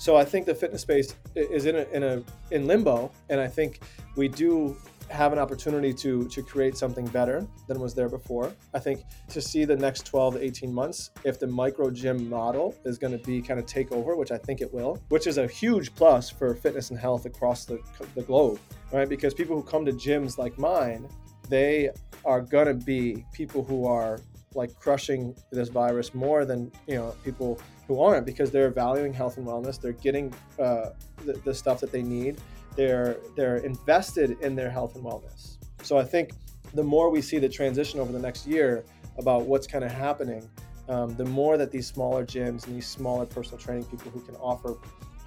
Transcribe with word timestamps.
So 0.00 0.16
I 0.16 0.24
think 0.24 0.46
the 0.46 0.54
fitness 0.54 0.80
space 0.80 1.14
is 1.34 1.66
in 1.66 1.76
a, 1.76 1.82
in 1.92 2.02
a 2.02 2.22
in 2.52 2.66
limbo, 2.66 3.12
and 3.28 3.38
I 3.38 3.46
think 3.46 3.80
we 4.16 4.28
do 4.28 4.74
have 5.10 5.34
an 5.34 5.38
opportunity 5.38 5.92
to 5.92 6.26
to 6.28 6.42
create 6.42 6.74
something 6.74 7.06
better 7.08 7.46
than 7.68 7.78
was 7.78 7.94
there 7.94 8.08
before. 8.08 8.50
I 8.72 8.78
think 8.78 9.02
to 9.28 9.42
see 9.42 9.66
the 9.66 9.76
next 9.76 10.06
12 10.06 10.36
to 10.36 10.42
18 10.42 10.72
months 10.72 11.10
if 11.22 11.38
the 11.38 11.46
micro 11.46 11.90
gym 11.90 12.30
model 12.30 12.74
is 12.86 12.96
going 12.96 13.12
to 13.12 13.22
be 13.26 13.42
kind 13.42 13.60
of 13.60 13.66
take 13.66 13.92
over, 13.92 14.16
which 14.16 14.30
I 14.30 14.38
think 14.38 14.62
it 14.62 14.72
will, 14.72 14.98
which 15.10 15.26
is 15.26 15.36
a 15.36 15.46
huge 15.46 15.94
plus 15.94 16.30
for 16.30 16.54
fitness 16.54 16.88
and 16.88 16.98
health 16.98 17.26
across 17.26 17.66
the, 17.66 17.78
the 18.14 18.22
globe, 18.22 18.58
right? 18.92 19.08
Because 19.08 19.34
people 19.34 19.54
who 19.54 19.62
come 19.62 19.84
to 19.84 19.92
gyms 19.92 20.38
like 20.38 20.58
mine, 20.58 21.06
they 21.50 21.90
are 22.24 22.40
going 22.40 22.68
to 22.68 22.74
be 22.74 23.26
people 23.34 23.62
who 23.62 23.84
are 23.84 24.18
like 24.54 24.74
crushing 24.80 25.34
this 25.52 25.68
virus 25.68 26.14
more 26.14 26.44
than 26.44 26.72
you 26.86 26.94
know 26.94 27.14
people 27.22 27.60
who 27.90 28.00
aren't 28.00 28.24
because 28.24 28.50
they're 28.50 28.70
valuing 28.70 29.12
health 29.12 29.36
and 29.38 29.46
wellness 29.46 29.80
they're 29.80 30.00
getting 30.08 30.32
uh, 30.58 30.90
the, 31.26 31.32
the 31.44 31.54
stuff 31.54 31.80
that 31.80 31.90
they 31.90 32.02
need 32.02 32.40
they're 32.76 33.18
they're 33.36 33.58
invested 33.58 34.38
in 34.40 34.54
their 34.54 34.70
health 34.70 34.94
and 34.94 35.04
wellness. 35.04 35.56
So 35.82 35.98
I 35.98 36.04
think 36.04 36.32
the 36.74 36.82
more 36.82 37.10
we 37.10 37.20
see 37.20 37.38
the 37.38 37.48
transition 37.48 38.00
over 38.00 38.12
the 38.12 38.18
next 38.18 38.46
year 38.46 38.84
about 39.18 39.42
what's 39.42 39.66
kind 39.66 39.84
of 39.84 39.90
happening, 39.90 40.48
um, 40.88 41.14
the 41.16 41.24
more 41.24 41.56
that 41.56 41.70
these 41.70 41.86
smaller 41.86 42.24
gyms 42.24 42.66
and 42.66 42.76
these 42.76 42.86
smaller 42.86 43.26
personal 43.26 43.58
training 43.58 43.84
people 43.84 44.10
who 44.10 44.20
can 44.20 44.36
offer 44.36 44.76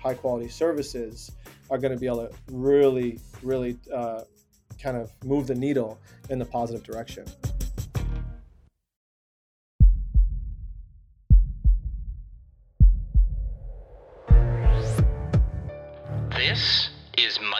high 0.01 0.13
quality 0.13 0.49
services 0.49 1.31
are 1.69 1.77
going 1.77 1.93
to 1.93 1.99
be 1.99 2.07
able 2.07 2.27
to 2.27 2.31
really, 2.51 3.19
really 3.41 3.77
uh, 3.93 4.21
kind 4.81 4.97
of 4.97 5.11
move 5.23 5.47
the 5.47 5.55
needle 5.55 5.99
in 6.29 6.39
the 6.39 6.45
positive 6.45 6.83
direction. 6.83 7.25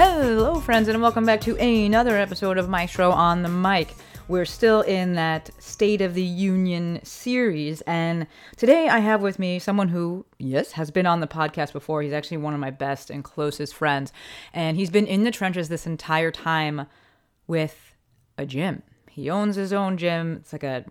Hello, 0.00 0.60
friends, 0.60 0.86
and 0.86 1.02
welcome 1.02 1.26
back 1.26 1.40
to 1.40 1.56
another 1.56 2.16
episode 2.16 2.56
of 2.56 2.68
Maestro 2.68 3.10
on 3.10 3.42
the 3.42 3.48
Mic. 3.48 3.96
We're 4.28 4.44
still 4.44 4.82
in 4.82 5.14
that 5.14 5.50
State 5.58 6.00
of 6.02 6.14
the 6.14 6.22
Union 6.22 7.00
series, 7.02 7.80
and 7.80 8.28
today 8.56 8.88
I 8.88 9.00
have 9.00 9.22
with 9.22 9.40
me 9.40 9.58
someone 9.58 9.88
who, 9.88 10.24
yes, 10.38 10.70
has 10.70 10.92
been 10.92 11.06
on 11.06 11.18
the 11.18 11.26
podcast 11.26 11.72
before. 11.72 12.00
He's 12.00 12.12
actually 12.12 12.36
one 12.36 12.54
of 12.54 12.60
my 12.60 12.70
best 12.70 13.10
and 13.10 13.24
closest 13.24 13.74
friends, 13.74 14.12
and 14.54 14.76
he's 14.76 14.90
been 14.90 15.04
in 15.04 15.24
the 15.24 15.32
trenches 15.32 15.68
this 15.68 15.84
entire 15.84 16.30
time 16.30 16.86
with 17.48 17.96
a 18.36 18.46
gym. 18.46 18.84
He 19.10 19.28
owns 19.28 19.56
his 19.56 19.72
own 19.72 19.96
gym. 19.96 20.36
It's 20.42 20.52
like 20.52 20.62
a 20.62 20.84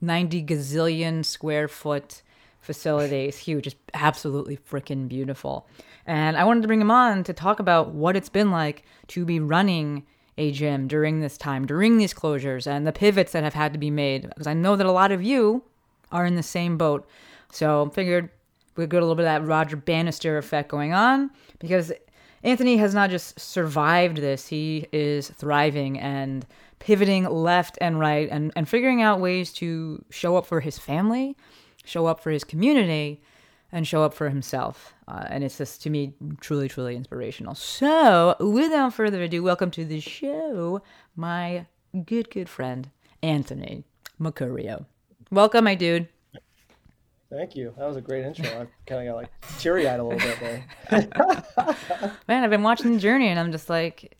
90 0.00 0.42
gazillion 0.42 1.24
square 1.24 1.68
foot 1.68 2.22
facility. 2.60 3.26
It's 3.26 3.38
huge. 3.38 3.68
It's 3.68 3.76
absolutely 3.94 4.56
freaking 4.56 5.06
beautiful. 5.06 5.68
And 6.08 6.36
I 6.36 6.44
wanted 6.44 6.62
to 6.62 6.66
bring 6.66 6.80
him 6.80 6.90
on 6.90 7.22
to 7.24 7.32
talk 7.32 7.60
about 7.60 7.90
what 7.90 8.16
it's 8.16 8.30
been 8.30 8.50
like 8.50 8.82
to 9.08 9.24
be 9.24 9.38
running 9.38 10.06
a 10.38 10.50
gym 10.50 10.88
during 10.88 11.20
this 11.20 11.36
time, 11.36 11.66
during 11.66 11.98
these 11.98 12.14
closures, 12.14 12.66
and 12.66 12.86
the 12.86 12.92
pivots 12.92 13.32
that 13.32 13.44
have 13.44 13.54
had 13.54 13.72
to 13.74 13.78
be 13.78 13.90
made. 13.90 14.22
Because 14.22 14.46
I 14.46 14.54
know 14.54 14.74
that 14.74 14.86
a 14.86 14.92
lot 14.92 15.12
of 15.12 15.22
you 15.22 15.62
are 16.10 16.24
in 16.24 16.34
the 16.34 16.42
same 16.42 16.78
boat. 16.78 17.06
So 17.52 17.86
I 17.86 17.94
figured 17.94 18.30
we'd 18.76 18.90
get 18.90 18.98
a 18.98 19.00
little 19.00 19.14
bit 19.14 19.26
of 19.26 19.42
that 19.42 19.46
Roger 19.46 19.76
Bannister 19.76 20.38
effect 20.38 20.70
going 20.70 20.94
on 20.94 21.30
because 21.58 21.92
Anthony 22.42 22.78
has 22.78 22.94
not 22.94 23.10
just 23.10 23.38
survived 23.38 24.16
this, 24.16 24.46
he 24.46 24.86
is 24.92 25.28
thriving 25.28 25.98
and 25.98 26.46
pivoting 26.78 27.24
left 27.24 27.76
and 27.80 27.98
right 27.98 28.28
and, 28.30 28.52
and 28.56 28.68
figuring 28.68 29.02
out 29.02 29.20
ways 29.20 29.52
to 29.54 30.02
show 30.10 30.36
up 30.36 30.46
for 30.46 30.60
his 30.60 30.78
family 30.78 31.36
show 31.88 32.06
up 32.06 32.20
for 32.20 32.30
his 32.30 32.44
community, 32.44 33.20
and 33.70 33.86
show 33.86 34.02
up 34.02 34.14
for 34.14 34.28
himself. 34.28 34.94
Uh, 35.06 35.24
and 35.28 35.44
it's 35.44 35.58
just, 35.58 35.82
to 35.82 35.90
me, 35.90 36.14
truly, 36.40 36.68
truly 36.68 36.96
inspirational. 36.96 37.54
So, 37.54 38.36
without 38.40 38.94
further 38.94 39.22
ado, 39.22 39.42
welcome 39.42 39.70
to 39.72 39.84
the 39.84 40.00
show, 40.00 40.82
my 41.16 41.66
good, 42.04 42.30
good 42.30 42.48
friend, 42.48 42.90
Anthony 43.22 43.84
Mercurio. 44.20 44.86
Welcome, 45.30 45.64
my 45.64 45.74
dude. 45.74 46.08
Thank 47.30 47.56
you. 47.56 47.74
That 47.76 47.86
was 47.86 47.96
a 47.98 48.00
great 48.00 48.24
intro. 48.24 48.46
I 48.46 48.66
kind 48.86 49.06
of 49.06 49.12
got 49.12 49.16
like 49.16 49.58
teary 49.58 49.86
eyed 49.86 50.00
a 50.00 50.04
little 50.04 50.18
bit 50.18 50.40
there. 50.40 51.76
Man, 52.28 52.42
I've 52.42 52.48
been 52.48 52.62
watching 52.62 52.94
the 52.94 52.98
journey 52.98 53.28
and 53.28 53.38
I'm 53.38 53.52
just 53.52 53.68
like, 53.68 54.16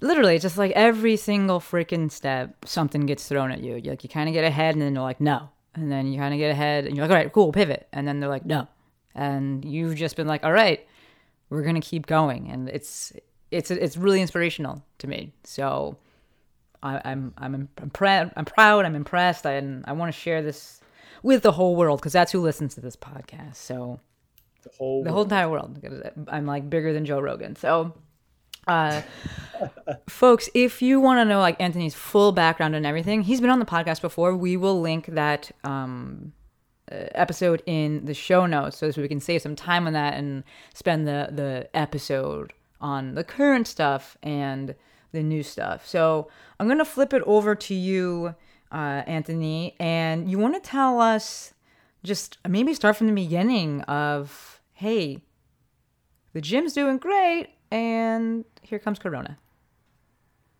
literally, 0.00 0.38
just 0.38 0.56
like 0.56 0.70
every 0.72 1.16
single 1.16 1.58
freaking 1.58 2.12
step, 2.12 2.64
something 2.64 3.06
gets 3.06 3.26
thrown 3.26 3.50
at 3.50 3.60
you. 3.60 3.74
You 3.74 3.90
Like, 3.90 4.04
you 4.04 4.08
kind 4.08 4.28
of 4.28 4.34
get 4.34 4.44
ahead 4.44 4.76
and 4.76 4.82
then 4.82 4.94
you're 4.94 5.02
like, 5.02 5.20
no, 5.20 5.48
and 5.74 5.90
then 5.90 6.06
you 6.06 6.18
kind 6.18 6.32
of 6.32 6.38
get 6.38 6.52
ahead 6.52 6.84
and 6.86 6.96
you're 6.96 7.04
like, 7.04 7.10
all 7.10 7.22
right, 7.22 7.32
cool, 7.32 7.50
pivot. 7.50 7.88
And 7.92 8.06
then 8.06 8.20
they're 8.20 8.30
like, 8.30 8.46
no. 8.46 8.68
And 9.14 9.64
you've 9.64 9.96
just 9.96 10.16
been 10.16 10.26
like, 10.26 10.44
all 10.44 10.52
right, 10.52 10.86
we're 11.50 11.62
going 11.62 11.80
to 11.80 11.80
keep 11.80 12.06
going. 12.06 12.50
And 12.50 12.68
it's, 12.68 13.12
it's, 13.50 13.70
it's 13.70 13.96
really 13.96 14.20
inspirational 14.20 14.82
to 14.98 15.06
me. 15.06 15.32
So 15.44 15.96
I, 16.82 16.96
am 17.04 17.32
I'm, 17.36 17.54
I'm, 17.54 17.68
I'm, 17.80 17.90
proud, 17.90 18.32
I'm 18.36 18.44
proud, 18.44 18.84
I'm 18.84 18.94
impressed. 18.94 19.46
I, 19.46 19.52
and 19.52 19.84
I 19.86 19.92
want 19.92 20.12
to 20.12 20.18
share 20.18 20.42
this 20.42 20.80
with 21.22 21.42
the 21.42 21.52
whole 21.52 21.76
world 21.76 22.00
because 22.00 22.12
that's 22.12 22.32
who 22.32 22.40
listens 22.40 22.74
to 22.74 22.80
this 22.80 22.96
podcast. 22.96 23.56
So 23.56 24.00
the 24.62 24.70
whole, 24.76 25.04
the 25.04 25.12
whole 25.12 25.22
entire 25.22 25.48
world. 25.48 25.78
I'm 26.28 26.46
like 26.46 26.68
bigger 26.68 26.92
than 26.92 27.04
Joe 27.04 27.20
Rogan. 27.20 27.56
So 27.56 27.94
uh, 28.66 29.02
folks, 30.08 30.48
if 30.54 30.82
you 30.82 31.00
want 31.00 31.18
to 31.18 31.24
know 31.24 31.40
like 31.40 31.60
Anthony's 31.60 31.94
full 31.94 32.32
background 32.32 32.74
and 32.74 32.86
everything, 32.86 33.22
he's 33.22 33.40
been 33.40 33.50
on 33.50 33.58
the 33.58 33.64
podcast 33.64 34.00
before. 34.00 34.36
We 34.36 34.56
will 34.56 34.80
link 34.80 35.06
that 35.06 35.50
um, 35.64 36.32
episode 36.90 37.62
in 37.66 38.04
the 38.04 38.14
show 38.14 38.46
notes 38.46 38.76
so, 38.76 38.90
so 38.90 39.00
we 39.00 39.08
can 39.08 39.20
save 39.20 39.42
some 39.42 39.56
time 39.56 39.86
on 39.86 39.92
that 39.94 40.14
and 40.14 40.44
spend 40.74 41.06
the 41.06 41.28
the 41.32 41.68
episode 41.74 42.52
on 42.80 43.14
the 43.14 43.24
current 43.24 43.66
stuff 43.66 44.16
and 44.22 44.74
the 45.12 45.22
new 45.22 45.42
stuff. 45.42 45.86
So 45.86 46.28
I'm 46.60 46.68
gonna 46.68 46.84
flip 46.84 47.14
it 47.14 47.22
over 47.24 47.54
to 47.54 47.74
you, 47.74 48.34
uh, 48.70 49.02
Anthony, 49.06 49.74
and 49.80 50.30
you 50.30 50.38
want 50.38 50.54
to 50.54 50.60
tell 50.60 51.00
us 51.00 51.54
just 52.02 52.38
maybe 52.46 52.74
start 52.74 52.96
from 52.96 53.06
the 53.06 53.14
beginning 53.14 53.80
of 53.82 54.60
hey, 54.72 55.22
the 56.34 56.40
gym's 56.40 56.74
doing 56.74 56.98
great 56.98 57.48
and 57.70 58.44
here 58.62 58.78
comes 58.78 58.98
Corona. 58.98 59.38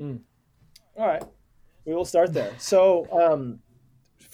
Mm. 0.01 0.21
All 0.97 1.07
right, 1.07 1.23
we 1.85 1.95
will 1.95 2.05
start 2.05 2.33
there. 2.33 2.53
So, 2.59 3.07
um, 3.13 3.61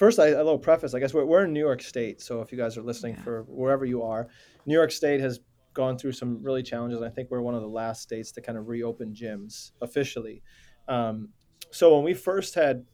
first, 0.01 0.19
I, 0.19 0.29
a 0.29 0.37
little 0.39 0.59
preface. 0.59 0.95
I 0.95 0.99
guess 0.99 1.13
we're, 1.13 1.27
we're 1.27 1.45
in 1.45 1.53
New 1.53 1.61
York 1.61 1.83
State. 1.83 2.23
So, 2.23 2.41
if 2.41 2.51
you 2.51 2.57
guys 2.57 2.79
are 2.79 2.83
listening 2.83 3.17
yeah. 3.17 3.23
for 3.23 3.43
wherever 3.47 3.85
you 3.85 4.03
are, 4.03 4.29
New 4.65 4.75
York 4.75 4.91
State 4.91 5.21
has 5.21 5.41
gone 5.75 5.99
through 5.99 6.13
some 6.13 6.43
really 6.43 6.63
challenges. 6.63 7.03
I 7.03 7.11
think 7.11 7.31
we're 7.31 7.43
one 7.43 7.55
of 7.55 7.61
the 7.61 7.69
last 7.69 8.01
states 8.01 8.33
to 8.33 8.41
kind 8.41 8.57
of 8.57 8.67
reopen 8.67 9.15
gyms 9.15 9.73
officially. 9.83 10.43
Um, 10.89 11.29
so, 11.71 11.95
when 11.95 12.03
we 12.03 12.15
first 12.15 12.55
had 12.55 12.87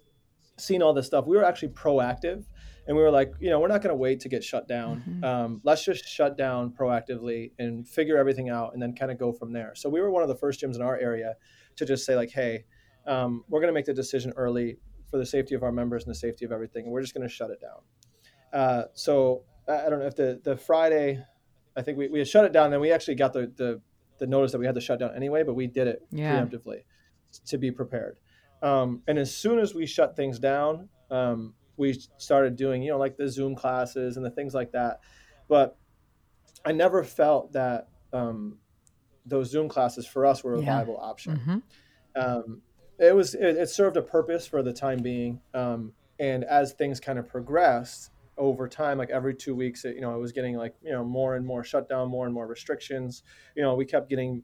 seen 0.58 0.82
all 0.82 0.92
this 0.92 1.06
stuff, 1.06 1.26
we 1.26 1.36
were 1.36 1.44
actually 1.44 1.68
proactive 1.68 2.44
and 2.88 2.96
we 2.96 3.02
were 3.02 3.10
like, 3.10 3.32
you 3.40 3.50
know, 3.50 3.60
we're 3.60 3.68
not 3.68 3.82
going 3.82 3.92
to 3.92 3.96
wait 3.96 4.20
to 4.20 4.28
get 4.28 4.42
shut 4.42 4.66
down. 4.66 5.04
Mm-hmm. 5.08 5.24
Um, 5.24 5.60
let's 5.62 5.84
just 5.84 6.08
shut 6.08 6.36
down 6.36 6.70
proactively 6.70 7.52
and 7.58 7.86
figure 7.86 8.16
everything 8.16 8.48
out, 8.48 8.72
and 8.74 8.82
then 8.82 8.94
kind 8.94 9.12
of 9.12 9.18
go 9.18 9.32
from 9.32 9.52
there. 9.52 9.74
So 9.76 9.88
we 9.88 10.00
were 10.00 10.10
one 10.10 10.24
of 10.24 10.28
the 10.28 10.36
first 10.36 10.60
gyms 10.60 10.74
in 10.74 10.82
our 10.82 10.98
area 10.98 11.34
to 11.76 11.86
just 11.86 12.04
say 12.04 12.16
like, 12.16 12.30
hey, 12.30 12.64
um, 13.06 13.44
we're 13.48 13.60
going 13.60 13.72
to 13.72 13.74
make 13.74 13.86
the 13.86 13.94
decision 13.94 14.32
early 14.36 14.78
for 15.10 15.18
the 15.18 15.26
safety 15.26 15.54
of 15.54 15.62
our 15.62 15.72
members 15.72 16.04
and 16.04 16.10
the 16.10 16.18
safety 16.18 16.44
of 16.44 16.52
everything, 16.52 16.84
and 16.84 16.92
we're 16.92 17.02
just 17.02 17.14
going 17.14 17.26
to 17.26 17.32
shut 17.32 17.50
it 17.50 17.60
down. 17.60 17.80
Uh, 18.52 18.84
so 18.94 19.42
I 19.68 19.88
don't 19.88 19.98
know 19.98 20.06
if 20.06 20.16
the 20.16 20.40
the 20.42 20.56
Friday, 20.56 21.22
I 21.76 21.82
think 21.82 21.98
we, 21.98 22.08
we 22.08 22.18
had 22.18 22.28
shut 22.28 22.44
it 22.44 22.52
down, 22.52 22.72
and 22.72 22.80
we 22.80 22.92
actually 22.92 23.16
got 23.16 23.32
the, 23.32 23.52
the 23.56 23.80
the 24.18 24.26
notice 24.26 24.52
that 24.52 24.58
we 24.58 24.66
had 24.66 24.74
to 24.74 24.80
shut 24.80 24.98
down 24.98 25.14
anyway, 25.14 25.42
but 25.42 25.54
we 25.54 25.66
did 25.66 25.86
it 25.88 26.02
yeah. 26.10 26.40
preemptively 26.40 26.84
to 27.46 27.58
be 27.58 27.70
prepared. 27.70 28.18
Um, 28.62 29.02
and 29.06 29.18
as 29.18 29.34
soon 29.34 29.58
as 29.58 29.74
we 29.74 29.86
shut 29.86 30.16
things 30.16 30.38
down, 30.38 30.88
um, 31.10 31.54
we 31.76 32.00
started 32.16 32.56
doing, 32.56 32.82
you 32.82 32.92
know, 32.92 32.98
like 32.98 33.16
the 33.16 33.28
Zoom 33.28 33.54
classes 33.54 34.16
and 34.16 34.24
the 34.24 34.30
things 34.30 34.54
like 34.54 34.72
that. 34.72 35.00
But 35.48 35.76
I 36.64 36.72
never 36.72 37.04
felt 37.04 37.52
that 37.52 37.88
um, 38.12 38.58
those 39.26 39.50
Zoom 39.50 39.68
classes 39.68 40.06
for 40.06 40.24
us 40.24 40.42
were 40.42 40.54
a 40.54 40.60
yeah. 40.60 40.76
viable 40.76 40.98
option. 40.98 41.36
Mm-hmm. 41.36 41.58
Um, 42.20 42.62
it 42.98 43.14
was 43.14 43.34
it, 43.34 43.56
it, 43.56 43.68
served 43.68 43.96
a 43.96 44.02
purpose 44.02 44.46
for 44.46 44.62
the 44.62 44.72
time 44.72 45.02
being, 45.02 45.40
um, 45.54 45.92
and 46.18 46.44
as 46.44 46.72
things 46.72 47.00
kind 47.00 47.18
of 47.18 47.28
progressed, 47.28 48.10
over 48.38 48.68
time, 48.68 48.98
like 48.98 49.10
every 49.10 49.34
two 49.34 49.54
weeks, 49.54 49.84
it, 49.84 49.94
you 49.94 50.00
know, 50.00 50.14
it 50.14 50.18
was 50.18 50.32
getting 50.32 50.56
like 50.56 50.74
you 50.82 50.92
know 50.92 51.04
more 51.04 51.36
and 51.36 51.46
more 51.46 51.64
shutdown, 51.64 52.08
more 52.08 52.26
and 52.26 52.34
more 52.34 52.46
restrictions. 52.46 53.22
You 53.54 53.62
know, 53.62 53.74
we 53.74 53.84
kept 53.84 54.08
getting 54.08 54.42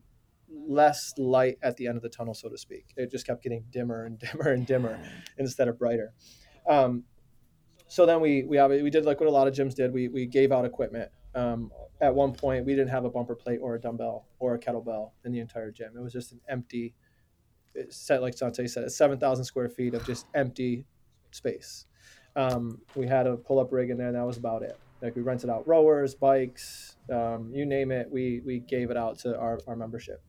less 0.48 1.12
light 1.18 1.58
at 1.62 1.76
the 1.76 1.86
end 1.86 1.96
of 1.96 2.02
the 2.02 2.08
tunnel, 2.08 2.34
so 2.34 2.48
to 2.48 2.58
speak. 2.58 2.86
It 2.96 3.10
just 3.10 3.26
kept 3.26 3.42
getting 3.42 3.64
dimmer 3.70 4.04
and 4.04 4.18
dimmer 4.32 4.50
and 4.50 4.66
dimmer 4.66 4.98
instead 5.38 5.68
of 5.68 5.78
brighter. 5.78 6.12
Um, 6.68 7.04
so 7.88 8.06
then 8.06 8.20
we 8.20 8.44
we 8.44 8.58
we 8.82 8.90
did 8.90 9.04
like 9.04 9.20
what 9.20 9.28
a 9.28 9.32
lot 9.32 9.46
of 9.46 9.54
gyms 9.54 9.74
did. 9.74 9.92
We 9.92 10.08
we 10.08 10.26
gave 10.26 10.52
out 10.52 10.64
equipment. 10.64 11.10
Um, 11.34 11.70
at 12.00 12.14
one 12.14 12.32
point, 12.32 12.66
we 12.66 12.74
didn't 12.74 12.90
have 12.90 13.04
a 13.04 13.10
bumper 13.10 13.34
plate 13.34 13.60
or 13.62 13.76
a 13.76 13.80
dumbbell 13.80 14.26
or 14.38 14.54
a 14.54 14.58
kettlebell 14.58 15.12
in 15.24 15.32
the 15.32 15.38
entire 15.38 15.70
gym. 15.70 15.92
It 15.96 16.02
was 16.02 16.12
just 16.12 16.32
an 16.32 16.40
empty 16.48 16.94
set, 17.90 18.22
like 18.22 18.34
Shante 18.34 18.68
said, 18.68 18.90
seven 18.92 19.18
thousand 19.18 19.44
square 19.44 19.68
feet 19.68 19.94
of 19.94 20.04
just 20.06 20.26
empty 20.34 20.86
space. 21.30 21.86
Um, 22.36 22.80
we 22.94 23.06
had 23.06 23.26
a 23.26 23.36
pull 23.36 23.58
up 23.58 23.72
rig 23.72 23.90
in 23.90 23.98
there, 23.98 24.08
and 24.08 24.16
that 24.16 24.26
was 24.26 24.36
about 24.36 24.62
it. 24.62 24.78
Like 25.02 25.16
we 25.16 25.22
rented 25.22 25.50
out 25.50 25.66
rowers, 25.66 26.14
bikes, 26.14 26.96
um, 27.10 27.50
you 27.52 27.66
name 27.66 27.90
it. 27.90 28.08
We 28.10 28.40
we 28.44 28.60
gave 28.60 28.90
it 28.90 28.96
out 28.96 29.18
to 29.20 29.38
our, 29.38 29.58
our 29.66 29.76
membership, 29.76 30.22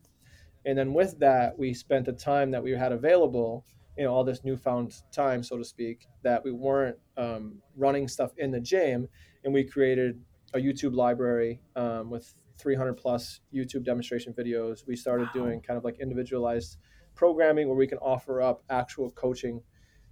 and 0.65 0.77
then 0.77 0.93
with 0.93 1.19
that, 1.19 1.57
we 1.57 1.73
spent 1.73 2.05
the 2.05 2.13
time 2.13 2.51
that 2.51 2.63
we 2.63 2.71
had 2.71 2.91
available, 2.91 3.65
you 3.97 4.03
know, 4.05 4.13
all 4.13 4.23
this 4.23 4.43
newfound 4.43 5.01
time, 5.11 5.43
so 5.43 5.57
to 5.57 5.63
speak, 5.63 6.07
that 6.23 6.43
we 6.43 6.51
weren't 6.51 6.97
um, 7.17 7.61
running 7.75 8.07
stuff 8.07 8.31
in 8.37 8.51
the 8.51 8.59
gym, 8.59 9.07
and 9.43 9.53
we 9.53 9.63
created 9.63 10.19
a 10.53 10.59
YouTube 10.59 10.95
library 10.95 11.59
um, 11.75 12.09
with 12.09 12.33
300 12.57 12.93
plus 12.93 13.41
YouTube 13.53 13.83
demonstration 13.83 14.33
videos. 14.33 14.85
We 14.87 14.95
started 14.95 15.27
wow. 15.27 15.43
doing 15.43 15.61
kind 15.61 15.77
of 15.77 15.83
like 15.83 15.99
individualized 15.99 16.77
programming 17.15 17.67
where 17.67 17.77
we 17.77 17.87
can 17.87 17.97
offer 17.99 18.41
up 18.41 18.63
actual 18.69 19.11
coaching 19.11 19.61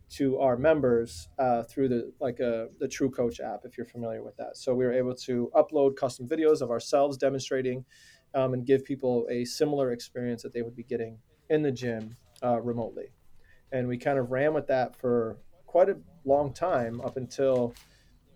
to 0.09 0.39
our 0.39 0.57
members 0.57 1.30
uh, 1.39 1.63
through 1.63 1.88
the 1.88 2.12
like 2.19 2.39
a, 2.39 2.63
uh, 2.63 2.65
the 2.80 2.88
TrueCoach 2.88 3.39
app, 3.39 3.62
if 3.63 3.77
you're 3.77 3.86
familiar 3.86 4.21
with 4.21 4.36
that. 4.38 4.57
So 4.57 4.75
we 4.75 4.86
were 4.86 4.94
able 4.94 5.15
to 5.15 5.50
upload 5.56 5.95
custom 5.95 6.27
videos 6.27 6.62
of 6.62 6.69
ourselves 6.69 7.18
demonstrating 7.18 7.86
um, 8.33 8.53
and 8.53 8.65
give 8.65 8.83
people 8.83 9.25
a 9.30 9.45
similar 9.45 9.92
experience 9.92 10.44
that 10.44 10.53
they 10.53 10.62
would 10.62 10.75
be 10.75 10.83
getting 10.83 11.18
in 11.50 11.62
the 11.62 11.71
gym 11.71 12.15
uh, 12.44 12.59
remotely. 12.62 13.13
And 13.71 13.88
we 13.88 13.97
kind 13.97 14.19
of 14.19 14.31
ran 14.31 14.54
with 14.54 14.68
that 14.68 14.97
for 14.97 15.38
quite 15.65 15.88
a 15.88 15.97
long 16.25 16.54
time 16.54 17.00
up 17.01 17.15
until 17.15 17.74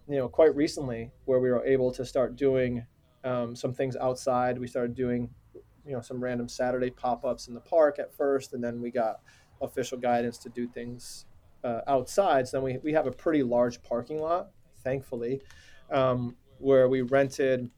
you 0.08 0.16
know 0.16 0.30
quite 0.30 0.56
recently, 0.56 1.12
where 1.26 1.40
we 1.40 1.50
were 1.50 1.66
able 1.66 1.92
to 1.92 2.06
start 2.06 2.38
doing 2.38 2.86
um, 3.26 3.54
some 3.54 3.74
things 3.74 3.98
outside. 3.98 4.58
We 4.58 4.68
started 4.68 4.96
doing 4.96 5.30
you 5.86 5.94
know 5.94 6.02
some 6.02 6.24
random 6.24 6.48
Saturday 6.48 6.90
pop-ups 6.90 7.48
in 7.48 7.54
the 7.54 7.60
park 7.60 8.00
at 8.00 8.14
first, 8.14 8.54
and 8.54 8.64
then 8.64 8.82
we 8.82 8.92
got 8.92 9.22
official 9.62 9.98
guidance 9.98 10.38
to 10.40 10.50
do 10.50 10.68
things 10.68 11.26
uh, 11.64 11.82
outside. 11.88 12.48
So 12.48 12.58
then 12.58 12.64
we, 12.64 12.78
we 12.84 12.94
have 12.94 13.08
a 13.08 13.12
pretty 13.12 13.44
large 13.44 13.82
parking 13.84 14.20
lot, 14.20 14.50
thankfully, 14.84 15.42
um, 15.92 16.36
where 16.60 16.88
we 16.90 17.02
rented 17.02 17.70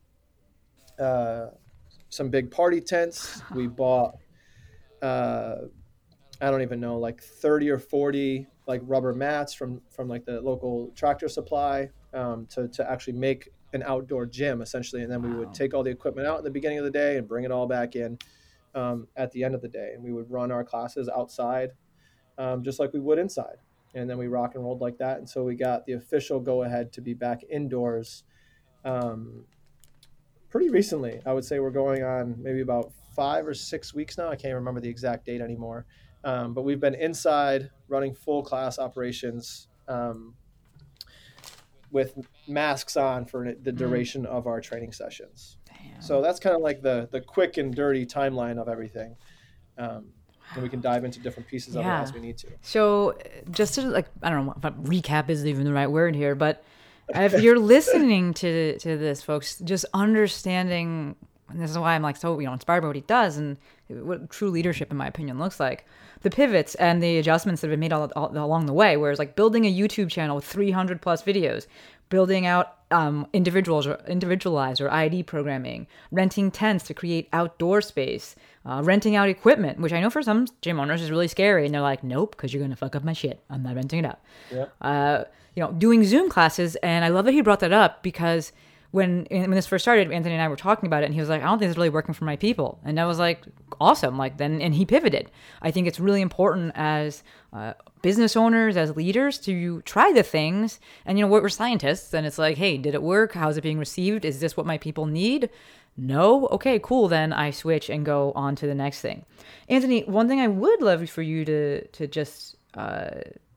uh, 1.00 1.48
some 2.10 2.30
big 2.30 2.52
party 2.52 2.82
tents. 2.82 3.42
We 3.54 3.68
bought, 3.68 4.16
uh, 5.02 5.56
I 6.42 6.52
don't 6.52 6.62
even 6.62 6.80
know, 6.80 6.98
like 6.98 7.22
30 7.22 7.70
or 7.70 7.80
40 7.80 8.48
like 8.68 8.82
rubber 8.84 9.14
mats 9.14 9.54
from, 9.54 9.82
from 9.90 10.10
like 10.10 10.26
the 10.26 10.42
local 10.42 10.92
tractor 10.94 11.30
supply 11.30 11.90
um, 12.14 12.46
to, 12.48 12.68
to 12.68 12.90
actually 12.90 13.14
make 13.14 13.50
an 13.78 13.84
outdoor 13.88 14.26
gym 14.26 14.62
essentially. 14.62 15.04
And 15.04 15.12
then 15.12 15.22
we 15.22 15.34
would 15.34 15.54
take 15.54 15.74
all 15.74 15.84
the 15.84 15.92
equipment 15.92 16.28
out 16.28 16.40
in 16.40 16.44
the 16.44 16.52
beginning 16.52 16.80
of 16.80 16.84
the 16.84 16.92
day 16.92 17.18
and 17.18 17.28
bring 17.28 17.46
it 17.46 17.52
all 17.52 17.68
back 17.68 17.96
in 17.96 18.18
um, 18.76 19.08
at 19.16 19.32
the 19.32 19.44
end 19.44 19.56
of 19.56 19.62
the 19.62 19.68
day. 19.68 19.92
And 19.94 20.04
we 20.04 20.12
would 20.12 20.30
run 20.30 20.52
our 20.52 20.64
classes 20.64 21.10
outside 21.16 21.72
um, 22.38 22.64
just 22.64 22.80
like 22.80 22.94
we 22.94 23.00
would 23.00 23.20
inside 23.20 23.58
and 23.96 24.10
then 24.10 24.18
we 24.18 24.28
rock 24.28 24.56
and 24.56 24.64
rolled 24.64 24.82
like 24.82 24.98
that. 24.98 25.18
And 25.18 25.30
so 25.30 25.44
we 25.44 25.56
got 25.56 25.86
the 25.86 25.94
official 25.94 26.40
go 26.40 26.64
ahead 26.64 26.92
to 26.94 27.02
be 27.02 27.14
back 27.14 27.42
indoors 27.50 28.24
um, 28.86 29.46
pretty 30.50 30.70
recently. 30.70 31.22
I 31.26 31.34
would 31.34 31.46
say 31.46 31.60
we're 31.60 31.72
going 31.72 32.04
on 32.04 32.36
maybe 32.38 32.62
about 32.62 32.92
five 33.16 33.48
or 33.48 33.54
six 33.54 33.94
weeks 33.94 34.18
now. 34.18 34.30
I 34.30 34.36
can't 34.36 34.54
remember 34.54 34.82
the 34.82 34.90
exact 34.90 35.26
date 35.26 35.42
anymore. 35.42 35.86
Um, 36.24 36.54
but 36.54 36.64
we've 36.64 36.80
been 36.80 36.96
inside 36.96 37.70
running 37.88 38.14
full 38.14 38.44
class 38.44 38.80
operations 38.80 39.68
um, 39.88 40.36
with 41.92 42.18
masks 42.48 42.98
on 42.98 43.26
for 43.26 43.46
the 43.46 43.54
mm-hmm. 43.54 43.78
duration 43.78 44.24
mm. 44.24 44.28
of 44.28 44.48
our 44.48 44.62
training 44.62 44.92
sessions. 44.92 45.58
Damn. 45.66 46.02
So 46.02 46.22
that's 46.22 46.40
kind 46.40 46.56
of 46.56 46.62
like 46.62 46.82
the 46.82 47.08
the 47.12 47.22
quick 47.22 47.58
and 47.58 47.74
dirty 47.74 48.06
timeline 48.06 48.60
of 48.60 48.68
everything. 48.68 49.16
Um, 49.78 50.08
and 50.54 50.64
we 50.64 50.70
can 50.70 50.82
dive 50.82 51.04
into 51.04 51.20
different 51.20 51.48
pieces 51.48 51.76
of 51.76 51.84
yeah. 51.84 52.00
it 52.00 52.04
as 52.04 52.14
we 52.14 52.20
need 52.20 52.38
to. 52.40 52.48
So, 52.62 53.18
just 53.52 53.76
to 53.76 53.82
like, 53.84 54.08
I 54.24 54.30
don't 54.30 54.46
know 54.46 54.56
if 54.56 54.74
recap 54.76 55.30
is 55.30 55.46
even 55.46 55.66
the 55.66 55.74
right 55.74 55.92
word 55.92 56.16
here, 56.16 56.36
but 56.36 56.64
if 57.10 57.42
you're 57.42 57.60
listening 57.60 58.34
to 58.36 58.78
to 58.80 58.98
this, 58.98 59.22
folks, 59.22 59.60
just 59.60 59.86
understanding, 59.94 61.16
and 61.50 61.62
this 61.62 61.72
is 61.72 61.78
why 61.78 61.96
I'm 61.96 62.02
like 62.02 62.18
so 62.18 62.40
you 62.40 62.46
know 62.46 62.54
inspired 62.54 62.82
by 62.82 62.88
what 62.88 62.96
he 62.96 63.02
does 63.04 63.38
and 63.38 63.58
what 63.90 64.30
true 64.30 64.50
leadership, 64.50 64.92
in 64.92 64.98
my 64.98 65.08
opinion, 65.08 65.40
looks 65.40 65.60
like. 65.60 65.86
The 66.22 66.30
pivots 66.30 66.76
and 66.76 67.02
the 67.02 67.20
adjustments 67.20 67.62
that 67.62 67.68
have 67.68 67.74
been 67.74 67.80
made 67.80 67.94
all, 67.94 68.12
all 68.16 68.36
along 68.36 68.66
the 68.66 68.74
way. 68.74 68.98
Whereas 68.98 69.20
like 69.20 69.36
building 69.36 69.66
a 69.66 69.74
YouTube 69.74 70.10
channel 70.10 70.36
with 70.36 70.46
300 70.46 71.02
plus 71.02 71.22
videos, 71.22 71.68
building 72.10 72.46
out 72.46 72.76
um, 72.90 73.28
individuals 73.34 73.86
or 73.86 74.00
individualized 74.08 74.82
or 74.82 74.92
ID 74.92 75.24
programming, 75.24 75.88
renting 76.12 76.52
tents 76.52 76.86
to 76.86 76.94
create 76.94 77.30
outdoor 77.34 77.82
space, 77.82 78.36
uh, 78.66 78.82
renting 78.84 79.16
out 79.16 79.30
equipment, 79.30 79.80
which 79.80 79.94
I 79.94 80.02
know 80.02 80.10
for 80.10 80.22
some 80.22 80.48
gym 80.62 80.80
owners 80.80 81.02
is 81.02 81.12
really 81.12 81.28
scary, 81.28 81.66
and 81.66 81.74
they're 81.74 81.82
like, 81.82 82.04
"Nope, 82.04 82.36
because 82.36 82.54
you're 82.54 82.64
gonna 82.64 82.76
fuck 82.76 82.96
up 82.96 83.04
my 83.04 83.14
shit. 83.14 83.44
I'm 83.50 83.64
not 83.64 83.76
renting 83.76 84.00
it 84.00 84.06
out." 84.06 84.20
Yeah. 84.52 84.66
Uh, 84.82 85.26
you 85.56 85.64
know, 85.64 85.72
doing 85.72 86.04
Zoom 86.04 86.30
classes, 86.30 86.76
and 86.78 87.04
I 87.04 87.10
love 87.10 87.26
that 87.26 87.34
he 87.34 87.42
brought 87.42 87.60
that 87.62 87.74
up 87.74 88.04
because 88.04 88.52
when 88.92 89.28
when 89.30 89.52
this 89.52 89.68
first 89.68 89.84
started, 89.84 90.12
Anthony 90.12 90.36
and 90.36 90.42
I 90.42 90.48
were 90.48 90.56
talking 90.56 90.88
about 90.88 91.04
it, 91.04 91.08
and 91.08 91.14
he 91.14 91.20
was 91.20 91.30
like, 91.30 91.42
"I 91.42 91.46
don't 91.46 91.60
think 91.60 91.70
it's 91.70 91.78
really 91.78 91.90
working 91.90 92.14
for 92.14 92.26
my 92.26 92.36
people," 92.36 92.80
and 92.84 93.00
I 93.00 93.06
was 93.06 93.20
like, 93.20 93.44
"Awesome!" 93.80 94.18
Like 94.18 94.38
then, 94.38 94.62
and 94.62 94.74
he 94.74 94.86
pivoted. 94.86 95.30
I 95.62 95.72
think 95.72 95.88
it's 95.88 96.00
really 96.00 96.22
important 96.22 96.72
as 96.76 97.24
uh, 97.54 97.74
business 98.02 98.36
owners, 98.36 98.78
as 98.78 98.96
leaders, 98.96 99.40
to 99.40 99.82
try 99.82 100.12
the 100.14 100.24
things. 100.24 100.80
And 101.06 101.18
you 101.18 101.26
know, 101.26 101.32
we're 101.32 101.50
scientists, 101.50 102.14
and 102.14 102.26
it's 102.26 102.38
like, 102.38 102.58
"Hey, 102.58 102.78
did 102.78 102.94
it 102.94 103.04
work? 103.04 103.34
How's 103.34 103.58
it 103.58 103.62
being 103.62 103.80
received? 103.80 104.26
Is 104.26 104.40
this 104.40 104.56
what 104.56 104.66
my 104.66 104.78
people 104.78 105.06
need?" 105.06 105.50
No? 105.98 106.48
Okay, 106.50 106.80
cool. 106.82 107.08
Then 107.08 107.34
I 107.34 107.52
switch 107.52 107.90
and 107.90 108.06
go 108.06 108.32
on 108.36 108.56
to 108.58 108.68
the 108.68 108.76
next 108.76 109.02
thing. 109.02 109.26
Anthony, 109.68 110.04
one 110.04 110.28
thing 110.28 110.40
I 110.40 110.48
would 110.48 110.82
love 110.82 111.10
for 111.10 111.24
you 111.24 111.44
to 111.46 111.88
to 111.88 112.08
just 112.08 112.56
uh, 112.76 113.10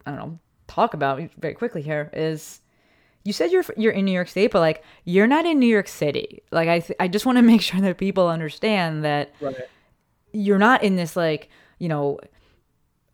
I 0.07 0.11
don't 0.11 0.17
know 0.17 0.39
talk 0.67 0.95
about 0.95 1.21
very 1.39 1.55
quickly 1.55 1.83
here 1.83 2.11
is 2.13 2.61
you 3.25 3.33
said 3.33 3.53
you're 3.53 3.65
you're 3.77 3.93
in 3.93 4.05
New 4.05 4.13
York 4.13 4.29
State, 4.29 4.51
but 4.51 4.61
like 4.61 4.83
you're 5.05 5.27
not 5.27 5.47
in 5.47 5.59
New 5.59 5.67
York 5.67 5.89
City. 5.89 6.43
Like 6.51 6.69
I 6.69 6.81
th- 6.81 6.97
I 7.01 7.09
just 7.09 7.27
want 7.27 7.37
to 7.37 7.43
make 7.53 7.61
sure 7.61 7.81
that 7.81 7.99
people 7.99 8.29
understand 8.29 9.05
that 9.05 9.35
right. 9.41 9.57
you're 10.33 10.59
not 10.59 10.83
in 10.83 10.97
this 10.97 11.17
like 11.17 11.49
you 11.79 11.89
know. 11.89 12.19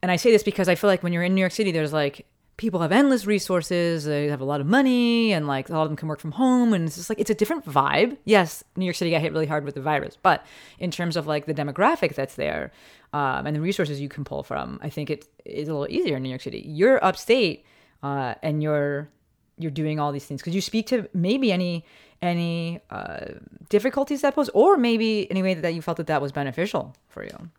And 0.03 0.13
I 0.13 0.17
say 0.17 0.31
this 0.31 0.43
because 0.43 0.69
I 0.69 0.77
feel 0.77 0.89
like 0.89 1.03
when 1.03 1.13
you're 1.13 1.23
in 1.23 1.35
New 1.35 1.41
York 1.41 1.53
City, 1.53 1.73
there's 1.73 1.93
like 1.93 2.27
people 2.57 2.81
have 2.81 2.93
endless 2.93 3.27
resources, 3.27 4.05
they 4.05 4.29
have 4.29 4.41
a 4.41 4.45
lot 4.45 4.61
of 4.61 4.67
money, 4.67 5.33
and 5.33 5.47
like 5.47 5.69
a 5.69 5.73
lot 5.73 5.83
of 5.83 5.89
them 5.89 5.97
can 5.97 6.09
work 6.09 6.21
from 6.21 6.33
home, 6.33 6.73
and 6.73 6.87
it's 6.87 6.97
just 6.97 7.09
like 7.09 7.19
it's 7.19 7.31
a 7.31 7.35
different 7.35 7.65
vibe. 7.65 8.17
Yes, 8.25 8.63
New 8.77 8.85
York 8.85 8.97
City 8.97 9.11
got 9.11 9.21
hit 9.21 9.33
really 9.33 9.47
hard 9.47 9.65
with 9.65 9.75
the 9.75 9.81
virus, 9.81 10.17
but 10.23 10.45
in 10.79 10.91
terms 10.91 11.17
of 11.17 11.27
like 11.27 11.47
the 11.47 11.55
demographic 11.55 12.15
that's 12.15 12.37
there 12.37 12.73
um, 13.13 13.47
and 13.47 13.57
the 13.57 13.61
resources 13.61 14.01
you 14.01 14.09
can 14.09 14.25
pull 14.25 14.43
from, 14.43 14.79
I 14.83 14.91
think 14.91 15.11
it 15.11 15.27
is 15.45 15.69
a 15.69 15.75
little 15.75 15.93
easier 15.95 16.17
in 16.17 16.23
New 16.23 16.29
York 16.29 16.43
City. 16.43 16.63
You're 16.67 17.05
upstate, 17.05 17.65
uh, 18.03 18.35
and 18.43 18.63
you're 18.63 19.11
you're 19.59 19.71
doing 19.71 19.99
all 19.99 20.13
these 20.13 20.25
things. 20.25 20.43
Could 20.43 20.55
you 20.55 20.61
speak 20.61 20.87
to 20.89 21.09
maybe 21.15 21.53
any 21.53 21.85
any 22.23 22.81
uh, 22.91 23.27
difficulties 23.69 24.23
that 24.23 24.35
pose, 24.35 24.49
or 24.55 24.77
maybe 24.77 25.31
any 25.31 25.43
way 25.43 25.55
that 25.55 25.75
you 25.75 25.83
felt 25.83 25.99
that 25.99 26.07
that 26.07 26.23
was 26.23 26.33
beneficial 26.33 26.95
for 27.09 27.25
you? 27.25 27.51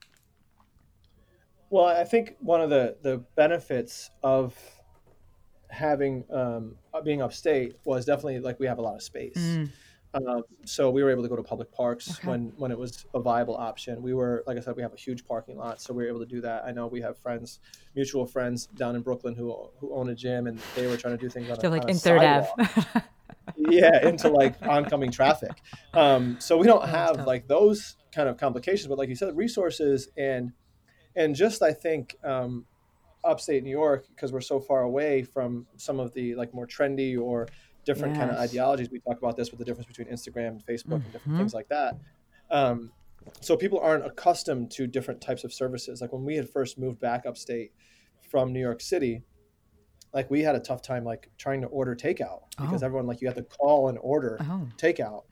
Well, 1.70 1.86
I 1.86 2.04
think 2.04 2.36
one 2.40 2.62
of 2.62 2.70
the 2.70 2.98
the 3.02 3.18
benefits 3.36 4.10
of 4.24 4.56
having 5.70 6.24
um, 6.32 6.76
being 7.04 7.22
upstate 7.22 7.76
was 7.84 8.06
definitely 8.06 8.40
like 8.40 8.60
we 8.60 8.68
have 8.68 8.78
a 8.78 8.82
lot 8.82 8.96
of 8.96 9.04
space. 9.04 9.38
Mm. 9.38 9.70
Um, 10.14 10.44
so 10.66 10.90
we 10.90 11.04
were 11.04 11.12
able 11.12 11.24
to 11.24 11.30
go 11.30 11.36
to 11.36 11.44
public 11.44 11.72
parks 11.72 12.12
okay. 12.20 12.28
when 12.28 12.54
when 12.58 12.72
it 12.72 12.78
was 12.78 13.06
a 13.14 13.20
viable 13.20 13.56
option. 13.56 14.02
We 14.02 14.14
were, 14.14 14.44
like 14.48 14.58
I 14.58 14.62
said, 14.62 14.76
we 14.76 14.82
have 14.82 14.94
a 14.94 14.98
huge 14.98 15.26
parking 15.26 15.58
lot, 15.58 15.82
so 15.82 15.94
we 15.94 16.04
were 16.04 16.10
able 16.10 16.20
to 16.20 16.26
do 16.26 16.42
that. 16.42 16.64
I 16.66 16.72
know 16.72 16.88
we 16.88 17.02
have 17.02 17.18
friends, 17.18 17.60
mutual 17.96 18.26
friends 18.26 18.68
down 18.68 18.96
in 18.96 19.02
Brooklyn 19.02 19.36
who 19.36 19.70
who 19.80 19.94
own 19.94 20.10
a 20.10 20.16
gym, 20.16 20.48
and 20.48 20.60
they 20.76 20.88
were 20.88 20.98
trying 20.98 21.18
to 21.18 21.22
do 21.22 21.30
things 21.30 21.50
on, 21.50 21.58
They're 21.60 21.70
a, 21.70 21.74
like 21.74 21.84
on 21.84 21.90
in 21.90 21.98
Third 21.98 22.24
Ave. 22.24 23.04
yeah, 23.58 24.08
into 24.08 24.30
like 24.30 24.56
oncoming 24.62 25.12
traffic. 25.12 25.52
Um, 25.94 26.38
so 26.40 26.58
we 26.58 26.68
don't 26.68 26.88
have 26.88 27.26
like 27.26 27.48
those 27.48 27.98
kind 28.12 28.30
of 28.30 28.38
complications, 28.38 28.88
but 28.88 28.98
like 28.98 29.10
you 29.10 29.16
said, 29.16 29.36
resources 29.36 30.10
and 30.18 30.52
and 31.16 31.36
just 31.36 31.62
I 31.62 31.74
think 31.74 32.16
um, 32.24 32.66
upstate 33.24 33.64
New 33.64 33.72
York 33.72 34.06
because 34.10 34.32
we're 34.32 34.42
so 34.42 34.60
far 34.60 34.84
away 34.84 35.24
from 35.24 35.68
some 35.76 36.00
of 36.00 36.14
the 36.14 36.36
like 36.36 36.54
more 36.54 36.68
trendy 36.68 37.20
or 37.20 37.48
different 37.88 38.14
yes. 38.14 38.20
kind 38.20 38.32
of 38.32 38.38
ideologies. 38.38 38.92
We 38.92 39.00
talk 39.00 39.18
about 39.18 39.38
this 39.38 39.50
with 39.50 39.60
the 39.60 39.66
difference 39.66 39.88
between 39.88 40.08
Instagram 40.08 40.50
and 40.50 40.66
Facebook 40.66 40.84
mm-hmm. 40.84 40.94
and 40.94 41.04
different 41.06 41.28
mm-hmm. 41.30 41.38
things 41.38 41.54
like 41.54 41.70
that. 41.70 41.96
Um, 42.52 42.92
so 43.42 43.58
people 43.58 43.80
aren't 43.80 44.06
accustomed 44.06 44.70
to 44.72 44.86
different 44.86 45.22
types 45.22 45.44
of 45.44 45.54
services. 45.54 46.02
Like 46.02 46.14
when 46.14 46.24
we 46.24 46.36
had 46.36 46.50
first 46.50 46.78
moved 46.78 47.00
back 47.00 47.26
upstate 47.26 47.72
from 48.30 48.54
New 48.54 48.60
York 48.60 48.82
City, 48.82 49.24
like 50.14 50.30
we 50.30 50.42
had 50.42 50.56
a 50.56 50.60
tough 50.60 50.82
time 50.82 51.04
like 51.04 51.30
trying 51.38 51.62
to 51.62 51.68
order 51.68 51.96
takeout 51.96 52.42
because 52.58 52.84
Oh. 52.84 52.86
everyone 52.86 53.08
like 53.08 53.22
you 53.22 53.28
have 53.28 53.38
to 53.38 53.44
call 53.44 53.90
and 53.90 53.98
order 54.02 54.38
Oh. 54.42 54.68
takeout, 54.78 55.24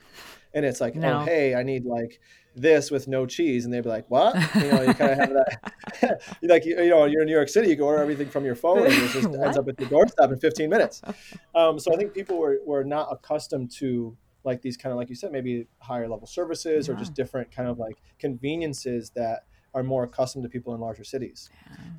and 0.53 0.65
it's 0.65 0.81
like, 0.81 0.95
No. 0.95 1.19
oh 1.19 1.23
hey, 1.25 1.55
I 1.55 1.63
need 1.63 1.85
like 1.85 2.19
this 2.55 2.91
with 2.91 3.07
no 3.07 3.25
cheese, 3.25 3.65
and 3.65 3.73
they'd 3.73 3.81
be 3.81 3.89
like, 3.89 4.05
what? 4.09 4.35
You 4.55 4.71
know, 4.71 4.81
you 4.83 4.93
kind 4.93 5.11
of 5.11 5.17
have 5.17 5.29
that. 5.29 6.21
like 6.41 6.65
you, 6.65 6.81
you 6.81 6.89
know, 6.89 7.05
you're 7.05 7.21
in 7.21 7.27
New 7.27 7.33
York 7.33 7.49
City, 7.49 7.69
you 7.69 7.75
can 7.75 7.85
order 7.85 8.01
everything 8.01 8.29
from 8.29 8.45
your 8.45 8.55
phone, 8.55 8.85
and 8.85 8.93
it 8.93 9.11
just 9.11 9.27
ends 9.33 9.57
up 9.57 9.67
at 9.67 9.77
the 9.77 9.85
doorstep 9.85 10.31
in 10.31 10.39
15 10.39 10.69
minutes. 10.69 11.01
Um, 11.53 11.79
so 11.79 11.93
I 11.93 11.97
think 11.97 12.13
people 12.13 12.37
were 12.37 12.59
were 12.65 12.83
not 12.83 13.09
accustomed 13.11 13.71
to 13.77 14.15
like 14.43 14.61
these 14.61 14.77
kind 14.77 14.91
of 14.91 14.97
like 14.97 15.09
you 15.09 15.15
said 15.15 15.31
maybe 15.31 15.67
higher 15.79 16.07
level 16.07 16.27
services 16.27 16.87
or 16.87 16.93
just 16.93 17.15
different 17.15 17.51
kind 17.51 17.67
of 17.67 17.79
like 17.79 17.95
conveniences 18.19 19.11
that 19.15 19.45
are 19.73 19.83
more 19.83 20.03
accustomed 20.03 20.43
to 20.43 20.49
people 20.49 20.73
in 20.73 20.79
larger 20.79 21.03
cities. 21.03 21.49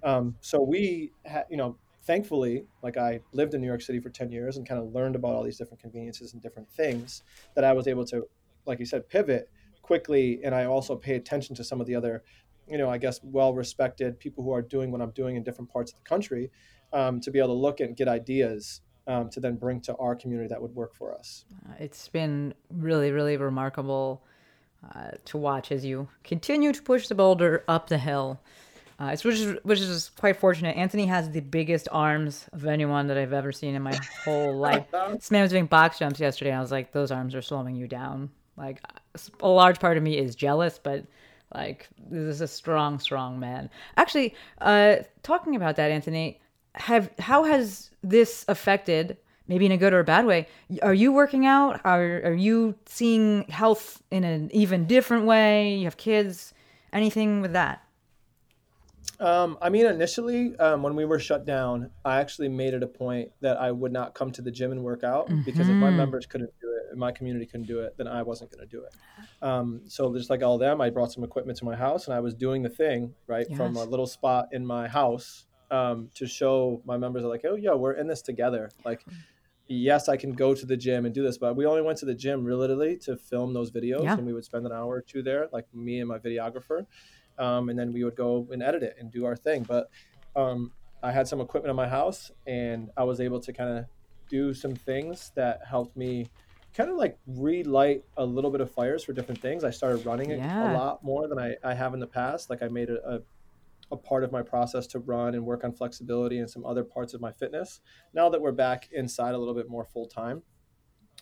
Um, 0.02 0.36
so 0.40 0.62
we 0.62 1.12
had, 1.24 1.44
you 1.50 1.56
know, 1.56 1.76
thankfully, 2.04 2.64
like 2.82 2.96
I 2.96 3.20
lived 3.32 3.52
in 3.52 3.60
New 3.60 3.66
York 3.66 3.82
City 3.82 4.00
for 4.00 4.08
10 4.08 4.30
years 4.30 4.56
and 4.56 4.66
kind 4.66 4.80
of 4.80 4.94
learned 4.94 5.14
about 5.14 5.34
all 5.34 5.42
these 5.42 5.58
different 5.58 5.82
conveniences 5.82 6.32
and 6.32 6.40
different 6.40 6.70
things 6.70 7.22
that 7.54 7.64
I 7.64 7.72
was 7.72 7.86
able 7.86 8.06
to, 8.06 8.22
like 8.64 8.78
you 8.78 8.86
said, 8.86 9.08
pivot 9.08 9.50
quickly. 9.86 10.40
And 10.42 10.54
I 10.54 10.64
also 10.64 10.96
pay 10.96 11.14
attention 11.14 11.54
to 11.56 11.64
some 11.64 11.80
of 11.80 11.86
the 11.86 11.94
other, 11.94 12.24
you 12.68 12.76
know, 12.76 12.90
I 12.90 12.98
guess, 12.98 13.20
well 13.22 13.54
respected 13.54 14.18
people 14.18 14.42
who 14.42 14.52
are 14.52 14.62
doing 14.62 14.90
what 14.90 15.00
I'm 15.00 15.12
doing 15.12 15.36
in 15.36 15.44
different 15.44 15.70
parts 15.70 15.92
of 15.92 15.98
the 15.98 16.08
country 16.08 16.50
um, 16.92 17.20
to 17.20 17.30
be 17.30 17.38
able 17.38 17.48
to 17.48 17.60
look 17.60 17.80
and 17.80 17.96
get 17.96 18.08
ideas 18.08 18.80
um, 19.06 19.30
to 19.30 19.38
then 19.38 19.54
bring 19.54 19.80
to 19.82 19.94
our 19.96 20.16
community 20.16 20.48
that 20.48 20.60
would 20.60 20.74
work 20.74 20.94
for 20.94 21.14
us. 21.14 21.44
It's 21.78 22.08
been 22.08 22.52
really, 22.70 23.12
really 23.12 23.36
remarkable 23.36 24.24
uh, 24.94 25.12
to 25.26 25.38
watch 25.38 25.70
as 25.70 25.84
you 25.84 26.08
continue 26.24 26.72
to 26.72 26.82
push 26.82 27.06
the 27.06 27.14
boulder 27.14 27.64
up 27.68 27.88
the 27.88 27.98
hill. 27.98 28.40
Uh, 28.98 29.10
it's 29.12 29.24
which 29.24 29.36
is 29.36 29.58
which 29.62 29.78
is 29.78 30.10
quite 30.16 30.36
fortunate. 30.36 30.74
Anthony 30.74 31.04
has 31.06 31.30
the 31.30 31.40
biggest 31.40 31.86
arms 31.92 32.46
of 32.52 32.64
anyone 32.64 33.06
that 33.08 33.18
I've 33.18 33.34
ever 33.34 33.52
seen 33.52 33.74
in 33.74 33.82
my 33.82 33.96
whole 34.24 34.56
life. 34.56 34.86
This 35.12 35.30
man 35.30 35.42
was 35.42 35.50
doing 35.52 35.66
box 35.66 35.98
jumps 35.98 36.18
yesterday. 36.18 36.50
And 36.50 36.58
I 36.58 36.62
was 36.62 36.72
like, 36.72 36.92
those 36.92 37.10
arms 37.10 37.34
are 37.34 37.42
slowing 37.42 37.76
you 37.76 37.86
down. 37.86 38.30
Like 38.56 38.80
a 39.40 39.48
large 39.48 39.80
part 39.80 39.96
of 39.96 40.02
me 40.02 40.18
is 40.18 40.34
jealous, 40.34 40.78
but 40.82 41.04
like 41.54 41.88
this 42.10 42.20
is 42.20 42.40
a 42.40 42.48
strong, 42.48 42.98
strong 42.98 43.38
man. 43.38 43.70
Actually, 43.96 44.34
uh, 44.60 44.96
talking 45.22 45.56
about 45.56 45.76
that, 45.76 45.90
Anthony, 45.90 46.40
have 46.74 47.10
how 47.18 47.44
has 47.44 47.90
this 48.02 48.44
affected? 48.48 49.16
Maybe 49.48 49.64
in 49.64 49.70
a 49.70 49.76
good 49.76 49.92
or 49.92 50.00
a 50.00 50.04
bad 50.04 50.26
way. 50.26 50.48
Are 50.82 50.92
you 50.92 51.12
working 51.12 51.46
out? 51.46 51.80
Are 51.84 52.20
are 52.24 52.34
you 52.34 52.74
seeing 52.86 53.44
health 53.44 54.02
in 54.10 54.24
an 54.24 54.50
even 54.52 54.86
different 54.86 55.24
way? 55.24 55.76
You 55.76 55.84
have 55.84 55.96
kids. 55.96 56.52
Anything 56.92 57.42
with 57.42 57.52
that? 57.52 57.85
Um, 59.18 59.56
I 59.62 59.70
mean, 59.70 59.86
initially, 59.86 60.54
um, 60.58 60.82
when 60.82 60.94
we 60.94 61.04
were 61.06 61.18
shut 61.18 61.46
down, 61.46 61.90
I 62.04 62.20
actually 62.20 62.48
made 62.50 62.74
it 62.74 62.82
a 62.82 62.86
point 62.86 63.30
that 63.40 63.56
I 63.56 63.72
would 63.72 63.92
not 63.92 64.14
come 64.14 64.30
to 64.32 64.42
the 64.42 64.50
gym 64.50 64.72
and 64.72 64.82
work 64.84 65.04
out 65.04 65.30
because 65.44 65.68
if 65.70 65.74
my 65.76 65.90
members 65.90 66.26
couldn't 66.26 66.50
do 66.60 66.68
it, 66.68 66.90
and 66.90 67.00
my 67.00 67.12
community 67.12 67.46
couldn't 67.46 67.66
do 67.66 67.80
it, 67.80 67.94
then 67.96 68.06
I 68.08 68.22
wasn't 68.22 68.50
going 68.52 68.66
to 68.68 68.70
do 68.70 68.84
it. 68.84 68.94
Um, 69.42 69.80
so 69.86 70.14
just 70.14 70.28
like 70.30 70.42
all 70.42 70.58
them, 70.58 70.80
I 70.82 70.90
brought 70.90 71.12
some 71.12 71.24
equipment 71.24 71.58
to 71.58 71.64
my 71.64 71.74
house 71.74 72.06
and 72.06 72.14
I 72.14 72.20
was 72.20 72.34
doing 72.34 72.62
the 72.62 72.68
thing 72.68 73.14
right 73.26 73.46
from 73.56 73.76
a 73.76 73.84
little 73.84 74.06
spot 74.06 74.48
in 74.52 74.64
my 74.66 74.86
house 74.86 75.46
um, 75.70 76.10
to 76.14 76.26
show 76.26 76.80
my 76.84 76.96
members 76.96 77.24
like, 77.24 77.44
oh 77.44 77.56
yeah, 77.56 77.72
we're 77.74 77.92
in 77.94 78.06
this 78.06 78.22
together. 78.22 78.70
Like, 78.84 79.04
yes, 79.66 80.08
I 80.08 80.16
can 80.16 80.32
go 80.32 80.54
to 80.54 80.64
the 80.66 80.76
gym 80.76 81.06
and 81.06 81.14
do 81.14 81.22
this, 81.22 81.38
but 81.38 81.56
we 81.56 81.64
only 81.66 81.82
went 81.82 81.98
to 81.98 82.06
the 82.06 82.14
gym 82.14 82.46
literally 82.46 82.96
to 82.98 83.16
film 83.16 83.52
those 83.54 83.70
videos, 83.70 84.04
Yeah. 84.04 84.14
and 84.14 84.26
we 84.26 84.32
would 84.32 84.44
spend 84.44 84.64
an 84.66 84.72
hour 84.72 84.94
or 84.94 85.00
two 85.02 85.22
there, 85.22 85.48
like 85.52 85.66
me 85.74 85.98
and 86.00 86.08
my 86.08 86.18
videographer 86.18 86.86
um, 87.38 87.68
and 87.68 87.78
then 87.78 87.92
we 87.92 88.04
would 88.04 88.16
go 88.16 88.46
and 88.50 88.62
edit 88.62 88.82
it 88.82 88.96
and 88.98 89.10
do 89.10 89.24
our 89.24 89.36
thing. 89.36 89.62
But 89.62 89.88
um, 90.34 90.72
I 91.02 91.12
had 91.12 91.28
some 91.28 91.40
equipment 91.40 91.70
in 91.70 91.76
my 91.76 91.88
house, 91.88 92.30
and 92.46 92.90
I 92.96 93.04
was 93.04 93.20
able 93.20 93.40
to 93.40 93.52
kind 93.52 93.78
of 93.78 93.84
do 94.28 94.52
some 94.54 94.74
things 94.74 95.32
that 95.36 95.60
helped 95.68 95.96
me 95.96 96.28
kind 96.74 96.90
of 96.90 96.96
like 96.96 97.16
relight 97.26 98.04
a 98.16 98.24
little 98.24 98.50
bit 98.50 98.60
of 98.60 98.70
fires 98.70 99.02
for 99.04 99.12
different 99.12 99.40
things. 99.40 99.64
I 99.64 99.70
started 99.70 100.04
running 100.04 100.32
a- 100.32 100.36
Yeah. 100.36 100.72
a 100.72 100.74
lot 100.74 101.02
more 101.02 101.26
than 101.28 101.38
I, 101.38 101.56
I 101.64 101.72
have 101.74 101.94
in 101.94 102.00
the 102.00 102.06
past. 102.06 102.50
Like 102.50 102.62
I 102.62 102.68
made 102.68 102.90
it 102.90 103.00
a, 103.06 103.22
a 103.90 103.96
part 103.96 104.24
of 104.24 104.32
my 104.32 104.42
process 104.42 104.86
to 104.88 104.98
run 104.98 105.34
and 105.34 105.46
work 105.46 105.64
on 105.64 105.72
flexibility 105.72 106.38
and 106.38 106.50
some 106.50 106.66
other 106.66 106.84
parts 106.84 107.14
of 107.14 107.20
my 107.20 107.32
fitness. 107.32 107.80
Now 108.12 108.28
that 108.28 108.40
we're 108.42 108.52
back 108.52 108.88
inside 108.92 109.34
a 109.34 109.38
little 109.38 109.54
bit 109.54 109.70
more 109.70 109.84
full 109.84 110.06
time, 110.06 110.42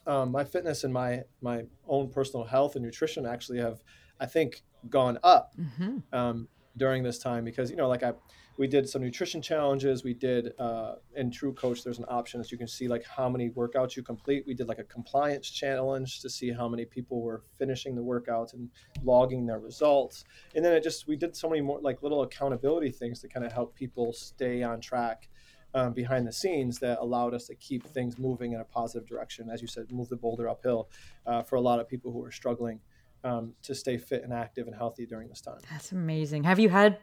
um, 0.06 0.32
my 0.32 0.44
fitness 0.44 0.82
and 0.84 0.92
my 0.92 1.22
my 1.40 1.64
own 1.86 2.10
personal 2.10 2.44
health 2.46 2.74
and 2.74 2.84
nutrition 2.84 3.24
actually 3.24 3.58
have, 3.58 3.80
I 4.20 4.26
think, 4.26 4.62
gone 4.90 5.18
up 5.22 5.54
Mm-hmm. 5.58 5.98
um, 6.12 6.48
during 6.76 7.04
this 7.04 7.18
time 7.20 7.44
because 7.44 7.70
you 7.70 7.76
know 7.76 7.88
like 7.88 8.02
I 8.02 8.12
we 8.56 8.66
did 8.68 8.88
some 8.88 9.02
nutrition 9.02 9.40
challenges. 9.42 10.04
We 10.04 10.14
did 10.14 10.52
uh, 10.60 10.94
in 11.16 11.30
TrueCoach 11.30 11.82
there's 11.82 11.98
an 11.98 12.04
option 12.08 12.40
as 12.40 12.52
you 12.52 12.58
can 12.58 12.68
see 12.68 12.86
like 12.88 13.04
how 13.04 13.28
many 13.28 13.50
workouts 13.50 13.96
you 13.96 14.02
complete. 14.02 14.44
We 14.46 14.54
did 14.54 14.68
like 14.68 14.78
a 14.78 14.84
compliance 14.84 15.48
challenge 15.50 16.20
to 16.20 16.28
see 16.30 16.52
how 16.52 16.68
many 16.68 16.84
people 16.84 17.20
were 17.22 17.42
finishing 17.58 17.94
the 17.94 18.02
workouts 18.02 18.52
and 18.54 18.68
logging 19.02 19.46
their 19.46 19.58
results. 19.58 20.24
And 20.54 20.64
then 20.64 20.72
it 20.72 20.82
just 20.84 21.08
we 21.08 21.16
did 21.16 21.34
so 21.34 21.48
many 21.48 21.60
more 21.62 21.80
like 21.80 22.02
little 22.02 22.22
accountability 22.22 22.90
things 22.90 23.20
to 23.20 23.28
kind 23.28 23.44
of 23.46 23.52
help 23.52 23.74
people 23.74 24.12
stay 24.12 24.62
on 24.62 24.80
track 24.80 25.28
um, 25.74 25.92
behind 25.92 26.26
the 26.26 26.32
scenes 26.32 26.78
that 26.80 26.98
allowed 27.00 27.34
us 27.34 27.46
to 27.46 27.54
keep 27.56 27.84
things 27.84 28.18
moving 28.18 28.52
in 28.52 28.60
a 28.60 28.64
positive 28.64 29.08
direction. 29.08 29.48
As 29.50 29.62
you 29.62 29.68
said 29.68 29.90
move 29.90 30.08
the 30.08 30.16
boulder 30.16 30.48
uphill 30.48 30.88
uh, 31.26 31.42
for 31.42 31.56
a 31.56 31.60
lot 31.60 31.80
of 31.80 31.88
people 31.88 32.12
who 32.12 32.22
are 32.24 32.30
struggling 32.32 32.80
um, 33.24 33.54
to 33.62 33.74
stay 33.74 33.96
fit 33.98 34.22
and 34.22 34.32
active 34.32 34.66
and 34.66 34.76
healthy 34.76 35.06
during 35.06 35.28
this 35.28 35.40
time 35.40 35.58
That's 35.70 35.90
amazing. 35.92 36.44
Have 36.44 36.60
you 36.60 36.68
had 36.68 36.98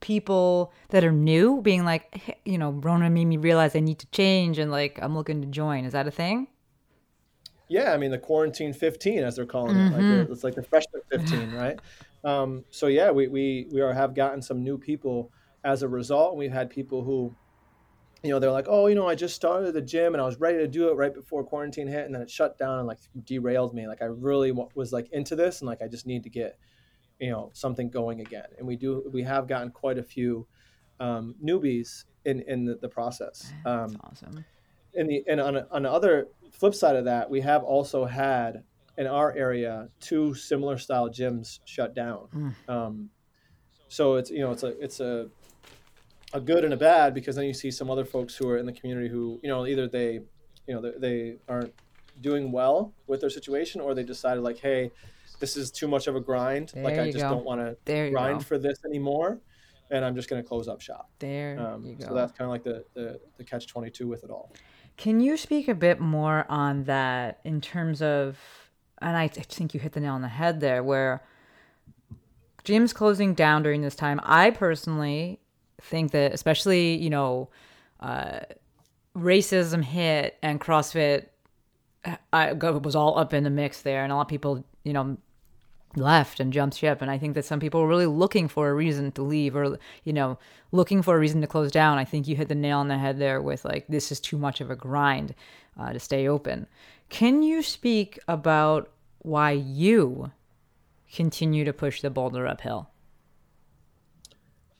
people 0.00 0.72
that 0.90 1.04
are 1.04 1.12
new 1.12 1.60
being 1.60 1.84
like, 1.84 2.14
hey, 2.14 2.38
you 2.46 2.56
know, 2.56 2.70
Rona 2.70 3.10
made 3.10 3.26
me 3.26 3.36
realize 3.36 3.76
I 3.76 3.80
need 3.80 3.98
to 3.98 4.06
change 4.06 4.58
and 4.58 4.70
like 4.70 4.98
I'm 5.02 5.14
looking 5.14 5.42
to 5.42 5.46
join? 5.48 5.84
Is 5.84 5.92
that 5.92 6.06
a 6.06 6.10
thing? 6.10 6.48
Yeah, 7.68 7.92
I 7.92 7.96
mean 7.96 8.10
the 8.10 8.18
quarantine 8.18 8.72
15, 8.72 9.24
as 9.24 9.36
they're 9.36 9.46
calling 9.46 9.76
it, 9.76 9.90
like 9.90 10.02
Mm-hmm. 10.04 10.32
it's 10.32 10.44
like 10.44 10.54
the 10.54 10.62
freshman 10.62 11.02
15, 11.10 11.50
right? 11.62 11.78
Um, 12.22 12.64
so 12.70 12.86
yeah, 12.86 13.10
we 13.10 13.28
we 13.28 13.66
we 13.72 13.80
are 13.80 13.92
have 13.92 14.14
gotten 14.14 14.42
some 14.42 14.62
new 14.62 14.78
people 14.78 15.30
as 15.64 15.82
a 15.82 15.88
result. 15.88 16.36
We've 16.36 16.52
had 16.52 16.70
people 16.70 17.02
who, 17.04 17.34
you 18.24 18.30
know, 18.30 18.38
they're 18.38 18.50
like, 18.50 18.66
oh, 18.68 18.86
you 18.86 18.94
know, 18.94 19.06
I 19.06 19.14
just 19.14 19.36
started 19.36 19.74
the 19.74 19.82
gym 19.82 20.14
and 20.14 20.20
I 20.20 20.24
was 20.24 20.40
ready 20.40 20.56
to 20.58 20.66
do 20.66 20.88
it 20.88 20.94
right 20.94 21.12
before 21.12 21.44
quarantine 21.44 21.86
hit, 21.86 22.06
and 22.06 22.14
then 22.14 22.22
it 22.22 22.30
shut 22.30 22.58
down 22.58 22.78
and 22.78 22.88
like 22.88 22.98
derailed 23.24 23.74
me. 23.74 23.86
Like 23.86 24.00
I 24.00 24.06
really 24.06 24.50
was 24.74 24.92
like 24.92 25.08
into 25.12 25.36
this, 25.36 25.60
and 25.60 25.68
like 25.68 25.82
I 25.82 25.88
just 25.88 26.06
need 26.06 26.22
to 26.22 26.30
get, 26.30 26.58
you 27.20 27.30
know, 27.30 27.50
something 27.52 27.90
going 27.90 28.20
again. 28.20 28.46
And 28.58 28.66
we 28.66 28.76
do 28.76 29.08
we 29.12 29.22
have 29.24 29.46
gotten 29.46 29.70
quite 29.70 29.98
a 29.98 30.02
few 30.02 30.46
um, 31.00 31.34
newbies 31.44 32.04
in 32.24 32.40
in 32.42 32.64
the, 32.64 32.76
the 32.76 32.88
process. 32.88 33.52
Um, 33.66 33.88
That's 33.88 34.22
awesome. 34.22 34.44
in 34.94 35.06
the 35.06 35.22
and 35.28 35.40
on, 35.40 35.58
on 35.70 35.82
the 35.82 35.92
other 35.92 36.28
flip 36.50 36.74
side 36.74 36.96
of 36.96 37.04
that, 37.04 37.28
we 37.28 37.42
have 37.42 37.62
also 37.62 38.06
had 38.06 38.64
in 38.96 39.06
our 39.06 39.32
area 39.32 39.88
two 40.00 40.32
similar 40.34 40.78
style 40.78 41.10
gyms 41.10 41.58
shut 41.66 41.94
down. 41.94 42.54
Um, 42.68 43.10
so 43.88 44.14
it's 44.14 44.30
you 44.30 44.40
know 44.40 44.50
it's 44.50 44.62
a 44.62 44.80
it's 44.82 45.00
a 45.00 45.28
a 46.32 46.40
good 46.40 46.64
and 46.64 46.74
a 46.74 46.76
bad 46.76 47.14
because 47.14 47.36
then 47.36 47.44
you 47.44 47.54
see 47.54 47.70
some 47.70 47.90
other 47.90 48.04
folks 48.04 48.34
who 48.36 48.48
are 48.48 48.58
in 48.58 48.66
the 48.66 48.72
community 48.72 49.08
who 49.08 49.38
you 49.42 49.48
know 49.48 49.66
either 49.66 49.86
they 49.86 50.14
you 50.66 50.74
know 50.74 50.80
they, 50.80 50.92
they 50.98 51.36
aren't 51.48 51.72
doing 52.20 52.50
well 52.52 52.92
with 53.06 53.20
their 53.20 53.30
situation 53.30 53.80
or 53.80 53.94
they 53.94 54.02
decided 54.02 54.42
like 54.42 54.58
hey 54.58 54.90
this 55.40 55.56
is 55.56 55.70
too 55.70 55.86
much 55.88 56.06
of 56.06 56.16
a 56.16 56.20
grind 56.20 56.72
like 56.76 56.98
I 56.98 57.06
just 57.10 57.22
go. 57.24 57.30
don't 57.30 57.44
want 57.44 57.60
to 57.60 57.76
There 57.84 58.10
grind 58.10 58.38
go. 58.38 58.44
for 58.44 58.58
this 58.58 58.78
anymore 58.84 59.38
and 59.90 60.04
I'm 60.04 60.14
just 60.16 60.30
going 60.30 60.42
to 60.42 60.48
close 60.48 60.66
up 60.66 60.80
shop. 60.80 61.10
There 61.18 61.58
Um, 61.60 61.84
you 61.84 61.94
go. 61.96 62.06
so 62.06 62.14
that's 62.14 62.32
kind 62.32 62.46
of 62.46 62.50
like 62.50 62.64
the, 62.64 62.84
the 62.94 63.20
the 63.36 63.44
catch 63.44 63.66
twenty 63.66 63.90
two 63.90 64.08
with 64.08 64.24
it 64.24 64.30
all. 64.30 64.50
Can 64.96 65.20
you 65.20 65.36
speak 65.36 65.68
a 65.68 65.74
bit 65.74 66.00
more 66.00 66.46
on 66.48 66.84
that 66.84 67.40
in 67.44 67.60
terms 67.60 68.00
of, 68.00 68.38
and 69.02 69.16
I, 69.16 69.24
I 69.24 69.28
think 69.28 69.74
you 69.74 69.80
hit 69.80 69.92
the 69.92 70.00
nail 70.00 70.14
on 70.14 70.22
the 70.22 70.28
head 70.28 70.60
there, 70.60 70.82
where 70.82 71.22
gyms 72.64 72.94
closing 72.94 73.34
down 73.34 73.62
during 73.62 73.82
this 73.82 73.94
time. 73.94 74.20
I 74.22 74.50
personally 74.50 75.40
think 75.84 76.12
that, 76.12 76.32
especially, 76.32 76.96
you 76.96 77.10
know, 77.10 77.48
uh, 78.00 78.40
racism 79.16 79.82
hit 79.82 80.36
and 80.42 80.60
CrossFit 80.60 81.26
I, 82.32 82.52
was 82.52 82.94
all 82.94 83.18
up 83.18 83.32
in 83.32 83.44
the 83.44 83.50
mix 83.50 83.82
there, 83.82 84.02
and 84.02 84.12
a 84.12 84.16
lot 84.16 84.22
of 84.22 84.28
people, 84.28 84.64
you 84.82 84.92
know, 84.92 85.16
left 85.96 86.40
and 86.40 86.52
jumped 86.52 86.76
ship. 86.76 87.00
And 87.00 87.10
i 87.10 87.18
think 87.18 87.34
that 87.34 87.44
some 87.44 87.60
people 87.60 87.80
were 87.80 87.88
really 87.88 88.06
looking 88.06 88.48
for 88.48 88.68
a 88.68 88.74
reason 88.74 89.12
to 89.12 89.22
leave 89.22 89.54
or 89.54 89.78
you 90.02 90.12
know 90.12 90.38
looking 90.72 91.02
for 91.02 91.14
a 91.14 91.18
reason 91.18 91.40
to 91.40 91.46
close 91.46 91.70
down. 91.70 91.98
I 91.98 92.04
think 92.04 92.26
you 92.26 92.36
hit 92.36 92.48
the 92.48 92.54
nail 92.54 92.78
on 92.78 92.88
the 92.88 92.98
head 92.98 93.18
there 93.18 93.40
with 93.40 93.64
like 93.64 93.86
this 93.88 94.10
is 94.10 94.20
too 94.20 94.36
much 94.36 94.60
of 94.60 94.70
a 94.70 94.76
grind 94.76 95.34
uh, 95.78 95.92
to 95.92 96.00
stay 96.00 96.28
open. 96.28 96.66
Can 97.08 97.42
you 97.42 97.62
speak 97.62 98.18
about 98.26 98.90
why 99.20 99.52
you 99.52 100.32
continue 101.12 101.64
to 101.64 101.72
push 101.72 102.00
the 102.00 102.10
boulder 102.10 102.46
uphill 102.46 102.90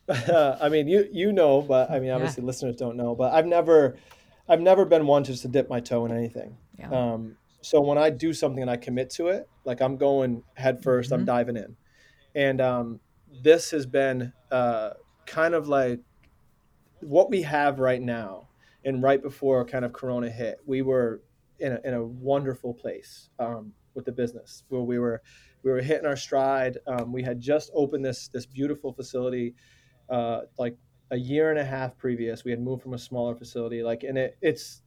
I 0.60 0.68
mean, 0.68 0.88
you 0.88 1.08
you 1.10 1.32
know, 1.32 1.62
but 1.62 1.90
I 1.90 1.98
mean, 2.00 2.10
obviously 2.10 2.44
listeners 2.44 2.76
don't 2.76 2.96
know. 2.96 3.14
But 3.14 3.32
I've 3.32 3.46
never, 3.46 3.96
I've 4.48 4.60
never 4.60 4.84
been 4.84 5.06
one 5.06 5.24
just 5.24 5.42
to 5.42 5.48
dip 5.48 5.68
my 5.68 5.80
toe 5.80 6.04
in 6.04 6.12
anything. 6.12 6.56
Yeah. 6.78 6.90
Um, 6.90 7.36
so 7.62 7.80
when 7.80 7.96
I 7.96 8.10
do 8.10 8.34
something 8.34 8.60
and 8.60 8.70
I 8.70 8.76
commit 8.76 9.10
to 9.10 9.28
it, 9.28 9.48
like 9.64 9.80
I'm 9.80 9.96
going 9.96 10.42
head 10.54 10.82
1st 10.82 11.12
I'm 11.12 11.24
diving 11.24 11.56
in, 11.56 11.76
and 12.34 12.60
um, 12.60 13.00
this 13.42 13.70
has 13.70 13.86
been 13.86 14.32
uh, 14.50 14.90
kind 15.26 15.54
of 15.54 15.68
like 15.68 16.00
what 17.00 17.30
we 17.30 17.42
have 17.42 17.78
right 17.78 18.00
now 18.00 18.48
and 18.84 19.02
right 19.02 19.22
before 19.22 19.64
kind 19.64 19.84
of 19.84 19.92
Corona 19.92 20.28
hit, 20.28 20.58
we 20.66 20.82
were 20.82 21.22
in 21.58 21.72
a, 21.72 21.80
in 21.84 21.94
a 21.94 22.04
wonderful 22.04 22.74
place 22.74 23.30
um, 23.38 23.72
with 23.94 24.04
the 24.04 24.12
business 24.12 24.64
where 24.68 24.82
we 24.82 24.98
were 24.98 25.22
we 25.62 25.70
were 25.70 25.80
hitting 25.80 26.06
our 26.06 26.16
stride. 26.16 26.76
Um, 26.86 27.12
we 27.12 27.22
had 27.22 27.40
just 27.40 27.70
opened 27.74 28.04
this 28.04 28.28
this 28.28 28.46
beautiful 28.46 28.92
facility, 28.92 29.54
uh, 30.08 30.42
like 30.58 30.76
a 31.10 31.16
year 31.16 31.50
and 31.50 31.58
a 31.58 31.64
half 31.64 31.96
previous. 31.96 32.44
We 32.44 32.50
had 32.50 32.60
moved 32.60 32.82
from 32.82 32.94
a 32.94 32.98
smaller 32.98 33.34
facility, 33.34 33.82
like, 33.82 34.02
and 34.02 34.16
it, 34.18 34.36
it's 34.40 34.82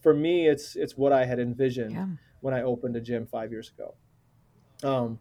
for 0.00 0.14
me, 0.14 0.48
it's 0.48 0.76
it's 0.76 0.96
what 0.96 1.12
I 1.12 1.24
had 1.24 1.38
envisioned 1.38 1.94
Yeah. 1.94 2.06
when 2.40 2.54
I 2.54 2.62
opened 2.62 2.96
a 2.96 3.00
gym 3.00 3.26
five 3.26 3.50
years 3.50 3.70
ago. 3.70 3.94
Um, 4.82 5.18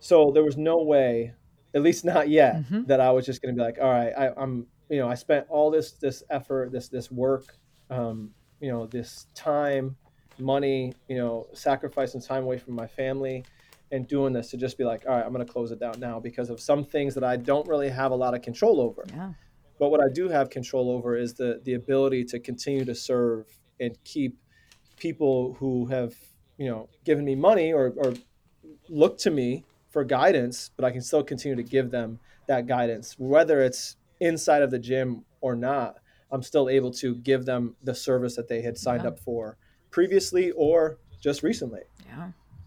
so 0.00 0.30
there 0.32 0.44
was 0.44 0.56
no 0.56 0.82
way, 0.82 1.32
at 1.74 1.82
least 1.82 2.04
not 2.04 2.28
yet, 2.28 2.56
Mhm. 2.70 2.86
that 2.86 3.00
I 3.00 3.10
was 3.10 3.24
just 3.24 3.40
going 3.40 3.54
to 3.54 3.58
be 3.58 3.64
like, 3.64 3.78
all 3.80 3.90
right, 3.90 4.12
I, 4.16 4.30
I'm, 4.36 4.66
you 4.88 4.98
know, 4.98 5.08
I 5.08 5.14
spent 5.14 5.46
all 5.48 5.70
this 5.70 5.92
this 5.92 6.22
effort, 6.30 6.72
this 6.72 6.88
this 6.88 7.10
work, 7.10 7.56
um, 7.90 8.34
you 8.60 8.70
know, 8.70 8.86
this 8.86 9.26
time, 9.34 9.96
money, 10.38 10.92
you 11.08 11.16
know, 11.16 11.46
sacrificing 11.52 12.20
time 12.20 12.42
away 12.42 12.58
from 12.58 12.74
my 12.74 12.86
family, 12.86 13.44
and 13.92 14.08
doing 14.08 14.32
this 14.32 14.50
to 14.50 14.56
just 14.56 14.76
be 14.78 14.84
like, 14.84 15.04
all 15.06 15.14
right, 15.14 15.24
I'm 15.24 15.32
going 15.32 15.46
to 15.46 15.52
close 15.52 15.70
it 15.70 15.78
down 15.78 16.00
now 16.00 16.18
because 16.18 16.50
of 16.50 16.58
some 16.60 16.84
things 16.84 17.14
that 17.14 17.22
I 17.22 17.36
don't 17.36 17.68
really 17.68 17.90
have 17.90 18.10
a 18.10 18.16
lot 18.16 18.34
of 18.34 18.42
control 18.42 18.80
over. 18.80 19.04
Yeah. 19.08 19.32
But 19.78 19.90
what 19.90 20.00
I 20.02 20.08
do 20.12 20.28
have 20.28 20.50
control 20.50 20.90
over 20.90 21.16
is 21.16 21.34
the 21.34 21.60
the 21.64 21.74
ability 21.74 22.24
to 22.26 22.40
continue 22.40 22.84
to 22.84 22.94
serve 22.94 23.46
and 23.78 23.96
keep 24.04 24.38
people 24.96 25.54
who 25.58 25.86
have 25.86 26.14
you 26.58 26.68
know 26.68 26.88
given 27.04 27.24
me 27.24 27.34
money 27.34 27.72
or, 27.72 27.92
or 27.96 28.14
look 28.88 29.18
to 29.18 29.30
me 29.30 29.64
for 29.90 30.04
guidance, 30.04 30.70
but 30.76 30.84
I 30.84 30.90
can 30.90 31.02
still 31.02 31.22
continue 31.22 31.56
to 31.56 31.62
give 31.62 31.90
them 31.90 32.18
that 32.48 32.66
guidance, 32.66 33.16
whether 33.18 33.60
it's 33.60 33.96
inside 34.20 34.62
of 34.62 34.70
the 34.70 34.78
gym 34.78 35.24
or 35.40 35.54
not. 35.54 35.96
I'm 36.30 36.42
still 36.42 36.70
able 36.70 36.90
to 36.92 37.16
give 37.16 37.44
them 37.44 37.76
the 37.82 37.94
service 37.94 38.36
that 38.36 38.48
they 38.48 38.62
had 38.62 38.78
signed 38.78 39.02
Yeah. 39.02 39.10
up 39.10 39.18
for 39.20 39.58
previously 39.90 40.50
or 40.52 40.98
just 41.20 41.42
recently. 41.42 41.82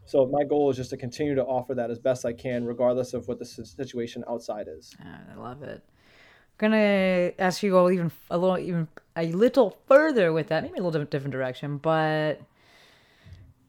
So 0.06 0.28
my 0.28 0.44
goal 0.44 0.70
is 0.70 0.78
just 0.78 0.92
to 0.92 0.98
continue 0.98 1.34
to 1.36 1.44
offer 1.44 1.74
that 1.76 1.90
as 1.90 2.00
best 2.00 2.26
I 2.26 2.34
can, 2.34 2.64
regardless 2.66 3.14
of 3.14 3.28
what 3.28 3.40
the 3.40 3.46
situation 3.46 4.24
outside 4.30 4.68
is. 4.68 4.96
Ah, 5.04 5.20
I 5.32 5.36
love 5.36 5.64
it. 5.64 5.84
I'm 5.88 6.70
Gonna 6.70 7.32
ask 7.40 7.64
you 7.64 7.72
go 7.72 7.90
even 7.90 8.12
a 8.30 8.38
little, 8.38 8.58
even 8.58 8.88
a 9.16 9.32
little 9.32 9.78
further 9.88 10.32
with 10.32 10.48
that, 10.48 10.64
maybe 10.64 10.78
a 10.78 10.84
little 10.84 11.06
different 11.06 11.32
direction. 11.32 11.78
But 11.78 12.40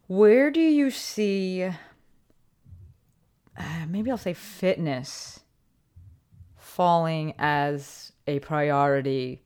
where 0.07 0.51
do 0.51 0.61
you 0.61 0.91
see? 0.91 1.65
Uh, 3.59 3.87
maybe 3.89 4.11
I'll 4.11 4.19
say 4.19 4.35
fitness 4.35 5.41
falling 6.59 7.33
as 7.39 8.13
a 8.27 8.39
priority 8.41 9.43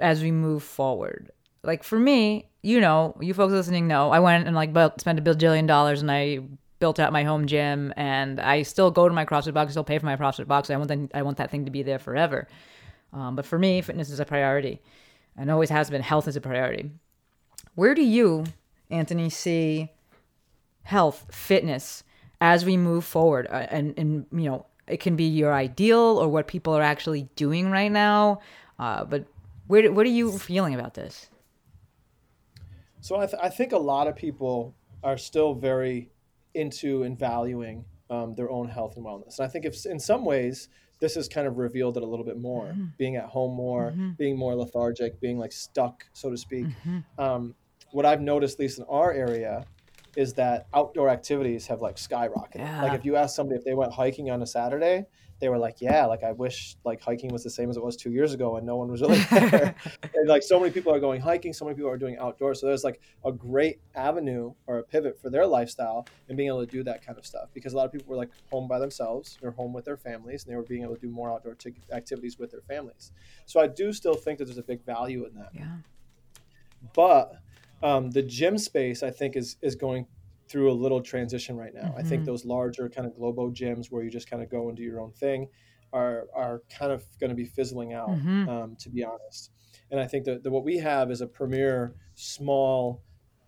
as 0.00 0.22
we 0.22 0.30
move 0.30 0.62
forward. 0.62 1.30
Like 1.62 1.82
for 1.82 1.98
me, 1.98 2.50
you 2.62 2.80
know, 2.80 3.16
you 3.20 3.34
folks 3.34 3.52
listening 3.52 3.88
know, 3.88 4.10
I 4.10 4.20
went 4.20 4.46
and 4.46 4.54
like 4.54 4.72
built, 4.72 5.00
spent 5.00 5.18
a 5.18 5.22
bajillion 5.22 5.66
dollars 5.66 6.00
and 6.00 6.10
I 6.10 6.40
built 6.78 6.98
out 6.98 7.12
my 7.12 7.24
home 7.24 7.46
gym 7.46 7.92
and 7.96 8.40
I 8.40 8.62
still 8.62 8.90
go 8.90 9.08
to 9.08 9.14
my 9.14 9.24
CrossFit 9.24 9.54
box, 9.54 9.70
I 9.70 9.72
still 9.72 9.84
pay 9.84 9.98
for 9.98 10.06
my 10.06 10.16
CrossFit 10.16 10.46
box. 10.46 10.70
I 10.70 10.76
want 10.76 10.88
that, 10.88 11.10
I 11.14 11.22
want 11.22 11.36
that 11.38 11.50
thing 11.50 11.64
to 11.64 11.70
be 11.70 11.82
there 11.82 11.98
forever. 11.98 12.48
Um, 13.12 13.36
but 13.36 13.44
for 13.44 13.58
me, 13.58 13.82
fitness 13.82 14.10
is 14.10 14.20
a 14.20 14.24
priority 14.24 14.80
and 15.36 15.50
always 15.50 15.70
has 15.70 15.90
been. 15.90 16.02
Health 16.02 16.28
is 16.28 16.36
a 16.36 16.40
priority. 16.40 16.90
Where 17.74 17.94
do 17.94 18.02
you, 18.02 18.44
Anthony, 18.90 19.28
see 19.28 19.90
health, 20.84 21.26
fitness 21.30 22.04
as 22.40 22.64
we 22.64 22.76
move 22.76 23.04
forward? 23.04 23.48
Uh, 23.50 23.66
and, 23.70 23.98
and, 23.98 24.26
you 24.32 24.48
know, 24.48 24.66
it 24.86 25.00
can 25.00 25.16
be 25.16 25.24
your 25.24 25.52
ideal 25.52 25.98
or 26.18 26.28
what 26.28 26.46
people 26.46 26.74
are 26.74 26.82
actually 26.82 27.28
doing 27.34 27.70
right 27.70 27.90
now. 27.90 28.40
Uh, 28.78 29.04
but 29.04 29.24
where, 29.66 29.90
what 29.92 30.06
are 30.06 30.10
you 30.10 30.38
feeling 30.38 30.74
about 30.74 30.94
this? 30.94 31.28
So 33.02 33.16
I, 33.16 33.26
th- 33.26 33.42
I 33.42 33.48
think 33.48 33.72
a 33.72 33.78
lot 33.78 34.06
of 34.06 34.16
people 34.16 34.74
are 35.02 35.18
still 35.18 35.54
very 35.54 36.10
into 36.54 37.02
and 37.02 37.18
valuing 37.18 37.84
um, 38.08 38.34
their 38.34 38.48
own 38.50 38.68
health 38.68 38.96
and 38.96 39.04
wellness. 39.04 39.38
And 39.38 39.46
I 39.46 39.48
think 39.48 39.64
if 39.64 39.84
in 39.86 39.98
some 39.98 40.24
ways 40.24 40.68
this 41.00 41.16
has 41.16 41.28
kind 41.28 41.48
of 41.48 41.58
revealed 41.58 41.96
it 41.96 42.04
a 42.04 42.06
little 42.06 42.24
bit 42.24 42.38
more, 42.38 42.76
being 42.96 43.16
at 43.16 43.24
home 43.24 43.56
more, 43.56 43.92
being 44.16 44.38
more 44.38 44.54
lethargic, 44.54 45.20
being 45.20 45.36
like 45.36 45.50
stuck, 45.52 46.04
so 46.12 46.30
to 46.30 46.36
speak. 46.36 46.66
Um, 47.18 47.54
what 47.90 48.06
I've 48.06 48.20
noticed, 48.20 48.54
at 48.54 48.60
least 48.60 48.78
in 48.78 48.84
our 48.88 49.12
area, 49.12 49.66
is 50.16 50.34
that 50.34 50.66
outdoor 50.72 51.08
activities 51.08 51.66
have 51.66 51.80
like 51.80 51.96
skyrocketed. 51.96 52.56
Yeah. 52.58 52.82
Like 52.82 52.92
if 52.92 53.04
you 53.04 53.16
ask 53.16 53.34
somebody 53.34 53.58
if 53.58 53.64
they 53.64 53.74
went 53.74 53.92
hiking 53.92 54.30
on 54.30 54.42
a 54.42 54.46
Saturday, 54.46 55.06
they 55.42 55.48
were 55.48 55.58
like, 55.58 55.80
"Yeah, 55.80 56.06
like 56.06 56.22
I 56.22 56.30
wish 56.32 56.76
like 56.84 57.00
hiking 57.02 57.30
was 57.32 57.42
the 57.42 57.50
same 57.50 57.68
as 57.68 57.76
it 57.76 57.82
was 57.84 57.96
two 57.96 58.12
years 58.12 58.32
ago, 58.32 58.56
and 58.56 58.64
no 58.64 58.76
one 58.76 58.88
was 58.90 59.00
really 59.02 59.18
there." 59.30 59.74
and 60.14 60.28
like 60.28 60.42
so 60.44 60.58
many 60.60 60.70
people 60.72 60.94
are 60.94 61.00
going 61.00 61.20
hiking, 61.20 61.52
so 61.52 61.64
many 61.64 61.74
people 61.74 61.90
are 61.90 61.98
doing 61.98 62.16
outdoors. 62.16 62.60
So 62.60 62.66
there's 62.68 62.84
like 62.84 63.00
a 63.24 63.32
great 63.32 63.80
avenue 63.96 64.54
or 64.68 64.78
a 64.78 64.82
pivot 64.84 65.20
for 65.20 65.28
their 65.30 65.46
lifestyle 65.46 66.06
and 66.28 66.36
being 66.36 66.48
able 66.48 66.64
to 66.64 66.70
do 66.70 66.84
that 66.84 67.04
kind 67.04 67.18
of 67.18 67.26
stuff 67.26 67.48
because 67.52 67.72
a 67.72 67.76
lot 67.76 67.86
of 67.86 67.92
people 67.92 68.08
were 68.08 68.16
like 68.16 68.30
home 68.50 68.68
by 68.68 68.78
themselves 68.78 69.36
or 69.42 69.50
home 69.50 69.72
with 69.72 69.84
their 69.84 69.96
families, 69.96 70.44
and 70.44 70.52
they 70.52 70.56
were 70.56 70.62
being 70.62 70.82
able 70.84 70.94
to 70.94 71.00
do 71.00 71.10
more 71.10 71.30
outdoor 71.32 71.54
t- 71.56 71.74
activities 71.92 72.38
with 72.38 72.50
their 72.52 72.62
families. 72.62 73.10
So 73.44 73.60
I 73.60 73.66
do 73.66 73.92
still 73.92 74.14
think 74.14 74.38
that 74.38 74.44
there's 74.46 74.58
a 74.58 74.62
big 74.62 74.84
value 74.86 75.26
in 75.26 75.34
that 75.34 75.50
Yeah. 75.52 75.76
but 76.94 77.34
um, 77.82 78.10
the 78.12 78.22
gym 78.22 78.58
space 78.58 79.02
I 79.02 79.10
think 79.10 79.36
is 79.36 79.56
is 79.60 79.74
going 79.74 80.06
through 80.52 80.70
a 80.70 80.74
little 80.74 81.00
transition 81.00 81.56
right 81.56 81.72
now. 81.74 81.94
I 81.96 82.02
think 82.02 82.22
Mhm. 82.22 82.26
those 82.26 82.44
larger 82.44 82.90
kind 82.90 83.06
of 83.06 83.14
globo 83.16 83.50
gyms 83.50 83.90
where 83.90 84.02
you 84.04 84.10
just 84.10 84.28
kind 84.28 84.42
of 84.42 84.50
go 84.50 84.68
and 84.68 84.76
do 84.76 84.82
your 84.82 85.00
own 85.00 85.10
thing 85.12 85.48
are 85.94 86.28
are 86.34 86.62
kind 86.70 86.92
of 86.92 87.04
going 87.18 87.30
to 87.30 87.34
be 87.36 87.44
fizzling 87.46 87.94
out, 87.94 88.10
Mhm. 88.10 88.48
um, 88.48 88.76
to 88.76 88.90
be 88.90 89.02
honest. 89.02 89.50
And 89.90 89.98
I 89.98 90.06
think 90.06 90.26
that, 90.26 90.42
that 90.42 90.50
what 90.50 90.62
we 90.64 90.76
have 90.78 91.10
is 91.10 91.22
a 91.22 91.26
premier 91.26 91.94
small 92.14 93.00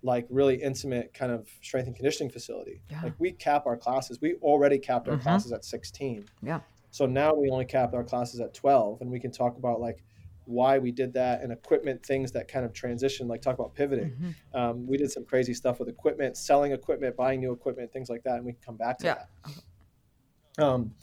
like 0.02 0.26
really 0.28 0.56
intimate 0.62 1.14
kind 1.14 1.32
of 1.32 1.48
strength 1.62 1.86
and 1.86 1.96
conditioning 1.96 2.30
facility. 2.30 2.82
Yeah. 2.90 3.02
Like 3.02 3.14
we 3.18 3.32
cap 3.32 3.66
our 3.66 3.76
classes. 3.76 4.20
We 4.20 4.34
already 4.36 4.78
capped 4.78 5.08
our 5.08 5.16
Mhm. 5.16 5.22
classes 5.22 5.52
at 5.52 5.64
16. 5.64 6.26
Yeah. 6.42 6.60
So 6.90 7.06
now 7.06 7.34
we 7.34 7.48
only 7.50 7.64
cap 7.64 7.94
our 7.94 8.04
classes 8.04 8.38
at 8.40 8.52
12 8.52 9.00
and 9.00 9.10
we 9.10 9.18
can 9.18 9.30
talk 9.30 9.56
about 9.56 9.80
like 9.80 10.04
why 10.46 10.78
we 10.78 10.90
did 10.92 11.12
that 11.14 11.40
and 11.42 11.52
equipment 11.52 12.04
things 12.04 12.32
that 12.32 12.46
kind 12.48 12.64
of 12.64 12.72
transition 12.72 13.26
like 13.28 13.40
talk 13.42 13.54
about 13.58 13.74
pivoting 13.74 14.10
Mhm. 14.10 14.34
um, 14.58 14.86
we 14.86 14.96
did 14.96 15.10
some 15.10 15.24
crazy 15.24 15.54
stuff 15.54 15.78
with 15.78 15.88
equipment 15.88 16.36
selling 16.36 16.72
equipment 16.72 17.16
buying 17.16 17.40
new 17.40 17.52
equipment 17.52 17.92
things 17.92 18.08
like 18.10 18.22
that 18.24 18.36
and 18.36 18.44
we 18.44 18.52
can 18.52 18.60
come 18.62 18.76
back 18.76 18.98
to 18.98 19.06
Yeah. 19.06 19.14
that 20.56 20.64
um, 20.64 20.94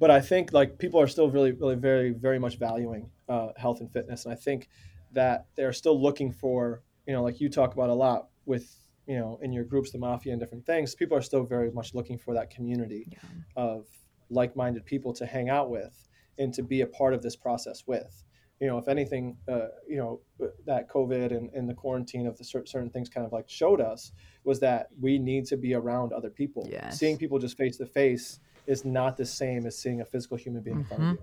but 0.00 0.10
i 0.10 0.20
think 0.20 0.52
like 0.52 0.78
people 0.78 1.00
are 1.00 1.06
still 1.08 1.30
really 1.30 1.52
really 1.52 1.74
very 1.76 2.10
very 2.12 2.38
much 2.38 2.56
valuing 2.58 3.10
uh, 3.28 3.48
health 3.56 3.80
and 3.80 3.90
fitness 3.92 4.24
and 4.24 4.32
i 4.32 4.36
think 4.36 4.68
that 5.12 5.46
they're 5.56 5.72
still 5.72 6.00
looking 6.00 6.32
for 6.32 6.82
you 7.06 7.12
know 7.12 7.22
like 7.22 7.40
you 7.40 7.48
talk 7.48 7.72
about 7.74 7.88
a 7.90 7.94
lot 7.94 8.28
with 8.46 8.74
you 9.06 9.18
know 9.18 9.38
in 9.42 9.52
your 9.52 9.64
groups 9.64 9.90
the 9.90 9.98
mafia 9.98 10.32
and 10.32 10.40
different 10.40 10.64
things 10.66 10.94
people 10.94 11.16
are 11.16 11.22
still 11.22 11.42
very 11.44 11.70
much 11.70 11.94
looking 11.94 12.18
for 12.18 12.34
that 12.34 12.50
community 12.50 13.08
Yeah. 13.10 13.18
of 13.56 13.86
like-minded 14.30 14.84
people 14.84 15.14
to 15.14 15.24
hang 15.24 15.48
out 15.48 15.70
with 15.70 16.06
and 16.36 16.52
to 16.54 16.62
be 16.62 16.82
a 16.82 16.86
part 16.86 17.14
of 17.14 17.22
this 17.22 17.34
process 17.34 17.84
with 17.86 18.22
you 18.60 18.66
know 18.66 18.78
if 18.78 18.88
anything 18.88 19.36
uh, 19.48 19.68
you 19.88 19.96
know 19.96 20.20
that 20.66 20.88
covid 20.90 21.30
and, 21.36 21.50
and 21.54 21.68
the 21.68 21.74
quarantine 21.74 22.26
of 22.26 22.36
the 22.38 22.44
cer- 22.44 22.66
certain 22.66 22.90
things 22.90 23.08
kind 23.08 23.24
of 23.26 23.32
like 23.32 23.48
showed 23.48 23.80
us 23.80 24.12
was 24.44 24.58
that 24.60 24.88
we 25.00 25.18
need 25.18 25.46
to 25.46 25.56
be 25.56 25.74
around 25.74 26.12
other 26.12 26.30
people 26.30 26.66
Yes. 26.70 26.98
seeing 26.98 27.16
people 27.16 27.38
just 27.38 27.56
face 27.56 27.76
to 27.78 27.86
face 27.86 28.40
is 28.66 28.84
not 28.84 29.16
the 29.16 29.24
same 29.24 29.64
as 29.66 29.78
seeing 29.78 30.00
a 30.00 30.04
physical 30.04 30.36
human 30.36 30.62
being 30.62 30.78
in 30.78 30.84
front 30.84 31.02
of 31.02 31.08
you 31.12 31.18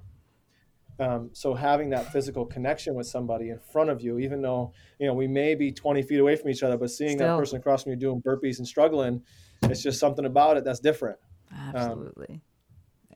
um, 1.05 1.29
so 1.33 1.53
having 1.53 1.89
that 1.89 2.09
physical 2.13 2.45
connection 2.45 2.95
with 2.95 3.05
somebody 3.05 3.49
in 3.49 3.59
front 3.59 3.89
of 3.89 4.01
you 4.01 4.17
even 4.19 4.41
though 4.41 4.71
you 4.99 5.05
know 5.07 5.13
we 5.13 5.27
may 5.27 5.53
be 5.55 5.71
20 5.71 6.01
feet 6.03 6.19
away 6.19 6.35
from 6.37 6.49
each 6.49 6.63
other 6.63 6.77
but 6.77 6.89
seeing 6.89 7.17
that 7.17 7.37
person 7.37 7.57
across 7.57 7.83
from 7.83 7.91
you 7.91 7.97
doing 7.97 8.21
burpees 8.21 8.59
and 8.59 8.67
struggling 8.67 9.21
it's 9.63 9.83
just 9.83 9.99
something 9.99 10.25
about 10.25 10.55
it 10.57 10.63
that's 10.63 10.79
different 10.79 11.17
Absolutely. 11.51 12.41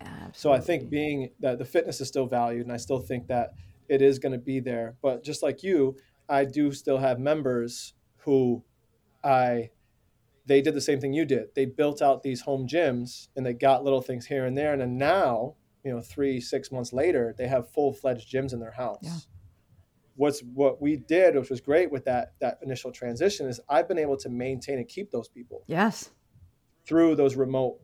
Absolutely. 0.01 0.31
so 0.33 0.51
I 0.53 0.59
think 0.59 0.89
being 0.89 1.29
that 1.39 1.57
the 1.57 1.65
fitness 1.65 1.99
is 1.99 2.07
still 2.07 2.25
valued, 2.25 2.63
and 2.65 2.71
I 2.71 2.77
still 2.77 2.99
think 2.99 3.27
that 3.27 3.53
it 3.89 4.01
is 4.01 4.19
going 4.19 4.31
to 4.31 4.37
be 4.37 4.59
there. 4.59 4.95
But 5.01 5.23
just 5.23 5.43
like 5.43 5.63
you, 5.63 5.97
I 6.27 6.45
do 6.45 6.71
still 6.71 6.99
have 6.99 7.19
members 7.19 7.93
who 8.17 8.63
I 9.23 9.71
they 10.45 10.61
did 10.61 10.73
the 10.73 10.81
same 10.81 10.99
thing 10.99 11.13
you 11.13 11.25
did. 11.25 11.53
They 11.55 11.65
built 11.65 12.01
out 12.01 12.23
these 12.23 12.41
home 12.41 12.67
gyms 12.67 13.27
and 13.35 13.45
they 13.45 13.53
got 13.53 13.83
little 13.83 14.01
things 14.01 14.25
here 14.25 14.45
and 14.45 14.57
there, 14.57 14.73
and 14.73 14.81
then 14.81 14.97
now 14.97 15.55
you 15.83 15.91
know 15.91 16.01
three 16.01 16.39
six 16.39 16.71
months 16.71 16.93
later 16.93 17.33
they 17.37 17.47
have 17.47 17.69
full 17.71 17.93
fledged 17.93 18.31
gyms 18.31 18.53
in 18.53 18.59
their 18.59 18.71
house. 18.71 18.99
Yeah. 19.01 19.17
What's 20.15 20.41
what 20.41 20.81
we 20.81 20.97
did, 20.97 21.35
which 21.35 21.49
was 21.49 21.61
great 21.61 21.91
with 21.91 22.05
that 22.05 22.33
that 22.41 22.59
initial 22.61 22.91
transition, 22.91 23.47
is 23.47 23.59
I've 23.69 23.87
been 23.87 23.99
able 23.99 24.17
to 24.17 24.29
maintain 24.29 24.77
and 24.77 24.87
keep 24.87 25.11
those 25.11 25.27
people 25.27 25.63
yes. 25.67 26.11
through 26.85 27.15
those 27.15 27.35
remote 27.35 27.79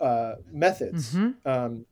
uh, 0.00 0.34
methods. 0.50 1.14
Mhm. 1.14 1.34
Um, 1.44 1.86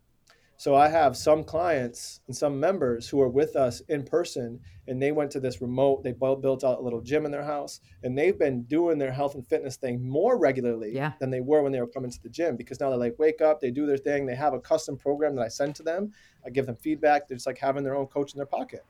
so 0.60 0.74
I 0.74 0.90
have 0.90 1.16
some 1.16 1.42
clients 1.42 2.20
and 2.26 2.36
some 2.36 2.60
members 2.60 3.08
who 3.08 3.18
are 3.22 3.30
with 3.30 3.56
us 3.56 3.80
in 3.88 4.02
person, 4.04 4.60
and 4.86 5.00
they 5.00 5.10
went 5.10 5.30
to 5.30 5.40
this 5.40 5.62
remote. 5.62 6.02
They 6.04 6.12
built, 6.12 6.42
built 6.42 6.64
out 6.64 6.80
a 6.80 6.82
little 6.82 7.00
gym 7.00 7.24
in 7.24 7.30
their 7.30 7.42
house, 7.42 7.80
and 8.02 8.16
they've 8.16 8.38
been 8.38 8.64
doing 8.64 8.98
their 8.98 9.10
health 9.10 9.34
and 9.36 9.46
fitness 9.48 9.76
thing 9.76 10.06
more 10.06 10.36
regularly 10.36 10.92
Yeah. 10.92 11.12
than 11.18 11.30
they 11.30 11.40
were 11.40 11.62
when 11.62 11.72
they 11.72 11.80
were 11.80 11.86
coming 11.86 12.10
to 12.10 12.22
the 12.22 12.28
gym. 12.28 12.56
Because 12.56 12.78
now 12.78 12.90
they 12.90 12.96
like 12.96 13.18
wake 13.18 13.40
up, 13.40 13.62
they 13.62 13.70
do 13.70 13.86
their 13.86 13.96
thing, 13.96 14.26
they 14.26 14.34
have 14.34 14.52
a 14.52 14.60
custom 14.60 14.98
program 14.98 15.34
that 15.36 15.42
I 15.42 15.48
send 15.48 15.76
to 15.76 15.82
them. 15.82 16.12
I 16.44 16.50
give 16.50 16.66
them 16.66 16.76
feedback. 16.76 17.26
They're 17.26 17.38
just 17.38 17.46
like 17.46 17.56
having 17.56 17.82
their 17.82 17.96
own 17.96 18.08
coach 18.08 18.34
in 18.34 18.36
their 18.36 18.44
pocket. 18.44 18.84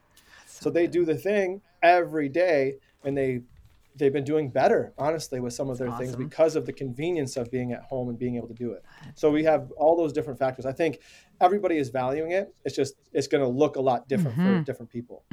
So 0.47 0.71
they 0.71 0.89
do 0.89 1.05
the 1.05 1.15
thing 1.15 1.61
every 1.85 2.29
day, 2.29 2.79
and 3.05 3.17
they 3.17 3.43
they've 3.97 4.13
been 4.13 4.25
doing 4.25 4.49
better, 4.49 4.93
honestly, 4.99 5.41
with 5.41 5.53
some 5.53 5.69
of 5.69 5.77
their 5.77 5.91
things 5.99 6.17
because 6.17 6.57
of 6.57 6.65
the 6.65 6.73
convenience 6.73 7.37
of 7.37 7.51
being 7.51 7.73
at 7.73 7.83
home 7.83 8.09
and 8.09 8.19
being 8.19 8.37
able 8.37 8.49
to 8.49 8.55
do 8.55 8.73
it. 8.73 8.85
So 9.15 9.31
we 9.31 9.45
have 9.45 9.71
all 9.73 9.97
those 9.97 10.13
different 10.13 10.39
factors. 10.39 10.65
I 10.65 10.73
think 10.73 11.01
everybody 11.41 11.79
is 11.79 11.89
valuing 11.91 12.33
it. 12.33 12.55
It's 12.65 12.77
just 12.77 12.95
it's 13.13 13.27
going 13.27 13.43
to 13.43 13.49
look 13.49 13.77
a 13.77 13.81
lot 13.81 14.09
different 14.09 14.37
for 14.37 14.61
different 14.63 14.91
people. 14.91 15.25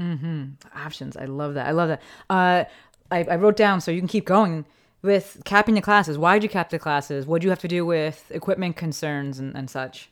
options. 0.75 1.17
I 1.17 1.25
love 1.25 1.55
that. 1.55 1.67
I 1.67 1.71
love 1.71 1.89
that. 1.89 2.01
Uh, 2.29 2.63
I, 3.11 3.23
I 3.23 3.35
wrote 3.35 3.55
down 3.55 3.81
so 3.81 3.91
you 3.91 3.99
can 3.99 4.07
keep 4.07 4.25
going 4.25 4.65
with 5.01 5.41
capping 5.45 5.75
the 5.75 5.81
classes. 5.81 6.17
Why 6.17 6.35
did 6.35 6.43
you 6.43 6.49
cap 6.49 6.69
the 6.69 6.79
classes? 6.79 7.25
What 7.25 7.41
do 7.41 7.45
you 7.45 7.49
have 7.49 7.59
to 7.59 7.67
do 7.67 7.85
with 7.85 8.29
equipment 8.31 8.75
concerns 8.75 9.39
and, 9.39 9.55
and 9.55 9.69
such? 9.69 10.09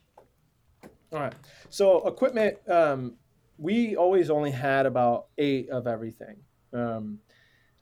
All 1.11 1.19
right. 1.19 1.33
So 1.69 2.07
equipment, 2.07 2.57
um, 2.69 3.15
we 3.57 3.95
always 3.95 4.29
only 4.29 4.51
had 4.51 4.85
about 4.85 5.27
eight 5.37 5.69
of 5.69 5.87
everything. 5.87 6.37
Um, 6.73 7.19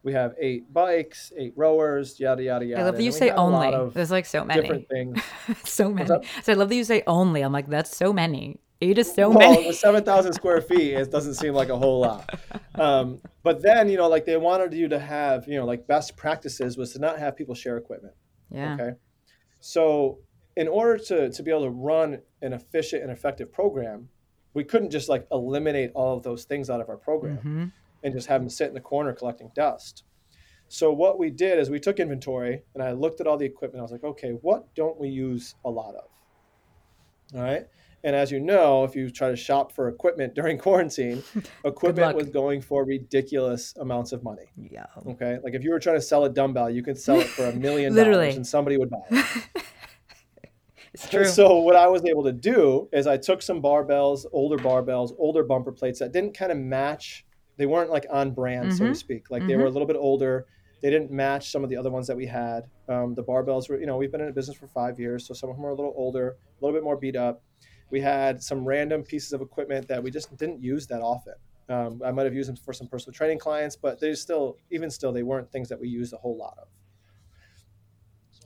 we 0.04 0.12
have 0.14 0.36
eight 0.40 0.72
bikes, 0.72 1.32
eight 1.38 1.54
rowers, 1.56 2.20
yada 2.20 2.44
yada 2.44 2.66
yada. 2.66 2.82
I 2.82 2.86
love 2.86 2.98
that 2.98 3.04
you 3.04 3.12
say 3.12 3.30
have 3.30 3.38
a 3.38 3.42
lot 3.44 3.74
only. 3.74 3.94
There's 3.94 4.12
like 4.12 4.26
so 4.26 4.44
many. 4.44 4.62
different 4.62 4.90
things. 4.90 5.24
so 5.64 5.90
many. 5.92 6.08
So 6.44 6.52
I 6.52 6.56
love 6.56 6.70
that 6.70 6.76
you 6.76 6.84
say 6.84 7.04
only. 7.08 7.42
I'm 7.42 7.54
like, 7.54 7.68
that's 7.68 7.96
so 7.96 8.12
many. 8.12 8.60
Eight 8.82 8.98
is 8.98 9.14
so 9.14 9.30
well, 9.30 9.52
many. 9.52 9.68
with 9.68 9.78
seven 9.78 10.04
thousand 10.04 10.34
square 10.34 10.62
feet, 10.70 10.94
it 10.94 11.10
doesn't 11.10 11.36
seem 11.36 11.54
like 11.54 11.70
a 11.70 11.78
whole 11.78 12.02
lot. 12.02 12.30
Um, 12.76 13.22
but 13.44 13.62
then 13.62 13.88
you 13.88 13.96
know, 13.96 14.10
like 14.10 14.26
they 14.26 14.36
wanted 14.36 14.74
you 14.74 14.90
to 14.90 15.00
have, 15.00 15.48
you 15.48 15.58
know, 15.58 15.66
like 15.66 15.88
best 15.88 16.18
practices 16.18 16.76
was 16.76 16.92
to 16.94 17.00
not 17.00 17.18
have 17.18 17.38
people 17.38 17.56
share 17.56 17.78
equipment. 17.78 18.14
Yeah. 18.52 18.74
Okay. 18.74 18.92
So 19.62 20.20
in 20.58 20.68
order 20.68 20.98
to, 20.98 21.30
to 21.32 21.44
be 21.44 21.50
able 21.50 21.64
to 21.64 21.70
run 21.70 22.20
an 22.42 22.52
efficient 22.54 23.04
and 23.04 23.12
effective 23.12 23.52
program, 23.52 24.10
we 24.54 24.64
couldn't 24.64 24.92
just 24.92 25.08
like 25.08 25.26
eliminate 25.32 25.92
all 25.96 26.18
of 26.18 26.24
those 26.24 26.44
things 26.44 26.70
out 26.70 26.82
of 26.82 26.90
our 26.90 26.98
program 26.98 27.38
Mm-hmm. 27.38 27.66
And 28.04 28.14
just 28.14 28.28
have 28.28 28.42
them 28.42 28.50
sit 28.50 28.68
in 28.68 28.74
the 28.74 28.82
corner 28.82 29.14
collecting 29.14 29.52
dust. 29.56 30.04
So 30.68 30.92
what 30.92 31.20
we 31.20 31.30
did 31.30 31.60
is 31.60 31.70
we 31.70 31.80
took 31.80 32.00
inventory 32.00 32.64
and 32.74 32.84
I 32.84 32.94
looked 32.94 33.22
at 33.22 33.28
all 33.28 33.38
the 33.38 33.46
equipment. 33.46 33.80
I 33.80 33.84
was 33.84 33.92
like, 33.92 34.04
okay, 34.04 34.32
what 34.42 34.74
don't 34.76 35.00
we 35.00 35.10
use 35.10 35.56
a 35.66 35.70
lot 35.70 35.96
of? 35.96 36.10
All 37.36 37.44
right. 37.44 37.68
And 38.06 38.16
as 38.16 38.32
you 38.32 38.40
know, 38.40 38.84
if 38.84 38.96
you 38.96 39.10
try 39.10 39.30
to 39.30 39.36
shop 39.36 39.72
for 39.72 39.88
equipment 39.88 40.34
during 40.36 40.58
quarantine, 40.58 41.24
equipment 41.66 42.16
was 42.16 42.30
going 42.30 42.62
for 42.62 42.86
ridiculous 42.86 43.74
amounts 43.80 44.12
of 44.12 44.24
money. 44.24 44.52
Yeah. 44.58 44.86
Okay. 45.06 45.38
Like 45.44 45.54
if 45.54 45.64
you 45.64 45.72
were 45.72 45.80
trying 45.80 45.98
to 45.98 46.02
sell 46.02 46.26
a 46.26 46.30
dumbbell, 46.30 46.70
you 46.70 46.84
could 46.84 46.98
sell 46.98 47.20
it 47.20 47.28
for 47.28 47.46
a 47.46 47.54
million 47.54 47.96
dollars 47.96 48.36
and 48.36 48.46
somebody 48.46 48.78
would 48.78 48.90
buy 48.90 49.04
it. 49.12 49.64
It's 50.94 51.10
true. 51.10 51.26
So 51.26 51.58
what 51.58 51.76
I 51.76 51.88
was 51.88 52.06
able 52.06 52.24
to 52.24 52.32
do 52.32 52.88
is 52.94 53.08
I 53.08 53.18
took 53.18 53.42
some 53.42 53.62
barbells, 53.62 54.26
older 54.32 54.58
barbells, 54.58 55.12
older 55.18 55.44
bumper 55.44 55.72
plates 55.72 56.00
that 56.00 56.12
didn't 56.12 56.38
kind 56.38 56.52
of 56.52 56.58
match. 56.58 57.26
They 57.58 57.66
weren't 57.66 57.90
like 57.92 58.06
on 58.10 58.32
brand, 58.32 58.74
so 58.74 58.86
to 58.88 58.96
speak. 58.96 59.30
Like 59.30 59.46
they 59.48 59.56
were 59.56 59.66
a 59.66 59.70
little 59.70 59.88
bit 59.88 59.96
older. 59.98 60.46
They 60.82 60.90
didn't 60.90 61.12
match 61.12 61.52
some 61.52 61.64
of 61.64 61.70
the 61.70 61.78
other 61.78 61.92
ones 61.92 62.08
that 62.08 62.18
we 62.18 62.26
had. 62.26 62.66
Um, 62.90 63.16
the 63.16 63.24
barbells 63.24 63.70
were, 63.70 63.80
you 63.80 63.86
know, 63.86 63.96
we've 63.96 64.12
been 64.12 64.20
in 64.22 64.28
the 64.28 64.34
business 64.34 64.58
for 64.58 64.68
five 64.68 65.00
years, 65.00 65.26
so 65.26 65.34
some 65.34 65.50
of 65.50 65.56
them 65.56 65.66
are 65.66 65.70
a 65.70 65.76
little 65.76 65.94
older, 65.96 66.30
a 66.30 66.66
little 66.66 66.76
bit 66.78 66.84
more 66.84 66.98
beat 66.98 67.16
up. 67.16 67.42
We 67.90 68.02
had 68.02 68.44
some 68.44 68.66
random 68.66 69.04
pieces 69.04 69.34
of 69.34 69.42
equipment 69.42 69.88
that 69.88 70.04
we 70.04 70.12
just 70.12 70.36
didn't 70.36 70.62
use 70.62 70.88
that 70.88 71.02
often. 71.02 71.36
Um, 71.70 72.02
I 72.04 72.12
might 72.12 72.24
have 72.24 72.34
used 72.34 72.50
them 72.50 72.58
for 72.58 72.74
some 72.74 72.88
personal 72.88 73.14
training 73.14 73.40
clients, 73.40 73.76
but 73.76 74.00
they 74.00 74.14
still, 74.16 74.58
even 74.72 74.90
still, 74.90 75.14
they 75.14 75.24
weren't 75.24 75.50
things 75.52 75.70
that 75.70 75.80
we 75.80 75.88
used 75.88 76.12
a 76.12 76.18
whole 76.18 76.38
lot 76.38 76.58
of. 76.60 76.68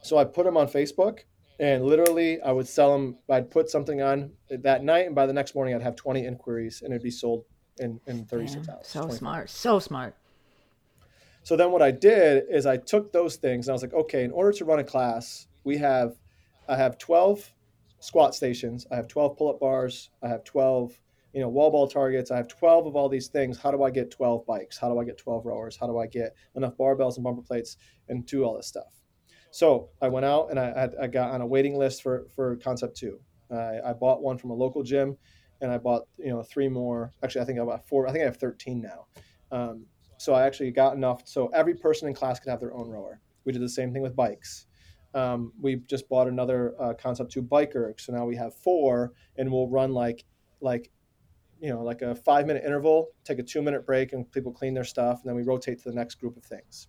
So 0.03 0.17
I 0.17 0.25
put 0.25 0.45
them 0.45 0.57
on 0.57 0.67
Facebook, 0.67 1.21
and 1.59 1.85
literally 1.85 2.39
I 2.41 2.51
would 2.51 2.67
sell 2.67 2.91
them. 2.91 3.17
I'd 3.29 3.49
put 3.49 3.69
something 3.69 4.01
on 4.01 4.31
that 4.49 4.83
night, 4.83 5.07
and 5.07 5.15
by 5.15 5.25
the 5.25 5.33
next 5.33 5.55
morning 5.55 5.73
I'd 5.73 5.81
have 5.81 5.95
20 5.95 6.25
inquiries, 6.25 6.81
and 6.83 6.93
it'd 6.93 7.01
be 7.03 7.09
sold 7.09 7.45
in 7.79 7.99
in 8.07 8.25
36 8.25 8.67
hours. 8.69 8.87
so 8.87 9.01
24 9.01 9.17
smart. 9.17 9.49
So 9.49 9.79
smart. 9.79 10.15
so 11.43 11.55
then 11.55 11.71
what 11.71 11.81
I 11.81 11.91
did 11.91 12.45
is 12.49 12.65
I 12.65 12.77
took 12.77 13.11
those 13.11 13.35
things 13.35 13.67
and 13.67 13.71
I 13.71 13.75
was 13.75 13.81
like, 13.81 13.93
okay, 13.93 14.23
in 14.23 14.31
order 14.31 14.51
to 14.53 14.65
run 14.65 14.79
a 14.79 14.83
class, 14.83 15.47
we 15.63 15.77
have 15.77 16.15
I 16.67 16.75
have 16.75 16.97
12 16.97 17.53
squat 17.99 18.35
stations, 18.35 18.85
I 18.91 18.95
have 18.95 19.07
12 19.07 19.37
pull-up 19.37 19.59
bars, 19.59 20.09
I 20.21 20.27
have 20.27 20.43
12, 20.43 20.99
you 21.33 21.41
know, 21.41 21.49
wall 21.49 21.71
ball 21.71 21.87
targets, 21.87 22.31
I 22.31 22.37
have 22.37 22.47
12 22.47 22.87
of 22.87 22.95
all 22.95 23.09
these 23.09 23.27
things. 23.27 23.57
How 23.57 23.71
do 23.71 23.83
I 23.83 23.89
get 23.89 24.11
12 24.11 24.45
bikes? 24.45 24.77
How 24.77 24.89
do 24.89 24.99
I 24.99 25.05
get 25.05 25.17
12 25.17 25.45
rowers? 25.45 25.77
How 25.79 25.87
do 25.87 25.97
I 25.97 26.07
get 26.07 26.35
enough 26.55 26.75
barbells 26.77 27.15
and 27.15 27.23
bumper 27.23 27.41
plates 27.41 27.77
and 28.09 28.25
do 28.25 28.43
all 28.43 28.55
this 28.55 28.67
stuff? 28.67 28.93
So 29.51 29.89
I 30.01 30.09
went 30.09 30.25
out 30.25 30.49
and 30.51 30.59
I, 30.59 30.89
I 31.01 31.07
got 31.07 31.31
on 31.31 31.41
a 31.41 31.47
waiting 31.47 31.77
list 31.77 32.03
for 32.03 32.27
for 32.35 32.57
Concept2. 32.57 33.13
I, 33.51 33.89
I 33.89 33.93
bought 33.93 34.21
one 34.21 34.37
from 34.37 34.49
a 34.49 34.53
local 34.53 34.83
gym, 34.83 35.17
and 35.61 35.71
I 35.71 35.77
bought 35.77 36.03
you 36.17 36.29
know 36.29 36.43
three 36.43 36.67
more. 36.67 37.11
Actually, 37.23 37.41
I 37.41 37.45
think 37.45 37.59
I 37.59 37.63
bought 37.63 37.87
four. 37.87 38.07
I 38.07 38.11
think 38.11 38.23
I 38.23 38.25
have 38.25 38.37
13 38.37 38.81
now. 38.81 39.05
Um, 39.51 39.85
so 40.17 40.33
I 40.33 40.45
actually 40.45 40.71
got 40.71 40.95
enough 40.95 41.21
so 41.25 41.47
every 41.47 41.75
person 41.75 42.07
in 42.07 42.13
class 42.13 42.39
could 42.39 42.49
have 42.49 42.59
their 42.59 42.73
own 42.73 42.89
rower. 42.89 43.21
We 43.45 43.53
did 43.53 43.61
the 43.61 43.69
same 43.69 43.93
thing 43.93 44.01
with 44.01 44.15
bikes. 44.15 44.65
Um, 45.13 45.53
we 45.59 45.77
just 45.87 46.09
bought 46.09 46.27
another 46.27 46.75
uh, 46.79 46.93
Concept2 46.93 47.47
biker, 47.47 47.99
so 47.99 48.13
now 48.13 48.25
we 48.25 48.35
have 48.35 48.53
four, 48.55 49.13
and 49.37 49.51
we'll 49.51 49.69
run 49.69 49.91
like 49.93 50.25
like 50.61 50.91
you 51.59 51.69
know 51.69 51.81
like 51.81 52.01
a 52.01 52.13
five 52.13 52.45
minute 52.45 52.63
interval, 52.65 53.09
take 53.23 53.39
a 53.39 53.43
two 53.43 53.61
minute 53.61 53.85
break, 53.85 54.13
and 54.13 54.29
people 54.31 54.51
clean 54.51 54.73
their 54.73 54.83
stuff, 54.83 55.21
and 55.21 55.29
then 55.29 55.35
we 55.35 55.43
rotate 55.43 55.79
to 55.79 55.89
the 55.89 55.95
next 55.95 56.15
group 56.15 56.37
of 56.37 56.43
things. 56.43 56.87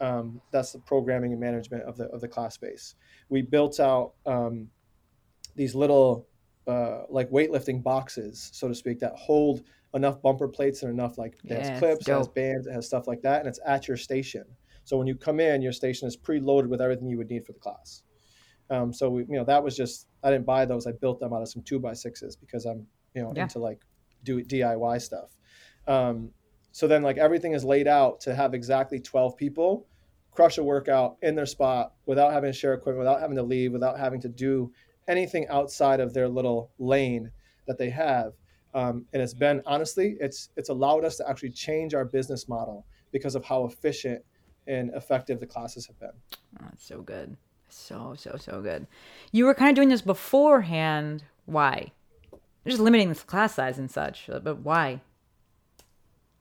Um, 0.00 0.40
that's 0.52 0.72
the 0.72 0.78
programming 0.78 1.32
and 1.32 1.40
management 1.40 1.82
of 1.82 1.96
the 1.96 2.04
of 2.06 2.20
the 2.20 2.28
class 2.28 2.54
space. 2.54 2.94
We 3.28 3.42
built 3.42 3.80
out 3.80 4.12
um, 4.26 4.68
these 5.56 5.74
little 5.74 6.27
uh, 6.68 7.04
like 7.08 7.30
weightlifting 7.30 7.82
boxes, 7.82 8.50
so 8.52 8.68
to 8.68 8.74
speak, 8.74 8.98
that 9.00 9.14
hold 9.16 9.62
enough 9.94 10.20
bumper 10.20 10.48
plates 10.48 10.82
and 10.82 10.92
enough 10.92 11.16
like 11.18 11.34
it 11.48 11.50
Yeah, 11.50 11.56
has 11.56 11.70
it's 11.70 11.78
clips, 11.78 12.08
it 12.08 12.12
has 12.14 12.28
bands, 12.28 12.66
it 12.66 12.72
has 12.72 12.86
stuff 12.86 13.06
like 13.06 13.22
that, 13.22 13.40
and 13.40 13.48
it's 13.48 13.60
at 13.66 13.88
your 13.88 13.96
station. 13.96 14.44
So 14.84 14.96
when 14.96 15.06
you 15.06 15.16
come 15.16 15.40
in, 15.40 15.62
your 15.62 15.72
station 15.72 16.06
is 16.08 16.16
preloaded 16.16 16.68
with 16.68 16.80
everything 16.80 17.08
you 17.08 17.18
would 17.18 17.30
need 17.30 17.44
for 17.46 17.52
the 17.52 17.58
class. 17.58 18.02
Um, 18.70 18.92
so 18.92 19.08
we, 19.10 19.22
you 19.22 19.36
know 19.38 19.44
that 19.44 19.62
was 19.64 19.76
just 19.76 20.08
I 20.22 20.30
didn't 20.30 20.46
buy 20.46 20.66
those. 20.66 20.86
I 20.86 20.92
built 20.92 21.20
them 21.20 21.32
out 21.32 21.42
of 21.42 21.48
some 21.48 21.62
two 21.62 21.78
by 21.78 21.94
sixes 21.94 22.36
because 22.36 22.66
I'm 22.66 22.86
you 23.14 23.22
know 23.22 23.32
Yeah. 23.32 23.44
into 23.44 23.58
like 23.58 23.80
do 24.24 24.42
DIY 24.44 25.00
stuff. 25.00 25.36
Um, 25.86 26.32
so 26.72 26.86
then 26.86 27.02
like 27.02 27.16
everything 27.16 27.52
is 27.54 27.64
laid 27.64 27.88
out 27.88 28.20
to 28.20 28.34
have 28.34 28.52
exactly 28.52 29.00
12 29.00 29.36
people 29.36 29.86
crush 30.32 30.58
a 30.58 30.62
workout 30.62 31.16
in 31.22 31.34
their 31.34 31.46
spot 31.46 31.94
without 32.06 32.32
having 32.32 32.52
to 32.52 32.56
share 32.56 32.74
equipment, 32.74 32.98
without 32.98 33.20
having 33.20 33.36
to 33.36 33.42
leave, 33.42 33.72
without 33.72 33.98
having 33.98 34.20
to 34.20 34.28
do 34.28 34.70
anything 35.08 35.46
outside 35.48 36.00
of 36.00 36.14
their 36.14 36.28
little 36.28 36.70
lane 36.78 37.30
that 37.66 37.78
they 37.78 37.90
have. 37.90 38.34
Um, 38.74 39.06
and 39.12 39.22
it's 39.22 39.34
been 39.34 39.62
honestly, 39.66 40.16
it's 40.20 40.50
it's 40.56 40.68
allowed 40.68 41.04
us 41.04 41.16
to 41.16 41.28
actually 41.28 41.50
change 41.50 41.94
our 41.94 42.04
business 42.04 42.48
model 42.48 42.86
because 43.12 43.34
of 43.34 43.44
how 43.44 43.64
efficient 43.64 44.22
and 44.66 44.90
effective 44.94 45.40
the 45.40 45.46
classes 45.46 45.86
have 45.86 45.98
been. 45.98 46.12
Oh, 46.60 46.66
it's 46.72 46.86
so 46.86 47.00
good. 47.00 47.36
So, 47.70 48.14
so, 48.16 48.36
so 48.38 48.60
good. 48.62 48.86
You 49.32 49.46
were 49.46 49.54
kind 49.54 49.70
of 49.70 49.76
doing 49.76 49.88
this 49.88 50.02
beforehand. 50.02 51.24
Why? 51.46 51.92
Just 52.66 52.80
limiting 52.80 53.08
the 53.08 53.14
class 53.14 53.54
size 53.54 53.78
and 53.78 53.90
such. 53.90 54.28
But 54.42 54.58
why? 54.58 55.00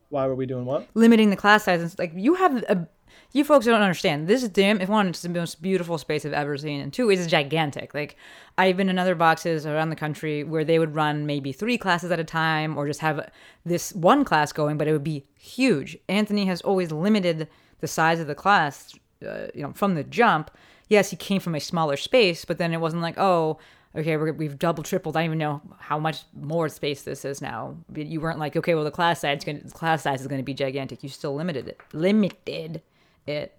Why 0.10 0.26
were 0.28 0.36
we 0.36 0.46
doing 0.46 0.66
what? 0.66 0.88
Limiting 0.94 1.30
the 1.30 1.36
class 1.36 1.64
size. 1.66 1.82
And, 1.82 1.98
like, 2.00 2.12
you 2.16 2.36
have 2.36 2.64
a. 2.64 2.88
You 3.32 3.44
folks 3.44 3.66
don't 3.66 3.82
understand. 3.82 4.28
This 4.28 4.48
gym, 4.48 4.82
if 4.82 4.90
one, 4.90 5.08
it's 5.08 5.22
the 5.22 5.30
most 5.30 5.62
beautiful 5.62 5.98
space 5.98 6.26
I've 6.26 6.34
ever 6.34 6.58
seen, 6.58 6.82
and 6.82 6.92
two, 6.92 7.10
it's 7.10 7.28
gigantic. 7.28 7.94
Like, 7.94 8.16
I've 8.58 8.78
been 8.78 8.90
in 8.90 8.98
other 8.98 9.16
boxes 9.16 9.66
around 9.66 9.90
the 9.90 9.96
country 9.96 10.44
where 10.44 10.66
they 10.66 10.80
would 10.80 10.96
run 10.96 11.26
maybe 11.26 11.52
three 11.52 11.78
classes 11.78 12.12
at 12.12 12.20
a 12.20 12.24
time, 12.24 12.78
or 12.78 12.88
just 12.88 13.02
have 13.02 13.30
this 13.66 13.94
one 13.94 14.26
class 14.26 14.52
going, 14.52 14.78
but 14.78 14.88
it 14.88 14.92
would 14.92 15.04
be 15.04 15.26
huge. 15.38 15.98
Anthony 16.10 16.46
has 16.46 16.62
always 16.62 16.92
limited 16.92 17.48
the 17.80 17.88
size 17.88 18.20
of 18.20 18.28
the 18.28 18.36
class, 18.36 18.96
uh, 19.28 19.48
you 19.54 19.62
know, 19.62 19.74
from 19.74 19.96
the 19.96 20.04
jump. 20.04 20.50
Yes, 20.88 21.10
he 21.10 21.16
came 21.16 21.42
from 21.42 21.56
a 21.56 21.60
smaller 21.60 21.98
space, 21.98 22.46
but 22.46 22.58
then 22.58 22.74
it 22.74 22.82
wasn't 22.82 23.02
like, 23.02 23.18
oh, 23.18 23.60
okay, 23.96 24.16
we're, 24.16 24.32
we've 24.34 24.58
double 24.58 24.84
tripled. 24.84 25.18
I 25.18 25.22
don't 25.22 25.26
even 25.26 25.38
know 25.38 25.62
how 25.80 26.00
much 26.00 26.22
more 26.34 26.70
space 26.70 27.02
this 27.02 27.26
is 27.26 27.42
now. 27.42 27.76
You 27.94 28.22
weren't 28.22 28.40
like, 28.40 28.56
okay, 28.56 28.74
well, 28.76 28.84
the 28.84 28.92
class 28.92 29.22
size, 29.22 29.44
gonna, 29.44 29.60
the 29.60 29.72
class 29.72 30.04
size 30.04 30.22
is 30.22 30.28
going 30.28 30.40
to 30.40 30.46
be 30.46 30.54
gigantic. 30.54 31.04
You 31.04 31.10
still 31.10 31.36
limited 31.36 31.68
it. 31.68 31.82
Limited 31.94 32.82
it. 33.28 33.58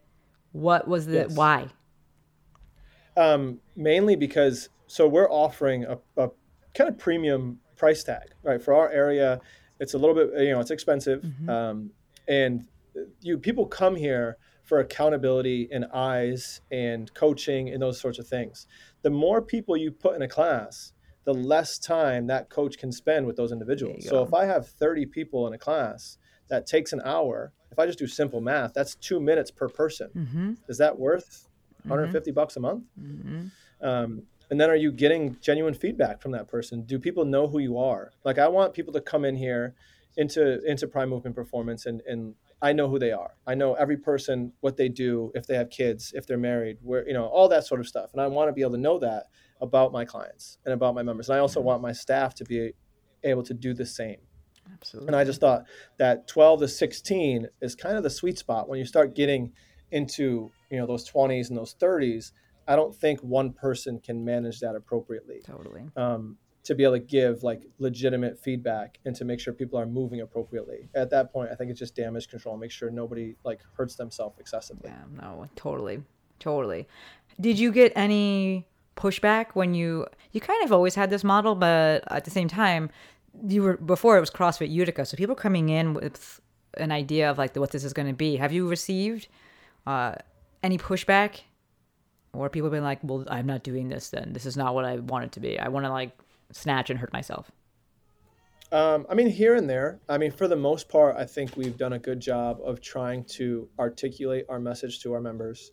What 0.52 0.88
was 0.88 1.06
the 1.06 1.14
Yes. 1.28 1.36
why? 1.36 1.68
Um, 3.16 3.60
mainly 3.76 4.16
because 4.16 4.68
so 4.86 5.06
we're 5.06 5.30
offering 5.30 5.84
a, 5.84 5.98
a 6.16 6.30
kind 6.74 6.88
of 6.88 6.98
premium 6.98 7.60
price 7.76 8.02
tag, 8.04 8.28
right? 8.42 8.62
For 8.62 8.74
our 8.74 8.90
area, 8.90 9.40
it's 9.80 9.94
a 9.94 9.98
little 9.98 10.14
bit 10.14 10.30
you 10.42 10.52
know 10.52 10.60
it's 10.60 10.70
expensive, 10.70 11.24
um, 11.48 11.90
and 12.26 12.66
you 13.20 13.38
people 13.38 13.66
come 13.66 13.96
here 13.96 14.38
for 14.64 14.80
accountability 14.80 15.68
and 15.72 15.86
eyes 15.94 16.60
and 16.70 17.12
coaching 17.14 17.70
and 17.70 17.80
those 17.80 17.98
sorts 18.00 18.18
of 18.18 18.28
things. 18.28 18.66
The 19.02 19.10
more 19.10 19.40
people 19.40 19.76
you 19.76 19.90
put 19.90 20.14
in 20.14 20.22
a 20.22 20.28
class, 20.28 20.92
the 21.24 21.32
less 21.32 21.78
time 21.78 22.26
that 22.26 22.50
coach 22.50 22.76
can 22.76 22.92
spend 22.92 23.26
with 23.26 23.36
those 23.36 23.50
individuals. 23.50 24.04
So 24.10 24.22
if 24.22 24.34
I 24.34 24.44
have 24.44 24.68
30 24.68 25.06
people 25.06 25.46
in 25.46 25.54
a 25.54 25.58
class, 25.58 26.18
that 26.48 26.66
takes 26.66 26.92
an 26.92 27.00
hour. 27.04 27.52
If 27.70 27.78
I 27.78 27.86
just 27.86 27.98
do 27.98 28.06
simple 28.06 28.40
math, 28.40 28.74
that's 28.74 28.94
two 28.94 29.20
minutes 29.20 29.50
per 29.50 29.68
person. 29.68 30.10
Mm-hmm. 30.16 30.52
Is 30.68 30.78
that 30.78 30.98
worth 30.98 31.48
mm-hmm. 31.80 31.90
150 31.90 32.30
bucks 32.32 32.56
a 32.56 32.60
month? 32.60 32.84
Mm-hmm. 33.00 33.86
Um, 33.86 34.22
and 34.50 34.60
then 34.60 34.70
are 34.70 34.76
you 34.76 34.90
getting 34.92 35.36
genuine 35.40 35.74
feedback 35.74 36.22
from 36.22 36.32
that 36.32 36.48
person? 36.48 36.82
Do 36.82 36.98
people 36.98 37.24
know 37.24 37.48
who 37.48 37.58
you 37.58 37.78
are? 37.78 38.12
Like 38.24 38.38
I 38.38 38.48
want 38.48 38.74
people 38.74 38.92
to 38.94 39.00
come 39.00 39.24
in 39.24 39.36
here 39.36 39.74
into 40.16 40.64
into 40.64 40.88
Prime 40.88 41.10
Movement 41.10 41.36
Performance 41.36 41.86
and 41.86 42.00
and 42.06 42.34
I 42.60 42.72
know 42.72 42.88
who 42.88 42.98
they 42.98 43.12
are. 43.12 43.34
I 43.46 43.54
know 43.54 43.74
every 43.74 43.96
person, 43.96 44.52
what 44.60 44.76
they 44.76 44.88
do, 44.88 45.30
if 45.34 45.46
they 45.46 45.54
have 45.54 45.70
kids, 45.70 46.12
if 46.14 46.26
they're 46.26 46.36
married, 46.38 46.78
where 46.82 47.06
you 47.06 47.14
know 47.14 47.26
all 47.26 47.48
that 47.48 47.66
sort 47.66 47.80
of 47.80 47.86
stuff. 47.86 48.10
And 48.12 48.20
I 48.20 48.26
want 48.26 48.48
to 48.48 48.52
be 48.52 48.62
able 48.62 48.72
to 48.72 48.78
know 48.78 48.98
that 48.98 49.26
about 49.60 49.92
my 49.92 50.04
clients 50.04 50.58
and 50.64 50.74
about 50.74 50.94
my 50.94 51.02
members. 51.02 51.28
And 51.28 51.36
I 51.36 51.40
also 51.40 51.60
want 51.60 51.82
my 51.82 51.92
staff 51.92 52.34
to 52.36 52.44
be 52.44 52.72
able 53.22 53.42
to 53.44 53.54
do 53.54 53.74
the 53.74 53.86
same. 53.86 54.18
Absolutely. 54.72 55.08
And 55.08 55.16
I 55.16 55.24
just 55.24 55.40
thought 55.40 55.64
that 55.98 56.26
12 56.28 56.60
to 56.60 56.68
16 56.68 57.48
is 57.60 57.74
kind 57.74 57.96
of 57.96 58.02
the 58.02 58.10
sweet 58.10 58.38
spot 58.38 58.68
when 58.68 58.78
you 58.78 58.84
start 58.84 59.14
getting 59.14 59.52
into 59.90 60.50
you 60.70 60.78
know 60.78 60.86
those 60.86 61.08
20s 61.10 61.48
and 61.48 61.56
those 61.56 61.74
30s. 61.74 62.32
I 62.66 62.76
don't 62.76 62.94
think 62.94 63.20
one 63.20 63.52
person 63.52 63.98
can 63.98 64.24
manage 64.24 64.60
that 64.60 64.74
appropriately. 64.74 65.40
Totally. 65.44 65.84
Um, 65.96 66.36
to 66.64 66.74
be 66.74 66.84
able 66.84 66.94
to 66.94 66.98
give 66.98 67.42
like 67.42 67.62
legitimate 67.78 68.38
feedback 68.38 68.98
and 69.06 69.16
to 69.16 69.24
make 69.24 69.40
sure 69.40 69.54
people 69.54 69.78
are 69.78 69.86
moving 69.86 70.20
appropriately. 70.20 70.86
At 70.94 71.08
that 71.10 71.32
point, 71.32 71.48
I 71.50 71.54
think 71.54 71.70
it's 71.70 71.78
just 71.78 71.94
damage 71.94 72.28
control. 72.28 72.58
Make 72.58 72.70
sure 72.70 72.90
nobody 72.90 73.36
like 73.42 73.60
hurts 73.74 73.94
themselves 73.94 74.38
excessively. 74.38 74.90
Yeah, 74.90 75.04
no, 75.22 75.48
totally, 75.56 76.02
totally. 76.38 76.86
Did 77.40 77.58
you 77.58 77.72
get 77.72 77.92
any 77.96 78.66
pushback 78.96 79.54
when 79.54 79.72
you 79.72 80.06
you 80.32 80.40
kind 80.42 80.62
of 80.62 80.72
always 80.72 80.94
had 80.94 81.08
this 81.08 81.24
model, 81.24 81.54
but 81.54 82.04
at 82.12 82.26
the 82.26 82.30
same 82.30 82.48
time, 82.48 82.90
you 83.46 83.62
were 83.62 83.76
before 83.76 84.16
it 84.16 84.20
was 84.20 84.30
CrossFit 84.30 84.70
Utica, 84.70 85.04
so 85.04 85.16
people 85.16 85.34
coming 85.34 85.68
in 85.68 85.94
with 85.94 86.40
an 86.74 86.92
idea 86.92 87.30
of 87.30 87.38
like 87.38 87.54
what 87.56 87.70
this 87.70 87.84
is 87.84 87.92
going 87.92 88.08
to 88.08 88.14
be. 88.14 88.36
Have 88.36 88.52
you 88.52 88.68
received 88.68 89.28
uh, 89.86 90.14
any 90.62 90.78
pushback, 90.78 91.40
or 92.32 92.48
people 92.48 92.70
been 92.70 92.84
like, 92.84 92.98
"Well, 93.02 93.24
I'm 93.28 93.46
not 93.46 93.62
doing 93.62 93.88
this. 93.88 94.10
Then 94.10 94.32
this 94.32 94.46
is 94.46 94.56
not 94.56 94.74
what 94.74 94.84
I 94.84 94.96
want 94.96 95.24
it 95.26 95.32
to 95.32 95.40
be. 95.40 95.58
I 95.58 95.68
want 95.68 95.86
to 95.86 95.90
like 95.90 96.16
snatch 96.52 96.90
and 96.90 96.98
hurt 96.98 97.12
myself." 97.12 97.50
Um, 98.70 99.06
I 99.08 99.14
mean, 99.14 99.30
here 99.30 99.54
and 99.54 99.68
there. 99.68 99.98
I 100.08 100.18
mean, 100.18 100.30
for 100.30 100.46
the 100.46 100.56
most 100.56 100.88
part, 100.90 101.16
I 101.16 101.24
think 101.24 101.56
we've 101.56 101.78
done 101.78 101.94
a 101.94 101.98
good 101.98 102.20
job 102.20 102.58
of 102.62 102.82
trying 102.82 103.24
to 103.24 103.66
articulate 103.78 104.44
our 104.48 104.60
message 104.60 105.00
to 105.00 105.14
our 105.14 105.20
members 105.20 105.70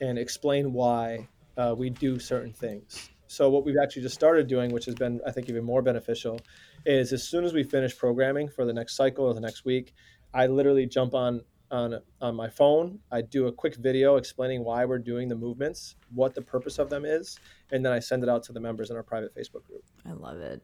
and 0.00 0.16
explain 0.16 0.72
why 0.72 1.26
uh, 1.56 1.74
we 1.76 1.90
do 1.90 2.18
certain 2.20 2.52
things. 2.52 3.10
So, 3.26 3.50
what 3.50 3.64
we've 3.64 3.76
actually 3.82 4.02
just 4.02 4.14
started 4.14 4.46
doing, 4.46 4.70
which 4.72 4.84
has 4.84 4.94
been, 4.94 5.20
I 5.26 5.32
think, 5.32 5.48
even 5.48 5.64
more 5.64 5.82
beneficial, 5.82 6.38
is 6.86 7.12
as 7.12 7.22
soon 7.28 7.44
as 7.44 7.52
we 7.52 7.62
finish 7.62 7.96
programming 7.96 8.48
for 8.48 8.64
the 8.64 8.72
next 8.72 8.96
cycle 8.96 9.26
or 9.26 9.34
the 9.34 9.40
next 9.40 9.64
week, 9.64 9.92
I 10.32 10.46
literally 10.46 10.86
jump 10.86 11.14
on 11.14 11.42
on 11.70 12.00
on 12.20 12.36
my 12.36 12.48
phone. 12.48 13.00
I 13.10 13.22
do 13.22 13.48
a 13.48 13.52
quick 13.52 13.74
video 13.74 14.16
explaining 14.16 14.64
why 14.64 14.84
we're 14.84 14.98
doing 14.98 15.28
the 15.28 15.34
movements, 15.34 15.96
what 16.14 16.34
the 16.34 16.42
purpose 16.42 16.78
of 16.78 16.88
them 16.88 17.04
is, 17.04 17.38
and 17.72 17.84
then 17.84 17.92
I 17.92 17.98
send 17.98 18.22
it 18.22 18.28
out 18.28 18.44
to 18.44 18.52
the 18.52 18.60
members 18.60 18.90
in 18.90 18.96
our 18.96 19.02
private 19.02 19.34
Facebook 19.34 19.64
group. 19.64 19.82
I 20.08 20.12
love 20.12 20.38
it. 20.38 20.62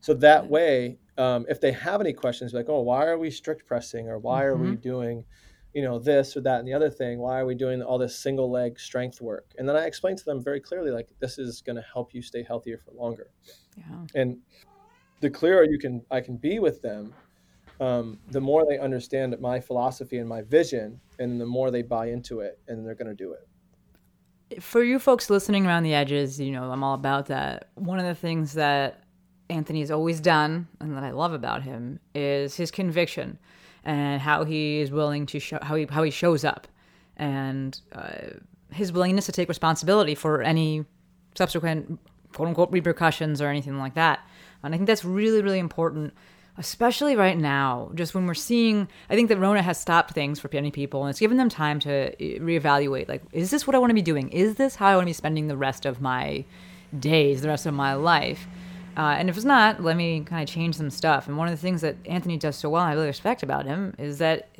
So 0.00 0.14
that 0.14 0.48
way, 0.48 0.98
um, 1.16 1.46
if 1.48 1.60
they 1.60 1.70
have 1.70 2.00
any 2.00 2.12
questions, 2.12 2.52
like, 2.52 2.68
oh, 2.68 2.80
why 2.80 3.06
are 3.06 3.18
we 3.18 3.30
strict 3.30 3.66
pressing, 3.66 4.08
or 4.08 4.18
why 4.18 4.42
are 4.42 4.56
we 4.56 4.74
doing, 4.74 5.24
you 5.74 5.82
know, 5.82 6.00
this 6.00 6.36
or 6.36 6.40
that 6.40 6.58
and 6.58 6.66
the 6.66 6.72
other 6.72 6.90
thing? 6.90 7.20
Why 7.20 7.38
are 7.38 7.46
we 7.46 7.54
doing 7.54 7.82
all 7.82 7.98
this 7.98 8.18
single 8.18 8.50
leg 8.50 8.80
strength 8.80 9.20
work? 9.20 9.52
And 9.58 9.68
then 9.68 9.76
I 9.76 9.84
explain 9.86 10.16
to 10.16 10.24
them 10.24 10.42
very 10.42 10.60
clearly, 10.60 10.90
like, 10.90 11.10
this 11.20 11.38
is 11.38 11.60
going 11.60 11.76
to 11.76 11.84
help 11.92 12.14
you 12.14 12.22
stay 12.22 12.42
healthier 12.42 12.78
for 12.78 12.90
longer. 12.92 13.28
Yeah. 13.76 14.06
And 14.14 14.38
the 15.22 15.30
clearer 15.30 15.64
you 15.64 15.78
can, 15.78 16.02
I 16.10 16.20
can 16.20 16.36
be 16.36 16.58
with 16.58 16.82
them, 16.82 17.14
um, 17.80 18.18
the 18.30 18.40
more 18.40 18.66
they 18.68 18.78
understand 18.78 19.34
my 19.40 19.58
philosophy 19.58 20.18
and 20.18 20.28
my 20.28 20.42
vision, 20.42 21.00
and 21.18 21.40
the 21.40 21.46
more 21.46 21.70
they 21.70 21.82
buy 21.82 22.08
into 22.08 22.40
it, 22.40 22.60
and 22.68 22.84
they're 22.84 22.94
going 22.96 23.08
to 23.08 23.14
do 23.14 23.32
it. 23.32 24.62
for 24.62 24.82
you 24.82 24.98
folks 24.98 25.30
listening 25.30 25.66
around 25.66 25.84
the 25.84 25.94
edges, 25.94 26.38
you 26.38 26.52
know, 26.52 26.70
I'm 26.70 26.84
all 26.84 26.94
about 26.94 27.26
that. 27.26 27.70
One 27.76 27.98
of 27.98 28.04
the 28.04 28.14
things 28.14 28.52
that 28.54 29.04
Anthony's 29.48 29.90
always 29.90 30.20
done 30.20 30.68
and 30.80 30.94
that 30.96 31.04
I 31.04 31.12
love 31.12 31.32
about 31.32 31.62
him 31.62 32.00
is 32.14 32.56
his 32.56 32.70
conviction 32.70 33.38
and 33.84 34.20
how 34.20 34.44
he 34.44 34.80
is 34.80 34.90
willing 34.90 35.26
to 35.26 35.38
show 35.38 35.58
how 35.62 35.74
he 35.74 35.86
how 35.90 36.02
he 36.02 36.10
shows 36.10 36.44
up 36.44 36.68
and 37.16 37.80
uh, 37.92 38.38
his 38.70 38.92
willingness 38.92 39.26
to 39.26 39.32
take 39.32 39.48
responsibility 39.48 40.14
for 40.14 40.42
any 40.42 40.84
subsequent 41.34 41.98
quote 42.32 42.48
unquote 42.48 42.70
repercussions 42.70 43.40
or 43.40 43.48
anything 43.48 43.78
like 43.78 43.94
that. 43.94 44.20
And 44.62 44.74
I 44.74 44.76
think 44.76 44.86
that's 44.86 45.04
really 45.04 45.42
really 45.42 45.58
important 45.58 46.14
especially 46.58 47.16
right 47.16 47.38
now, 47.38 47.90
just 47.94 48.14
when 48.14 48.26
we're 48.26 48.34
seeing, 48.34 48.88
I 49.08 49.14
think 49.14 49.28
that 49.30 49.38
Rona 49.38 49.62
has 49.62 49.80
stopped 49.80 50.12
things 50.12 50.38
for 50.38 50.50
many 50.52 50.70
people 50.70 51.02
and 51.02 51.10
it's 51.10 51.20
given 51.20 51.36
them 51.36 51.48
time 51.48 51.80
to 51.80 51.90
eh, 51.90 52.38
reevaluate. 52.38 53.08
Like, 53.08 53.22
is 53.32 53.50
this 53.50 53.66
what 53.66 53.74
I 53.74 53.78
want 53.78 53.90
to 53.90 53.94
be 53.94 54.02
doing? 54.02 54.28
Is 54.30 54.56
this 54.56 54.74
how 54.74 54.88
I 54.88 54.94
want 54.96 55.04
to 55.04 55.10
be 55.10 55.14
spending 55.14 55.48
the 55.48 55.56
rest 55.56 55.86
of 55.86 56.00
my 56.00 56.44
days, 56.98 57.42
the 57.42 57.48
rest 57.48 57.66
of 57.66 57.74
my 57.74 57.94
life? 57.94 58.46
Uh, 58.96 59.16
and 59.18 59.30
if 59.30 59.36
it's 59.36 59.46
not, 59.46 59.82
let 59.82 59.96
me 59.96 60.20
kind 60.20 60.42
of 60.42 60.54
change 60.54 60.76
some 60.76 60.90
stuff. 60.90 61.26
And 61.26 61.38
one 61.38 61.48
of 61.48 61.54
the 61.54 61.60
things 61.60 61.80
that 61.80 61.96
Anthony 62.04 62.36
does 62.36 62.56
so 62.56 62.68
well, 62.68 62.82
and 62.82 62.90
I 62.90 62.94
really 62.94 63.06
respect 63.06 63.42
about 63.42 63.64
him, 63.64 63.94
is 63.98 64.18
that 64.18 64.50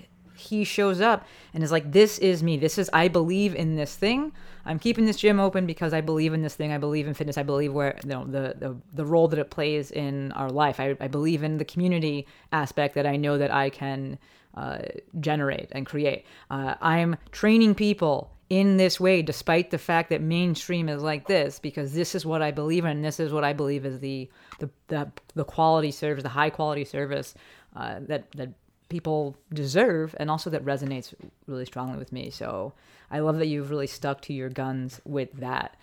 he 0.42 0.64
shows 0.64 1.00
up 1.00 1.26
and 1.54 1.62
is 1.62 1.72
like, 1.72 1.92
"This 1.92 2.18
is 2.18 2.42
me. 2.42 2.56
This 2.56 2.78
is 2.78 2.90
I 2.92 3.08
believe 3.08 3.54
in 3.54 3.76
this 3.76 3.96
thing. 3.96 4.32
I'm 4.64 4.78
keeping 4.78 5.06
this 5.06 5.16
gym 5.16 5.40
open 5.40 5.66
because 5.66 5.92
I 5.92 6.00
believe 6.00 6.34
in 6.34 6.42
this 6.42 6.54
thing. 6.54 6.72
I 6.72 6.78
believe 6.78 7.06
in 7.08 7.14
fitness. 7.14 7.38
I 7.38 7.42
believe 7.42 7.72
where 7.72 7.98
you 8.02 8.10
know 8.10 8.24
the 8.24 8.54
the, 8.58 8.76
the 8.92 9.04
role 9.04 9.28
that 9.28 9.38
it 9.38 9.50
plays 9.50 9.90
in 9.90 10.32
our 10.32 10.50
life. 10.50 10.78
I, 10.80 10.96
I 11.00 11.08
believe 11.08 11.42
in 11.42 11.58
the 11.58 11.64
community 11.64 12.26
aspect 12.52 12.94
that 12.94 13.06
I 13.06 13.16
know 13.16 13.38
that 13.38 13.52
I 13.52 13.70
can 13.70 14.18
uh, 14.54 14.78
generate 15.20 15.68
and 15.72 15.86
create. 15.86 16.26
Uh, 16.50 16.74
I'm 16.80 17.16
training 17.30 17.74
people." 17.74 18.30
In 18.50 18.76
this 18.76 19.00
way, 19.00 19.22
despite 19.22 19.70
the 19.70 19.78
fact 19.78 20.10
that 20.10 20.20
mainstream 20.20 20.90
is 20.90 21.02
like 21.02 21.26
this, 21.26 21.58
because 21.58 21.94
this 21.94 22.14
is 22.14 22.26
what 22.26 22.42
I 22.42 22.50
believe 22.50 22.84
in, 22.84 23.00
this 23.00 23.18
is 23.18 23.32
what 23.32 23.44
I 23.44 23.54
believe 23.54 23.86
is 23.86 23.98
the 24.00 24.28
the 24.58 24.68
the, 24.88 25.10
the 25.34 25.44
quality 25.44 25.90
service, 25.90 26.22
the 26.22 26.28
high 26.28 26.50
quality 26.50 26.84
service 26.84 27.34
uh, 27.74 28.00
that 28.08 28.30
that 28.32 28.50
people 28.92 29.34
deserve 29.52 30.14
and 30.20 30.30
also 30.30 30.50
that 30.50 30.64
resonates 30.64 31.14
really 31.46 31.64
strongly 31.64 31.96
with 31.98 32.12
me. 32.12 32.28
So 32.28 32.74
I 33.10 33.20
love 33.20 33.38
that 33.38 33.46
you've 33.46 33.70
really 33.70 33.86
stuck 33.86 34.20
to 34.22 34.34
your 34.34 34.50
guns 34.50 35.00
with 35.04 35.32
that. 35.32 35.76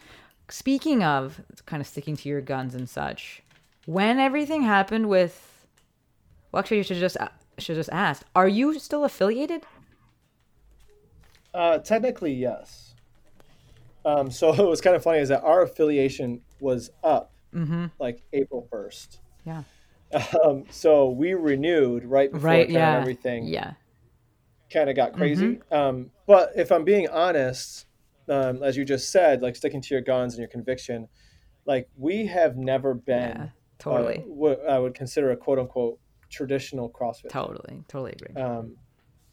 Speaking 0.48 1.04
of 1.04 1.42
kind 1.66 1.82
of 1.82 1.88
sticking 1.88 2.16
to 2.18 2.30
your 2.30 2.40
guns 2.40 2.76
and 2.76 2.88
such, 2.88 3.42
when 3.86 4.20
everything 4.20 4.62
happened 4.62 5.10
with 5.10 5.66
well 6.52 6.60
actually 6.60 6.78
you 6.78 6.84
should 6.84 6.98
just 6.98 7.18
should 7.58 7.76
just 7.76 7.90
ask, 7.92 8.24
are 8.36 8.48
you 8.48 8.78
still 8.80 9.04
affiliated? 9.04 9.64
Uh, 11.54 11.80
technically, 11.80 12.34
yes. 12.34 12.94
Um, 14.06 14.30
so 14.30 14.54
it 14.66 14.70
was 14.70 14.82
kind 14.82 14.96
of 14.96 15.02
funny 15.02 15.20
is 15.20 15.30
that 15.30 15.44
our 15.44 15.64
affiliation 15.64 16.42
was 16.60 16.92
up 17.04 17.32
like 18.00 18.22
April 18.34 18.68
1st. 18.72 19.18
Yeah. 19.46 19.64
Um, 20.44 20.66
so 20.70 21.10
we 21.10 21.34
renewed 21.34 22.04
right 22.06 22.32
before 22.32 22.48
Right, 22.50 22.70
yeah. 22.70 22.98
everything 23.00 23.46
Yeah. 23.46 23.74
kind 24.72 24.90
of 24.90 24.96
got 24.96 25.14
crazy. 25.14 25.60
Um, 25.72 26.12
but 26.26 26.52
if 26.56 26.72
I'm 26.72 26.84
being 26.84 27.08
honest, 27.10 27.86
um, 28.28 28.64
as 28.64 28.76
you 28.78 28.86
just 28.86 29.10
said, 29.12 29.42
like 29.42 29.56
sticking 29.56 29.82
to 29.82 29.94
your 29.94 30.02
guns 30.02 30.34
and 30.34 30.40
your 30.40 30.48
conviction, 30.50 31.08
like 31.66 31.88
we 31.98 32.26
have 32.28 32.58
never 32.58 32.94
been 32.94 33.30
Yeah. 33.38 33.50
Totally. 33.78 34.18
uh, 34.20 34.22
what 34.28 34.66
I 34.68 34.80
would 34.80 34.94
consider 34.96 35.32
a 35.32 35.38
quote 35.38 35.60
unquote 35.60 36.00
traditional 36.30 36.90
CrossFit. 36.90 37.30
totally. 37.30 37.84
Totally 37.88 38.12
agree. 38.14 38.42
Um, 38.42 38.78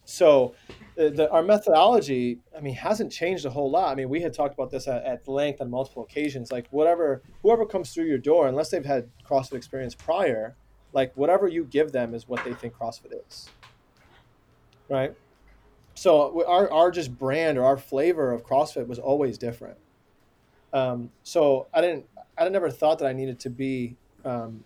so 0.08 0.54
the, 0.94 1.10
the, 1.10 1.30
our 1.30 1.42
methodology, 1.42 2.38
I 2.56 2.60
mean, 2.60 2.74
hasn't 2.74 3.10
changed 3.10 3.44
a 3.44 3.50
whole 3.50 3.70
lot. 3.70 3.90
I 3.90 3.94
mean, 3.96 4.08
we 4.08 4.20
had 4.20 4.32
talked 4.32 4.54
about 4.54 4.70
this 4.70 4.86
at, 4.86 5.02
at 5.04 5.26
length 5.26 5.60
on 5.60 5.68
multiple 5.68 6.04
occasions. 6.04 6.52
Like 6.52 6.68
whatever, 6.70 7.22
whoever 7.42 7.66
comes 7.66 7.92
through 7.92 8.04
your 8.04 8.18
door, 8.18 8.46
unless 8.46 8.70
they've 8.70 8.84
had 8.84 9.08
CrossFit 9.28 9.54
experience 9.54 9.94
prior, 9.96 10.56
like 10.96 11.12
whatever 11.14 11.46
you 11.46 11.62
give 11.64 11.92
them 11.92 12.14
is 12.14 12.26
what 12.26 12.42
they 12.42 12.54
think 12.54 12.74
CrossFit 12.74 13.12
is. 13.28 13.50
Right. 14.88 15.14
So 15.94 16.42
our, 16.46 16.70
our 16.72 16.90
just 16.90 17.16
brand 17.18 17.58
or 17.58 17.64
our 17.64 17.76
flavor 17.76 18.32
of 18.32 18.44
CrossFit 18.46 18.86
was 18.86 18.98
always 18.98 19.36
different. 19.36 19.76
Um, 20.72 21.10
so 21.22 21.66
I 21.74 21.82
didn't, 21.82 22.06
I 22.38 22.48
never 22.48 22.70
thought 22.70 22.98
that 23.00 23.06
I 23.06 23.12
needed 23.12 23.38
to 23.40 23.50
be, 23.50 23.96
um, 24.24 24.64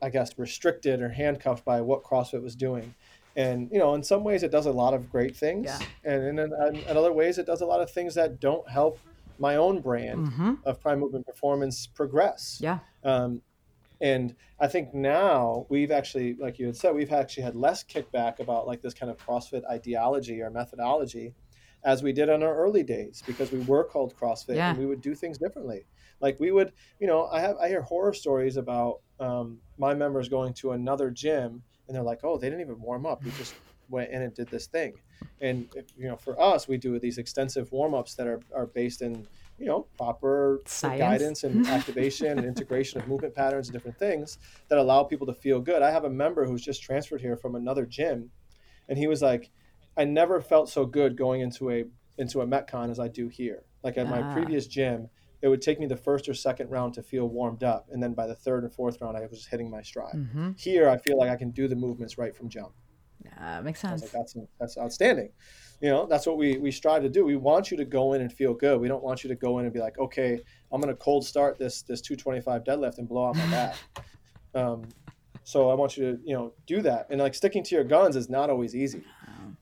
I 0.00 0.08
guess, 0.08 0.38
restricted 0.38 1.02
or 1.02 1.10
handcuffed 1.10 1.66
by 1.66 1.82
what 1.82 2.02
CrossFit 2.02 2.42
was 2.42 2.56
doing. 2.56 2.94
And 3.36 3.68
you 3.70 3.78
know, 3.78 3.94
in 3.94 4.02
some 4.02 4.24
ways, 4.24 4.42
it 4.42 4.50
does 4.50 4.64
a 4.66 4.72
lot 4.72 4.94
of 4.94 5.10
great 5.10 5.36
things, 5.36 5.66
Yeah. 5.66 5.78
and 6.04 6.22
in, 6.26 6.38
in, 6.38 6.76
in 6.76 6.96
other 6.96 7.12
ways, 7.12 7.38
it 7.38 7.46
does 7.46 7.60
a 7.62 7.66
lot 7.66 7.80
of 7.80 7.90
things 7.90 8.14
that 8.14 8.40
don't 8.40 8.68
help 8.68 8.98
my 9.38 9.56
own 9.56 9.80
brand 9.80 10.28
Mhm. 10.28 10.58
of 10.64 10.80
Prime 10.80 10.98
Movement 11.00 11.26
Performance 11.26 11.86
progress. 11.86 12.58
Yeah. 12.60 12.78
Um, 13.04 13.40
and 14.02 14.34
I 14.58 14.66
think 14.66 14.92
now 14.92 15.64
we've 15.68 15.92
actually, 15.92 16.34
like 16.34 16.58
you 16.58 16.66
had 16.66 16.76
said, 16.76 16.92
we've 16.94 17.12
actually 17.12 17.44
had 17.44 17.54
less 17.54 17.84
kickback 17.84 18.40
about 18.40 18.66
like 18.66 18.82
this 18.82 18.92
kind 18.92 19.10
of 19.10 19.16
CrossFit 19.16 19.62
ideology 19.70 20.42
or 20.42 20.50
methodology 20.50 21.34
as 21.84 22.02
we 22.02 22.12
did 22.12 22.28
on 22.28 22.42
our 22.42 22.54
early 22.56 22.82
days 22.82 23.22
because 23.26 23.52
we 23.52 23.60
were 23.60 23.84
called 23.84 24.14
CrossFit 24.16 24.56
Yeah. 24.56 24.70
and 24.70 24.78
we 24.78 24.86
would 24.86 25.00
do 25.00 25.14
things 25.14 25.38
differently. 25.38 25.86
Like 26.20 26.38
we 26.40 26.50
would, 26.50 26.72
you 26.98 27.06
know, 27.06 27.26
I 27.26 27.40
have 27.40 27.56
I 27.58 27.68
hear 27.68 27.82
horror 27.82 28.12
stories 28.12 28.56
about 28.56 29.00
um, 29.20 29.58
my 29.78 29.94
members 29.94 30.28
going 30.28 30.52
to 30.54 30.72
another 30.72 31.10
gym 31.10 31.62
and 31.86 31.94
they're 31.94 32.02
like, 32.02 32.20
oh, 32.24 32.36
they 32.38 32.48
didn't 32.48 32.62
even 32.62 32.80
warm 32.80 33.06
up. 33.06 33.22
We 33.24 33.30
just 33.38 33.54
went 33.88 34.10
in 34.10 34.22
and 34.22 34.34
did 34.34 34.48
this 34.48 34.66
thing. 34.66 34.94
And 35.40 35.68
you 35.96 36.08
know, 36.08 36.16
for 36.16 36.40
us, 36.40 36.66
we 36.66 36.76
do 36.76 36.98
these 36.98 37.18
extensive 37.18 37.70
warm 37.70 37.94
ups 37.94 38.14
that 38.14 38.26
are, 38.26 38.40
are 38.52 38.66
based 38.66 39.00
in 39.00 39.28
you 39.58 39.66
know 39.66 39.86
proper 39.96 40.60
guidance 40.98 41.44
and 41.44 41.66
activation 41.66 42.38
and 42.38 42.46
integration 42.46 43.00
of 43.00 43.06
movement 43.08 43.34
patterns 43.34 43.68
and 43.68 43.72
different 43.74 43.98
things 43.98 44.38
that 44.68 44.78
allow 44.78 45.02
people 45.04 45.26
to 45.26 45.34
feel 45.34 45.60
good. 45.60 45.82
I 45.82 45.90
have 45.90 46.04
a 46.04 46.10
member 46.10 46.44
who's 46.46 46.62
just 46.62 46.82
transferred 46.82 47.20
here 47.20 47.36
from 47.36 47.54
another 47.54 47.86
gym, 47.86 48.30
and 48.88 48.98
he 48.98 49.06
was 49.06 49.22
like, 49.22 49.50
"I 49.96 50.04
never 50.04 50.40
felt 50.40 50.68
so 50.68 50.86
good 50.86 51.16
going 51.16 51.40
into 51.40 51.70
a 51.70 51.84
into 52.18 52.40
a 52.40 52.46
metcon 52.46 52.90
as 52.90 52.98
I 52.98 53.08
do 53.08 53.28
here. 53.28 53.62
Like 53.82 53.96
at 53.98 54.08
my 54.08 54.22
Ah. 54.22 54.32
previous 54.32 54.66
gym." 54.66 55.08
It 55.40 55.48
would 55.48 55.60
take 55.60 55.80
me 55.80 55.86
the 55.86 55.96
first 55.96 56.28
or 56.28 56.34
second 56.34 56.70
round 56.70 56.94
to 56.94 57.02
feel 57.02 57.28
warmed 57.28 57.64
up, 57.64 57.88
and 57.90 58.00
then 58.00 58.14
by 58.14 58.28
the 58.28 58.34
third 58.36 58.62
and 58.62 58.72
fourth 58.72 59.00
round, 59.00 59.16
I 59.16 59.26
was 59.26 59.44
hitting 59.46 59.68
my 59.68 59.82
stride. 59.82 60.14
Mm-hmm. 60.14 60.52
Here, 60.56 60.88
I 60.88 60.96
feel 60.98 61.18
like 61.18 61.30
I 61.30 61.36
can 61.36 61.50
do 61.50 61.66
the 61.66 61.74
movements 61.74 62.16
right 62.16 62.32
from 62.32 62.48
jump. 62.48 62.74
Uh, 63.40 63.62
makes 63.62 63.80
sense. 63.80 64.02
like, 64.02 64.12
that's 64.12 64.36
that's 64.58 64.78
outstanding. 64.78 65.30
You 65.80 65.90
know, 65.90 66.06
that's 66.06 66.26
what 66.26 66.36
we 66.36 66.58
we 66.58 66.70
strive 66.70 67.02
to 67.02 67.08
do. 67.08 67.24
We 67.24 67.36
want 67.36 67.70
you 67.70 67.76
to 67.76 67.84
go 67.84 68.12
in 68.12 68.20
and 68.20 68.32
feel 68.32 68.54
good. 68.54 68.80
We 68.80 68.88
don't 68.88 69.02
want 69.02 69.24
you 69.24 69.28
to 69.28 69.34
go 69.34 69.58
in 69.58 69.64
and 69.64 69.74
be 69.74 69.80
like, 69.80 69.98
okay, 69.98 70.38
I'm 70.70 70.80
gonna 70.80 70.94
cold 70.94 71.26
start 71.26 71.58
this 71.58 71.82
this 71.82 72.00
225 72.00 72.64
deadlift 72.64 72.98
and 72.98 73.08
blow 73.08 73.28
out 73.28 73.36
my 73.36 73.46
back. 73.46 73.76
um, 74.54 74.84
so 75.44 75.70
I 75.70 75.74
want 75.74 75.96
you 75.96 76.12
to 76.12 76.20
you 76.24 76.34
know 76.34 76.52
do 76.66 76.82
that. 76.82 77.08
And 77.10 77.20
like 77.20 77.34
sticking 77.34 77.64
to 77.64 77.74
your 77.74 77.84
guns 77.84 78.16
is 78.16 78.28
not 78.28 78.50
always 78.50 78.76
easy. 78.76 79.02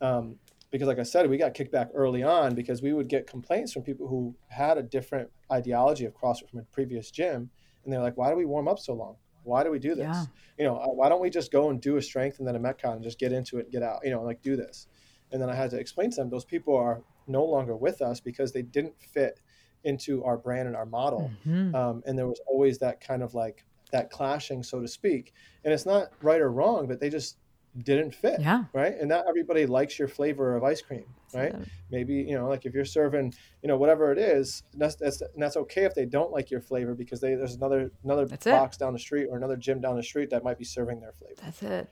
Um, 0.01 0.37
because 0.71 0.87
like 0.87 0.99
I 0.99 1.03
said, 1.03 1.29
we 1.29 1.37
got 1.37 1.55
kicked 1.55 1.73
back 1.73 1.89
early 1.95 2.23
on 2.23 2.55
because 2.55 2.81
we 2.81 2.93
would 2.93 3.09
get 3.09 3.27
complaints 3.27 3.73
from 3.73 3.83
people 3.83 4.07
who 4.07 4.35
had 4.49 4.79
a 4.79 4.83
different 4.83 5.29
ideology 5.51 6.05
of 6.05 6.15
CrossFit 6.15 6.49
from 6.49 6.61
a 6.61 6.63
previous 6.65 7.11
gym, 7.11 7.51
and 7.85 7.93
they're 7.93 8.01
like, 8.01 8.17
"Why 8.17 8.31
do 8.31 8.37
we 8.37 8.45
warm 8.45 8.69
up 8.69 8.79
so 8.79 8.95
long? 8.95 9.17
Why 9.45 9.65
do 9.65 9.71
we 9.71 9.79
do 9.79 9.95
this? 9.95 10.05
Yeah. 10.05 10.25
You 10.59 10.65
know, 10.65 10.77
uh, 10.77 10.89
why 10.89 11.09
don't 11.09 11.21
we 11.21 11.31
just 11.31 11.51
go 11.51 11.71
and 11.71 11.81
do 11.81 11.97
a 11.97 12.03
strength 12.03 12.39
and 12.39 12.47
then 12.47 12.57
a 12.57 12.61
metcon 12.61 12.95
and 12.95 13.03
just 13.03 13.19
get 13.19 13.33
into 13.33 13.59
it 13.59 13.65
and 13.65 13.73
get 13.73 13.83
out? 13.83 14.01
You 14.05 14.11
know, 14.11 14.23
like 14.23 14.43
do 14.43 14.57
this." 14.57 14.87
And 15.33 15.41
then 15.41 15.49
I 15.49 15.55
had 15.55 15.71
to 15.71 15.79
explain 15.79 16.11
to 16.11 16.17
them 16.17 16.29
those 16.31 16.45
people 16.45 16.77
are 16.77 17.03
no 17.27 17.45
longer 17.45 17.77
with 17.77 18.03
us 18.03 18.21
because 18.21 18.53
they 18.53 18.63
didn't 18.63 19.01
fit 19.01 19.41
into 19.85 20.23
our 20.25 20.37
brand 20.37 20.67
and 20.67 20.77
our 20.77 20.85
model, 20.85 21.31
Mhm. 21.47 21.75
um, 21.75 22.03
and 22.07 22.19
there 22.19 22.27
was 22.27 22.41
always 22.47 22.79
that 22.79 23.01
kind 23.01 23.23
of 23.23 23.35
like 23.35 23.65
that 23.93 24.11
clashing, 24.11 24.63
so 24.63 24.81
to 24.81 24.87
speak. 24.89 25.33
And 25.65 25.73
it's 25.73 25.87
not 25.87 26.13
right 26.23 26.41
or 26.41 26.51
wrong, 26.53 26.87
but 26.87 27.01
they 27.01 27.09
just 27.09 27.39
didn't 27.83 28.15
fit 28.15 28.41
Yeah. 28.41 28.65
right? 28.73 28.95
And 28.99 29.09
not 29.09 29.27
everybody 29.29 29.65
likes 29.67 29.99
your 29.99 30.09
flavor 30.09 30.57
of 30.57 30.65
ice 30.65 30.83
cream, 30.83 31.05
right? 31.33 31.53
So- 31.53 31.63
Maybe 31.91 32.15
you 32.15 32.35
know, 32.35 32.49
like 32.49 32.67
if 32.67 32.75
you're 32.75 32.85
serving, 32.85 33.35
you 33.63 33.69
know, 33.69 33.77
whatever 33.77 34.13
it 34.13 34.19
is, 34.19 34.63
that's 34.75 34.97
that's, 34.97 35.21
and 35.23 35.43
that's 35.43 35.57
okay 35.57 35.85
if 35.85 35.95
they 35.95 36.05
don't 36.07 36.33
like 36.33 36.51
your 36.51 36.61
flavor 36.61 36.95
because 36.95 37.21
they 37.21 37.35
there's 37.35 37.55
another 37.55 37.91
another 38.05 38.27
That's 38.27 38.47
it. 38.47 38.51
box 38.51 38.77
down 38.77 38.93
the 38.93 38.99
street 38.99 39.29
or 39.31 39.37
another 39.37 39.57
gym 39.57 39.81
down 39.81 39.97
the 39.97 40.03
street 40.03 40.31
that 40.31 40.43
might 40.45 40.59
be 40.59 40.65
serving 40.65 41.01
their 41.01 41.13
flavor. 41.13 41.35
That's 41.43 41.63
it. 41.63 41.89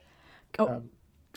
Oh, 0.57 0.67
Um, 0.67 0.89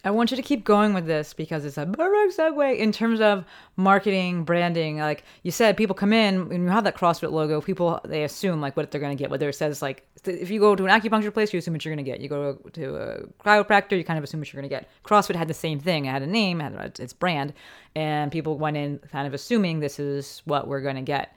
I 0.05 0.11
want 0.11 0.33
you 0.33 0.37
to 0.37 0.43
keep 0.43 0.65
going 0.65 0.95
with 0.95 1.07
this 1.07 1.33
because 1.33 1.65
it's 1.65 1.79
a 1.79 1.87
perfect 1.87 2.37
segue 2.37 2.77
in 2.77 2.91
terms 2.91 3.21
of 3.21 3.45
marketing, 3.77 4.43
branding. 4.43 4.99
Like 4.99 5.23
you 5.45 5.53
said, 5.53 5.77
people 5.77 5.95
come 5.95 6.13
in 6.13 6.51
and 6.51 6.65
you 6.65 6.69
have 6.71 6.83
that 6.85 6.97
CrossFit 6.97 7.31
logo. 7.31 7.61
People 7.61 8.01
they 8.05 8.25
assume 8.25 8.61
like 8.61 8.77
what 8.77 8.91
they're 8.91 9.01
going 9.01 9.17
to 9.17 9.23
get. 9.23 9.31
Whether 9.31 9.49
it 9.49 9.55
says 9.55 9.81
like 9.81 10.05
if 10.25 10.51
you 10.51 10.59
go 10.59 10.75
to 10.75 10.87
an 10.87 11.01
acupuncture 11.01 11.33
place, 11.33 11.53
you 11.53 11.59
assume 11.59 11.75
what 11.75 11.85
you're 11.85 11.95
going 11.95 12.05
to 12.05 12.11
get. 12.11 12.21
You 12.21 12.29
go 12.29 12.55
to 12.55 12.97
a 12.97 13.27
chiropractor, 13.45 13.97
you 13.97 14.03
kind 14.03 14.19
of 14.19 14.25
assume 14.25 14.41
what 14.41 14.53
you're 14.53 14.61
going 14.61 14.69
to 14.69 14.75
get. 14.75 14.89
CrossFit 15.05 15.37
had 15.37 15.47
the 15.47 15.55
same 15.55 15.79
thing. 15.79 16.07
It 16.07 16.11
had 16.11 16.23
a 16.23 16.27
name, 16.27 16.61
it 16.61 16.73
had 16.73 16.99
its 16.99 17.13
brand, 17.13 17.53
and 17.95 18.33
people 18.33 18.59
went 18.59 18.77
in 18.77 18.99
kind 19.13 19.29
of 19.29 19.35
assuming 19.35 19.79
this 19.79 20.01
is 20.01 20.43
what 20.47 20.67
we're 20.67 20.81
going 20.81 20.97
to 20.97 21.03
get 21.03 21.37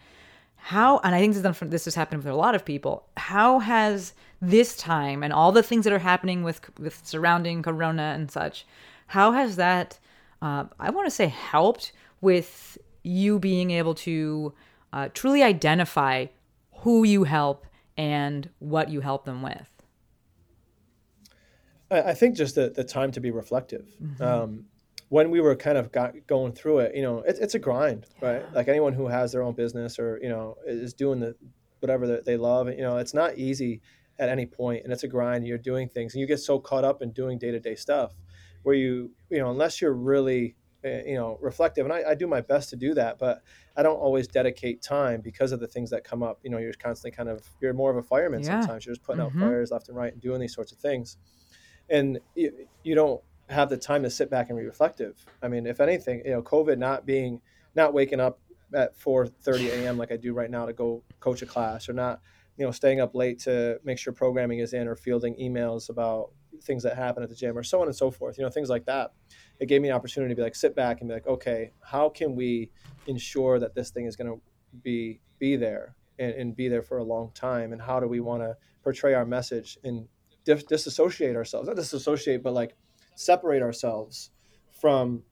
how 0.66 1.00
and 1.04 1.14
i 1.14 1.20
think 1.20 1.36
this, 1.36 1.46
is 1.46 1.70
this 1.70 1.86
has 1.86 1.94
happened 1.94 2.24
with 2.24 2.34
a 2.34 2.36
lot 2.36 2.56
of 2.56 2.66
people 2.66 3.06
how 3.18 3.60
has 3.60 4.14
this 4.42 4.76
time 4.76 5.22
and 5.22 5.32
all 5.32 5.52
the 5.52 5.62
things 5.62 5.84
that 5.84 5.94
are 5.94 6.00
happening 6.00 6.42
with 6.42 6.60
with 6.80 7.06
surrounding 7.06 7.62
corona 7.62 8.14
and 8.16 8.32
such 8.32 8.66
how 9.08 9.32
has 9.32 9.58
that 9.58 10.00
uh, 10.42 10.64
i 10.80 10.90
want 10.90 11.06
to 11.06 11.12
say 11.12 11.28
helped 11.28 11.92
with 12.20 12.80
you 13.04 13.38
being 13.38 13.70
able 13.70 13.94
to 13.94 14.54
uh, 14.92 15.08
truly 15.14 15.44
identify 15.44 16.26
who 16.78 17.04
you 17.04 17.26
help 17.26 17.68
and 17.96 18.50
what 18.58 18.90
you 18.90 19.02
help 19.02 19.24
them 19.26 19.44
with 19.44 19.70
I, 21.92 22.02
I 22.02 22.14
think 22.16 22.36
just 22.36 22.56
the, 22.56 22.72
the 22.72 22.84
time 22.84 23.12
to 23.12 23.20
be 23.20 23.30
reflective. 23.30 23.86
Um, 24.20 24.66
when 25.10 25.30
we 25.32 25.40
were 25.40 25.56
kind 25.56 25.78
of 25.78 25.92
got, 25.92 26.14
going 26.28 26.54
through 26.54 26.80
it, 26.80 26.96
you 26.96 27.02
know, 27.02 27.20
it, 27.20 27.38
it's 27.40 27.56
a 27.56 27.60
grind, 27.60 28.08
right? 28.22 28.44
Like 28.54 28.68
anyone 28.68 28.94
who 28.94 29.08
has 29.08 29.32
their 29.32 29.44
own 29.44 29.54
business 29.56 30.00
or 30.00 30.20
you 30.22 30.30
know 30.30 30.56
is 30.66 30.94
doing 30.94 31.20
the 31.20 31.36
whatever 31.80 32.08
that 32.08 32.26
they 32.26 32.38
love, 32.38 32.68
you 32.70 32.82
know, 32.82 32.98
it's 32.98 33.14
not 33.14 33.38
easy 33.38 33.82
at 34.18 34.30
any 34.30 34.46
point, 34.46 34.84
and 34.84 34.94
it's 34.94 35.04
a 35.04 35.08
grind. 35.08 35.46
You're 35.46 35.58
doing 35.58 35.90
things, 35.90 36.14
and 36.14 36.22
you 36.22 36.28
get 36.28 36.40
so 36.40 36.60
caught 36.60 36.84
up 36.84 37.02
in 37.02 37.12
doing 37.12 37.38
day 37.38 37.52
to 37.52 37.60
day 37.60 37.76
stuff, 37.76 38.16
where 38.64 38.76
you 38.76 39.14
you 39.30 39.40
know 39.40 39.52
unless 39.52 39.82
you're 39.82 39.94
really 39.94 40.56
uh, 40.84 41.04
you 41.06 41.16
know 41.16 41.38
reflective, 41.42 41.86
and 41.86 41.94
I, 41.94 42.12
I 42.12 42.16
do 42.16 42.28
my 42.28 42.42
best 42.42 42.70
to 42.72 42.76
do 42.76 42.94
that, 42.96 43.20
but 43.20 43.42
I 43.76 43.84
don't 43.84 43.98
always 43.98 44.28
dedicate 44.28 44.82
time 44.82 45.22
because 45.22 45.52
of 45.52 45.60
the 45.60 45.68
things 45.68 45.90
that 45.92 46.04
come 46.04 46.24
up. 46.24 46.40
You 46.44 46.50
know, 46.50 46.58
you're 46.58 46.74
constantly 46.74 47.16
kind 47.16 47.30
of 47.30 47.46
you're 47.62 47.74
more 47.74 47.92
of 47.92 47.98
a 47.98 48.04
fireman 48.04 48.44
Yeah. 48.44 48.44
sometimes. 48.44 48.86
You're 48.86 48.96
just 48.96 49.04
putting 49.06 49.22
Mhm. 49.22 49.26
out 49.26 49.36
fires 49.40 49.72
left 49.72 49.90
and 49.90 49.98
right 49.98 50.14
and 50.14 50.22
doing 50.22 50.40
these 50.40 50.56
sorts 50.56 50.72
of 50.72 50.80
things 50.80 51.18
and 51.90 52.20
you, 52.36 52.68
you 52.84 52.96
don't 52.96 53.22
have 53.50 53.70
the 53.70 53.78
time 53.78 54.04
to 54.04 54.10
sit 54.10 54.30
back 54.30 54.50
and 54.50 54.58
be 54.58 54.66
reflective. 54.66 55.24
I 55.42 55.48
mean, 55.48 55.68
if 55.68 55.80
anything, 55.80 56.22
you 56.26 56.32
know, 56.32 56.42
COVID 56.42 56.78
not 56.78 57.06
being, 57.06 57.42
not 57.76 57.94
waking 57.94 58.20
up 58.20 58.40
at 58.74 58.98
4:30 58.98 59.70
a.m. 59.70 59.98
like 59.98 60.12
I 60.12 60.18
do 60.18 60.34
right 60.34 60.50
now 60.50 60.66
to 60.66 60.74
go 60.74 61.04
coach 61.20 61.42
a 61.42 61.46
class, 61.46 61.88
or 61.88 61.94
not, 61.94 62.22
you 62.58 62.66
know, 62.66 62.72
staying 62.72 63.02
up 63.02 63.14
late 63.14 63.40
to 63.40 63.80
make 63.84 63.98
sure 63.98 64.14
programming 64.14 64.60
is 64.60 64.74
in, 64.74 64.88
or 64.88 64.96
fielding 64.96 65.36
emails 65.36 65.90
about 65.90 66.32
things 66.64 66.84
that 66.84 66.96
happen 66.96 67.22
at 67.22 67.30
the 67.30 67.36
gym, 67.36 67.58
or 67.58 67.64
so 67.64 67.82
on 67.82 67.88
and 67.88 67.96
so 67.96 68.10
forth. 68.10 68.38
You 68.38 68.44
know, 68.44 68.50
things 68.50 68.70
like 68.70 68.86
that. 68.86 69.12
It 69.60 69.68
gave 69.68 69.82
me 69.82 69.90
an 69.90 69.96
opportunity 69.96 70.32
to 70.34 70.36
be 70.36 70.42
like, 70.42 70.56
sit 70.56 70.76
back 70.76 71.02
and 71.02 71.10
be 71.10 71.14
like, 71.14 71.28
okay, 71.28 71.72
how 71.82 72.10
can 72.10 72.36
we 72.36 72.72
ensure 73.08 73.60
that 73.60 73.76
this 73.76 73.92
thing 73.92 74.06
is 74.06 74.16
going 74.16 74.34
to 74.34 74.42
be 74.82 75.22
be 75.38 75.56
there 75.56 75.96
and, 76.18 76.34
and 76.34 76.56
be 76.56 76.68
there 76.68 76.82
for 76.82 76.98
a 76.98 77.04
long 77.04 77.32
time, 77.34 77.74
and 77.74 77.82
how 77.82 78.00
do 78.00 78.08
we 78.08 78.20
want 78.20 78.42
to 78.42 78.56
portray 78.84 79.14
our 79.14 79.26
message 79.26 79.78
and 79.84 80.08
dis- 80.46 80.64
disassociate 80.64 81.36
ourselves 81.36 81.68
not 81.68 81.76
disassociate 81.76 82.42
but 82.42 82.54
like 82.54 82.76
separate 83.16 83.62
ourselves 83.62 84.32
from 84.82 85.24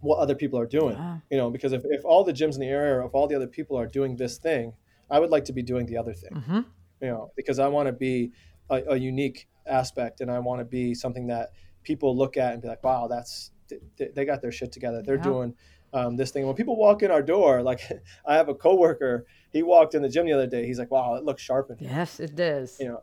what 0.00 0.18
other 0.18 0.34
people 0.34 0.58
are 0.58 0.66
doing. 0.66 0.96
Wow. 0.98 1.20
you 1.30 1.36
know 1.36 1.50
because 1.50 1.72
if, 1.72 1.82
if 1.84 2.04
all 2.04 2.24
the 2.24 2.32
gyms 2.32 2.54
in 2.54 2.60
the 2.60 2.68
area 2.68 2.94
or 2.96 3.04
if 3.06 3.14
all 3.14 3.26
the 3.28 3.34
other 3.36 3.46
people 3.46 3.78
are 3.78 3.86
doing 3.86 4.16
this 4.16 4.36
thing 4.38 4.72
i 5.10 5.18
would 5.20 5.30
like 5.30 5.44
to 5.44 5.52
be 5.52 5.62
doing 5.62 5.86
the 5.86 5.96
other 5.96 6.12
thing. 6.12 6.34
Hmm 6.34 6.60
you 7.00 7.08
know 7.08 7.30
because 7.36 7.58
i 7.58 7.66
want 7.68 7.86
to 7.86 7.92
be 7.92 8.32
a, 8.70 8.82
a 8.90 8.96
unique 8.96 9.48
aspect 9.66 10.20
and 10.20 10.30
i 10.30 10.38
want 10.38 10.60
to 10.60 10.64
be 10.64 10.94
something 10.94 11.26
that 11.28 11.50
people 11.84 12.16
look 12.16 12.36
at 12.36 12.52
and 12.52 12.62
be 12.62 12.68
like 12.68 12.82
wow 12.84 13.06
that's 13.08 13.50
they, 13.96 14.08
they 14.14 14.24
got 14.26 14.42
their 14.42 14.52
shit 14.52 14.70
together. 14.72 15.02
They're 15.02 15.16
Yeah. 15.16 15.22
doing 15.22 15.54
um, 15.94 16.16
this 16.16 16.30
thing. 16.30 16.46
When 16.46 16.54
people 16.54 16.76
walk 16.76 17.02
in 17.02 17.10
our 17.10 17.22
door 17.22 17.62
like 17.70 17.80
i 18.26 18.34
have 18.34 18.48
a 18.48 18.54
coworker 18.54 19.24
he 19.52 19.62
walked 19.62 19.94
in 19.94 20.02
the 20.02 20.08
gym 20.08 20.26
the 20.26 20.32
other 20.32 20.46
day 20.46 20.66
he's 20.66 20.78
like 20.78 20.90
wow 20.90 21.14
it 21.14 21.24
looks 21.24 21.42
sharp 21.42 21.70
in 21.70 21.78
here. 21.78 21.90
Yes 21.90 22.18
it 22.20 22.34
does. 22.34 22.76
You 22.80 22.88
know 22.88 23.02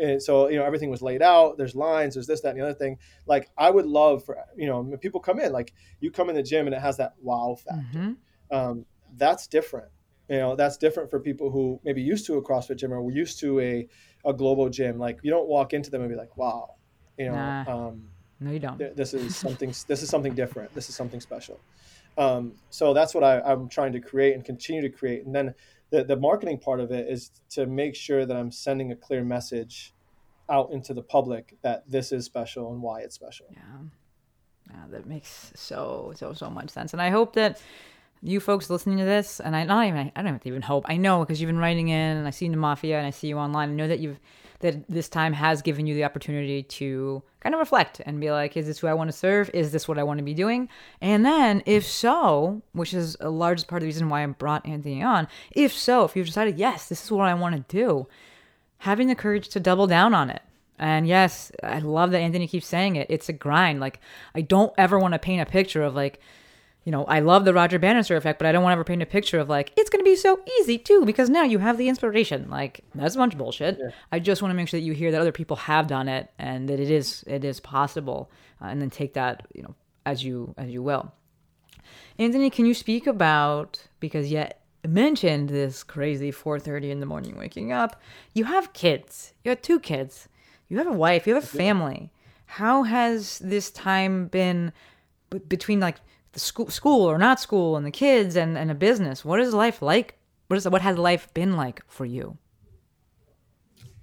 and 0.00 0.22
so 0.22 0.48
you 0.48 0.56
know 0.56 0.64
everything 0.64 0.90
was 0.90 1.02
laid 1.02 1.22
out. 1.22 1.56
There's 1.58 1.74
lines 1.74 2.14
there's 2.14 2.26
this 2.26 2.40
that 2.42 2.50
and 2.50 2.58
the 2.60 2.64
other 2.64 2.74
thing. 2.74 2.98
Like 3.26 3.50
i 3.58 3.68
would 3.70 3.86
love 3.86 4.24
for 4.24 4.38
you 4.56 4.66
know 4.66 4.80
when 4.80 4.98
people 4.98 5.20
come 5.20 5.40
in 5.40 5.52
like 5.52 5.72
you 6.00 6.10
come 6.10 6.28
in 6.30 6.36
the 6.36 6.42
gym 6.42 6.66
and 6.66 6.74
it 6.74 6.80
has 6.80 6.96
that 6.98 7.14
wow 7.22 7.56
factor. 7.56 7.98
Mhm. 7.98 8.16
um, 8.50 8.86
that's 9.16 9.46
different. 9.46 9.88
You 10.28 10.36
know 10.38 10.56
that's 10.56 10.76
different 10.76 11.10
for 11.10 11.18
people 11.18 11.50
who 11.50 11.80
maybe 11.84 12.02
used 12.02 12.26
to 12.26 12.34
a 12.36 12.42
crossfit 12.42 12.76
gym 12.76 12.92
or 12.92 13.02
were 13.02 13.10
used 13.12 13.40
to 13.40 13.58
a, 13.60 13.88
a 14.24 14.32
global 14.32 14.68
gym. 14.68 14.98
Like 14.98 15.18
you 15.22 15.30
don't 15.30 15.48
walk 15.48 15.72
into 15.72 15.90
them 15.90 16.02
and 16.02 16.10
be 16.10 16.16
like 16.16 16.36
wow 16.36 16.74
you 17.18 17.26
know 17.26 17.34
Nah. 17.34 17.64
um, 17.88 18.08
no 18.38 18.52
you 18.52 18.58
don't. 18.60 18.78
th- 18.78 18.94
this 18.94 19.14
is 19.14 19.34
something 19.46 19.70
this 19.88 20.02
is 20.02 20.08
something 20.08 20.34
different. 20.34 20.72
This 20.74 20.88
is 20.88 20.94
something 20.94 21.20
special. 21.20 21.58
Um, 22.16 22.54
so 22.70 22.94
that's 22.94 23.14
what 23.14 23.22
I, 23.22 23.40
i'm 23.42 23.68
trying 23.68 23.92
to 23.92 24.00
create 24.00 24.34
and 24.34 24.44
continue 24.44 24.82
to 24.82 24.88
create. 24.90 25.24
And 25.24 25.32
then 25.34 25.54
the, 25.90 26.04
the 26.04 26.16
marketing 26.16 26.58
part 26.58 26.80
of 26.80 26.90
it 26.90 27.08
is 27.08 27.30
to 27.50 27.66
make 27.66 27.94
sure 27.94 28.26
that 28.26 28.36
i'm 28.36 28.50
sending 28.50 28.92
a 28.92 28.96
clear 28.96 29.24
message 29.24 29.94
out 30.50 30.70
into 30.72 30.94
the 30.94 31.02
public 31.02 31.56
that 31.62 31.88
this 31.90 32.12
is 32.12 32.24
special 32.24 32.72
and 32.72 32.82
why 32.82 33.00
it's 33.00 33.14
special 33.14 33.46
Yeah. 33.50 33.60
Yeah, 34.70 34.84
that 34.90 35.06
makes 35.06 35.52
so 35.54 36.12
so 36.14 36.32
so 36.34 36.50
much 36.50 36.70
sense, 36.70 36.92
and 36.92 37.00
I 37.00 37.08
hope 37.08 37.34
that 37.34 37.60
you 38.22 38.40
folks 38.40 38.68
listening 38.68 38.98
to 38.98 39.04
this, 39.04 39.40
and 39.40 39.56
I 39.56 39.64
not 39.64 39.86
even 39.86 40.12
I 40.14 40.22
don't 40.22 40.44
even 40.44 40.62
hope. 40.62 40.84
I 40.88 40.96
know 40.96 41.20
because 41.20 41.40
you've 41.40 41.48
been 41.48 41.58
writing 41.58 41.88
in, 41.88 42.16
and 42.18 42.26
I 42.26 42.30
see 42.30 42.44
you 42.44 42.48
in 42.48 42.52
the 42.52 42.58
mafia, 42.58 42.98
and 42.98 43.06
I 43.06 43.10
see 43.10 43.28
you 43.28 43.38
online. 43.38 43.70
I 43.70 43.72
know 43.72 43.88
that 43.88 44.00
you've 44.00 44.20
that 44.60 44.88
this 44.88 45.08
time 45.08 45.32
has 45.32 45.62
given 45.62 45.86
you 45.86 45.94
the 45.94 46.04
opportunity 46.04 46.62
to 46.64 47.22
kind 47.40 47.54
of 47.54 47.60
reflect 47.60 48.00
and 48.04 48.20
be 48.20 48.30
like, 48.30 48.56
is 48.56 48.66
this 48.66 48.78
who 48.78 48.88
I 48.88 48.94
want 48.94 49.08
to 49.08 49.16
serve? 49.16 49.50
Is 49.54 49.70
this 49.70 49.86
what 49.86 49.98
I 49.98 50.02
want 50.02 50.18
to 50.18 50.24
be 50.24 50.34
doing? 50.34 50.68
And 51.00 51.24
then, 51.24 51.62
if 51.64 51.86
so, 51.86 52.62
which 52.72 52.92
is 52.92 53.16
a 53.20 53.30
large 53.30 53.66
part 53.66 53.82
of 53.82 53.84
the 53.84 53.88
reason 53.88 54.08
why 54.08 54.22
I 54.22 54.26
brought 54.26 54.66
Anthony 54.66 55.02
on, 55.02 55.28
if 55.52 55.72
so, 55.72 56.04
if 56.04 56.16
you've 56.16 56.26
decided 56.26 56.58
yes, 56.58 56.88
this 56.88 57.04
is 57.04 57.12
what 57.12 57.28
I 57.28 57.34
want 57.34 57.54
to 57.54 57.76
do, 57.76 58.08
having 58.78 59.06
the 59.06 59.14
courage 59.14 59.48
to 59.50 59.60
double 59.60 59.86
down 59.86 60.12
on 60.12 60.30
it. 60.30 60.42
And 60.78 61.06
yes, 61.06 61.50
I 61.62 61.78
love 61.80 62.10
that 62.12 62.20
Anthony 62.20 62.46
keeps 62.46 62.66
saying 62.66 62.96
it. 62.96 63.08
It's 63.10 63.28
a 63.28 63.32
grind. 63.32 63.80
Like 63.80 64.00
I 64.34 64.40
don't 64.40 64.72
ever 64.78 64.98
want 64.98 65.14
to 65.14 65.18
paint 65.18 65.42
a 65.42 65.46
picture 65.46 65.82
of 65.82 65.94
like, 65.94 66.20
you 66.88 66.92
know, 66.92 67.04
I 67.04 67.20
love 67.20 67.44
the 67.44 67.52
Roger 67.52 67.78
Bannister 67.78 68.16
effect, 68.16 68.38
but 68.38 68.46
I 68.46 68.52
don't 68.52 68.62
want 68.62 68.72
to 68.72 68.76
ever 68.78 68.84
paint 68.84 69.02
a 69.02 69.06
picture 69.06 69.38
of 69.38 69.50
like 69.50 69.72
it's 69.76 69.90
going 69.90 70.02
to 70.02 70.10
be 70.10 70.16
so 70.16 70.40
easy 70.58 70.78
too 70.78 71.04
because 71.04 71.28
now 71.28 71.42
you 71.42 71.58
have 71.58 71.76
the 71.76 71.86
inspiration. 71.86 72.48
Like 72.48 72.80
that's 72.94 73.14
a 73.14 73.18
bunch 73.18 73.34
of 73.34 73.38
bullshit. 73.38 73.78
I 74.10 74.18
just 74.18 74.40
want 74.40 74.52
to 74.52 74.56
make 74.56 74.68
sure 74.68 74.80
that 74.80 74.86
you 74.86 74.94
hear 74.94 75.10
that 75.10 75.20
other 75.20 75.30
people 75.30 75.56
have 75.56 75.86
done 75.86 76.08
it 76.08 76.30
and 76.38 76.66
that 76.70 76.80
it 76.80 76.90
is 76.90 77.24
it 77.26 77.44
is 77.44 77.60
possible, 77.60 78.30
uh, 78.62 78.68
and 78.68 78.80
then 78.80 78.88
take 78.88 79.12
that 79.12 79.46
you 79.54 79.62
know 79.62 79.74
as 80.06 80.24
you 80.24 80.54
as 80.56 80.70
you 80.70 80.82
will. 80.82 81.12
Anthony, 82.18 82.48
can 82.48 82.64
you 82.64 82.72
speak 82.72 83.06
about 83.06 83.86
because 84.00 84.30
yet 84.30 84.62
mentioned 84.86 85.50
this 85.50 85.84
crazy 85.84 86.32
4:30 86.32 86.90
in 86.90 87.00
the 87.00 87.06
morning 87.06 87.36
waking 87.36 87.70
up. 87.70 88.00
You 88.32 88.44
have 88.44 88.72
kids. 88.72 89.34
You 89.44 89.50
have 89.50 89.60
two 89.60 89.78
kids. 89.78 90.26
You 90.70 90.78
have 90.78 90.86
a 90.86 90.92
wife. 90.92 91.26
You 91.26 91.34
have 91.34 91.44
a 91.44 91.46
family. 91.46 92.12
How 92.46 92.84
has 92.84 93.40
this 93.40 93.70
time 93.70 94.28
been 94.28 94.72
b- 95.28 95.40
between 95.46 95.80
like 95.80 95.96
the 96.32 96.40
school, 96.40 96.70
school 96.70 97.04
or 97.04 97.18
not 97.18 97.40
school, 97.40 97.76
and 97.76 97.86
the 97.86 97.90
kids 97.90 98.36
and, 98.36 98.56
and 98.58 98.70
a 98.70 98.74
business? 98.74 99.24
What 99.24 99.40
is 99.40 99.54
life 99.54 99.82
like? 99.82 100.18
What 100.48 100.56
is 100.56 100.68
what 100.68 100.82
has 100.82 100.96
life 100.96 101.32
been 101.34 101.56
like 101.56 101.82
for 101.88 102.06
you? 102.06 102.38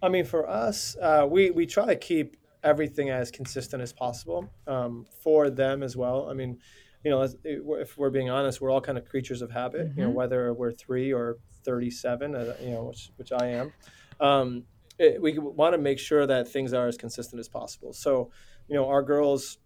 I 0.01 0.09
mean, 0.09 0.26
for 0.26 0.47
us, 0.47 0.95
uh, 1.01 1.26
we 1.30 1.51
we 1.51 1.65
try 1.65 1.86
to 1.86 1.95
keep 1.95 2.38
everything 2.63 3.09
as 3.09 3.32
consistent 3.32 3.82
as 3.82 3.93
possible 3.93 4.49
um, 4.67 5.05
for 5.23 5.49
them 5.49 5.84
as 5.84 5.95
well. 5.95 6.30
I 6.30 6.34
mean, 6.34 6.59
you 7.03 7.11
know, 7.11 7.28
if 7.43 7.97
we're 7.97 8.09
being 8.09 8.30
honest, 8.30 8.61
we're 8.61 8.71
all 8.71 8.82
kind 8.82 8.97
of 8.97 9.05
creatures 9.05 9.41
of 9.41 9.51
habit. 9.51 9.82
Mm-hmm. 9.82 9.99
You 9.99 10.03
know, 10.05 10.09
mm-hmm. 10.09 10.17
whether 10.17 10.53
we're 10.53 10.71
three 10.71 11.13
or 11.13 11.38
thirty-seven, 11.63 12.36
uh, 12.36 12.55
you 12.61 12.71
know, 12.71 12.84
which 12.84 13.11
which 13.15 13.32
I 13.32 13.47
am. 13.47 13.73
Um, 14.19 14.63
it, 14.99 15.21
we 15.21 15.38
want 15.39 15.73
to 15.73 15.78
make 15.78 15.99
sure 15.99 16.28
that 16.28 16.47
things 16.47 16.73
are 16.73 16.88
as 16.88 16.97
consistent 16.97 17.39
as 17.39 17.49
possible. 17.49 17.91
So, 17.93 18.32
you 18.67 18.76
know, 18.76 18.88
our 18.88 19.03
girls, 19.03 19.57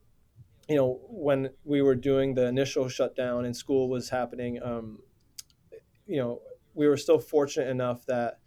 you 0.70 0.76
know, 0.76 1.00
when 1.10 1.50
we 1.66 1.82
were 1.82 1.96
doing 1.96 2.36
the 2.36 2.46
initial 2.46 2.88
shutdown 2.88 3.46
and 3.46 3.58
school 3.58 3.90
was 3.90 4.10
happening, 4.10 4.62
um, 4.62 5.00
you 6.06 6.18
know, 6.18 6.42
we 6.76 6.88
were 6.88 6.98
still 6.98 7.18
fortunate 7.18 7.68
enough 7.68 8.06
that 8.06 8.40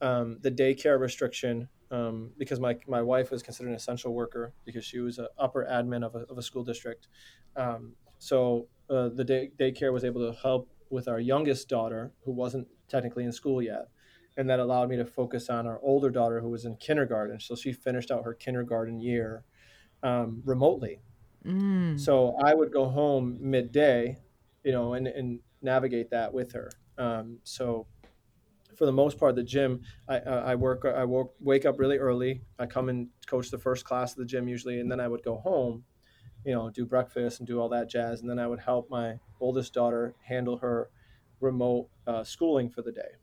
um, 0.00 0.38
the 0.40 0.50
daycare 0.50 1.00
restriction, 1.00 1.68
um, 1.90 2.30
because 2.38 2.60
my, 2.60 2.76
my 2.86 3.02
wife 3.02 3.32
was 3.32 3.42
considered 3.42 3.70
an 3.70 3.74
essential 3.74 4.14
worker 4.14 4.52
because 4.64 4.84
she 4.84 5.00
was 5.00 5.18
an 5.18 5.26
upper 5.36 5.66
admin 5.68 6.04
of 6.04 6.14
a, 6.14 6.20
of 6.30 6.38
a 6.38 6.42
school 6.42 6.62
district. 6.62 7.08
Um, 7.56 7.94
so 8.18 8.68
uh, 8.88 9.08
the 9.08 9.24
day, 9.24 9.50
daycare 9.58 9.92
was 9.92 10.04
able 10.04 10.32
to 10.32 10.38
help 10.40 10.68
with 10.90 11.08
our 11.08 11.18
youngest 11.18 11.68
daughter, 11.68 12.12
who 12.24 12.32
wasn't 12.32 12.68
technically 12.88 13.24
in 13.24 13.32
school 13.32 13.60
yet. 13.60 13.88
And 14.36 14.48
that 14.48 14.60
allowed 14.60 14.90
me 14.90 14.96
to 14.96 15.04
focus 15.04 15.48
on 15.48 15.66
our 15.66 15.80
older 15.82 16.10
daughter, 16.10 16.40
who 16.40 16.50
was 16.50 16.64
in 16.64 16.76
kindergarten. 16.76 17.40
So 17.40 17.56
she 17.56 17.72
finished 17.72 18.12
out 18.12 18.24
her 18.24 18.34
kindergarten 18.34 19.00
year 19.00 19.44
um, 20.02 20.42
remotely. 20.44 21.00
Mm. 21.44 21.98
So 21.98 22.36
I 22.42 22.54
would 22.54 22.72
go 22.72 22.88
home 22.88 23.38
midday, 23.40 24.18
you 24.64 24.72
know, 24.72 24.94
and, 24.94 25.06
and 25.06 25.40
navigate 25.62 26.10
that 26.10 26.32
with 26.32 26.52
her. 26.52 26.70
Um, 26.98 27.40
so 27.44 27.86
for 28.76 28.86
the 28.86 28.92
most 28.92 29.18
part, 29.18 29.36
the 29.36 29.42
gym, 29.42 29.82
I, 30.08 30.18
I 30.18 30.54
work, 30.54 30.84
I 30.84 31.04
work, 31.04 31.32
wake 31.40 31.64
up 31.64 31.78
really 31.78 31.98
early. 31.98 32.42
I 32.58 32.66
come 32.66 32.88
and 32.88 33.08
coach 33.26 33.50
the 33.50 33.58
first 33.58 33.84
class 33.84 34.12
of 34.12 34.18
the 34.18 34.24
gym 34.24 34.48
usually, 34.48 34.80
and 34.80 34.90
then 34.90 35.00
I 35.00 35.08
would 35.08 35.22
go 35.22 35.36
home, 35.38 35.84
you 36.44 36.52
know, 36.54 36.70
do 36.70 36.86
breakfast 36.86 37.40
and 37.40 37.46
do 37.46 37.60
all 37.60 37.68
that 37.70 37.88
jazz. 37.88 38.20
And 38.20 38.28
then 38.30 38.38
I 38.38 38.46
would 38.46 38.60
help 38.60 38.90
my 38.90 39.20
oldest 39.40 39.74
daughter 39.74 40.14
handle 40.24 40.58
her 40.58 40.90
remote 41.40 41.88
uh, 42.06 42.24
schooling 42.24 42.70
for 42.70 42.82
the 42.82 42.92
day. 42.92 43.16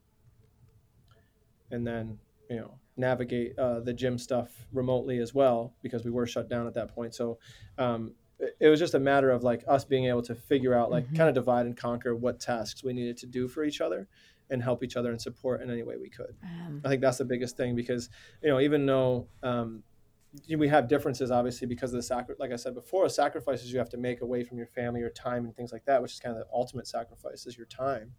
And 1.72 1.88
then, 1.88 2.20
you 2.50 2.58
know, 2.58 2.81
navigate 2.98 3.58
uh, 3.58 3.80
the 3.80 3.94
gym 3.94 4.18
stuff 4.18 4.50
remotely 4.72 5.20
as 5.20 5.34
well 5.34 5.74
because 5.82 6.04
we 6.04 6.12
were 6.12 6.28
shut 6.28 6.50
down 6.50 6.68
at 6.68 6.74
that 6.74 6.94
point. 6.94 7.16
So 7.16 7.40
um, 7.78 8.14
it, 8.40 8.56
it 8.60 8.68
was 8.70 8.80
just 8.80 8.94
a 8.94 9.00
matter 9.00 9.32
of 9.32 9.44
like 9.44 9.64
us 9.68 9.86
being 9.86 10.06
able 10.06 10.22
to 10.24 10.36
figure 10.36 10.74
out, 10.74 10.92
like, 10.92 11.06
mm-hmm. 11.06 11.16
kind 11.16 11.30
of 11.30 11.36
divide 11.36 11.66
and 11.66 11.76
conquer 11.76 12.16
what 12.16 12.40
tasks 12.40 12.84
we 12.84 12.94
needed 12.94 13.18
to 13.18 13.26
do 13.26 13.48
for 13.48 13.64
each 13.64 13.82
other 13.82 14.08
and 14.52 14.62
help 14.62 14.84
each 14.84 14.98
other 14.98 15.10
and 15.10 15.22
support 15.22 15.62
in 15.62 15.72
any 15.72 15.82
way 15.82 15.96
we 15.98 16.10
could. 16.10 16.36
Um, 16.44 16.82
I 16.84 16.90
think 16.90 17.02
that's 17.02 17.18
the 17.18 17.26
biggest 17.26 17.58
thing 17.58 17.76
because 17.76 18.10
you 18.44 18.50
know 18.50 18.60
even 18.60 18.86
though 18.86 19.28
um, 19.42 19.82
we 20.56 20.68
have 20.68 20.88
differences 20.88 21.32
obviously 21.32 21.68
because 21.68 21.92
of 21.92 21.98
the 21.98 22.04
sacri- 22.04 22.36
like 22.38 22.52
I 22.52 22.58
said 22.58 22.76
before 22.76 23.08
sacrifices 23.10 23.72
you 23.72 23.80
have 23.80 23.90
to 23.90 23.98
make 23.98 24.22
away 24.22 24.44
from 24.44 24.58
your 24.58 24.68
family, 24.68 25.00
your 25.00 25.10
time, 25.10 25.46
and 25.46 25.56
things 25.56 25.72
like 25.72 25.86
that, 25.86 26.02
which 26.02 26.12
is 26.12 26.20
kind 26.20 26.38
of 26.38 26.44
the 26.44 26.54
ultimate 26.54 26.88
sacrifice 26.88 27.46
is 27.48 27.58
your 27.58 27.66
time. 27.66 28.12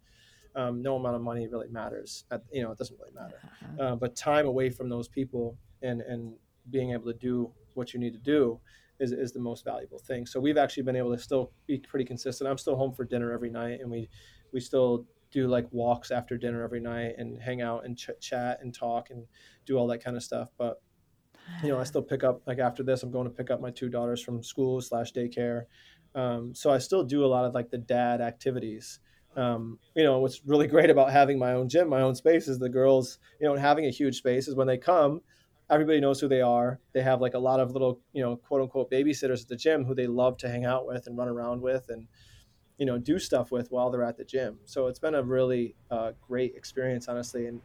Um, 0.55 0.81
no 0.81 0.95
amount 0.97 1.15
of 1.15 1.21
money 1.21 1.47
really 1.47 1.67
matters. 1.69 2.25
At, 2.29 2.43
you 2.51 2.61
know, 2.61 2.71
it 2.71 2.77
doesn't 2.77 2.99
really 2.99 3.13
matter. 3.13 3.39
Uh-huh. 3.43 3.83
Uh, 3.83 3.95
but 3.95 4.15
time 4.15 4.45
away 4.45 4.69
from 4.69 4.87
those 4.89 5.07
people 5.07 5.57
and 5.81 6.01
and 6.01 6.33
being 6.69 6.91
able 6.91 7.11
to 7.11 7.17
do 7.17 7.51
what 7.73 7.93
you 7.93 7.99
need 7.99 8.13
to 8.13 8.19
do 8.19 8.59
is, 8.99 9.11
is 9.11 9.31
the 9.31 9.39
most 9.39 9.65
valuable 9.65 9.99
thing. 9.99 10.25
So 10.25 10.39
we've 10.39 10.57
actually 10.57 10.83
been 10.83 10.95
able 10.95 11.15
to 11.15 11.21
still 11.21 11.51
be 11.67 11.79
pretty 11.79 12.05
consistent. 12.05 12.49
I'm 12.49 12.57
still 12.57 12.75
home 12.75 12.93
for 12.93 13.03
dinner 13.03 13.31
every 13.31 13.49
night, 13.49 13.79
and 13.81 13.89
we 13.91 14.09
we 14.51 14.59
still 14.59 15.05
do 15.31 15.47
like 15.47 15.67
walks 15.71 16.11
after 16.11 16.37
dinner 16.37 16.63
every 16.63 16.79
night 16.79 17.15
and 17.17 17.41
hang 17.41 17.61
out 17.61 17.85
and 17.85 17.97
ch- 17.97 18.11
chat 18.21 18.59
and 18.61 18.73
talk 18.73 19.09
and 19.09 19.25
do 19.65 19.77
all 19.77 19.87
that 19.87 20.03
kind 20.03 20.15
of 20.15 20.23
stuff. 20.23 20.49
But 20.57 20.81
you 21.63 21.69
know, 21.69 21.79
I 21.79 21.83
still 21.83 22.03
pick 22.03 22.23
up 22.23 22.41
like 22.45 22.59
after 22.59 22.83
this, 22.83 23.03
I'm 23.03 23.11
going 23.11 23.27
to 23.27 23.33
pick 23.33 23.49
up 23.49 23.59
my 23.59 23.71
two 23.71 23.89
daughters 23.89 24.21
from 24.21 24.43
school 24.43 24.79
slash 24.79 25.11
daycare. 25.11 25.63
Um, 26.15 26.53
so 26.53 26.71
I 26.71 26.77
still 26.77 27.03
do 27.03 27.25
a 27.25 27.27
lot 27.27 27.45
of 27.45 27.53
like 27.53 27.71
the 27.71 27.79
dad 27.79 28.21
activities. 28.21 28.99
Um, 29.35 29.79
you 29.95 30.03
know, 30.03 30.19
what's 30.19 30.41
really 30.45 30.67
great 30.67 30.89
about 30.89 31.11
having 31.11 31.39
my 31.39 31.53
own 31.53 31.69
gym, 31.69 31.89
my 31.89 32.01
own 32.01 32.15
space 32.15 32.47
is 32.47 32.59
the 32.59 32.69
girls, 32.69 33.19
you 33.39 33.47
know, 33.47 33.55
having 33.55 33.85
a 33.85 33.89
huge 33.89 34.17
space 34.17 34.47
is 34.47 34.55
when 34.55 34.67
they 34.67 34.77
come, 34.77 35.21
everybody 35.69 35.99
knows 35.99 36.19
who 36.19 36.27
they 36.27 36.41
are. 36.41 36.79
They 36.93 37.01
have 37.01 37.21
like 37.21 37.33
a 37.33 37.39
lot 37.39 37.59
of 37.59 37.71
little, 37.71 37.99
you 38.13 38.21
know, 38.21 38.35
quote 38.35 38.61
unquote 38.61 38.91
babysitters 38.91 39.41
at 39.41 39.47
the 39.47 39.55
gym 39.55 39.85
who 39.85 39.95
they 39.95 40.07
love 40.07 40.37
to 40.37 40.49
hang 40.49 40.65
out 40.65 40.85
with 40.85 41.07
and 41.07 41.17
run 41.17 41.27
around 41.27 41.61
with. 41.61 41.89
And, 41.89 42.07
you 42.77 42.85
know 42.85 42.97
do 42.97 43.19
stuff 43.19 43.51
with 43.51 43.71
while 43.71 43.89
they're 43.89 44.03
at 44.03 44.17
the 44.17 44.25
gym. 44.25 44.59
So 44.65 44.87
it's 44.87 44.99
been 44.99 45.15
a 45.15 45.23
really 45.23 45.75
uh, 45.91 46.11
great 46.27 46.55
experience, 46.55 47.07
honestly. 47.07 47.47
And 47.47 47.61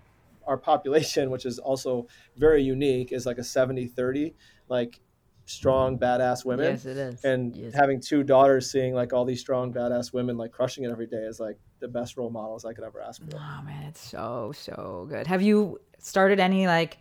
our 0.46 0.56
population, 0.56 1.30
which 1.30 1.46
is 1.46 1.58
also 1.58 2.06
very 2.36 2.62
unique, 2.62 3.12
is 3.12 3.26
like 3.26 3.38
a 3.38 3.42
70-30, 3.42 4.34
like 4.68 5.00
strong 5.48 5.98
badass 5.98 6.44
women. 6.44 6.72
Yes, 6.72 6.84
it 6.84 6.96
is. 6.96 7.24
And 7.24 7.56
yes. 7.56 7.74
having 7.74 8.00
two 8.00 8.22
daughters, 8.22 8.70
seeing 8.70 8.94
like 8.94 9.12
all 9.12 9.24
these 9.24 9.40
strong 9.40 9.72
badass 9.72 10.12
women 10.12 10.36
like 10.36 10.52
crushing 10.52 10.84
it 10.84 10.90
every 10.90 11.06
day 11.06 11.16
is 11.16 11.40
like 11.40 11.58
the 11.80 11.88
best 11.88 12.16
role 12.16 12.30
models 12.30 12.64
I 12.64 12.72
could 12.74 12.84
ever 12.84 13.00
ask 13.00 13.22
for. 13.22 13.36
Oh 13.36 13.62
man, 13.64 13.84
it's 13.84 14.00
so 14.00 14.52
so 14.54 15.06
good. 15.08 15.26
Have 15.26 15.42
you 15.42 15.80
started 15.98 16.38
any 16.38 16.66
like? 16.66 16.98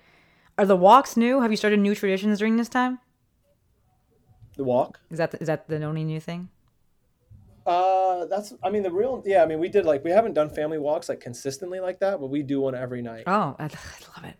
Are 0.57 0.65
the 0.65 0.75
walks 0.75 1.15
new? 1.17 1.41
Have 1.41 1.51
you 1.51 1.57
started 1.57 1.79
new 1.79 1.93
traditions 1.93 2.39
during 2.39 2.57
this 2.57 2.69
time? 2.69 2.99
The 4.55 4.63
walk 4.63 4.99
is 5.11 5.19
that 5.19 5.31
the, 5.31 5.39
is 5.39 5.47
that 5.47 5.67
the 5.67 5.83
only 5.83 6.03
new 6.03 6.19
thing? 6.19 6.49
Uh, 7.65 8.25
that's. 8.25 8.53
I 8.63 8.69
mean, 8.69 8.81
the 8.81 8.91
real. 8.91 9.21
Yeah, 9.25 9.43
I 9.43 9.45
mean, 9.45 9.59
we 9.59 9.67
did 9.67 9.85
like 9.85 10.03
we 10.05 10.11
haven't 10.11 10.33
done 10.33 10.49
family 10.49 10.79
walks 10.79 11.09
like 11.09 11.19
consistently 11.19 11.79
like 11.81 11.99
that, 11.99 12.19
but 12.21 12.27
we 12.27 12.41
do 12.41 12.61
one 12.61 12.73
every 12.73 13.01
night. 13.01 13.25
Oh, 13.27 13.55
I, 13.59 13.65
I 13.65 13.67
love 14.15 14.23
it. 14.23 14.37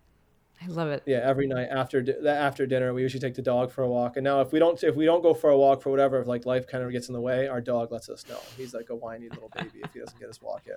I 0.64 0.68
love 0.68 0.90
it. 0.90 1.04
Yeah, 1.06 1.22
every 1.24 1.48
night 1.48 1.68
after 1.72 2.04
after 2.28 2.66
dinner, 2.66 2.94
we 2.94 3.02
usually 3.02 3.20
take 3.20 3.36
the 3.36 3.42
dog 3.42 3.72
for 3.72 3.84
a 3.84 3.88
walk. 3.88 4.18
And 4.18 4.24
now, 4.24 4.42
if 4.42 4.52
we 4.52 4.60
don't 4.60 4.82
if 4.84 4.96
we 4.96 5.06
don't 5.06 5.22
go 5.22 5.34
for 5.34 5.50
a 5.52 5.58
walk 5.58 5.82
for 5.82 5.92
whatever, 5.92 6.20
if 6.20 6.28
like 6.28 6.46
life 6.46 6.68
kind 6.68 6.84
of 6.84 6.92
gets 6.92 7.10
in 7.10 7.14
the 7.14 7.22
way, 7.22 7.48
our 7.48 7.62
dog 7.62 7.92
lets 7.92 8.10
us 8.10 8.26
know. 8.28 8.40
He's 8.58 8.74
like 8.74 8.90
a 8.90 8.96
whiny 8.96 9.30
little 9.30 9.52
baby 9.56 9.82
if 9.84 9.94
he 9.94 10.00
doesn't 10.00 10.20
get 10.20 10.28
his 10.28 10.42
walk 10.42 10.64
in. 10.68 10.76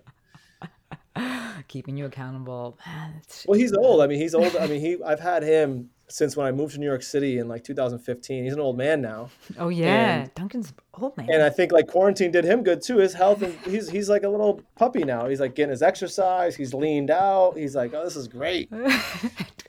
keeping 1.69 1.97
you 1.97 2.07
accountable. 2.07 2.79
Man, 2.87 3.23
well, 3.47 3.59
he's 3.59 3.73
uh, 3.73 3.81
old. 3.81 4.03
I 4.03 4.07
mean, 4.07 4.19
he's 4.19 4.35
old. 4.35 4.55
I 4.57 4.67
mean, 4.67 4.81
he. 4.81 4.99
I've 5.05 5.21
had 5.21 5.43
him 5.43 5.91
since 6.09 6.37
when 6.37 6.47
I 6.47 6.53
moved 6.53 6.75
to 6.75 6.81
New 6.81 6.87
York 6.87 7.03
City 7.03 7.39
in 7.39 7.49
like 7.49 7.65
2015. 7.65 8.45
He's 8.45 8.53
an 8.53 8.61
old 8.61 8.77
man 8.77 9.01
now. 9.01 9.31
Oh 9.59 9.69
yeah, 9.69 10.23
and, 10.23 10.35
Duncan's 10.35 10.73
old 10.95 11.17
man. 11.17 11.29
And 11.31 11.43
I 11.43 11.51
think 11.51 11.73
like 11.73 11.87
quarantine 11.87 12.31
did 12.31 12.45
him 12.45 12.63
good 12.63 12.83
too. 12.83 12.99
His 12.99 13.15
health 13.15 13.43
and 13.43 13.55
he's 13.65 13.89
he's 13.89 14.09
like 14.09 14.25
a 14.25 14.29
little 14.29 14.61
puppy 14.77 15.05
now. 15.05 15.27
He's 15.27 15.41
like 15.41 15.55
getting 15.55 15.71
his 15.71 15.83
exercise. 15.83 16.57
He's 16.57 16.75
leaned 16.75 17.11
out. 17.11 17.57
He's 17.57 17.75
like, 17.75 17.95
oh, 17.95 18.05
this 18.05 18.17
is 18.17 18.29
great. 18.29 18.71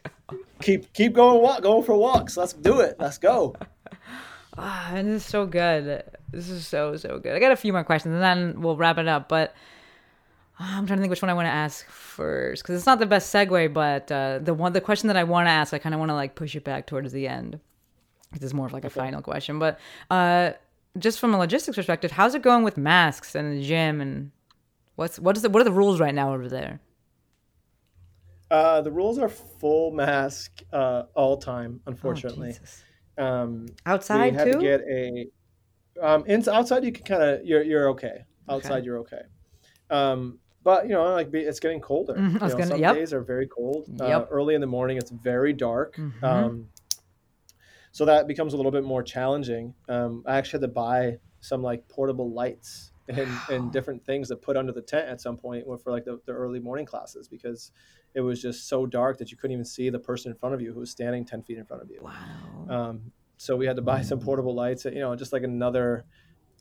keep 0.61 0.93
keep 0.93 1.13
going 1.13 1.41
walk 1.41 1.61
going 1.61 1.83
for 1.83 1.95
walks. 1.95 2.37
Let's 2.37 2.53
do 2.53 2.79
it. 2.79 2.95
Let's 2.99 3.17
go. 3.17 3.55
Ah, 4.57 4.93
and 4.93 5.07
this 5.07 5.23
is 5.23 5.29
so 5.29 5.45
good. 5.45 6.03
This 6.29 6.49
is 6.49 6.67
so 6.67 6.97
so 6.97 7.19
good. 7.19 7.33
I 7.33 7.39
got 7.39 7.53
a 7.53 7.55
few 7.55 7.71
more 7.71 7.85
questions 7.85 8.13
and 8.13 8.21
then 8.21 8.61
we'll 8.61 8.75
wrap 8.75 8.97
it 8.97 9.07
up. 9.07 9.29
But 9.29 9.55
I'm 10.59 10.85
trying 10.85 10.97
to 10.97 11.01
think 11.01 11.09
which 11.09 11.21
one 11.21 11.29
I 11.29 11.33
want 11.33 11.45
to 11.45 11.51
ask 11.51 11.87
first 11.87 12.61
because 12.61 12.75
it's 12.75 12.85
not 12.85 12.99
the 12.99 13.05
best 13.05 13.33
segue, 13.33 13.73
but 13.73 14.11
uh, 14.11 14.39
the 14.39 14.53
one 14.53 14.73
the 14.73 14.81
question 14.81 15.07
that 15.07 15.17
I 15.17 15.23
want 15.23 15.47
to 15.47 15.51
ask, 15.51 15.73
I 15.73 15.79
kind 15.79 15.95
of 15.95 15.99
want 15.99 16.09
to 16.09 16.15
like 16.15 16.35
push 16.35 16.55
it 16.55 16.63
back 16.63 16.85
towards 16.85 17.11
the 17.13 17.27
end. 17.27 17.59
This 18.33 18.43
is 18.43 18.53
more 18.53 18.65
of 18.65 18.73
like 18.73 18.85
a 18.85 18.89
final 18.89 19.21
question, 19.21 19.57
but 19.57 19.79
uh, 20.09 20.51
just 20.97 21.19
from 21.19 21.33
a 21.33 21.37
logistics 21.37 21.75
perspective, 21.75 22.11
how's 22.11 22.35
it 22.35 22.41
going 22.41 22.63
with 22.63 22.77
masks 22.77 23.35
and 23.35 23.57
the 23.57 23.63
gym 23.65 24.01
and 24.01 24.31
what's 24.95 25.17
what 25.17 25.35
is 25.35 25.43
the, 25.43 25.49
what 25.49 25.61
are 25.61 25.65
the 25.65 25.71
rules 25.71 25.99
right 25.99 26.13
now 26.13 26.33
over 26.33 26.47
there? 26.47 26.79
Uh, 28.51 28.81
the 28.81 28.91
rules 28.91 29.17
are 29.17 29.29
full 29.29 29.91
mask 29.91 30.61
uh, 30.73 31.03
all 31.15 31.37
time, 31.37 31.79
unfortunately. 31.85 32.53
Oh, 33.17 33.25
um, 33.25 33.67
outside 33.85 34.37
too. 34.37 34.51
To 34.51 34.59
get 34.59 34.81
a 34.81 35.27
um, 36.01 36.25
in, 36.25 36.47
outside 36.49 36.83
you 36.83 36.91
can 36.91 37.05
kind 37.05 37.23
of 37.23 37.45
you're 37.45 37.63
you're 37.63 37.89
okay. 37.91 38.25
Outside 38.49 38.79
okay. 38.79 38.85
you're 38.85 38.99
okay. 38.99 39.21
Um, 39.89 40.39
but 40.63 40.83
you 40.83 40.91
know, 40.91 41.13
like 41.13 41.33
it's 41.33 41.61
getting 41.61 41.79
colder. 41.79 42.13
Mm-hmm. 42.13 42.33
You 42.33 42.39
know, 42.39 42.49
gonna, 42.49 42.67
some 42.67 42.79
yep. 42.79 42.95
days 42.95 43.13
are 43.13 43.21
very 43.21 43.47
cold. 43.47 43.87
Uh, 44.01 44.05
yep. 44.05 44.21
Uh, 44.23 44.25
early 44.31 44.53
in 44.53 44.59
the 44.59 44.67
morning, 44.67 44.97
it's 44.97 45.11
very 45.11 45.53
dark. 45.53 45.95
Mm-hmm. 45.95 46.25
Um, 46.25 46.67
so 47.93 48.03
that 48.03 48.27
becomes 48.27 48.53
a 48.53 48.57
little 48.57 48.71
bit 48.71 48.83
more 48.83 49.01
challenging. 49.01 49.73
Um, 49.87 50.23
I 50.27 50.37
actually 50.37 50.59
had 50.59 50.67
to 50.67 50.73
buy 50.73 51.19
some 51.39 51.63
like 51.63 51.87
portable 51.87 52.33
lights 52.33 52.90
and, 53.07 53.29
and 53.49 53.71
different 53.71 54.05
things 54.05 54.29
to 54.29 54.35
put 54.35 54.57
under 54.57 54.71
the 54.71 54.81
tent 54.81 55.07
at 55.07 55.21
some 55.21 55.37
point 55.37 55.65
for 55.83 55.91
like 55.91 56.05
the, 56.05 56.19
the 56.25 56.31
early 56.31 56.59
morning 56.59 56.85
classes 56.85 57.27
because 57.27 57.71
it 58.13 58.21
was 58.21 58.41
just 58.41 58.67
so 58.67 58.85
dark 58.85 59.17
that 59.17 59.31
you 59.31 59.37
couldn't 59.37 59.53
even 59.53 59.65
see 59.65 59.89
the 59.89 59.99
person 59.99 60.31
in 60.31 60.37
front 60.37 60.53
of 60.55 60.61
you 60.61 60.73
who 60.73 60.79
was 60.79 60.91
standing 60.91 61.25
10 61.25 61.43
feet 61.43 61.57
in 61.57 61.65
front 61.65 61.81
of 61.81 61.89
you. 61.89 61.99
Wow. 62.01 62.67
Um, 62.69 63.11
so 63.37 63.55
we 63.55 63.65
had 63.65 63.75
to 63.77 63.81
buy 63.81 64.01
some 64.01 64.19
portable 64.19 64.53
lights, 64.53 64.85
you 64.85 64.99
know, 64.99 65.15
just 65.15 65.33
like 65.33 65.43
another 65.43 66.05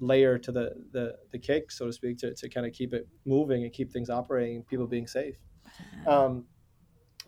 layer 0.01 0.39
to 0.39 0.51
the, 0.51 0.73
the 0.93 1.17
the 1.31 1.39
cake, 1.39 1.71
so 1.71 1.87
to 1.87 1.93
speak, 1.93 2.19
to, 2.19 2.35
to 2.35 2.49
kind 2.49 2.67
of 2.67 2.73
keep 2.73 2.95
it 2.95 3.07
moving 3.27 3.65
and 3.65 3.73
keep 3.73 3.93
things 3.93 4.09
operating, 4.09 4.63
people 4.63 4.87
being 4.87 5.07
safe. 5.07 5.37
Um, 6.07 6.47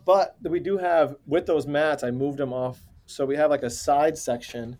but 0.05 0.35
we 0.41 0.59
do 0.59 0.77
have 0.77 1.15
with 1.25 1.45
those 1.45 1.67
mats, 1.67 2.03
I 2.03 2.11
moved 2.11 2.39
them 2.39 2.51
off. 2.51 2.79
So 3.05 3.25
we 3.25 3.35
have 3.35 3.49
like 3.49 3.63
a 3.63 3.69
side 3.69 4.17
section 4.17 4.77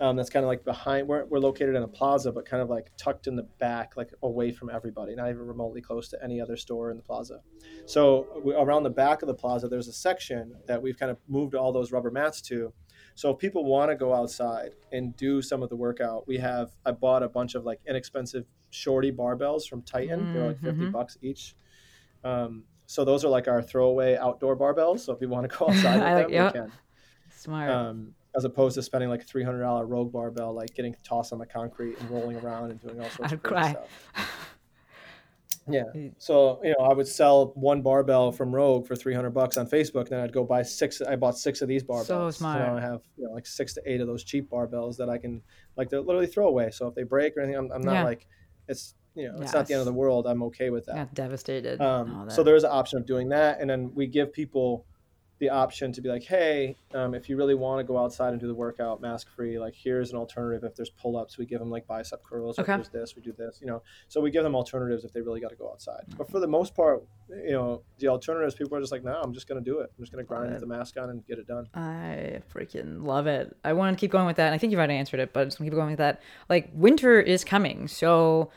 um, 0.00 0.16
that's 0.16 0.30
kind 0.30 0.44
of 0.44 0.48
like 0.48 0.64
behind. 0.64 1.08
We're, 1.08 1.24
we're 1.24 1.38
located 1.38 1.74
in 1.74 1.82
a 1.82 1.88
plaza, 1.88 2.32
but 2.32 2.44
kind 2.44 2.62
of 2.62 2.68
like 2.68 2.90
tucked 2.96 3.26
in 3.26 3.36
the 3.36 3.44
back, 3.58 3.96
like 3.96 4.10
away 4.22 4.52
from 4.52 4.70
everybody, 4.70 5.14
not 5.14 5.28
even 5.30 5.46
remotely 5.46 5.80
close 5.80 6.08
to 6.08 6.22
any 6.22 6.40
other 6.40 6.56
store 6.56 6.90
in 6.90 6.96
the 6.96 7.02
plaza. 7.02 7.40
So 7.86 8.26
we, 8.44 8.54
around 8.54 8.82
the 8.82 8.90
back 8.90 9.22
of 9.22 9.28
the 9.28 9.34
plaza, 9.34 9.68
there's 9.68 9.88
a 9.88 9.92
section 9.92 10.54
that 10.66 10.82
we've 10.82 10.98
kind 10.98 11.10
of 11.10 11.18
moved 11.28 11.54
all 11.54 11.72
those 11.72 11.92
rubber 11.92 12.10
mats 12.10 12.40
to. 12.42 12.72
So 13.14 13.30
if 13.30 13.38
people 13.38 13.64
want 13.64 13.90
to 13.90 13.96
go 13.96 14.12
outside 14.12 14.72
and 14.92 15.16
do 15.16 15.40
some 15.40 15.62
of 15.62 15.70
the 15.70 15.76
workout, 15.76 16.28
we 16.28 16.36
have. 16.38 16.72
I 16.84 16.90
bought 16.92 17.22
a 17.22 17.28
bunch 17.28 17.54
of 17.54 17.64
like 17.64 17.80
inexpensive 17.88 18.44
shorty 18.70 19.10
barbells 19.10 19.66
from 19.66 19.80
Titan. 19.82 20.34
They're 20.34 20.46
like 20.48 20.60
50 20.60 20.86
bucks 20.90 21.16
each. 21.22 21.54
Um, 22.24 22.64
so 22.84 23.04
those 23.04 23.24
are 23.24 23.28
like 23.28 23.48
our 23.48 23.62
throwaway 23.62 24.16
outdoor 24.16 24.56
barbells. 24.56 25.00
So 25.00 25.12
if 25.14 25.20
you 25.22 25.28
want 25.28 25.50
to 25.50 25.56
go 25.56 25.66
outside 25.70 25.94
with 25.94 26.02
them, 26.22 26.30
we 26.46 26.52
can 26.52 26.72
Smart. 27.34 27.70
um, 27.70 28.14
as 28.36 28.44
opposed 28.44 28.74
to 28.74 28.82
spending 28.82 29.08
like 29.08 29.22
a 29.22 29.24
three 29.24 29.42
hundred 29.44 29.62
dollar 29.62 29.86
Rogue 29.86 30.12
barbell, 30.12 30.52
like 30.52 30.74
getting 30.74 30.94
tossed 31.04 31.32
on 31.32 31.38
the 31.38 31.46
concrete 31.46 31.98
and 32.00 32.10
rolling 32.10 32.36
around 32.36 32.70
and 32.70 32.80
doing 32.80 33.00
all 33.00 33.08
sorts 33.10 33.32
I'd 33.32 33.36
of 33.36 33.42
crazy 33.42 33.70
stuff. 33.70 33.88
Yeah, 35.68 35.82
so 36.18 36.60
you 36.62 36.74
know, 36.78 36.84
I 36.84 36.94
would 36.94 37.08
sell 37.08 37.46
one 37.56 37.82
barbell 37.82 38.30
from 38.30 38.54
Rogue 38.54 38.86
for 38.86 38.94
three 38.94 39.14
hundred 39.14 39.30
bucks 39.30 39.56
on 39.56 39.66
Facebook. 39.66 40.02
And 40.02 40.10
Then 40.10 40.20
I'd 40.20 40.32
go 40.32 40.44
buy 40.44 40.62
six. 40.62 41.00
I 41.00 41.16
bought 41.16 41.36
six 41.36 41.60
of 41.60 41.66
these 41.66 41.82
barbells. 41.82 42.04
So 42.06 42.30
So 42.30 42.44
now. 42.44 42.76
I 42.76 42.80
have 42.80 43.00
you 43.16 43.24
know 43.26 43.32
like 43.32 43.46
six 43.46 43.74
to 43.74 43.82
eight 43.84 44.00
of 44.00 44.06
those 44.06 44.22
cheap 44.22 44.48
barbells 44.48 44.96
that 44.98 45.08
I 45.10 45.18
can 45.18 45.42
like 45.76 45.90
literally 45.90 46.28
throw 46.28 46.46
away. 46.46 46.70
So 46.70 46.86
if 46.86 46.94
they 46.94 47.02
break 47.02 47.36
or 47.36 47.40
anything, 47.40 47.58
I'm, 47.58 47.72
I'm 47.72 47.82
not 47.82 47.94
Yeah. 47.94 48.04
like 48.04 48.28
it's 48.68 48.94
you 49.16 49.26
know 49.26 49.38
it's 49.42 49.54
not 49.54 49.66
the 49.66 49.74
end 49.74 49.80
of 49.80 49.86
the 49.86 49.92
world. 49.92 50.28
I'm 50.28 50.44
okay 50.44 50.70
with 50.70 50.86
that. 50.86 51.12
Devastated. 51.14 51.80
Um, 51.80 52.14
all 52.16 52.30
so 52.30 52.44
there's 52.44 52.62
an 52.62 52.70
option 52.70 52.98
of 53.00 53.06
doing 53.06 53.28
that, 53.30 53.60
and 53.60 53.68
then 53.68 53.90
we 53.92 54.06
give 54.06 54.32
people 54.32 54.86
the 55.38 55.50
option 55.50 55.92
to 55.92 56.00
be 56.00 56.08
like, 56.08 56.22
hey, 56.24 56.76
um, 56.94 57.14
if 57.14 57.28
you 57.28 57.36
really 57.36 57.54
want 57.54 57.78
to 57.78 57.84
go 57.84 57.98
outside 57.98 58.30
and 58.30 58.40
do 58.40 58.46
the 58.46 58.54
workout 58.54 59.00
mask 59.02 59.28
free, 59.28 59.58
like 59.58 59.74
here's 59.74 60.10
an 60.10 60.16
alternative. 60.16 60.64
If 60.64 60.74
there's 60.76 60.88
pull 60.90 61.16
ups, 61.18 61.36
we 61.36 61.44
give 61.44 61.58
them 61.58 61.70
like 61.70 61.86
bicep 61.86 62.22
curls. 62.22 62.58
Or 62.58 62.62
Okay. 62.62 62.72
If 62.74 62.90
there's 62.90 63.10
this, 63.10 63.16
we 63.16 63.22
do 63.22 63.32
this. 63.36 63.58
You 63.60 63.66
know, 63.66 63.82
so 64.08 64.20
we 64.20 64.30
give 64.30 64.44
them 64.44 64.54
alternatives 64.54 65.04
if 65.04 65.12
they 65.12 65.20
really 65.20 65.40
got 65.40 65.50
to 65.50 65.56
go 65.56 65.70
outside. 65.70 66.04
But 66.16 66.30
for 66.30 66.40
the 66.40 66.46
most 66.46 66.74
part, 66.74 67.04
you 67.28 67.52
know, 67.52 67.82
the 67.98 68.08
alternatives, 68.08 68.54
people 68.54 68.76
are 68.78 68.80
just 68.80 68.92
like, 68.92 69.04
no, 69.04 69.20
I'm 69.22 69.34
just 69.34 69.46
gonna 69.48 69.60
do 69.60 69.80
it. 69.80 69.90
I'm 69.96 70.02
just 70.02 70.12
gonna 70.12 70.24
grind 70.24 70.50
with 70.52 70.60
the 70.60 70.66
mask 70.66 70.96
on 70.96 71.10
and 71.10 71.26
get 71.26 71.38
it 71.38 71.46
done. 71.46 71.66
I 71.74 72.40
freaking 72.54 73.04
love 73.04 73.26
it. 73.26 73.54
I 73.64 73.72
want 73.74 73.96
to 73.96 74.00
keep 74.00 74.10
going 74.12 74.26
with 74.26 74.36
that. 74.36 74.46
And 74.46 74.54
I 74.54 74.58
think 74.58 74.70
you've 74.70 74.78
already 74.78 74.94
answered 74.94 75.20
it, 75.20 75.32
but 75.32 75.40
I'm 75.40 75.46
just 75.48 75.58
gonna 75.58 75.68
keep 75.70 75.76
going 75.76 75.90
with 75.90 75.98
that. 75.98 76.22
Like 76.48 76.70
winter 76.72 77.20
is 77.20 77.44
coming, 77.44 77.88
so 77.88 78.50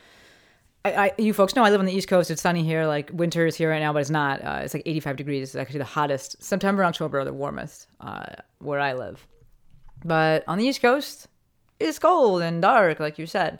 I, 0.84 0.92
I 0.92 1.12
you 1.18 1.32
folks 1.32 1.54
know 1.54 1.64
I 1.64 1.70
live 1.70 1.80
on 1.80 1.86
the 1.86 1.92
East 1.92 2.08
Coast. 2.08 2.30
It's 2.30 2.42
sunny 2.42 2.62
here. 2.62 2.86
Like 2.86 3.10
winter 3.12 3.46
is 3.46 3.56
here 3.56 3.70
right 3.70 3.80
now, 3.80 3.92
but 3.92 4.00
it's 4.00 4.10
not. 4.10 4.42
Uh, 4.44 4.60
it's 4.62 4.74
like 4.74 4.82
85 4.86 5.16
degrees. 5.16 5.42
It's 5.42 5.56
actually 5.56 5.78
the 5.78 5.84
hottest. 5.84 6.42
September, 6.42 6.84
October 6.84 7.20
are 7.20 7.24
the 7.24 7.32
warmest 7.32 7.88
uh, 8.00 8.26
where 8.58 8.80
I 8.80 8.94
live. 8.94 9.26
But 10.04 10.44
on 10.48 10.58
the 10.58 10.64
East 10.64 10.80
Coast, 10.80 11.28
it's 11.78 11.98
cold 11.98 12.42
and 12.42 12.62
dark, 12.62 13.00
like 13.00 13.18
you 13.18 13.26
said. 13.26 13.58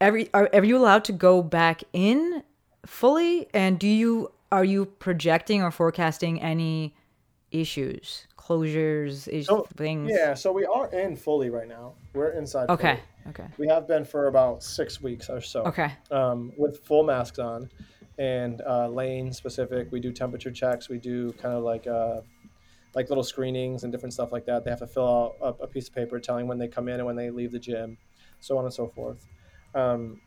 Every 0.00 0.32
are, 0.34 0.48
are 0.52 0.64
you 0.64 0.76
allowed 0.76 1.04
to 1.04 1.12
go 1.12 1.42
back 1.42 1.82
in 1.92 2.42
fully? 2.84 3.48
And 3.54 3.78
do 3.78 3.88
you 3.88 4.32
are 4.52 4.64
you 4.64 4.86
projecting 4.86 5.62
or 5.62 5.70
forecasting 5.70 6.40
any 6.40 6.94
issues, 7.50 8.26
closures, 8.50 9.28
is, 9.28 9.46
So 9.46 9.66
things? 9.76 10.10
yeah, 10.12 10.34
so 10.34 10.52
we 10.52 10.64
are 10.66 10.88
in 10.92 11.16
fully 11.16 11.50
right 11.50 11.68
now. 11.68 11.94
We're 12.14 12.30
inside. 12.30 12.68
Okay. 12.70 12.98
fully. 13.24 13.28
Okay. 13.28 13.46
We 13.58 13.68
have 13.68 13.86
been 13.86 14.04
for 14.04 14.26
about 14.26 14.62
six 14.62 15.00
weeks 15.00 15.28
or 15.30 15.40
so. 15.40 15.62
Okay. 15.64 15.92
um, 16.10 16.52
with 16.56 16.84
full 16.84 17.04
masks 17.04 17.38
on 17.38 17.70
and 18.18 18.60
uh, 18.66 18.88
lane 18.88 19.32
specific. 19.32 19.92
We 19.92 20.00
do 20.00 20.12
temperature 20.12 20.50
checks. 20.50 20.88
We 20.88 20.98
do 20.98 21.32
kind 21.32 21.54
of 21.54 21.62
like 21.62 21.86
uh, 21.86 22.22
like 22.94 23.08
little 23.08 23.24
screenings 23.24 23.84
and 23.84 23.92
different 23.92 24.12
stuff 24.12 24.32
like 24.32 24.46
that. 24.46 24.64
They 24.64 24.70
have 24.70 24.80
to 24.80 24.86
fill 24.86 25.36
out 25.42 25.56
a, 25.60 25.64
a 25.64 25.66
piece 25.66 25.88
of 25.88 25.94
paper 25.94 26.18
telling 26.18 26.48
when 26.48 26.58
they 26.58 26.68
come 26.68 26.88
in 26.88 26.96
and 26.96 27.06
when 27.06 27.16
they 27.16 27.30
leave 27.30 27.52
the 27.52 27.58
gym, 27.58 27.96
so 28.40 28.58
on 28.58 28.64
and 28.64 28.74
so 28.74 28.88
forth. 28.88 29.26
Um, 29.74 30.20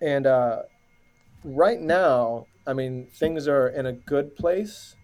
and 0.00 0.26
uh, 0.26 0.62
right 1.44 1.80
now, 1.80 2.46
I 2.66 2.72
mean, 2.72 3.08
things 3.12 3.46
are 3.46 3.68
in 3.68 3.86
a 3.86 3.92
good 3.92 4.34
place, 4.36 4.96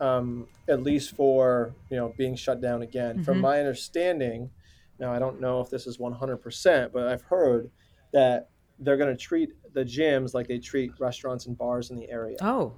um, 0.00 0.46
at 0.68 0.82
least 0.82 1.14
for 1.16 1.74
you 1.90 1.96
know 1.96 2.14
being 2.18 2.34
shut 2.36 2.60
down 2.60 2.82
again. 2.82 3.22
From 3.24 3.40
my 3.40 3.58
understanding, 3.58 4.50
now 4.98 5.12
I 5.12 5.18
don't 5.18 5.40
know 5.40 5.60
if 5.60 5.70
this 5.70 5.86
is 5.86 5.98
100%, 5.98 6.92
but 6.92 7.06
I've 7.08 7.22
heard 7.22 7.70
that 8.12 8.48
they're 8.78 8.96
going 8.96 9.10
to 9.16 9.20
treat 9.20 9.50
the 9.72 9.84
gyms 9.84 10.34
like 10.34 10.46
they 10.48 10.58
treat 10.58 10.92
restaurants 10.98 11.46
and 11.46 11.56
bars 11.56 11.90
in 11.90 11.96
the 11.96 12.08
area. 12.10 12.36
Oh, 12.42 12.74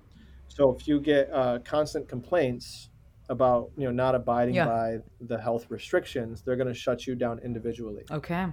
So 0.49 0.75
if 0.75 0.87
you 0.89 1.01
get 1.01 1.31
uh, 1.33 1.59
constant 1.65 2.09
complaints 2.09 2.91
about 3.29 3.71
you 3.77 3.85
know 3.85 3.91
not 3.91 4.15
abiding 4.15 4.55
Yeah. 4.55 4.67
by 4.67 4.99
the 5.21 5.39
health 5.39 5.67
restrictions, 5.71 6.43
they're 6.43 6.57
going 6.57 6.69
to 6.69 6.75
shut 6.75 7.07
you 7.07 7.15
down 7.15 7.39
individually. 7.41 8.05
okay. 8.11 8.47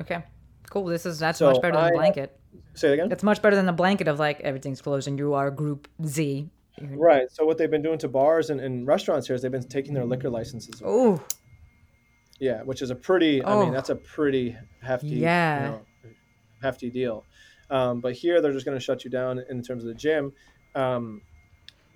Okay. 0.00 0.24
Cool. 0.70 0.84
This 0.84 1.04
is 1.06 1.18
that's 1.18 1.38
So 1.38 1.50
much 1.50 1.60
better 1.62 1.76
than 1.76 1.84
I- 1.84 1.90
blanket. 1.92 2.36
Say 2.74 2.90
it 2.90 2.94
again. 2.94 3.12
It's 3.12 3.22
much 3.22 3.42
better 3.42 3.54
than 3.56 3.66
the 3.66 3.72
blanket 3.72 4.08
of 4.08 4.18
like 4.18 4.40
everything's 4.40 4.80
closed 4.82 5.06
and 5.08 5.18
you 5.18 5.34
are 5.34 5.50
group 5.50 5.88
Z. 6.04 6.48
Right. 6.80 7.30
So 7.30 7.44
what 7.44 7.58
they've 7.58 7.70
been 7.70 7.82
doing 7.82 7.98
to 7.98 8.08
bars 8.08 8.50
and, 8.50 8.60
and 8.60 8.86
restaurants 8.86 9.26
here 9.26 9.36
is 9.36 9.42
they've 9.42 9.50
been 9.52 9.68
taking 9.68 9.94
their 9.94 10.04
liquor 10.04 10.30
licenses. 10.30 10.80
away. 10.80 10.90
Oh, 10.90 11.22
Yeah, 12.38 12.62
which 12.62 12.80
is 12.82 12.90
a 12.90 12.94
pretty. 12.94 13.42
I 13.42 13.52
Oh. 13.52 13.64
mean, 13.64 13.72
that's 13.72 13.90
a 13.90 13.96
pretty 13.96 14.56
hefty. 14.82 15.08
Yeah. 15.08 15.64
You 15.64 15.70
know, 15.70 15.82
hefty 16.62 16.90
deal. 16.90 17.24
Um, 17.70 18.00
but 18.00 18.14
here 18.14 18.40
they're 18.40 18.52
just 18.52 18.64
going 18.66 18.76
to 18.78 18.82
shut 18.84 19.04
you 19.04 19.10
down 19.10 19.42
in 19.50 19.62
terms 19.62 19.84
of 19.84 19.88
the 19.88 19.94
gym. 19.94 20.32
Um, 20.74 21.20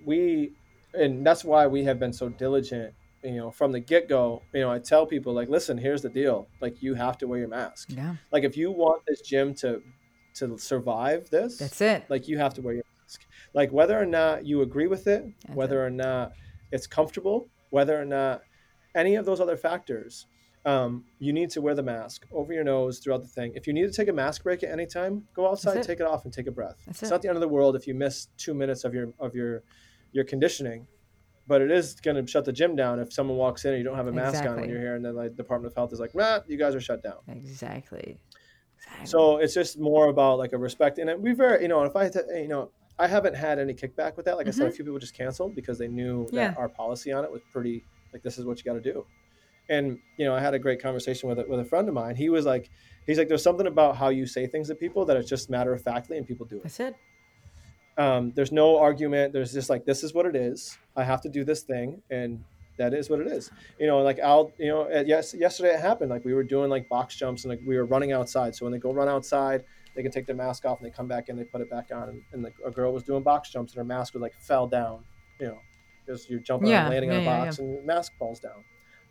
we, 0.05 0.51
and 0.93 1.25
that's 1.25 1.43
why 1.43 1.67
we 1.67 1.83
have 1.83 1.99
been 1.99 2.13
so 2.13 2.29
diligent. 2.29 2.93
You 3.23 3.37
know, 3.37 3.49
from 3.51 3.71
the 3.71 3.79
get 3.79 4.07
go. 4.07 4.43
You 4.53 4.61
know, 4.61 4.71
I 4.71 4.77
tell 4.77 5.05
people 5.07 5.33
like, 5.33 5.49
listen, 5.49 5.79
here's 5.79 6.03
the 6.03 6.09
deal. 6.09 6.47
Like, 6.61 6.83
you 6.83 6.93
have 6.93 7.17
to 7.17 7.27
wear 7.27 7.39
your 7.39 7.47
mask. 7.47 7.89
yeah. 7.91 8.15
Like, 8.31 8.43
if 8.43 8.55
you 8.55 8.71
want 8.71 9.01
this 9.07 9.21
gym 9.21 9.55
to 9.55 9.81
to 10.35 10.57
survive 10.59 11.29
this, 11.31 11.57
That's 11.57 11.81
it. 11.81 12.03
like 12.09 12.27
you 12.27 12.37
have 12.37 12.53
to 12.55 12.61
wear 12.61 12.75
your 12.75 12.83
mask 12.83 12.94
like 13.55 13.71
whether 13.71 13.99
or 13.99 14.05
not 14.05 14.45
you 14.45 14.61
agree 14.61 14.87
with 14.87 15.07
it 15.07 15.23
whether 15.53 15.83
or 15.83 15.89
not 15.89 16.33
it's 16.71 16.85
comfortable 16.85 17.47
whether 17.71 17.99
or 17.99 18.05
not 18.05 18.41
any 18.93 19.15
of 19.15 19.25
those 19.25 19.39
other 19.41 19.57
factors 19.57 20.27
um, 20.65 21.03
you 21.19 21.31
need 21.31 21.51
to 21.51 21.61
wear 21.61 21.75
the 21.75 21.83
mask 21.83 22.25
over 22.31 22.51
your 22.51 22.63
nose 22.63 22.99
throughout 22.99 23.21
the 23.21 23.27
thing 23.27 23.51
if 23.55 23.65
you 23.67 23.73
need 23.73 23.83
to 23.83 23.91
take 23.91 24.07
a 24.07 24.13
mask 24.13 24.43
break 24.43 24.61
at 24.63 24.69
any 24.71 24.85
time 24.85 25.23
go 25.35 25.47
outside 25.49 25.77
it. 25.77 25.83
take 25.83 25.99
it 25.99 26.05
off 26.07 26.25
and 26.25 26.33
take 26.33 26.47
a 26.47 26.51
breath 26.51 26.75
That's 26.85 27.01
it's 27.03 27.09
it. 27.11 27.13
not 27.13 27.21
the 27.21 27.29
end 27.29 27.37
of 27.37 27.41
the 27.41 27.47
world 27.47 27.75
if 27.75 27.87
you 27.87 27.93
miss 27.95 28.27
two 28.37 28.53
minutes 28.53 28.83
of 28.83 28.93
your 28.93 29.07
of 29.19 29.33
your 29.35 29.63
your 30.11 30.25
conditioning 30.25 30.87
but 31.47 31.61
it 31.61 31.69
is 31.69 31.93
going 32.01 32.17
to 32.19 32.25
shut 32.29 32.45
the 32.45 32.51
gym 32.51 32.75
down 32.75 32.99
if 32.99 33.13
someone 33.13 33.37
walks 33.37 33.63
in 33.65 33.71
and 33.73 33.77
you 33.77 33.83
don't 33.87 33.95
have 33.95 34.07
a 34.07 34.11
mask 34.11 34.43
on 34.43 34.59
when 34.59 34.67
you're 34.69 34.79
here 34.79 34.95
and 34.95 35.05
then 35.05 35.15
like 35.15 35.35
department 35.35 35.71
of 35.71 35.75
health 35.75 35.93
is 35.93 35.99
like 35.99 36.13
nah 36.15 36.39
you 36.47 36.57
guys 36.57 36.73
are 36.75 36.81
shut 36.81 37.01
down 37.03 37.19
Exactly. 37.27 38.17
Exactly. 38.77 39.05
so 39.05 39.37
it's 39.37 39.53
just 39.53 39.79
more 39.79 40.09
about 40.09 40.37
like 40.37 40.51
a 40.53 40.57
respect, 40.57 40.97
and 40.99 41.09
it- 41.09 41.19
we 41.19 41.31
very, 41.33 41.61
you 41.61 41.67
know, 41.69 41.83
if 41.83 41.95
I, 41.95 42.03
had 42.03 42.13
to, 42.13 42.23
you 42.35 42.47
know, 42.49 42.71
I 42.97 43.07
haven't 43.07 43.35
had 43.35 43.59
any 43.59 43.73
kickback 43.73 44.15
with 44.15 44.25
that. 44.25 44.37
Like 44.37 44.47
I 44.47 44.51
said, 44.51 44.67
a 44.67 44.71
few 44.71 44.85
people 44.85 44.99
just 44.99 45.13
canceled 45.15 45.53
because 45.55 45.77
they 45.77 45.87
knew 45.87 46.25
that 46.25 46.27
Mm-hmm. 46.27 46.35
Yeah. 46.37 46.53
our 46.57 46.69
policy 46.69 47.11
on 47.11 47.25
it 47.25 47.31
was 47.31 47.41
pretty, 47.51 47.83
like 48.13 48.23
this 48.23 48.37
is 48.37 48.45
what 48.45 48.57
you 48.59 48.63
got 48.63 48.81
to 48.81 48.93
do. 48.93 49.05
And 49.67 49.97
you 50.17 50.25
know, 50.25 50.35
I 50.35 50.39
had 50.39 50.53
a 50.53 50.59
great 50.59 50.81
conversation 50.81 51.27
with 51.27 51.39
it 51.39 51.49
with 51.49 51.59
a 51.59 51.65
friend 51.65 51.87
of 51.89 51.93
mine. 51.93 52.15
He 52.15 52.29
was 52.29 52.45
like, 52.45 52.69
he's 53.07 53.17
like, 53.17 53.27
there's 53.27 53.43
something 53.43 53.67
about 53.67 53.97
how 53.97 54.09
you 54.09 54.25
say 54.27 54.45
things 54.47 54.67
to 54.69 54.75
people 54.75 55.05
that 55.05 55.17
it's 55.17 55.27
just 55.29 55.49
matter 55.49 55.73
of 55.73 55.81
factly, 55.81 56.17
and 56.17 56.25
people 56.27 56.45
do 56.45 56.57
it. 56.57 56.63
That's 56.63 56.79
it. 56.79 56.95
Um, 57.97 58.31
there's 58.35 58.51
no 58.51 58.77
argument. 58.77 59.33
There's 59.33 59.53
just 59.53 59.69
like 59.69 59.85
this 59.85 60.03
is 60.03 60.13
what 60.13 60.25
it 60.25 60.35
is. 60.35 60.77
I 60.95 61.03
have 61.03 61.21
to 61.21 61.29
do 61.29 61.43
this 61.43 61.63
thing, 61.63 62.01
and 62.11 62.43
that 62.77 62.93
is 62.93 63.09
what 63.09 63.19
it 63.21 63.27
is. 63.27 63.49
You 63.79 63.87
know, 63.87 63.99
like 64.01 64.19
I'll, 64.19 64.51
you 64.59 64.67
know, 64.67 64.87
yes, 65.05 65.33
yesterday 65.33 65.73
it 65.73 65.79
happened. 65.79 66.11
Like 66.11 66.25
we 66.25 66.33
were 66.33 66.43
doing 66.43 66.69
like 66.69 66.87
box 66.89 67.15
jumps, 67.15 67.43
and 67.45 67.49
like 67.51 67.61
we 67.65 67.77
were 67.77 67.85
running 67.85 68.11
outside. 68.11 68.53
So 68.55 68.65
when 68.65 68.71
they 68.73 68.79
go 68.79 68.93
run 68.93 69.07
outside, 69.09 69.63
they 69.95 70.03
can 70.03 70.11
take 70.11 70.25
their 70.25 70.35
mask 70.35 70.65
off, 70.65 70.79
and 70.79 70.85
they 70.85 70.91
come 70.91 71.07
back 71.07 71.29
in, 71.29 71.37
they 71.37 71.43
put 71.43 71.61
it 71.61 71.69
back 71.69 71.89
on, 71.93 72.09
and, 72.09 72.21
and 72.33 72.45
the, 72.45 72.51
a 72.65 72.71
girl 72.71 72.93
was 72.93 73.03
doing 73.03 73.23
box 73.23 73.49
jumps, 73.49 73.73
and 73.73 73.77
her 73.77 73.83
mask 73.85 74.13
was 74.13 74.21
like 74.21 74.33
fell 74.39 74.67
down. 74.67 75.05
You 75.39 75.47
know, 75.47 75.59
because 76.05 76.27
you're 76.29 76.39
jumping 76.39 76.69
Yeah, 76.69 76.81
and 76.81 76.89
landing 76.89 77.11
on 77.11 77.17
a 77.17 77.19
yeah, 77.19 77.25
yeah, 77.25 77.45
box, 77.45 77.59
and 77.59 77.71
your 77.73 77.83
mask 77.83 78.13
falls 78.19 78.39
down. 78.39 78.63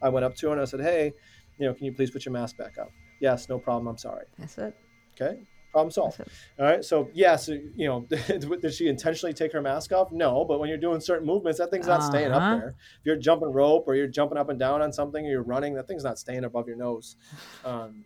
I 0.03 0.09
went 0.11 0.25
up 0.25 0.35
to 0.37 0.47
her 0.49 0.53
and 0.53 0.61
I 0.61 0.65
said, 0.65 0.81
"Hey, 0.81 1.13
you 1.59 1.67
know, 1.67 1.75
can 1.75 1.85
you 1.87 1.93
please 1.93 2.11
put 2.11 2.25
your 2.25 2.33
mask 2.33 2.57
back 2.57 2.79
up?" 2.79 2.93
Yes, 3.21 3.49
no 3.49 3.59
problem. 3.59 3.87
I'm 3.89 3.99
sorry. 3.99 4.27
That's 4.39 4.59
it. 4.59 4.75
Okay, 5.21 5.39
problem 5.73 5.91
solved. 5.91 6.21
All 6.59 6.65
right. 6.67 6.85
So 6.85 7.11
yeah, 7.15 7.37
so 7.37 7.53
you 7.53 7.87
know, 7.89 8.07
did 8.09 8.75
she 8.75 8.89
intentionally 8.89 9.33
take 9.33 9.53
her 9.53 9.63
mask 9.63 9.93
off? 9.93 10.13
No, 10.13 10.45
but 10.45 10.61
when 10.61 10.69
you're 10.69 10.79
doing 10.79 11.01
certain 11.01 11.27
movements, 11.27 11.59
that 11.59 11.71
thing's 11.71 11.87
not 11.87 12.03
staying 12.03 12.33
Uh-huh. 12.33 12.55
up 12.55 12.61
there. 12.61 12.69
If 13.01 13.07
you're 13.07 13.17
jumping 13.17 13.53
rope 13.53 13.85
or 13.87 13.95
you're 13.95 14.07
jumping 14.07 14.39
up 14.39 14.49
and 14.49 14.59
down 14.59 14.83
on 14.83 14.93
something 14.93 15.25
or 15.27 15.31
you're 15.31 15.43
running, 15.43 15.75
that 15.75 15.87
thing's 15.89 16.05
not 16.05 16.19
staying 16.19 16.45
above 16.45 16.67
your 16.69 16.77
nose. 16.77 17.17
Um, 17.65 18.05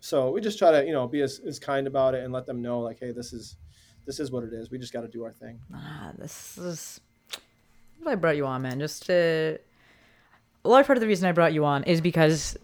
so 0.00 0.30
we 0.30 0.40
just 0.40 0.58
try 0.58 0.70
to 0.70 0.86
you 0.86 0.92
know 0.92 1.06
be 1.06 1.22
as, 1.22 1.40
as 1.46 1.58
kind 1.58 1.86
about 1.86 2.14
it 2.14 2.24
and 2.24 2.32
let 2.32 2.46
them 2.46 2.62
know 2.62 2.80
like, 2.80 2.98
hey, 3.00 3.12
this 3.12 3.32
is 3.32 3.56
this 4.06 4.20
is 4.20 4.30
what 4.30 4.42
it 4.42 4.52
is. 4.52 4.70
We 4.70 4.78
just 4.78 4.92
got 4.92 5.02
to 5.02 5.08
do 5.08 5.22
our 5.24 5.32
thing. 5.32 5.60
Ah, 5.74 6.12
this 6.16 6.56
is 6.56 7.00
what 8.00 8.12
I 8.12 8.14
brought 8.14 8.36
you 8.36 8.46
on, 8.46 8.62
man. 8.62 8.80
Just 8.80 9.06
to, 9.06 9.58
a 10.64 10.68
large 10.68 10.86
part 10.86 10.96
of 10.96 11.00
the 11.02 11.06
reason 11.06 11.28
I 11.28 11.32
brought 11.32 11.52
you 11.52 11.64
on 11.64 11.84
is 11.84 12.00
because 12.00 12.56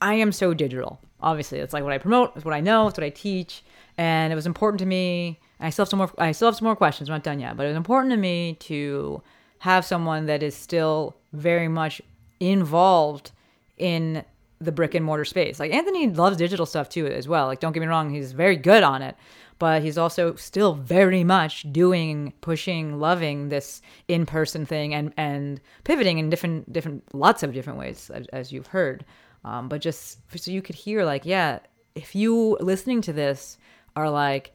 I 0.00 0.14
am 0.14 0.32
so 0.32 0.54
digital. 0.54 0.98
obviously 1.20 1.60
it's 1.60 1.72
like 1.72 1.84
what 1.84 1.92
I 1.92 1.98
promote, 1.98 2.32
it's 2.34 2.44
what 2.44 2.54
I 2.54 2.60
know, 2.60 2.88
it's 2.88 2.98
what 2.98 3.04
I 3.04 3.10
teach, 3.10 3.62
and 3.96 4.32
it 4.32 4.36
was 4.36 4.46
important 4.46 4.80
to 4.80 4.86
me. 4.86 5.38
I 5.60 5.70
still 5.70 5.84
have 5.84 5.90
some 5.90 5.98
more. 5.98 6.10
I 6.18 6.32
still 6.32 6.48
have 6.48 6.56
some 6.56 6.66
more 6.66 6.74
questions. 6.74 7.08
I'm 7.08 7.14
not 7.14 7.22
done 7.22 7.38
yet, 7.38 7.56
but 7.56 7.64
it 7.64 7.68
was 7.68 7.76
important 7.76 8.10
to 8.10 8.16
me 8.16 8.56
to 8.60 9.22
have 9.60 9.84
someone 9.84 10.26
that 10.26 10.42
is 10.42 10.56
still 10.56 11.14
very 11.32 11.68
much 11.68 12.02
involved 12.40 13.30
in 13.78 14.24
the 14.64 14.72
brick 14.72 14.94
and 14.94 15.04
mortar 15.04 15.24
space. 15.24 15.60
Like 15.60 15.72
Anthony 15.72 16.08
loves 16.08 16.36
digital 16.36 16.66
stuff 16.66 16.88
too 16.88 17.06
as 17.06 17.28
well. 17.28 17.46
Like 17.46 17.60
don't 17.60 17.72
get 17.72 17.80
me 17.80 17.86
wrong, 17.86 18.10
he's 18.10 18.32
very 18.32 18.56
good 18.56 18.82
on 18.82 19.02
it, 19.02 19.16
but 19.58 19.82
he's 19.82 19.98
also 19.98 20.34
still 20.34 20.74
very 20.74 21.24
much 21.24 21.70
doing, 21.72 22.32
pushing, 22.40 22.98
loving 22.98 23.48
this 23.48 23.82
in-person 24.08 24.66
thing 24.66 24.94
and 24.94 25.12
and 25.16 25.60
pivoting 25.84 26.18
in 26.18 26.30
different 26.30 26.72
different 26.72 27.02
lots 27.14 27.42
of 27.42 27.52
different 27.52 27.78
ways 27.78 28.10
as, 28.10 28.26
as 28.28 28.52
you've 28.52 28.68
heard. 28.68 29.04
Um, 29.44 29.68
but 29.68 29.80
just 29.80 30.18
so 30.36 30.50
you 30.50 30.62
could 30.62 30.76
hear 30.76 31.04
like, 31.04 31.26
yeah, 31.26 31.58
if 31.94 32.14
you 32.14 32.56
listening 32.60 33.00
to 33.02 33.12
this 33.12 33.58
are 33.96 34.10
like 34.10 34.52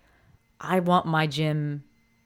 I 0.60 0.80
want 0.80 1.06
my 1.06 1.28
gym 1.28 1.84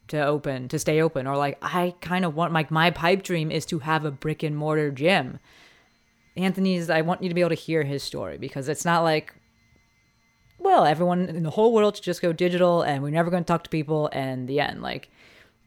to 0.07 0.23
open, 0.25 0.67
to 0.69 0.79
stay 0.79 1.01
open 1.01 1.25
or 1.25 1.37
like 1.37 1.57
I 1.61 1.95
kind 2.01 2.25
of 2.25 2.35
want 2.35 2.53
like 2.53 2.69
my 2.69 2.91
pipe 2.91 3.23
dream 3.23 3.49
is 3.49 3.65
to 3.67 3.79
have 3.79 4.05
a 4.05 4.11
brick 4.11 4.43
and 4.43 4.55
mortar 4.55 4.91
gym 4.91 5.39
Anthony's, 6.37 6.89
I 6.89 7.01
want 7.01 7.21
you 7.21 7.29
to 7.29 7.35
be 7.35 7.41
able 7.41 7.49
to 7.49 7.55
hear 7.55 7.83
his 7.83 8.03
story 8.03 8.37
because 8.37 8.69
it's 8.69 8.85
not 8.85 9.01
like, 9.01 9.33
well, 10.59 10.85
everyone 10.85 11.27
in 11.27 11.43
the 11.43 11.49
whole 11.49 11.73
world 11.73 11.95
should 11.95 12.05
just 12.05 12.21
go 12.21 12.31
digital 12.31 12.81
and 12.81 13.03
we're 13.03 13.09
never 13.09 13.29
going 13.29 13.43
to 13.43 13.47
talk 13.47 13.63
to 13.63 13.69
people 13.69 14.09
and 14.13 14.47
the 14.47 14.59
end. 14.59 14.81
Like, 14.81 15.09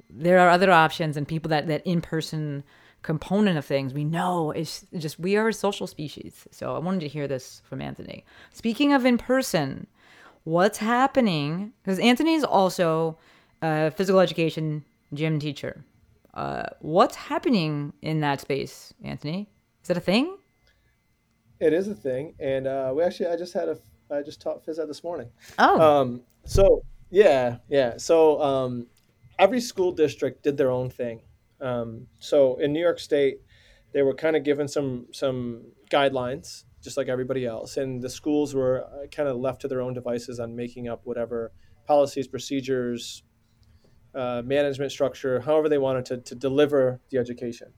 there 0.09 0.39
are 0.39 0.51
other 0.51 0.71
options 0.71 1.17
and 1.17 1.27
people 1.27 1.49
that, 1.51 1.67
that 1.67 1.87
in 1.87 2.01
person 2.01 2.65
component 3.03 3.59
of 3.59 3.65
things 3.65 3.93
we 3.93 4.05
know 4.05 4.51
is 4.53 4.87
just 4.97 5.19
we 5.19 5.37
are 5.37 5.49
a 5.49 5.53
social 5.53 5.87
species. 5.87 6.49
So 6.51 6.75
I 6.75 6.79
wanted 6.79 7.01
to 7.01 7.09
hear 7.09 7.29
this 7.29 7.61
from 7.65 7.83
Anthony. 7.83 8.25
Speaking 8.53 8.93
of 8.93 9.05
in 9.05 9.19
person, 9.19 9.87
what's 10.45 10.79
happening? 10.79 11.73
Because 11.83 11.99
Anthony's 11.99 12.45
also 12.45 13.19
a 13.61 13.91
physical 13.91 14.21
education 14.21 14.85
gym 15.13 15.39
teacher. 15.39 15.85
Uh, 16.33 16.65
what's 16.81 17.15
happening 17.15 17.93
in 18.01 18.21
that 18.21 18.41
space, 18.41 18.95
Anthony? 19.05 19.49
Is 19.83 19.89
that 19.89 19.97
a 19.97 20.01
thing? 20.01 20.37
It 21.61 21.73
is 21.73 21.89
a 21.89 21.95
thing, 21.95 22.35
and 22.41 22.67
uh, 22.67 22.93
we 22.95 23.03
actually 23.03 23.29
I 23.29 23.37
just 23.37 23.55
had 23.55 23.69
a 23.69 23.79
I 24.11 24.23
just 24.23 24.41
taught 24.41 24.65
phys 24.65 24.79
ed 24.79 24.89
this 24.89 25.05
morning. 25.05 25.31
Oh, 25.59 25.81
Um, 25.81 26.23
so 26.45 26.83
yeah, 27.11 27.59
yeah. 27.69 27.97
So 27.97 28.41
um, 28.43 28.87
every 29.39 29.61
school 29.61 29.93
district 29.93 30.43
did 30.43 30.57
their 30.57 30.71
own 30.71 30.91
thing. 30.91 31.23
Um, 31.61 32.07
so 32.19 32.57
in 32.57 32.73
New 32.73 32.81
York 32.81 32.99
State, 32.99 33.39
they 33.93 34.03
were 34.03 34.15
kind 34.15 34.37
of 34.37 34.45
given 34.45 34.69
some 34.69 35.07
some 35.13 35.63
guidelines, 35.91 36.65
just 36.83 36.97
like 36.97 37.09
everybody 37.09 37.47
else, 37.47 37.77
and 37.77 38.03
the 38.03 38.11
schools 38.11 38.55
were 38.55 38.87
kind 39.13 39.29
of 39.29 39.37
left 39.37 39.61
to 39.63 39.69
their 39.69 39.81
own 39.81 39.95
devices 39.95 40.41
on 40.41 40.55
making 40.55 40.89
up 40.89 41.03
whatever 41.05 41.53
policies, 41.87 42.27
procedures, 42.27 43.23
uh, 44.15 44.43
management 44.45 44.91
structure, 44.93 45.41
however 45.41 45.69
they 45.69 45.79
wanted 45.79 46.05
to, 46.07 46.19
to 46.19 46.35
deliver 46.35 47.01
the 47.11 47.19
education. 47.19 47.73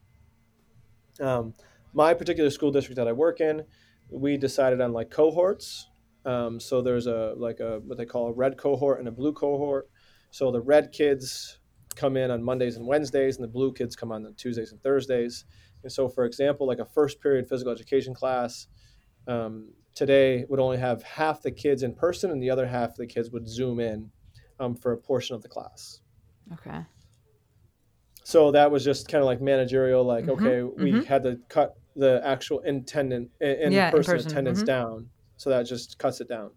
Um, 1.20 1.55
my 1.97 2.12
particular 2.12 2.51
school 2.51 2.70
district 2.70 2.97
that 2.97 3.09
I 3.09 3.12
work 3.12 3.40
in, 3.40 3.64
we 4.11 4.36
decided 4.36 4.82
on 4.82 4.92
like 4.92 5.11
cohorts. 5.11 5.88
Um, 6.26 6.61
so 6.61 6.82
there's 6.82 7.07
a 7.07 7.32
like 7.36 7.59
a 7.61 7.80
what 7.80 7.97
they 7.97 8.05
call 8.05 8.28
a 8.28 8.32
red 8.32 8.59
cohort 8.59 8.99
and 8.99 9.09
a 9.09 9.11
blue 9.11 9.32
cohort. 9.32 9.88
So 10.30 10.53
the 10.53 10.61
red 10.61 10.92
kids 10.92 11.59
come 11.94 12.18
in 12.18 12.30
on 12.30 12.42
Mondays 12.42 12.76
and 12.76 12.86
Wednesdays, 12.86 13.36
and 13.36 13.44
the 13.44 13.49
blue 13.49 13.72
kids 13.72 13.97
come 13.97 14.12
on 14.12 14.34
Tuesdays 14.36 14.72
and 14.72 14.82
Thursdays. 14.82 15.47
And 15.82 15.90
so, 15.90 16.07
for 16.09 16.26
example, 16.26 16.66
like 16.66 16.80
a 16.80 16.84
first 16.84 17.20
period 17.20 17.49
physical 17.49 17.72
education 17.72 18.12
class 18.12 18.66
um, 19.26 19.72
today 19.94 20.44
would 20.51 20.61
only 20.61 20.76
have 20.76 21.03
half 21.03 21.40
the 21.40 21.51
kids 21.51 21.82
in 21.82 21.94
person, 21.94 22.30
and 22.30 22.42
the 22.42 22.51
other 22.51 22.66
half 22.66 22.90
of 22.90 22.97
the 22.97 23.07
kids 23.07 23.30
would 23.30 23.49
zoom 23.49 23.80
in 23.80 24.11
um, 24.61 24.74
for 24.74 24.92
a 24.92 24.99
portion 24.99 25.34
of 25.34 25.42
the 25.42 25.49
class. 25.49 26.01
okay. 26.53 26.80
So 28.24 28.51
that 28.51 28.70
was 28.70 28.84
just 28.84 29.09
kind 29.09 29.22
of 29.22 29.26
like 29.26 29.40
managerial, 29.40 30.05
like 30.05 30.24
Mhm, 30.26 30.30
okay, 30.30 30.62
we 30.62 30.92
mhm. 30.92 31.05
had 31.05 31.22
to 31.22 31.38
cut 31.49 31.76
the 31.97 32.20
actual 32.24 32.61
attendant 32.61 33.30
in 33.40 33.72
Yeah, 33.72 33.86
in 33.86 33.92
person 33.92 34.14
person, 34.14 34.30
attendance 34.30 34.62
mhm. 34.62 34.66
down, 34.66 35.09
so 35.36 35.51
that 35.51 35.64
just 35.64 35.99
cuts 35.99 36.20
it 36.20 36.28
down. 36.28 36.51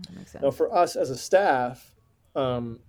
That 0.00 0.16
makes 0.16 0.32
sense. 0.32 0.42
Now, 0.42 0.50
for 0.50 0.74
us 0.74 0.96
as 0.96 1.10
a 1.10 1.16
staff, 1.16 1.94
um, 2.36 2.80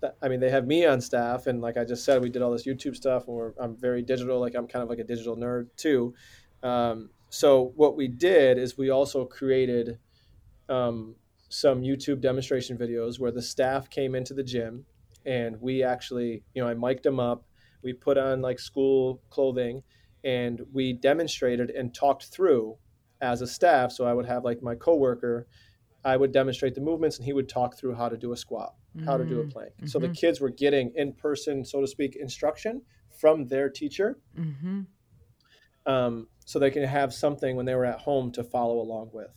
that, 0.00 0.16
I 0.22 0.28
mean, 0.28 0.40
they 0.40 0.50
have 0.50 0.66
me 0.66 0.86
on 0.86 1.00
staff, 1.00 1.46
and 1.46 1.60
like 1.60 1.76
I 1.76 1.84
just 1.84 2.04
said, 2.04 2.22
we 2.22 2.30
did 2.30 2.42
all 2.42 2.52
this 2.52 2.66
YouTube 2.66 2.96
stuff, 2.96 3.28
and 3.28 3.52
I'm 3.60 3.76
very 3.76 4.02
digital. 4.02 4.40
Like 4.40 4.54
I'm 4.54 4.66
kind 4.66 4.82
of 4.82 4.88
like 4.88 5.00
a 5.00 5.04
digital 5.04 5.36
nerd 5.36 5.68
too. 5.76 6.14
Um, 6.62 7.10
so 7.30 7.72
what 7.76 7.96
we 7.96 8.08
did 8.08 8.58
is 8.58 8.78
we 8.78 8.90
also 8.90 9.24
created 9.24 9.98
um, 10.68 11.16
some 11.48 11.82
YouTube 11.82 12.20
demonstration 12.20 12.78
videos 12.78 13.18
where 13.18 13.30
the 13.30 13.42
staff 13.42 13.90
came 13.90 14.14
into 14.14 14.34
the 14.34 14.42
gym, 14.42 14.84
and 15.26 15.60
we 15.60 15.82
actually, 15.82 16.42
you 16.54 16.62
know, 16.62 16.68
I 16.68 16.74
mic'd 16.74 17.02
them 17.02 17.20
up. 17.20 17.44
We 17.82 17.92
put 17.92 18.18
on 18.18 18.40
like 18.40 18.58
school 18.58 19.20
clothing, 19.30 19.82
and 20.24 20.60
we 20.72 20.92
demonstrated 20.92 21.70
and 21.70 21.94
talked 21.94 22.24
through 22.24 22.76
as 23.20 23.40
a 23.42 23.46
staff. 23.46 23.92
So 23.92 24.04
I 24.04 24.12
would 24.12 24.26
have 24.26 24.44
like 24.44 24.62
my 24.62 24.74
coworker 24.74 25.46
I 26.04 26.16
would 26.16 26.32
demonstrate 26.32 26.74
the 26.74 26.80
movements 26.80 27.16
and 27.16 27.26
he 27.26 27.32
would 27.32 27.48
talk 27.48 27.76
through 27.76 27.94
how 27.94 28.08
to 28.08 28.16
do 28.16 28.32
a 28.32 28.36
squat, 28.36 28.74
how 29.04 29.16
to 29.16 29.24
do 29.24 29.40
a 29.40 29.44
plank. 29.46 29.72
So 29.84 29.98
the 29.98 30.08
kids 30.08 30.40
were 30.40 30.50
getting 30.50 30.92
in 30.94 31.12
person, 31.12 31.64
so 31.64 31.80
to 31.80 31.86
speak, 31.86 32.16
instruction 32.16 32.82
from 33.20 33.46
their 33.48 33.68
teacher. 33.68 34.18
Mm-hmm. 34.38 34.82
Um, 35.86 36.28
so 36.44 36.58
they 36.58 36.70
can 36.70 36.84
have 36.84 37.12
something 37.12 37.56
when 37.56 37.66
they 37.66 37.74
were 37.74 37.84
at 37.84 38.00
home 38.00 38.30
to 38.32 38.44
follow 38.44 38.80
along 38.80 39.10
with. 39.12 39.34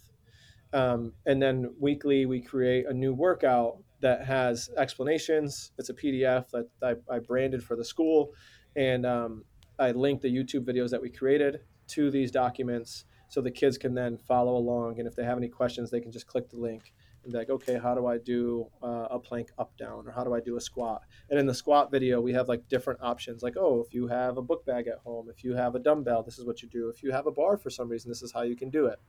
Um, 0.73 1.13
and 1.25 1.41
then 1.41 1.73
weekly, 1.79 2.25
we 2.25 2.41
create 2.41 2.85
a 2.87 2.93
new 2.93 3.13
workout 3.13 3.77
that 4.01 4.25
has 4.25 4.69
explanations. 4.77 5.71
It's 5.77 5.89
a 5.89 5.93
PDF 5.93 6.49
that 6.51 6.69
I, 6.81 6.95
I 7.13 7.19
branded 7.19 7.63
for 7.63 7.75
the 7.75 7.83
school. 7.83 8.31
And 8.75 9.05
um, 9.05 9.43
I 9.81 9.91
link 9.91 10.21
the 10.21 10.29
YouTube 10.29 10.63
videos 10.63 10.91
that 10.91 11.01
we 11.01 11.09
created 11.09 11.61
to 11.87 12.11
these 12.11 12.29
documents 12.29 13.05
so 13.29 13.41
the 13.41 13.49
kids 13.49 13.77
can 13.79 13.95
then 13.95 14.17
follow 14.17 14.55
along. 14.55 14.99
And 14.99 15.07
if 15.07 15.15
they 15.15 15.23
have 15.23 15.37
any 15.37 15.47
questions, 15.47 15.89
they 15.89 15.99
can 15.99 16.11
just 16.11 16.27
click 16.27 16.49
the 16.49 16.57
link 16.57 16.93
and 17.23 17.31
be 17.33 17.39
like, 17.39 17.49
okay, 17.49 17.79
how 17.81 17.95
do 17.95 18.05
I 18.05 18.19
do 18.19 18.67
uh, 18.83 19.07
a 19.09 19.17
plank 19.17 19.49
up 19.57 19.75
down 19.77 20.07
or 20.07 20.11
how 20.11 20.23
do 20.23 20.35
I 20.35 20.39
do 20.39 20.55
a 20.55 20.61
squat? 20.61 21.01
And 21.31 21.39
in 21.39 21.47
the 21.47 21.53
squat 21.53 21.89
video, 21.89 22.21
we 22.21 22.31
have 22.33 22.47
like 22.47 22.67
different 22.67 23.01
options 23.01 23.41
like, 23.41 23.57
oh, 23.57 23.83
if 23.87 23.91
you 23.91 24.07
have 24.07 24.37
a 24.37 24.41
book 24.41 24.65
bag 24.65 24.87
at 24.87 24.99
home, 24.99 25.29
if 25.35 25.43
you 25.43 25.55
have 25.55 25.73
a 25.73 25.79
dumbbell, 25.79 26.21
this 26.21 26.37
is 26.37 26.45
what 26.45 26.61
you 26.61 26.69
do. 26.69 26.89
If 26.89 27.01
you 27.01 27.11
have 27.11 27.25
a 27.25 27.31
bar 27.31 27.57
for 27.57 27.71
some 27.71 27.89
reason, 27.89 28.11
this 28.11 28.21
is 28.21 28.31
how 28.31 28.43
you 28.43 28.55
can 28.55 28.69
do 28.69 28.85
it. 28.85 28.99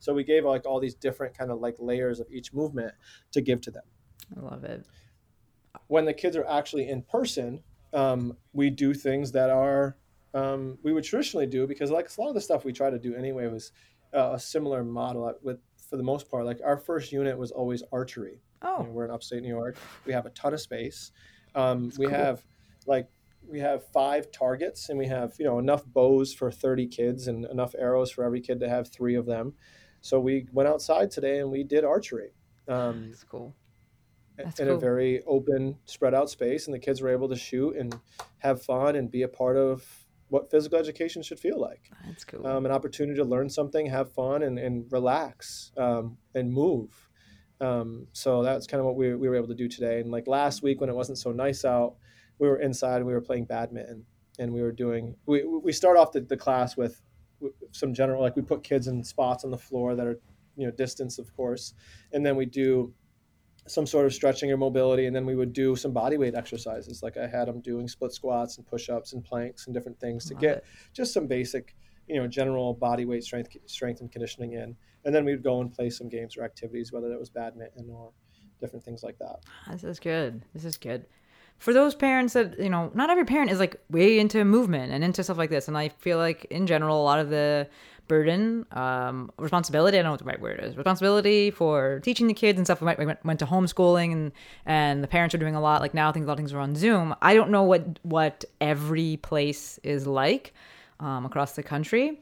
So 0.00 0.14
we 0.14 0.24
gave 0.24 0.46
like 0.46 0.64
all 0.64 0.80
these 0.80 0.94
different 0.94 1.36
kind 1.36 1.50
of 1.50 1.60
like 1.60 1.76
layers 1.78 2.20
of 2.20 2.26
each 2.30 2.54
movement 2.54 2.94
to 3.32 3.42
give 3.42 3.60
to 3.62 3.70
them. 3.70 3.84
I 4.34 4.40
love 4.40 4.64
it. 4.64 4.86
When 5.88 6.06
the 6.06 6.14
kids 6.14 6.36
are 6.36 6.46
actually 6.46 6.88
in 6.88 7.02
person, 7.02 7.62
um, 7.92 8.38
we 8.54 8.70
do 8.70 8.94
things 8.94 9.32
that 9.32 9.50
are 9.50 9.96
um, 10.34 10.78
we 10.82 10.92
would 10.92 11.04
traditionally 11.04 11.46
do 11.46 11.66
because 11.66 11.90
like 11.90 12.08
a 12.16 12.20
lot 12.20 12.28
of 12.28 12.34
the 12.34 12.40
stuff 12.40 12.64
we 12.64 12.72
try 12.72 12.90
to 12.90 12.98
do 12.98 13.14
anyway 13.14 13.46
was 13.48 13.72
uh, 14.14 14.32
a 14.34 14.38
similar 14.38 14.82
model 14.84 15.32
with 15.42 15.58
for 15.88 15.96
the 15.96 16.02
most 16.02 16.30
part. 16.30 16.44
Like 16.46 16.60
our 16.64 16.76
first 16.76 17.12
unit 17.12 17.36
was 17.36 17.50
always 17.50 17.82
archery. 17.92 18.40
You 18.62 18.68
know, 18.68 18.76
Oh, 18.78 18.82
we're 18.84 19.04
in 19.04 19.10
upstate 19.10 19.42
New 19.42 19.48
York. 19.48 19.76
We 20.06 20.12
have 20.12 20.26
a 20.26 20.30
ton 20.30 20.54
of 20.54 20.60
space. 20.60 21.10
Um, 21.54 21.90
we 21.98 22.06
cool. 22.06 22.14
have 22.14 22.42
like 22.86 23.08
we 23.46 23.60
have 23.60 23.86
five 23.92 24.30
targets, 24.30 24.88
and 24.88 24.98
we 24.98 25.06
have 25.06 25.34
you 25.38 25.44
know 25.44 25.58
enough 25.58 25.84
bows 25.84 26.32
for 26.32 26.50
thirty 26.50 26.86
kids 26.86 27.28
and 27.28 27.44
enough 27.46 27.74
arrows 27.78 28.10
for 28.10 28.24
every 28.24 28.40
kid 28.40 28.60
to 28.60 28.68
have 28.68 28.88
three 28.88 29.16
of 29.16 29.26
them. 29.26 29.54
So 30.00 30.18
we 30.18 30.46
went 30.52 30.68
outside 30.68 31.10
today 31.10 31.38
and 31.38 31.50
we 31.50 31.62
did 31.62 31.84
archery. 31.84 32.34
Um, 32.68 33.08
that's 33.10 33.24
cool. 33.24 33.54
in 34.38 34.44
That's 34.44 34.60
a 34.60 34.76
very 34.76 35.22
open, 35.26 35.78
spread 35.84 36.14
out 36.14 36.30
space, 36.30 36.66
and 36.66 36.74
the 36.74 36.78
kids 36.78 37.02
were 37.02 37.10
able 37.10 37.28
to 37.28 37.36
shoot 37.36 37.76
and 37.76 37.98
have 38.38 38.62
fun 38.62 38.96
and 38.96 39.10
be 39.10 39.22
a 39.22 39.28
part 39.28 39.56
of 39.56 40.01
what 40.32 40.50
physical 40.50 40.78
education 40.78 41.22
should 41.22 41.38
feel 41.38 41.60
like. 41.60 41.90
That's 42.06 42.24
cool. 42.24 42.46
Um, 42.46 42.64
an 42.64 42.72
opportunity 42.72 43.18
to 43.18 43.24
learn 43.24 43.50
something, 43.50 43.84
have 43.84 44.10
fun, 44.14 44.42
and, 44.42 44.58
and 44.58 44.90
relax 44.90 45.72
um, 45.76 46.16
and 46.34 46.50
move. 46.50 47.10
Um, 47.60 48.06
so 48.12 48.42
that's 48.42 48.66
kind 48.66 48.80
of 48.80 48.86
what 48.86 48.96
we, 48.96 49.14
we 49.14 49.28
were 49.28 49.36
able 49.36 49.48
to 49.48 49.54
do 49.54 49.68
today. 49.68 50.00
And 50.00 50.10
like 50.10 50.26
last 50.26 50.62
week 50.62 50.80
when 50.80 50.88
it 50.88 50.96
wasn't 50.96 51.18
so 51.18 51.32
nice 51.32 51.66
out, 51.66 51.96
we 52.38 52.48
were 52.48 52.58
inside 52.58 52.96
and 52.96 53.06
we 53.06 53.12
were 53.12 53.20
playing 53.20 53.44
badminton 53.44 54.06
and 54.38 54.54
we 54.54 54.62
were 54.62 54.72
doing, 54.72 55.16
we, 55.26 55.44
we 55.44 55.70
start 55.70 55.98
off 55.98 56.12
the, 56.12 56.22
the 56.22 56.36
class 56.36 56.78
with 56.78 57.02
with 57.38 57.52
some 57.72 57.92
general, 57.92 58.22
like 58.22 58.34
we 58.36 58.40
put 58.40 58.62
kids 58.64 58.86
in 58.86 59.04
spots 59.04 59.44
on 59.44 59.50
the 59.50 59.58
floor 59.58 59.94
that 59.96 60.06
are, 60.06 60.18
you 60.56 60.64
know, 60.64 60.72
distance 60.72 61.18
of 61.18 61.36
course. 61.36 61.74
And 62.12 62.24
then 62.24 62.36
we 62.36 62.46
do 62.46 62.94
some 63.66 63.86
sort 63.86 64.06
of 64.06 64.12
stretching 64.12 64.50
or 64.50 64.56
mobility. 64.56 65.06
And 65.06 65.14
then 65.14 65.24
we 65.24 65.36
would 65.36 65.52
do 65.52 65.76
some 65.76 65.92
body 65.92 66.16
weight 66.16 66.34
exercises. 66.34 67.02
Like 67.02 67.16
I 67.16 67.26
had 67.26 67.48
them 67.48 67.60
doing 67.60 67.88
split 67.88 68.12
squats 68.12 68.58
and 68.58 68.66
push-ups 68.66 69.12
and 69.12 69.24
planks 69.24 69.66
and 69.66 69.74
different 69.74 69.98
things 70.00 70.26
to 70.26 70.34
Love 70.34 70.40
get 70.40 70.56
it. 70.58 70.64
just 70.92 71.14
some 71.14 71.26
basic, 71.26 71.74
you 72.08 72.20
know, 72.20 72.26
general 72.26 72.74
body 72.74 73.04
weight 73.04 73.24
strength, 73.24 73.56
strength 73.66 74.00
and 74.00 74.10
conditioning 74.10 74.54
in. 74.54 74.76
And 75.04 75.14
then 75.14 75.24
we'd 75.24 75.42
go 75.42 75.60
and 75.60 75.72
play 75.72 75.90
some 75.90 76.08
games 76.08 76.36
or 76.36 76.44
activities, 76.44 76.92
whether 76.92 77.08
that 77.08 77.18
was 77.18 77.30
badminton 77.30 77.88
or 77.90 78.12
different 78.60 78.84
things 78.84 79.02
like 79.02 79.18
that. 79.18 79.40
Ah, 79.66 79.72
this 79.72 79.84
is 79.84 80.00
good. 80.00 80.42
This 80.54 80.64
is 80.64 80.76
good. 80.76 81.06
For 81.58 81.72
those 81.72 81.94
parents 81.94 82.34
that, 82.34 82.58
you 82.58 82.70
know, 82.70 82.90
not 82.94 83.10
every 83.10 83.24
parent 83.24 83.50
is 83.50 83.60
like 83.60 83.76
way 83.88 84.18
into 84.18 84.44
movement 84.44 84.92
and 84.92 85.04
into 85.04 85.22
stuff 85.22 85.38
like 85.38 85.50
this. 85.50 85.68
And 85.68 85.78
I 85.78 85.90
feel 85.90 86.18
like 86.18 86.44
in 86.46 86.66
general, 86.66 87.00
a 87.00 87.04
lot 87.04 87.20
of 87.20 87.30
the 87.30 87.68
burden, 88.08 88.66
um, 88.72 89.30
responsibility. 89.38 89.98
I 89.98 90.02
don't 90.02 90.08
know 90.08 90.12
what 90.12 90.20
the 90.20 90.26
right 90.26 90.40
word 90.40 90.60
is. 90.62 90.76
Responsibility 90.76 91.50
for 91.50 92.00
teaching 92.02 92.26
the 92.26 92.34
kids 92.34 92.58
and 92.58 92.66
stuff. 92.66 92.80
We 92.80 92.86
went, 92.86 92.98
we 92.98 93.06
went, 93.06 93.38
to 93.40 93.46
homeschooling, 93.46 94.12
and 94.12 94.32
and 94.66 95.02
the 95.02 95.08
parents 95.08 95.34
are 95.34 95.38
doing 95.38 95.54
a 95.54 95.60
lot. 95.60 95.80
Like 95.80 95.94
now, 95.94 96.12
things 96.12 96.24
a 96.24 96.28
lot 96.28 96.34
of 96.34 96.38
things 96.38 96.52
are 96.52 96.60
on 96.60 96.74
Zoom. 96.74 97.14
I 97.22 97.34
don't 97.34 97.50
know 97.50 97.62
what 97.62 97.98
what 98.02 98.44
every 98.60 99.18
place 99.18 99.78
is 99.82 100.06
like 100.06 100.52
um, 101.00 101.24
across 101.24 101.54
the 101.54 101.62
country. 101.62 102.20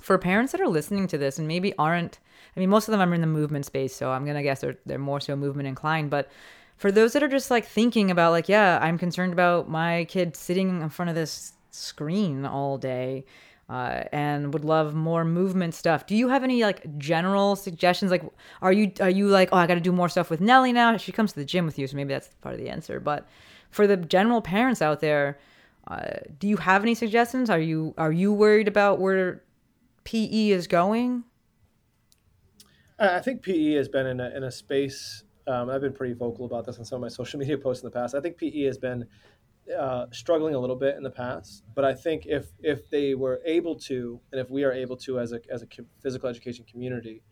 For 0.00 0.16
parents 0.16 0.52
that 0.52 0.60
are 0.60 0.68
listening 0.68 1.06
to 1.08 1.18
this 1.18 1.38
and 1.38 1.46
maybe 1.46 1.74
aren't, 1.76 2.20
I 2.56 2.60
mean, 2.60 2.70
most 2.70 2.88
of 2.88 2.92
them 2.92 3.10
are 3.10 3.14
in 3.14 3.20
the 3.20 3.26
movement 3.26 3.66
space, 3.66 3.94
so 3.94 4.10
I'm 4.12 4.24
gonna 4.24 4.42
guess 4.42 4.60
they're 4.60 4.78
they're 4.86 4.98
more 4.98 5.20
so 5.20 5.36
movement 5.36 5.68
inclined, 5.68 6.10
but 6.10 6.30
for 6.80 6.90
those 6.90 7.12
that 7.12 7.22
are 7.22 7.28
just 7.28 7.50
like 7.50 7.66
thinking 7.66 8.10
about 8.10 8.30
like 8.30 8.48
yeah 8.48 8.78
i'm 8.80 8.96
concerned 8.96 9.34
about 9.34 9.68
my 9.68 10.06
kid 10.06 10.34
sitting 10.34 10.80
in 10.80 10.88
front 10.88 11.10
of 11.10 11.14
this 11.14 11.52
screen 11.70 12.46
all 12.46 12.78
day 12.78 13.22
uh, 13.70 14.02
and 14.10 14.52
would 14.52 14.64
love 14.64 14.94
more 14.94 15.24
movement 15.24 15.74
stuff. 15.74 16.04
Do 16.04 16.16
you 16.16 16.28
have 16.28 16.42
any 16.42 16.64
like 16.64 16.98
general 16.98 17.54
suggestions? 17.54 18.10
Like 18.10 18.24
are 18.60 18.72
you 18.72 18.92
are 19.00 19.08
you 19.08 19.28
like 19.28 19.48
oh 19.52 19.56
i 19.56 19.66
gotta 19.66 19.80
do 19.80 19.92
more 19.92 20.08
stuff 20.08 20.28
with 20.28 20.40
nellie 20.40 20.72
now. 20.72 20.96
She 20.96 21.12
comes 21.12 21.32
to 21.32 21.38
the 21.38 21.44
gym 21.44 21.66
with 21.66 21.78
you 21.78 21.86
so 21.86 21.96
maybe 21.96 22.12
that's 22.12 22.28
part 22.40 22.54
of 22.54 22.60
the 22.60 22.68
answer. 22.68 22.98
But 22.98 23.28
for 23.70 23.86
the 23.86 23.96
general 23.96 24.42
parents 24.42 24.82
out 24.82 25.00
there 25.00 25.38
uh, 25.86 26.18
do 26.38 26.48
you 26.48 26.56
have 26.56 26.82
any 26.82 26.94
suggestions? 26.94 27.48
Are 27.48 27.60
you 27.60 27.94
are 27.96 28.12
you 28.12 28.32
worried 28.32 28.68
about 28.68 28.98
where 28.98 29.44
pe 30.04 30.50
is 30.50 30.66
going? 30.66 31.24
I 32.98 33.16
I 33.16 33.20
think 33.20 33.42
PE 33.42 33.72
has 33.74 33.88
been 33.88 34.06
in 34.06 34.20
a, 34.20 34.30
in 34.36 34.44
a 34.44 34.50
space. 34.50 35.24
Um, 35.46 35.70
I've 35.70 35.80
been 35.80 35.92
pretty 35.92 36.14
vocal 36.14 36.44
about 36.44 36.66
this 36.66 36.78
on 36.78 36.84
some 36.84 36.96
of 36.96 37.02
my 37.02 37.08
social 37.08 37.38
media 37.38 37.56
posts 37.56 37.82
in 37.82 37.88
the 37.88 37.92
past. 37.92 38.14
I 38.14 38.20
think 38.20 38.36
PE 38.36 38.62
has 38.62 38.78
been 38.78 39.06
uh, 39.78 40.06
struggling 40.10 40.54
a 40.54 40.58
little 40.58 40.76
bit 40.76 40.96
in 40.96 41.02
the 41.02 41.10
past, 41.10 41.64
but 41.74 41.84
I 41.84 41.94
think 41.94 42.26
if 42.26 42.48
if 42.60 42.90
they 42.90 43.14
were 43.14 43.40
able 43.44 43.76
to, 43.80 44.20
and 44.32 44.40
if 44.40 44.50
we 44.50 44.64
are 44.64 44.72
able 44.72 44.96
to, 44.98 45.20
as 45.20 45.32
a 45.32 45.40
as 45.50 45.62
a 45.62 45.66
physical 46.02 46.28
education 46.28 46.64
community, 46.70 47.22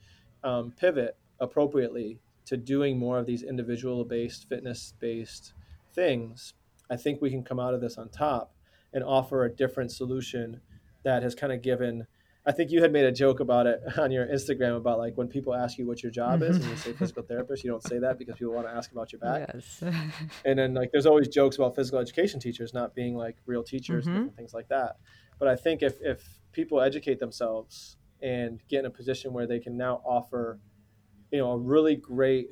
um, 0.44 0.72
pivot 0.72 1.16
appropriately 1.40 2.20
to 2.46 2.56
doing 2.56 2.98
more 2.98 3.18
of 3.18 3.26
these 3.26 3.42
individual 3.42 4.04
based, 4.04 4.48
fitness 4.48 4.94
based 5.00 5.52
things, 5.94 6.54
I 6.90 6.96
think 6.96 7.20
we 7.20 7.30
can 7.30 7.42
come 7.42 7.60
out 7.60 7.74
of 7.74 7.80
this 7.80 7.98
on 7.98 8.08
top 8.08 8.54
and 8.92 9.04
offer 9.04 9.44
a 9.44 9.50
different 9.50 9.92
solution 9.92 10.60
that 11.04 11.22
has 11.22 11.34
kind 11.34 11.52
of 11.52 11.62
given. 11.62 12.06
I 12.48 12.52
think 12.52 12.70
you 12.70 12.80
had 12.80 12.92
made 12.92 13.04
a 13.04 13.12
joke 13.12 13.40
about 13.40 13.66
it 13.66 13.82
on 13.98 14.10
your 14.10 14.26
Instagram 14.26 14.78
about 14.78 14.98
like 14.98 15.18
when 15.18 15.28
people 15.28 15.54
ask 15.54 15.76
you 15.76 15.86
what 15.86 16.02
your 16.02 16.10
job 16.10 16.42
is 16.42 16.56
and 16.56 16.66
you 16.66 16.76
say 16.76 16.94
physical 16.94 17.22
therapist, 17.22 17.62
you 17.62 17.70
don't 17.70 17.82
say 17.82 17.98
that 17.98 18.18
because 18.18 18.36
people 18.36 18.54
want 18.54 18.66
to 18.66 18.72
ask 18.72 18.90
about 18.90 19.12
your 19.12 19.20
back. 19.20 19.50
yes 19.54 19.82
And 20.46 20.58
then 20.58 20.72
like 20.72 20.90
there's 20.90 21.04
always 21.04 21.28
jokes 21.28 21.56
about 21.56 21.76
physical 21.76 21.98
education 21.98 22.40
teachers 22.40 22.72
not 22.72 22.94
being 22.94 23.14
like 23.14 23.36
real 23.44 23.62
teachers 23.62 24.06
and 24.06 24.14
Mhm. 24.14 24.18
different 24.18 24.36
things 24.36 24.54
like 24.54 24.68
that. 24.68 24.96
But 25.38 25.48
I 25.48 25.56
think 25.56 25.82
if 25.82 26.00
if 26.00 26.40
people 26.52 26.80
educate 26.80 27.18
themselves 27.18 27.98
and 28.22 28.62
get 28.66 28.80
in 28.80 28.86
a 28.86 28.90
position 28.90 29.34
where 29.34 29.46
they 29.46 29.60
can 29.60 29.76
now 29.76 30.00
offer, 30.04 30.58
you 31.30 31.38
know, 31.38 31.50
a 31.52 31.58
really 31.58 31.96
great 31.96 32.48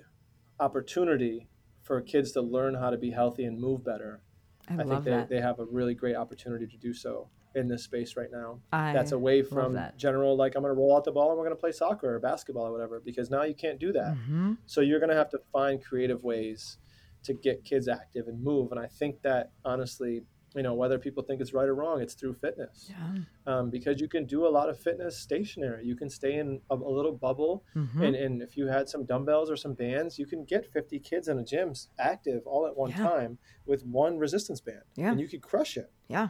opportunity 0.60 1.48
for 1.80 2.02
kids 2.02 2.32
to 2.32 2.42
learn 2.42 2.74
how 2.74 2.90
to 2.90 2.98
be 2.98 3.12
healthy 3.12 3.44
and 3.44 3.58
move 3.58 3.82
better, 3.82 4.20
i, 4.68 4.74
I, 4.74 4.84
think 4.84 5.04
they, 5.04 5.10
that 5.12 5.28
they 5.30 5.40
have 5.40 5.58
a 5.58 5.64
really 5.64 5.94
great 5.94 6.16
opportunity 6.16 6.66
to 6.66 6.76
do 6.76 6.92
so 6.92 7.30
in 7.56 7.66
this 7.68 7.82
space 7.84 8.16
right 8.16 8.30
now. 8.30 8.60
I 8.72 8.92
That's 8.92 9.12
away 9.12 9.42
from 9.42 9.72
that. 9.74 9.96
general 9.96 10.36
like 10.36 10.54
I'm 10.54 10.62
going 10.62 10.74
to 10.74 10.78
roll 10.78 10.94
out 10.96 11.04
the 11.04 11.12
ball 11.12 11.30
and 11.30 11.38
we're 11.38 11.44
going 11.44 11.56
to 11.56 11.60
play 11.60 11.72
soccer 11.72 12.14
or 12.14 12.20
basketball 12.20 12.66
or 12.66 12.72
whatever 12.72 13.00
because 13.04 13.30
now 13.30 13.42
you 13.42 13.54
can't 13.54 13.80
do 13.80 13.92
that. 13.92 14.14
hmm 14.16 14.52
So 14.66 14.80
you're 14.82 15.00
going 15.00 15.10
to 15.10 15.16
have 15.16 15.30
to 15.30 15.40
find 15.52 15.82
creative 15.82 16.22
ways 16.22 16.78
to 17.24 17.32
get 17.34 17.64
kids 17.64 17.88
active 17.88 18.28
and 18.28 18.42
move. 18.42 18.70
And 18.72 18.78
I 18.80 18.86
think 18.86 19.22
that 19.22 19.52
honestly, 19.64 20.22
you 20.54 20.62
know, 20.62 20.74
whether 20.74 20.98
people 20.98 21.22
think 21.22 21.40
it's 21.40 21.52
right 21.52 21.68
or 21.68 21.74
wrong, 21.74 22.00
it's 22.00 22.14
through 22.14 22.34
fitness 22.34 22.86
yeah 22.90 23.14
um, 23.46 23.70
because 23.70 24.00
you 24.00 24.08
can 24.08 24.26
do 24.26 24.46
a 24.46 24.52
lot 24.58 24.68
of 24.68 24.76
fitness 24.78 25.18
stationary. 25.18 25.84
You 25.86 25.96
can 25.96 26.10
stay 26.10 26.34
in 26.42 26.60
a, 26.70 26.74
a 26.74 26.92
little 26.98 27.12
bubble, 27.26 27.64
Mhm. 27.76 28.00
and, 28.06 28.14
and 28.16 28.42
if 28.42 28.56
you 28.56 28.66
had 28.66 28.88
some 28.88 29.04
dumbbells 29.06 29.48
or 29.52 29.56
some 29.56 29.74
bands, 29.74 30.18
you 30.18 30.26
can 30.26 30.44
get 30.44 30.62
50 30.72 30.98
kids 30.98 31.28
in 31.28 31.38
a 31.38 31.44
gym 31.44 31.72
active 31.98 32.42
all 32.46 32.66
at 32.66 32.76
one 32.76 32.90
Yeah. 32.90 32.96
time 33.12 33.38
with 33.64 33.84
one 33.84 34.18
resistance 34.18 34.60
band, 34.60 34.82
Yeah. 34.96 35.10
and 35.12 35.20
you 35.20 35.28
could 35.28 35.42
crush 35.42 35.76
it. 35.76 35.90
yeah 36.08 36.28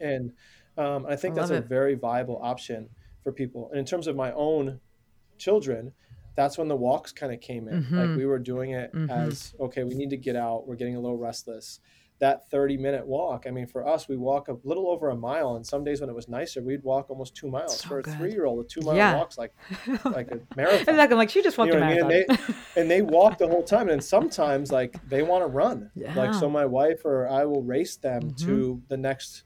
And 0.00 0.32
um, 0.78 1.06
I 1.06 1.16
think 1.16 1.32
I 1.32 1.40
that's 1.40 1.50
a 1.50 1.56
it. 1.56 1.66
very 1.66 1.94
viable 1.94 2.38
option 2.42 2.88
for 3.22 3.32
people. 3.32 3.68
And 3.70 3.78
in 3.78 3.84
terms 3.84 4.06
of 4.06 4.16
my 4.16 4.32
own 4.32 4.80
children, 5.38 5.92
that's 6.34 6.58
when 6.58 6.68
the 6.68 6.76
walks 6.76 7.12
kind 7.12 7.32
of 7.32 7.40
came 7.40 7.66
in. 7.68 7.74
Like 7.96 8.10
Mhm. 8.10 8.16
we 8.16 8.26
were 8.26 8.38
doing 8.38 8.72
it 8.72 8.92
Mhm. 8.92 9.10
as 9.10 9.54
okay, 9.58 9.84
we 9.84 9.94
need 9.94 10.10
to 10.10 10.16
get 10.18 10.36
out. 10.36 10.66
We're 10.68 10.76
getting 10.76 10.96
a 10.96 11.00
little 11.00 11.16
restless. 11.16 11.80
That 12.18 12.48
30 12.50 12.78
minute 12.78 13.06
walk, 13.06 13.44
I 13.46 13.50
mean, 13.50 13.66
for 13.66 13.86
us, 13.86 14.08
we 14.08 14.16
walk 14.16 14.48
a 14.48 14.56
little 14.64 14.88
over 14.90 15.10
a 15.10 15.16
mile. 15.16 15.56
And 15.56 15.66
some 15.66 15.84
days 15.84 16.00
when 16.00 16.08
it 16.08 16.14
was 16.14 16.28
nicer, 16.28 16.62
we'd 16.62 16.82
walk 16.82 17.10
almost 17.10 17.34
two 17.34 17.48
miles. 17.48 17.80
So 17.80 17.88
for 17.88 17.98
a 18.00 18.02
three 18.02 18.32
year 18.32 18.46
old, 18.46 18.64
a 18.64 18.68
two 18.68 18.80
mile 18.80 18.96
Yeah. 18.96 19.16
walk's 19.16 19.36
like, 19.36 19.52
like 20.04 20.30
a 20.30 20.40
marathon. 20.56 20.80
exactly 20.80 21.12
I'm 21.14 21.18
like 21.18 21.28
she 21.30 21.42
just 21.42 21.58
walked 21.58 21.72
You 21.72 21.78
a 21.78 21.80
know 21.80 21.86
what 21.86 22.04
I 22.04 22.08
mean? 22.08 22.08
marathon 22.08 22.36
And 22.38 22.54
they, 22.74 22.80
and 22.80 22.90
they 22.90 23.02
walk 23.02 23.36
the 23.36 23.48
whole 23.48 23.62
time. 23.64 23.90
And 23.90 24.02
sometimes, 24.02 24.72
like, 24.72 24.98
they 25.08 25.22
want 25.22 25.42
to 25.42 25.48
run. 25.48 25.90
Yeah. 25.94 26.14
Like, 26.14 26.32
so 26.32 26.48
my 26.48 26.64
wife 26.64 27.04
or 27.04 27.28
I 27.28 27.44
will 27.44 27.62
race 27.62 27.96
them 27.96 28.30
Mhm. 28.30 28.38
to 28.46 28.82
the 28.88 28.96
next, 28.96 29.44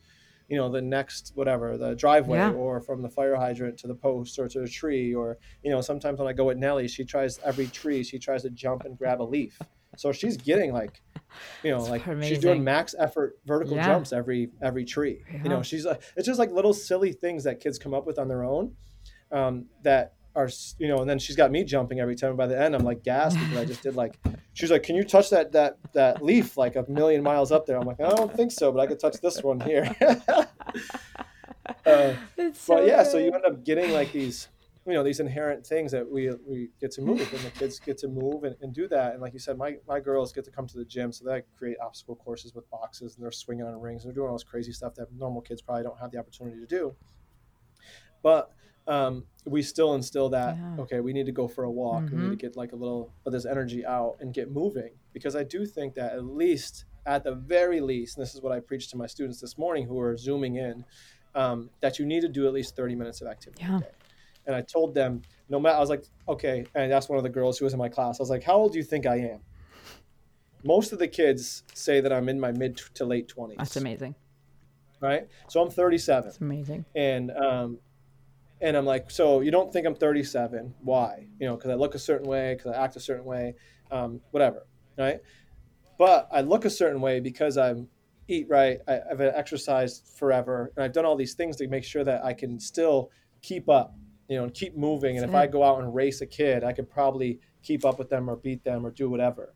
you 0.50 0.56
know, 0.56 0.68
the 0.68 0.82
next 0.82 1.32
whatever, 1.36 1.78
the 1.78 1.94
driveway 1.94 2.38
Yeah. 2.38 2.50
or 2.50 2.80
from 2.80 3.02
the 3.02 3.08
fire 3.08 3.36
hydrant 3.36 3.78
to 3.78 3.86
the 3.86 3.94
post 3.94 4.38
or 4.38 4.48
to 4.48 4.62
a 4.62 4.68
tree. 4.68 5.14
Or, 5.14 5.38
you 5.62 5.70
know, 5.70 5.80
sometimes 5.80 6.18
when 6.18 6.26
I 6.28 6.32
go 6.32 6.44
with 6.46 6.58
Nellie, 6.58 6.88
she 6.88 7.04
tries 7.04 7.38
every 7.46 7.68
tree, 7.68 8.02
she 8.02 8.18
tries 8.18 8.42
to 8.42 8.50
jump 8.50 8.84
and 8.84 8.98
grab 8.98 9.22
a 9.22 9.24
leaf. 9.24 9.56
So 9.96 10.10
she's 10.10 10.36
getting 10.36 10.72
like, 10.72 11.02
you 11.62 11.70
know, 11.70 11.78
That's 11.78 11.90
like 11.90 12.22
she's 12.24 12.40
doing 12.40 12.64
max 12.64 12.94
effort 12.98 13.38
vertical 13.46 13.76
Yeah. 13.76 13.86
jumps 13.86 14.12
every 14.12 14.50
every 14.60 14.84
tree. 14.84 15.22
You 15.44 15.50
know, 15.50 15.62
she's 15.62 15.86
like 15.86 16.02
it's 16.16 16.26
just 16.26 16.38
like 16.40 16.50
little 16.50 16.74
silly 16.74 17.12
things 17.12 17.44
that 17.44 17.60
kids 17.60 17.78
come 17.78 17.94
up 17.94 18.04
with 18.06 18.18
on 18.18 18.26
their 18.26 18.42
own 18.42 18.74
um, 19.30 19.66
that 19.84 20.14
are 20.40 20.48
you 20.78 20.88
know. 20.88 20.98
And 21.00 21.08
then 21.08 21.18
she's 21.18 21.36
got 21.36 21.50
me 21.50 21.64
jumping 21.64 22.00
every 22.00 22.16
time. 22.16 22.36
By 22.36 22.46
the 22.46 22.60
end, 22.60 22.74
I'm 22.74 22.84
like 22.84 23.02
gassed 23.02 23.38
because 23.38 23.56
I 23.56 23.64
just 23.64 23.82
did 23.82 23.96
like. 23.96 24.18
She's 24.52 24.70
like, 24.70 24.82
"Can 24.82 24.96
you 24.96 25.04
touch 25.04 25.30
that 25.30 25.52
that 25.52 25.78
that 25.92 26.22
leaf 26.22 26.56
like 26.56 26.76
a 26.76 26.84
million 26.88 27.22
miles 27.22 27.52
up 27.52 27.66
there?" 27.66 27.78
I'm 27.78 27.86
like, 27.86 28.00
"I 28.00 28.10
don't 28.10 28.34
think 28.34 28.50
so, 28.50 28.72
but 28.72 28.80
I 28.80 28.86
could 28.86 28.98
touch 28.98 29.20
this 29.20 29.42
one 29.42 29.60
here." 29.60 29.94
uh, 31.86 32.14
It's 32.36 32.66
but 32.66 32.86
yeah, 32.86 33.02
so 33.02 33.18
you 33.18 33.32
end 33.32 33.44
up 33.44 33.64
getting 33.64 33.92
like 33.92 34.12
these, 34.12 34.48
you 34.86 34.92
know, 34.94 35.02
these 35.02 35.20
inherent 35.20 35.66
things 35.66 35.92
that 35.92 36.10
we 36.10 36.30
we 36.46 36.70
get 36.80 36.90
to 36.92 37.02
move, 37.02 37.20
and 37.32 37.40
the 37.42 37.50
kids 37.50 37.78
get 37.78 37.96
to 37.98 38.08
move 38.08 38.44
and, 38.44 38.56
and 38.60 38.74
do 38.74 38.88
that. 38.88 39.12
And 39.12 39.22
like 39.22 39.32
you 39.32 39.38
said, 39.38 39.56
my 39.56 39.76
my 39.86 40.00
girls 40.00 40.32
get 40.32 40.44
to 40.46 40.50
come 40.50 40.66
to 40.66 40.76
the 40.76 40.84
gym, 40.84 41.12
so 41.12 41.24
they 41.24 41.42
create 41.56 41.76
obstacle 41.80 42.16
courses 42.16 42.54
with 42.54 42.68
boxes, 42.70 43.14
and 43.14 43.24
they're 43.24 43.32
swinging 43.32 43.64
on 43.64 43.80
rings, 43.80 44.04
and 44.04 44.10
they're 44.10 44.16
doing 44.16 44.28
all 44.28 44.36
this 44.36 44.44
crazy 44.44 44.72
stuff 44.72 44.94
that 44.96 45.12
normal 45.12 45.40
kids 45.40 45.62
probably 45.62 45.84
don't 45.84 45.98
have 45.98 46.10
the 46.10 46.18
opportunity 46.18 46.58
to 46.58 46.66
do. 46.66 46.94
But 48.22 48.52
um, 48.90 49.24
we 49.46 49.62
still 49.62 49.94
instill 49.94 50.28
that 50.30 50.56
Yeah. 50.56 50.82
okay, 50.82 51.00
we 51.00 51.12
need 51.12 51.26
to 51.26 51.32
go 51.32 51.46
for 51.48 51.64
a 51.64 51.70
walk. 51.70 52.10
We 52.10 52.18
need 52.18 52.30
to 52.30 52.36
get 52.36 52.56
like 52.56 52.72
a 52.72 52.76
little 52.76 53.12
of 53.24 53.32
this 53.32 53.46
energy 53.46 53.86
out 53.86 54.16
and 54.20 54.34
get 54.34 54.50
moving 54.50 54.92
because 55.12 55.34
I 55.36 55.44
do 55.44 55.64
think 55.64 55.94
that 55.94 56.12
at 56.12 56.24
least 56.24 56.84
at 57.06 57.24
the 57.24 57.34
very 57.34 57.80
least, 57.80 58.16
and 58.16 58.22
this 58.26 58.34
is 58.34 58.42
what 58.42 58.52
I 58.52 58.60
preached 58.60 58.90
to 58.90 58.96
my 58.98 59.06
students 59.06 59.40
this 59.40 59.56
morning 59.56 59.86
who 59.86 59.98
are 59.98 60.16
zooming 60.16 60.56
in, 60.56 60.84
um, 61.34 61.70
that 61.80 61.98
you 61.98 62.04
need 62.04 62.20
to 62.22 62.28
do 62.28 62.46
at 62.46 62.52
least 62.52 62.76
30 62.76 62.94
minutes 62.96 63.20
of 63.22 63.28
activity 63.28 63.62
Yeah. 63.62 63.80
And 64.46 64.54
I 64.56 64.62
told 64.62 64.94
them, 64.94 65.22
no 65.48 65.58
matter, 65.60 65.76
I 65.76 65.80
was 65.80 65.88
like, 65.90 66.04
okay. 66.28 66.66
And 66.74 66.90
that's 66.92 67.08
one 67.08 67.16
of 67.18 67.22
the 67.22 67.30
girls 67.30 67.58
who 67.58 67.64
was 67.64 67.72
in 67.72 67.78
my 67.78 67.88
class, 67.88 68.18
I 68.20 68.22
was 68.22 68.30
like, 68.30 68.42
how 68.42 68.56
old 68.56 68.72
do 68.72 68.78
you 68.78 68.84
think 68.84 69.06
I 69.06 69.16
am? 69.18 69.40
Most 70.64 70.92
of 70.92 70.98
the 70.98 71.08
kids 71.08 71.62
say 71.72 72.00
that 72.00 72.12
I'm 72.12 72.28
in 72.28 72.38
my 72.40 72.52
mid 72.52 72.76
to 72.94 73.04
late 73.04 73.28
20s. 73.34 73.56
that's 73.58 73.76
amazing 73.76 74.14
Right. 75.00 75.26
So 75.48 75.62
I'm 75.62 75.70
37. 75.70 76.24
that's 76.24 76.40
amazing 76.40 76.84
And, 76.94 77.30
um, 77.30 77.78
and 78.60 78.76
I'm 78.76 78.84
like, 78.84 79.10
so 79.10 79.40
you 79.40 79.50
don't 79.50 79.72
think 79.72 79.86
I'm 79.86 79.94
37? 79.94 80.74
Why? 80.82 81.26
You 81.38 81.46
know, 81.46 81.56
because 81.56 81.70
I 81.70 81.74
look 81.74 81.94
a 81.94 81.98
certain 81.98 82.28
way, 82.28 82.54
because 82.54 82.72
I 82.74 82.82
act 82.82 82.96
a 82.96 83.00
certain 83.00 83.24
way, 83.24 83.54
um, 83.90 84.20
whatever. 84.30 84.66
Right. 84.98 85.20
But 85.98 86.28
I 86.30 86.42
look 86.42 86.64
a 86.64 86.70
certain 86.70 87.00
way 87.00 87.20
because 87.20 87.56
I'm 87.56 87.88
eat 88.28 88.46
right. 88.48 88.78
I, 88.86 89.00
I've 89.10 89.20
exercised 89.20 90.08
forever, 90.16 90.72
and 90.76 90.84
I've 90.84 90.92
done 90.92 91.04
all 91.04 91.16
these 91.16 91.34
things 91.34 91.56
to 91.56 91.68
make 91.68 91.84
sure 91.84 92.04
that 92.04 92.24
I 92.24 92.32
can 92.32 92.58
still 92.60 93.10
keep 93.42 93.68
up, 93.68 93.94
you 94.28 94.36
know, 94.36 94.44
and 94.44 94.54
keep 94.54 94.76
moving. 94.76 95.16
And 95.16 95.28
if 95.28 95.34
I 95.34 95.46
go 95.46 95.64
out 95.64 95.80
and 95.80 95.94
race 95.94 96.20
a 96.20 96.26
kid, 96.26 96.62
I 96.62 96.72
could 96.72 96.88
probably 96.88 97.40
keep 97.62 97.84
up 97.84 97.98
with 97.98 98.08
them 98.08 98.28
or 98.28 98.36
beat 98.36 98.62
them 98.64 98.86
or 98.86 98.90
do 98.90 99.10
whatever. 99.10 99.54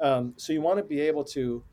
Um, 0.00 0.34
so 0.36 0.52
you 0.52 0.60
want 0.60 0.78
to 0.78 0.84
be 0.84 1.00
able 1.00 1.24
to 1.24 1.64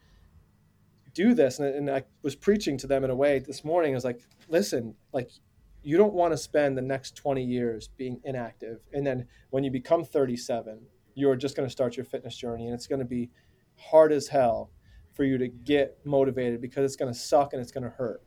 do 1.13 1.33
this, 1.33 1.59
and, 1.59 1.73
and 1.75 1.89
I 1.89 2.03
was 2.21 2.35
preaching 2.35 2.77
to 2.79 2.87
them 2.87 3.03
in 3.03 3.09
a 3.09 3.15
way 3.15 3.39
this 3.39 3.63
morning. 3.63 3.93
I 3.93 3.95
was 3.95 4.05
like, 4.05 4.21
listen, 4.47 4.95
like 5.13 5.29
you 5.83 5.97
don't 5.97 6.13
want 6.13 6.33
to 6.33 6.37
spend 6.37 6.77
the 6.77 6.81
next 6.81 7.15
20 7.15 7.43
years 7.43 7.89
being 7.97 8.19
inactive 8.23 8.79
and 8.93 9.05
then 9.05 9.25
when 9.49 9.63
you 9.63 9.71
become 9.71 10.03
37 10.03 10.79
you're 11.15 11.35
just 11.35 11.55
going 11.55 11.67
to 11.67 11.71
start 11.71 11.97
your 11.97 12.05
fitness 12.05 12.35
journey 12.35 12.65
and 12.65 12.73
it's 12.73 12.87
going 12.87 12.99
to 12.99 13.05
be 13.05 13.29
hard 13.75 14.11
as 14.11 14.27
hell 14.27 14.71
for 15.13 15.23
you 15.23 15.37
to 15.37 15.47
get 15.47 15.97
motivated 16.05 16.61
because 16.61 16.85
it's 16.85 16.95
going 16.95 17.11
to 17.11 17.17
suck 17.17 17.53
and 17.53 17.61
it's 17.61 17.71
going 17.71 17.83
to 17.83 17.89
hurt. 17.89 18.21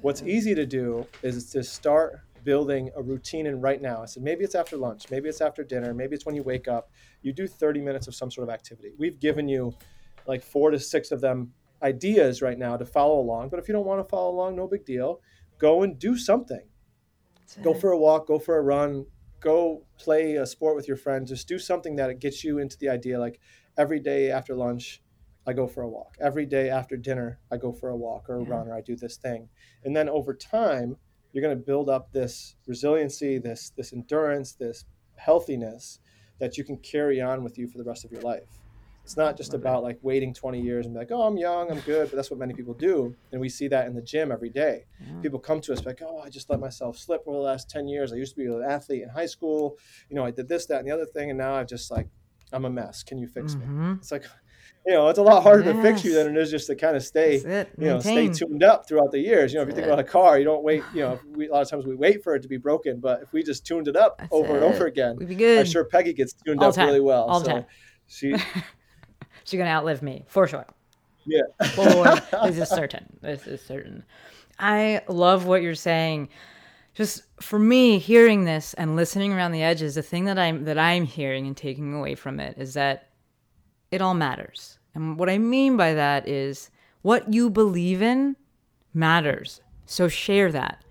What's 0.00 0.22
easy 0.22 0.54
to 0.54 0.64
do 0.64 1.06
is 1.22 1.50
to 1.50 1.62
start 1.62 2.20
building 2.44 2.90
a 2.96 3.02
routine 3.02 3.46
and 3.46 3.62
right 3.62 3.82
now. 3.82 4.02
I 4.02 4.06
said 4.06 4.22
maybe 4.22 4.44
it's 4.44 4.54
after 4.54 4.78
lunch 4.78 5.10
maybe 5.10 5.28
it's 5.28 5.42
after 5.42 5.62
dinner 5.62 5.92
maybe 5.92 6.14
it's 6.14 6.24
when 6.24 6.34
you 6.34 6.42
wake 6.42 6.68
up. 6.68 6.90
You 7.22 7.32
do 7.34 7.46
30 7.46 7.82
minutes 7.82 8.08
of 8.08 8.14
some 8.14 8.30
sort 8.30 8.48
of 8.48 8.54
activity. 8.54 8.92
We've 8.98 9.20
given 9.20 9.48
you 9.48 9.74
like 10.26 10.42
four 10.42 10.70
to 10.70 10.78
six 10.78 11.10
of 11.10 11.20
them 11.20 11.52
ideas 11.82 12.40
right 12.40 12.58
now 12.58 12.76
to 12.76 12.84
follow 12.84 13.20
along 13.20 13.48
but 13.48 13.58
if 13.58 13.66
you 13.66 13.72
don't 13.72 13.86
want 13.86 14.00
to 14.00 14.08
follow 14.08 14.30
along 14.30 14.56
no 14.56 14.66
big 14.66 14.84
deal. 14.84 15.20
Go 15.58 15.82
and 15.82 15.98
do 15.98 16.16
something 16.16 16.62
go 17.62 17.74
for 17.74 17.90
a 17.90 17.98
walk, 17.98 18.26
go 18.26 18.38
for 18.38 18.56
a 18.56 18.62
run, 18.62 19.06
go 19.40 19.84
play 19.98 20.36
a 20.36 20.46
sport 20.46 20.76
with 20.76 20.86
your 20.86 20.96
friends. 20.96 21.30
Just 21.30 21.48
do 21.48 21.58
something 21.58 21.96
that 21.96 22.18
gets 22.20 22.44
you 22.44 22.58
into 22.58 22.76
the 22.78 22.88
idea 22.88 23.18
like 23.18 23.40
every 23.76 24.00
day 24.00 24.30
after 24.30 24.54
lunch, 24.54 25.02
I 25.46 25.52
go 25.52 25.66
for 25.66 25.82
a 25.82 25.88
walk. 25.88 26.16
Every 26.20 26.46
day 26.46 26.68
after 26.68 26.96
dinner, 26.96 27.40
I 27.50 27.56
go 27.56 27.72
for 27.72 27.88
a 27.88 27.96
walk 27.96 28.28
or 28.28 28.36
a 28.36 28.42
Yeah. 28.42 28.50
run 28.50 28.68
or 28.68 28.74
I 28.74 28.82
do 28.82 28.94
this 28.94 29.16
thing. 29.16 29.48
And 29.82 29.96
then 29.96 30.08
over 30.08 30.34
time, 30.34 30.98
you're 31.32 31.42
going 31.42 31.56
to 31.56 31.64
build 31.64 31.88
up 31.88 32.12
this 32.12 32.56
resiliency, 32.66 33.38
this 33.38 33.70
this 33.70 33.92
endurance, 33.92 34.52
this 34.52 34.84
healthiness 35.16 36.00
that 36.38 36.58
you 36.58 36.64
can 36.64 36.76
carry 36.78 37.20
on 37.20 37.42
with 37.42 37.58
you 37.58 37.68
for 37.68 37.78
the 37.78 37.84
rest 37.84 38.04
of 38.04 38.12
your 38.12 38.22
life. 38.22 38.59
It's 39.04 39.16
not 39.16 39.36
just 39.36 39.54
about 39.54 39.82
like 39.82 39.98
waiting 40.02 40.32
20 40.32 40.60
years 40.60 40.86
and 40.86 40.94
be 40.94 40.98
like, 41.00 41.10
oh, 41.10 41.22
I'm 41.22 41.36
young, 41.36 41.70
I'm 41.70 41.80
good. 41.80 42.10
But 42.10 42.16
that's 42.16 42.30
what 42.30 42.38
many 42.38 42.54
people 42.54 42.74
do. 42.74 43.14
And 43.32 43.40
we 43.40 43.48
see 43.48 43.66
that 43.68 43.86
in 43.86 43.94
the 43.94 44.02
gym 44.02 44.30
every 44.30 44.50
day. 44.50 44.84
People 45.22 45.38
come 45.40 45.60
to 45.62 45.72
us 45.72 45.84
like, 45.84 46.00
oh, 46.02 46.20
I 46.24 46.28
just 46.28 46.48
let 46.48 46.60
myself 46.60 46.96
slip 46.96 47.22
over 47.26 47.36
the 47.36 47.42
last 47.42 47.68
10 47.70 47.88
years. 47.88 48.12
I 48.12 48.16
used 48.16 48.34
to 48.36 48.40
be 48.40 48.46
an 48.46 48.62
athlete 48.62 49.02
in 49.02 49.08
high 49.08 49.26
school. 49.26 49.78
You 50.08 50.16
know, 50.16 50.24
I 50.24 50.30
did 50.30 50.48
this, 50.48 50.66
that, 50.66 50.78
and 50.78 50.86
the 50.86 50.92
other 50.92 51.06
thing. 51.06 51.30
And 51.30 51.38
now 51.38 51.54
I've 51.54 51.66
just 51.66 51.90
like, 51.90 52.08
I'm 52.52 52.64
a 52.64 52.70
mess. 52.70 53.02
Can 53.02 53.18
you 53.18 53.26
fix 53.26 53.54
me? 53.54 53.64
Mhm. 53.64 53.98
It's 53.98 54.12
like, 54.12 54.24
you 54.86 54.94
know, 54.94 55.08
it's 55.08 55.18
a 55.18 55.22
lot 55.22 55.42
harder 55.42 55.64
to 55.72 55.82
fix 55.82 56.04
you 56.04 56.14
than 56.14 56.28
it 56.36 56.40
is 56.40 56.50
just 56.50 56.66
to 56.68 56.74
kind 56.76 56.96
of 56.96 57.02
stay, 57.02 57.38
you 57.78 57.84
know, 57.86 58.00
stay 58.00 58.28
tuned 58.28 58.62
up 58.62 58.88
throughout 58.88 59.10
the 59.12 59.18
years. 59.18 59.52
You 59.52 59.58
know, 59.58 59.62
if 59.62 59.68
you 59.68 59.74
think 59.74 59.86
about 59.86 59.98
a 59.98 60.04
car, 60.04 60.38
you 60.38 60.44
don't 60.44 60.62
wait, 60.62 60.82
you 60.94 61.00
know, 61.00 61.18
we, 61.32 61.48
a 61.48 61.52
lot 61.52 61.62
of 61.62 61.68
times 61.68 61.84
we 61.86 61.94
wait 61.94 62.22
for 62.24 62.34
it 62.34 62.42
to 62.42 62.48
be 62.48 62.56
broken. 62.56 62.98
But 63.00 63.22
if 63.22 63.32
we 63.32 63.42
just 63.42 63.66
tuned 63.66 63.88
it 63.88 63.96
up 63.96 64.18
That's 64.18 64.32
over 64.32 64.54
and 64.54 64.64
over 64.64 64.86
again, 64.86 65.16
We'd 65.16 65.28
be 65.28 65.34
good. 65.34 65.58
I'm 65.60 65.66
sure 65.66 65.84
Peggy 65.84 66.12
gets 66.12 66.32
tuned 66.32 66.60
All 66.60 66.68
up 66.70 66.74
time. 66.74 66.86
really 66.86 67.00
well. 67.00 67.24
All 67.24 67.40
so 67.40 67.46
time. 67.46 67.66
she, 68.06 68.34
She's 69.50 69.58
gonna 69.58 69.70
outlive 69.70 70.00
me 70.00 70.24
for 70.28 70.46
sure. 70.46 70.64
yeah. 71.26 71.42
For 71.74 71.84
this 72.46 72.58
is 72.58 72.68
certain. 72.68 73.18
This 73.20 73.48
is 73.48 73.60
certain. 73.60 74.04
I 74.60 75.02
love 75.08 75.44
what 75.46 75.62
you're 75.62 75.74
saying. 75.74 76.28
Just 76.94 77.22
for 77.40 77.58
me, 77.58 77.98
hearing 77.98 78.44
this 78.44 78.74
and 78.74 78.94
listening 78.94 79.32
around 79.32 79.52
the 79.52 79.62
edges, 79.62 79.96
the 79.96 80.02
thing 80.02 80.26
that 80.26 80.38
I'm 80.38 80.64
that 80.64 80.78
I'm 80.78 81.04
hearing 81.04 81.46
and 81.46 81.56
taking 81.56 81.94
away 81.94 82.14
from 82.14 82.38
it 82.38 82.58
is 82.58 82.74
that 82.74 83.08
it 83.90 84.00
all 84.00 84.14
matters. 84.14 84.78
And 84.94 85.18
what 85.18 85.28
I 85.28 85.38
mean 85.38 85.76
by 85.76 85.94
that 85.94 86.28
is 86.28 86.70
what 87.02 87.32
you 87.32 87.50
believe 87.50 88.02
in 88.02 88.36
matters. 88.94 89.60
So 89.86 90.08
share 90.08 90.52
that. 90.52 90.84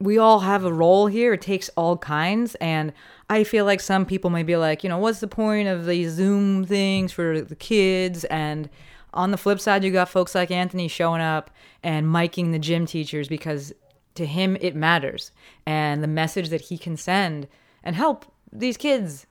We 0.00 0.16
all 0.18 0.40
have 0.40 0.64
a 0.64 0.72
role 0.72 1.06
here. 1.06 1.34
It 1.34 1.42
takes 1.42 1.68
all 1.76 1.96
kinds. 1.98 2.54
And 2.56 2.92
I 3.28 3.44
feel 3.44 3.64
like 3.64 3.80
some 3.80 4.06
people 4.06 4.30
may 4.30 4.42
be 4.42 4.56
like, 4.56 4.82
you 4.82 4.88
know, 4.88 4.98
what's 4.98 5.20
the 5.20 5.28
point 5.28 5.68
of 5.68 5.86
these 5.86 6.12
Zoom 6.12 6.64
things 6.64 7.12
for 7.12 7.40
the 7.42 7.54
kids? 7.54 8.24
And 8.24 8.70
on 9.12 9.30
the 9.30 9.36
flip 9.36 9.60
side, 9.60 9.84
you 9.84 9.90
got 9.90 10.08
folks 10.08 10.34
like 10.34 10.50
Anthony 10.50 10.88
showing 10.88 11.20
up 11.20 11.50
and 11.82 12.06
miking 12.06 12.52
the 12.52 12.58
gym 12.58 12.86
teachers 12.86 13.28
because 13.28 13.72
to 14.14 14.26
him 14.26 14.56
it 14.60 14.74
matters. 14.74 15.32
And 15.66 16.02
the 16.02 16.08
message 16.08 16.48
that 16.48 16.62
he 16.62 16.78
can 16.78 16.96
send 16.96 17.46
and 17.82 17.94
help 17.94 18.32
these 18.52 18.76
kids, 18.76 19.26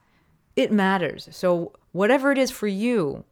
it 0.56 0.72
matters. 0.72 1.28
So 1.32 1.74
whatever 1.92 2.32
it 2.32 2.38
is 2.38 2.52
for 2.52 2.68
you 2.68 3.24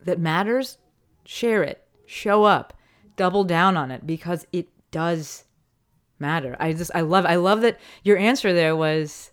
that 0.00 0.18
matters, 0.18 0.78
share 1.24 1.62
it, 1.62 1.84
show 2.06 2.44
up, 2.44 2.72
double 3.16 3.44
down 3.44 3.76
on 3.76 3.90
it 3.90 4.06
because 4.06 4.46
it 4.52 4.68
does 4.90 5.44
matter. 6.18 6.56
I 6.58 6.72
just 6.72 6.90
I 6.94 7.00
love 7.02 7.24
I 7.26 7.36
love 7.36 7.60
that 7.62 7.78
your 8.02 8.18
answer 8.18 8.52
there 8.52 8.76
was 8.76 9.30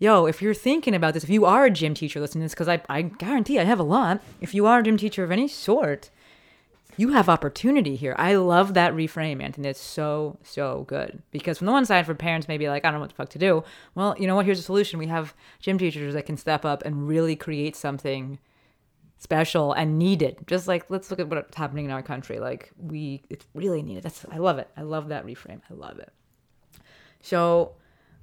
yo, 0.00 0.26
if 0.26 0.42
you're 0.42 0.54
thinking 0.54 0.94
about 0.94 1.14
this, 1.14 1.22
if 1.22 1.30
you 1.30 1.44
are 1.44 1.66
a 1.66 1.70
gym 1.70 1.94
teacher 1.94 2.20
listening 2.20 2.40
to 2.40 2.44
this, 2.46 2.54
because 2.54 2.68
I, 2.68 2.82
I 2.88 3.02
guarantee 3.02 3.60
I 3.60 3.64
have 3.64 3.78
a 3.78 3.84
lot, 3.84 4.20
if 4.40 4.54
you 4.54 4.66
are 4.66 4.80
a 4.80 4.82
gym 4.82 4.96
teacher 4.96 5.22
of 5.22 5.30
any 5.30 5.46
sort, 5.46 6.10
you 6.96 7.10
have 7.10 7.28
opportunity 7.28 7.96
here. 7.96 8.16
I 8.18 8.34
love 8.34 8.74
that 8.74 8.94
reframe, 8.94 9.42
Anthony. 9.42 9.68
It's 9.68 9.80
so, 9.80 10.38
so 10.42 10.84
good. 10.88 11.22
Because 11.30 11.58
from 11.58 11.66
the 11.66 11.72
one 11.72 11.84
side, 11.84 12.06
for 12.06 12.14
parents, 12.14 12.48
maybe 12.48 12.68
like, 12.68 12.84
I 12.84 12.88
don't 12.88 12.94
know 12.94 13.00
what 13.00 13.10
the 13.10 13.14
fuck 13.14 13.28
to 13.30 13.38
do. 13.38 13.62
Well, 13.94 14.16
you 14.18 14.26
know 14.26 14.34
what? 14.34 14.46
Here's 14.46 14.58
a 14.58 14.62
solution. 14.62 14.98
We 14.98 15.06
have 15.06 15.34
gym 15.60 15.78
teachers 15.78 16.14
that 16.14 16.26
can 16.26 16.36
step 16.36 16.64
up 16.64 16.82
and 16.84 17.06
really 17.06 17.36
create 17.36 17.76
something 17.76 18.38
special 19.20 19.72
and 19.74 19.98
needed. 19.98 20.38
Just 20.46 20.66
like 20.66 20.86
let's 20.88 21.10
look 21.10 21.20
at 21.20 21.28
what's 21.28 21.56
happening 21.56 21.84
in 21.84 21.90
our 21.92 22.02
country. 22.02 22.40
Like 22.40 22.70
we 22.76 23.22
it's 23.30 23.46
really 23.54 23.82
needed. 23.82 24.02
That's 24.02 24.24
I 24.32 24.38
love 24.38 24.58
it. 24.58 24.68
I 24.76 24.82
love 24.82 25.08
that 25.08 25.24
reframe. 25.24 25.60
I 25.70 25.74
love 25.74 25.98
it. 26.00 26.12
So 27.20 27.74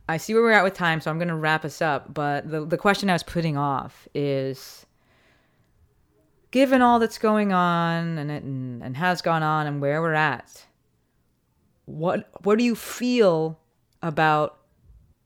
I 0.10 0.18
see 0.18 0.34
where 0.34 0.44
we're 0.44 0.52
at 0.52 0.64
with 0.64 0.74
time, 0.74 1.00
so 1.00 1.12
I'm 1.12 1.20
gonna 1.20 1.38
wrap 1.38 1.64
us 1.64 1.82
up. 1.82 2.14
But 2.14 2.50
the 2.50 2.66
the 2.66 2.78
question 2.78 3.10
I 3.10 3.14
was 3.14 3.24
putting 3.24 3.56
off 3.56 4.08
is 4.14 4.86
given 6.50 6.82
all 6.82 6.98
that's 6.98 7.20
going 7.20 7.54
on 7.54 8.18
and 8.18 8.32
it 8.32 8.44
and, 8.44 8.82
and 8.84 8.98
has 8.98 9.22
gone 9.22 9.44
on 9.44 9.68
and 9.68 9.80
where 9.80 10.02
we're 10.02 10.14
at, 10.14 10.66
what 11.86 12.30
what 12.44 12.58
do 12.58 12.66
you 12.66 12.76
feel 12.76 13.60
about 14.02 14.57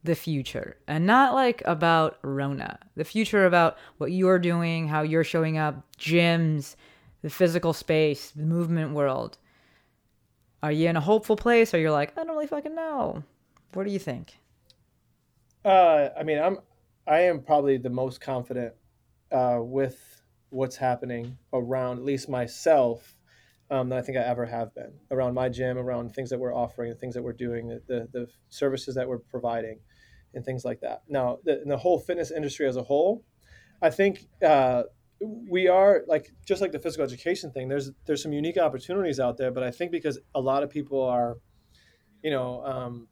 the 0.04 0.16
future 0.16 0.78
and 0.88 1.06
not 1.06 1.34
like 1.34 1.62
about 1.66 2.18
Rona. 2.24 2.80
The 2.96 3.04
future 3.04 3.46
about 3.46 3.78
what 3.98 4.12
you're 4.12 4.40
doing, 4.40 4.88
how 4.88 5.04
you're 5.04 5.24
showing 5.24 5.58
up, 5.58 5.84
gyms, 5.98 6.76
the 7.22 7.30
physical 7.30 7.74
space, 7.74 8.32
the 8.32 8.44
movement 8.44 8.94
world. 8.94 9.38
Are 10.64 10.72
you 10.72 10.90
in 10.90 10.96
a 10.96 11.02
hopeful 11.02 11.36
place 11.36 11.74
or 11.74 11.80
you're 11.80 11.92
like, 11.92 12.18
I 12.18 12.24
don't 12.24 12.34
really 12.36 12.48
fucking 12.48 12.76
know? 12.76 13.24
What 13.74 13.86
do 13.86 13.92
you 13.92 14.00
think? 14.00 14.38
Uh, 15.64 16.10
I 16.18 16.24
mean, 16.24 16.40
I'm 16.40 16.58
I 17.08 17.22
am 17.22 17.42
probably 17.42 17.78
the 17.78 17.90
most 17.90 18.22
confident 18.22 18.74
uh, 19.32 19.60
with 19.60 20.22
what's 20.50 20.76
happening 20.76 21.38
around 21.54 22.00
at 22.00 22.06
least 22.06 22.30
myself 22.30 23.16
um, 23.70 23.90
than 23.90 23.98
I 23.98 24.02
think 24.02 24.18
I 24.18 24.22
ever 24.22 24.46
have 24.46 24.74
been 24.76 24.92
around 25.12 25.34
my 25.34 25.50
gym, 25.50 25.78
around 25.78 26.14
things 26.14 26.30
that 26.30 26.40
we're 26.40 26.54
offering, 26.54 26.90
the 26.90 26.96
things 26.96 27.14
that 27.16 27.24
we're 27.24 27.34
doing, 27.34 27.68
the 27.68 27.82
the, 27.88 28.08
the 28.12 28.28
services 28.50 28.96
that 28.96 29.08
we're 29.08 29.20
providing, 29.20 29.80
and 30.34 30.46
things 30.46 30.64
like 30.66 30.82
that. 30.82 31.04
Now, 31.08 31.40
the, 31.44 31.64
the 31.66 31.78
whole 31.78 32.00
fitness 32.00 32.32
industry 32.32 32.68
as 32.68 32.78
a 32.78 32.84
whole, 32.84 33.24
I 33.82 33.90
think 33.90 34.28
uh, 34.46 34.84
we 35.20 35.68
are 35.68 36.04
like 36.08 36.32
just 36.46 36.62
like 36.62 36.72
the 36.72 36.80
physical 36.80 37.04
education 37.04 37.52
thing. 37.52 37.68
There's 37.68 37.92
there's 38.06 38.24
some 38.24 38.34
unique 38.34 38.58
opportunities 38.58 39.20
out 39.20 39.38
there, 39.38 39.52
but 39.52 39.64
I 39.64 39.72
think 39.72 39.92
because 39.92 40.20
a 40.34 40.42
lot 40.42 40.64
of 40.64 40.70
people 40.70 41.02
are, 41.04 41.38
you 42.24 42.32
know. 42.32 42.66
Um, 42.66 43.08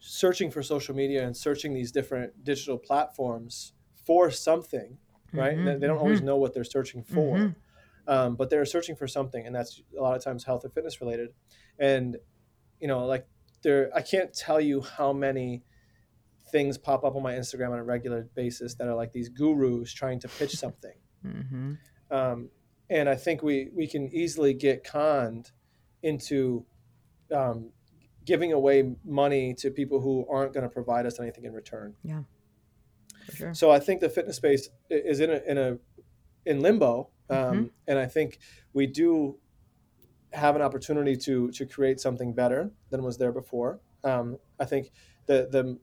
searching 0.00 0.50
for 0.50 0.62
social 0.62 0.94
media 0.96 1.24
and 1.24 1.36
searching 1.36 1.74
these 1.74 1.92
different 1.92 2.42
digital 2.42 2.78
platforms 2.78 3.74
for 3.94 4.30
something, 4.30 4.96
right? 5.32 5.58
Mhm, 5.58 5.78
They, 5.78 5.86
don't 5.86 5.98
always 5.98 6.22
know 6.22 6.36
what 6.36 6.54
they're 6.54 6.64
searching 6.64 7.02
for, 7.04 7.36
Mhm. 7.36 7.54
um, 8.06 8.34
but 8.34 8.48
they're 8.48 8.64
searching 8.64 8.96
for 8.96 9.06
something, 9.06 9.46
and 9.46 9.54
that's 9.54 9.82
a 9.96 10.00
lot 10.00 10.16
of 10.16 10.24
times 10.24 10.44
health 10.44 10.64
or 10.64 10.70
fitness 10.70 11.00
related. 11.00 11.34
And 11.78 12.16
you 12.80 12.88
know, 12.88 13.04
like 13.04 13.26
there, 13.62 13.90
I 13.94 14.00
can't 14.00 14.32
tell 14.32 14.58
you 14.58 14.80
how 14.80 15.12
many 15.12 15.62
things 16.50 16.78
pop 16.78 17.04
up 17.04 17.16
on 17.16 17.22
my 17.22 17.34
Instagram 17.34 17.70
on 17.72 17.78
a 17.78 17.84
regular 17.84 18.28
basis 18.34 18.74
that 18.74 18.88
are 18.88 18.94
like 18.94 19.12
these 19.12 19.28
gurus 19.28 19.92
trying 19.92 20.20
to 20.20 20.28
pitch 20.28 20.56
something. 20.56 20.94
Mm-hmm. 21.24 21.72
Um, 22.10 22.50
and 22.88 23.08
I 23.08 23.14
think 23.14 23.42
we 23.42 23.70
we 23.74 23.86
can 23.86 24.08
easily 24.08 24.52
get 24.54 24.84
conned 24.84 25.52
into 26.02 26.64
um, 27.32 27.70
giving 28.24 28.52
away 28.52 28.94
money 29.04 29.54
to 29.54 29.70
people 29.70 30.00
who 30.00 30.26
aren't 30.28 30.52
going 30.52 30.64
to 30.64 30.68
provide 30.68 31.06
us 31.06 31.20
anything 31.20 31.44
in 31.44 31.52
return. 31.52 31.94
Yeah, 32.02 32.22
sure. 33.32 33.54
So 33.54 33.70
I 33.70 33.78
think 33.78 34.00
the 34.00 34.08
fitness 34.08 34.36
space 34.36 34.68
is 34.88 35.20
in 35.20 35.30
a 35.30 35.40
in 35.46 35.58
a 35.58 35.78
in 36.46 36.60
limbo, 36.60 37.10
um, 37.28 37.36
Mhm. 37.36 37.70
and 37.86 37.98
I 37.98 38.06
think 38.06 38.38
we 38.72 38.86
do 38.86 39.38
have 40.32 40.56
an 40.56 40.62
opportunity 40.62 41.16
to 41.16 41.50
to 41.52 41.66
create 41.66 42.00
something 42.00 42.32
better 42.32 42.72
than 42.90 43.02
was 43.02 43.18
there 43.18 43.32
before. 43.32 43.80
Um, 44.04 44.38
I 44.58 44.64
think 44.64 44.90
the 45.26 45.48
the 45.50 45.78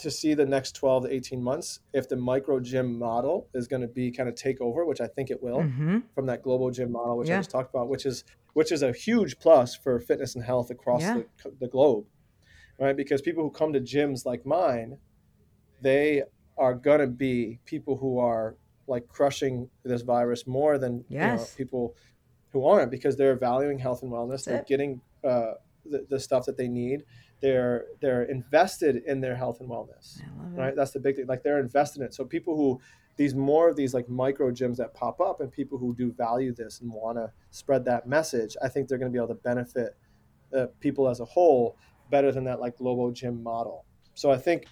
to 0.00 0.10
see 0.10 0.34
the 0.34 0.46
next 0.46 0.72
12 0.76 1.04
to 1.04 1.12
18 1.14 1.42
months 1.42 1.80
if 1.92 2.08
the 2.08 2.16
micro 2.16 2.58
gym 2.60 2.98
model 2.98 3.48
is 3.54 3.66
going 3.68 3.82
to 3.82 3.88
be 3.88 4.10
kind 4.10 4.28
of 4.28 4.34
take 4.34 4.60
over 4.60 4.84
which 4.84 5.00
i 5.00 5.06
think 5.06 5.30
it 5.30 5.42
will 5.42 5.58
Mm-hmm. 5.60 5.98
from 6.14 6.26
that 6.26 6.42
global 6.42 6.70
gym 6.70 6.90
model, 6.92 7.16
which 7.18 7.28
Yeah. 7.28 7.36
I 7.36 7.38
just 7.40 7.50
talked 7.50 7.70
about, 7.74 7.88
which 7.88 8.04
is 8.06 8.24
which 8.52 8.72
is 8.72 8.82
a 8.82 8.92
huge 8.92 9.38
plus 9.38 9.74
for 9.76 10.00
fitness 10.00 10.34
and 10.34 10.42
health 10.44 10.70
across 10.70 11.02
Yeah. 11.02 11.20
the, 11.44 11.50
the 11.60 11.68
globe, 11.68 12.04
right? 12.80 12.96
Because 12.96 13.20
people 13.22 13.44
who 13.44 13.50
come 13.50 13.72
to 13.74 13.80
gyms 13.80 14.24
like 14.26 14.44
mine, 14.44 14.98
they 15.80 16.22
are 16.58 16.74
gonna 16.74 17.06
be 17.06 17.58
people 17.64 17.96
who 17.96 18.18
are 18.18 18.56
like 18.86 19.06
crushing 19.08 19.68
this 19.84 20.02
virus 20.02 20.46
more 20.46 20.78
than 20.78 21.04
you 21.08 21.18
know, 21.18 21.46
people 21.56 21.94
who 22.52 22.66
aren't, 22.66 22.90
because 22.90 23.16
they're 23.16 23.36
valuing 23.36 23.78
health 23.78 24.02
and 24.02 24.10
wellness. 24.10 24.30
That's 24.30 24.44
they're 24.46 24.56
it. 24.58 24.66
getting 24.66 25.00
uh, 25.24 25.52
the, 25.84 26.04
the 26.08 26.18
stuff 26.18 26.44
that 26.46 26.56
they 26.56 26.66
need. 26.68 27.04
They're 27.40 27.86
they're 28.00 28.24
invested 28.24 29.02
in 29.06 29.20
their 29.20 29.34
health 29.34 29.60
and 29.60 29.68
wellness 29.68 30.20
right? 30.54 30.74
That's 30.76 30.90
the 30.92 31.00
big 31.00 31.16
thing. 31.16 31.26
Like 31.26 31.42
they're 31.42 31.60
invested 31.60 32.00
in 32.00 32.06
it. 32.06 32.14
So 32.14 32.24
people 32.24 32.56
who 32.56 32.80
these 33.16 33.34
more 33.34 33.68
of 33.68 33.76
these 33.76 33.92
like 33.92 34.08
micro 34.08 34.50
gyms 34.50 34.76
that 34.76 34.94
pop 34.94 35.20
up 35.20 35.40
and 35.40 35.52
people 35.52 35.76
who 35.76 35.94
do 35.94 36.12
value 36.12 36.54
this 36.54 36.80
and 36.80 36.90
want 36.90 37.18
to 37.18 37.30
spread 37.50 37.84
that 37.84 38.06
message 38.06 38.56
i 38.62 38.68
think 38.68 38.88
they're 38.88 38.96
going 38.96 39.10
to 39.10 39.12
be 39.12 39.22
able 39.22 39.34
to 39.34 39.42
benefit 39.42 39.94
uh, 40.56 40.66
people 40.78 41.06
as 41.06 41.20
a 41.20 41.24
whole 41.24 41.76
better 42.10 42.32
than 42.32 42.44
that 42.44 42.60
like 42.60 42.78
global 42.78 43.10
gym 43.10 43.42
model. 43.42 43.84
So 44.14 44.30
i 44.30 44.38
think 44.38 44.64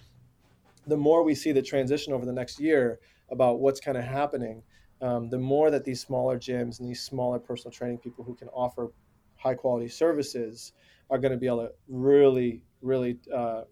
the 0.87 0.97
more 0.97 1.21
we 1.23 1.35
see 1.35 1.51
the 1.51 1.61
transition 1.61 2.11
over 2.11 2.25
the 2.25 2.33
next 2.33 2.59
year 2.59 2.99
about 3.29 3.59
what's 3.59 3.79
kind 3.79 3.97
of 3.97 4.03
happening 4.03 4.63
um, 5.01 5.29
the 5.29 5.37
more 5.37 5.69
that 5.69 5.85
these 5.85 6.01
smaller 6.01 6.39
gyms 6.39 6.79
and 6.79 6.89
these 6.89 7.03
smaller 7.03 7.37
personal 7.37 7.71
training 7.71 7.99
people 7.99 8.23
who 8.23 8.33
can 8.33 8.47
offer 8.47 8.91
high 9.35 9.53
quality 9.53 9.89
services 9.89 10.73
are 11.09 11.17
going 11.17 11.31
to 11.31 11.37
be 11.37 11.47
able 11.47 11.67
to 11.67 11.71
really 11.87 12.61
really 12.81 13.19
uh, 13.33 13.63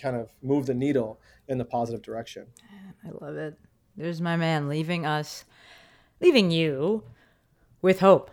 kind 0.00 0.16
of 0.16 0.30
move 0.42 0.66
the 0.66 0.74
needle 0.74 1.20
in 1.48 1.58
the 1.58 1.64
positive 1.64 2.02
direction. 2.02 2.46
I 3.04 3.10
love 3.24 3.36
it. 3.36 3.58
There's 3.96 4.20
my 4.20 4.36
man 4.36 4.68
leaving 4.68 5.06
us, 5.06 5.44
leaving 6.20 6.50
you 6.50 7.02
with 7.82 8.00
hope. 8.00 8.30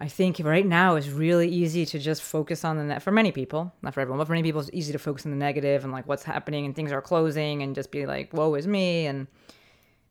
I 0.00 0.06
think 0.06 0.40
right 0.44 0.64
now 0.64 0.94
is 0.94 1.10
really 1.10 1.48
easy 1.48 1.84
to 1.86 1.98
just 1.98 2.22
focus 2.22 2.64
on 2.64 2.76
the 2.76 2.84
net 2.84 3.02
for 3.02 3.10
many 3.10 3.32
people, 3.32 3.72
not 3.82 3.94
for 3.94 4.00
everyone, 4.00 4.18
but 4.18 4.28
for 4.28 4.32
many 4.32 4.44
people, 4.44 4.60
it's 4.60 4.70
easy 4.72 4.92
to 4.92 4.98
focus 4.98 5.26
on 5.26 5.32
the 5.32 5.36
negative 5.36 5.82
and 5.82 5.92
like 5.92 6.06
what's 6.06 6.22
happening 6.22 6.66
and 6.66 6.76
things 6.76 6.92
are 6.92 7.02
closing 7.02 7.62
and 7.62 7.74
just 7.74 7.90
be 7.90 8.06
like, 8.06 8.32
woe 8.32 8.54
is 8.54 8.68
me. 8.68 9.06
And 9.06 9.26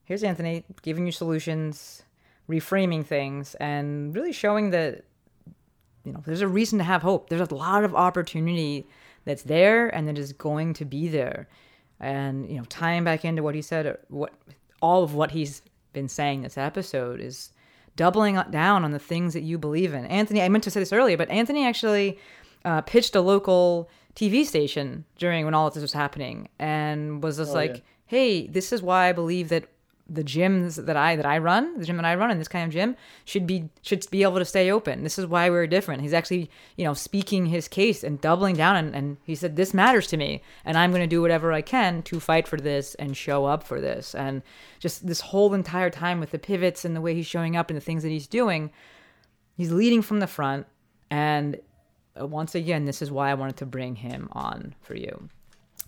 here's 0.03 0.23
Anthony 0.23 0.65
giving 0.81 1.05
you 1.05 1.13
solutions, 1.13 2.03
reframing 2.49 3.05
things, 3.05 3.55
and 3.55 4.13
really 4.13 4.33
showing 4.33 4.71
that, 4.71 5.05
you 6.07 6.13
know, 6.13 6.23
there's 6.25 6.41
a 6.41 6.47
reason 6.47 6.77
to 6.79 6.85
have 6.85 7.01
hope. 7.01 7.29
There's 7.29 7.41
a 7.51 7.53
lot 7.53 7.83
of 7.83 7.93
opportunity 7.93 8.87
that's 9.25 9.43
there 9.43 9.89
and 9.89 10.07
that 10.07 10.17
is 10.17 10.31
going 10.31 10.73
to 10.75 10.85
be 10.85 11.09
there. 11.09 11.49
And, 11.99 12.49
you 12.49 12.57
know, 12.57 12.63
tying 12.69 13.03
back 13.03 13.25
into 13.25 13.43
what 13.43 13.55
he 13.55 13.61
said, 13.61 13.97
what 14.07 14.33
all 14.81 15.03
of 15.03 15.13
what 15.15 15.31
he's 15.31 15.61
been 15.91 16.07
saying 16.07 16.43
this 16.43 16.57
episode 16.57 17.19
is 17.19 17.51
doubling 17.97 18.39
down 18.51 18.85
on 18.85 18.91
the 18.91 18.99
things 18.99 19.33
that 19.33 19.41
you 19.41 19.57
believe 19.57 19.93
in. 19.93 20.05
Anthony, 20.05 20.41
I 20.41 20.47
meant 20.49 20.63
to 20.63 20.71
say 20.71 20.79
this 20.79 20.93
earlier, 20.93 21.17
but 21.17 21.29
Anthony 21.29 21.65
actually 21.65 22.17
uh, 22.63 22.81
pitched 22.81 23.15
a 23.15 23.21
local 23.21 23.89
TV 24.15 24.45
station 24.45 25.03
during 25.17 25.43
when 25.43 25.53
all 25.53 25.67
of 25.67 25.73
this 25.73 25.81
was 25.81 25.93
happening 25.93 26.47
and 26.57 27.21
was 27.21 27.37
just 27.37 27.51
Oh, 27.51 27.55
like, 27.55 27.75
yeah. 27.75 27.81
"Hey, 28.05 28.47
this 28.47 28.71
is 28.71 28.81
why 28.81 29.09
I 29.09 29.11
believe 29.11 29.49
that 29.49 29.65
the 30.09 30.23
gyms 30.23 30.85
that 30.85 30.95
I 30.95 31.15
that 31.15 31.25
I 31.25 31.37
run, 31.37 31.77
the 31.77 31.85
gym 31.85 31.97
that 31.97 32.05
I 32.05 32.15
run, 32.15 32.31
and 32.31 32.39
this 32.39 32.47
kind 32.47 32.65
of 32.65 32.73
gym 32.73 32.95
should 33.25 33.45
be 33.45 33.69
should 33.81 34.09
be 34.09 34.23
able 34.23 34.37
to 34.39 34.45
stay 34.45 34.71
open. 34.71 35.03
This 35.03 35.19
is 35.19 35.25
why 35.25 35.49
we're 35.49 35.67
different." 35.67 36.01
He's 36.01 36.13
actually, 36.13 36.49
you 36.75 36.85
know, 36.85 36.93
speaking 36.93 37.47
his 37.47 37.67
case 37.67 38.03
and 38.03 38.21
doubling 38.21 38.55
down, 38.55 38.75
and, 38.75 38.95
and 38.95 39.17
he 39.23 39.35
said, 39.35 39.55
"This 39.55 39.73
matters 39.73 40.07
to 40.07 40.17
me, 40.17 40.41
and 40.65 40.77
I'm 40.77 40.91
going 40.91 41.01
to 41.01 41.07
do 41.07 41.21
whatever 41.21 41.51
I 41.51 41.61
can 41.61 42.01
to 42.03 42.19
fight 42.19 42.47
for 42.47 42.57
this 42.57 42.95
and 42.95 43.15
show 43.15 43.45
up 43.45 43.63
for 43.63 43.81
this." 43.81 44.15
And 44.15 44.41
just 44.79 45.05
this 45.05 45.21
whole 45.21 45.53
entire 45.53 45.89
time 45.89 46.19
with 46.19 46.31
the 46.31 46.39
pivots 46.39 46.85
and 46.85 46.95
the 46.95 47.01
way 47.01 47.13
he's 47.13 47.27
showing 47.27 47.55
up 47.55 47.69
and 47.69 47.77
the 47.77 47.83
things 47.83 48.03
that 48.03 48.09
he's 48.09 48.27
doing, 48.27 48.71
he's 49.55 49.71
leading 49.71 50.01
from 50.01 50.19
the 50.19 50.27
front. 50.27 50.67
And 51.09 51.59
uh, 52.19 52.27
once 52.27 52.55
again, 52.55 52.85
this 52.85 53.01
is 53.01 53.11
why 53.11 53.31
I 53.31 53.33
wanted 53.33 53.57
to 53.57 53.65
bring 53.65 53.95
him 53.95 54.29
on 54.31 54.75
for 54.81 54.95
you. 54.95 55.29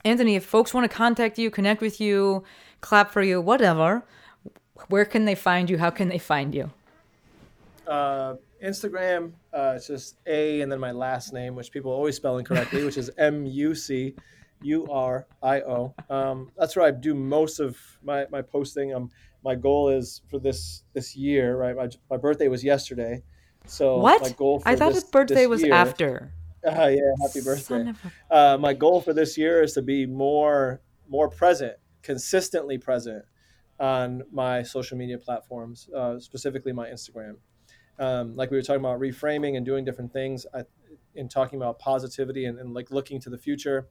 Anthony, 0.05 0.35
if 0.35 0.45
folks 0.45 0.73
want 0.73 0.89
to 0.89 0.95
contact 0.95 1.37
you, 1.37 1.49
connect 1.51 1.81
with 1.81 1.99
you, 1.99 2.43
clap 2.81 3.11
for 3.11 3.21
you, 3.21 3.41
whatever, 3.41 4.03
where 4.87 5.05
can 5.05 5.25
they 5.25 5.35
find 5.35 5.69
you? 5.69 5.77
How 5.77 5.89
can 5.89 6.07
they 6.07 6.17
find 6.17 6.55
you? 6.55 6.71
Uh, 7.87 8.35
Instagram, 8.63 9.31
uh, 9.53 9.73
it's 9.75 9.87
just 9.87 10.15
A 10.25 10.61
and 10.61 10.71
then 10.71 10.79
my 10.79 10.91
last 10.91 11.33
name, 11.33 11.55
which 11.55 11.71
people 11.71 11.91
always 11.91 12.15
spell 12.15 12.37
incorrectly, 12.37 12.83
which 12.83 12.97
is 12.97 13.09
M 13.17 13.45
U 13.45 13.73
C 13.75 14.13
U 14.61 14.87
R 14.91 15.25
I 15.41 15.61
O. 15.61 15.93
Um, 16.09 16.51
that's 16.57 16.75
where 16.75 16.85
I 16.85 16.91
do 16.91 17.13
most 17.13 17.59
of 17.59 17.77
my, 18.03 18.25
my 18.31 18.41
posting. 18.41 18.93
Um, 18.93 19.09
my 19.43 19.55
goal 19.55 19.89
is 19.89 20.21
for 20.29 20.37
this 20.39 20.83
this 20.93 21.15
year, 21.15 21.55
right? 21.57 21.75
My, 21.75 21.89
my 22.09 22.17
birthday 22.17 22.47
was 22.47 22.63
yesterday. 22.63 23.23
So 23.65 23.97
What? 23.99 24.21
my 24.21 24.29
goal 24.31 24.59
for 24.59 24.67
I 24.67 24.75
thought 24.75 24.93
this, 24.93 25.01
his 25.03 25.09
birthday 25.11 25.45
was 25.45 25.63
year- 25.63 25.73
after. 25.73 26.33
Uh, 26.65 26.87
yeah, 26.87 26.97
happy 27.21 27.41
birthday. 27.41 27.93
A- 28.31 28.35
uh, 28.35 28.57
my 28.57 28.73
goal 28.73 29.01
for 29.01 29.13
this 29.13 29.37
year 29.37 29.61
is 29.61 29.73
to 29.73 29.81
be 29.81 30.05
more 30.05 30.81
more 31.07 31.29
present, 31.29 31.73
consistently 32.03 32.77
present 32.77 33.25
on 33.79 34.23
my 34.31 34.61
social 34.61 34.97
media 34.97 35.17
platforms, 35.17 35.89
uh, 35.95 36.19
specifically 36.19 36.71
my 36.71 36.87
Instagram. 36.87 37.35
Um, 37.97 38.35
like 38.35 38.51
we 38.51 38.57
were 38.57 38.63
talking 38.63 38.81
about 38.81 38.99
reframing 38.99 39.57
and 39.57 39.65
doing 39.65 39.83
different 39.83 40.13
things, 40.13 40.45
I, 40.53 40.63
in 41.15 41.27
talking 41.27 41.57
about 41.57 41.79
positivity 41.79 42.45
and, 42.45 42.59
and 42.59 42.73
like 42.73 42.91
looking 42.91 43.19
to 43.21 43.29
the 43.29 43.37
future. 43.37 43.87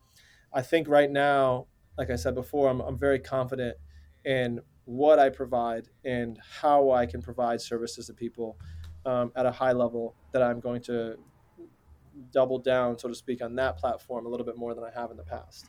I 0.52 0.62
think 0.62 0.88
right 0.88 1.10
now, 1.10 1.66
like 1.98 2.10
I 2.10 2.16
said 2.16 2.34
before, 2.34 2.70
I'm, 2.70 2.80
I'm 2.80 2.96
very 2.96 3.18
confident 3.18 3.76
in 4.24 4.60
what 4.84 5.18
I 5.18 5.28
provide 5.28 5.88
and 6.04 6.38
how 6.60 6.90
I 6.90 7.04
can 7.04 7.20
provide 7.20 7.60
services 7.60 8.06
to 8.06 8.14
people 8.14 8.56
um, 9.04 9.32
at 9.36 9.44
a 9.44 9.50
high 9.50 9.72
level 9.72 10.14
that 10.32 10.42
I'm 10.42 10.60
going 10.60 10.80
to 10.82 11.18
double 12.32 12.58
down, 12.58 12.98
so 12.98 13.08
to 13.08 13.14
speak, 13.14 13.42
on 13.42 13.54
that 13.56 13.76
platform 13.76 14.26
a 14.26 14.28
little 14.28 14.46
bit 14.46 14.56
more 14.56 14.74
than 14.74 14.84
I 14.84 14.90
have 14.90 15.10
in 15.10 15.16
the 15.16 15.24
past. 15.24 15.66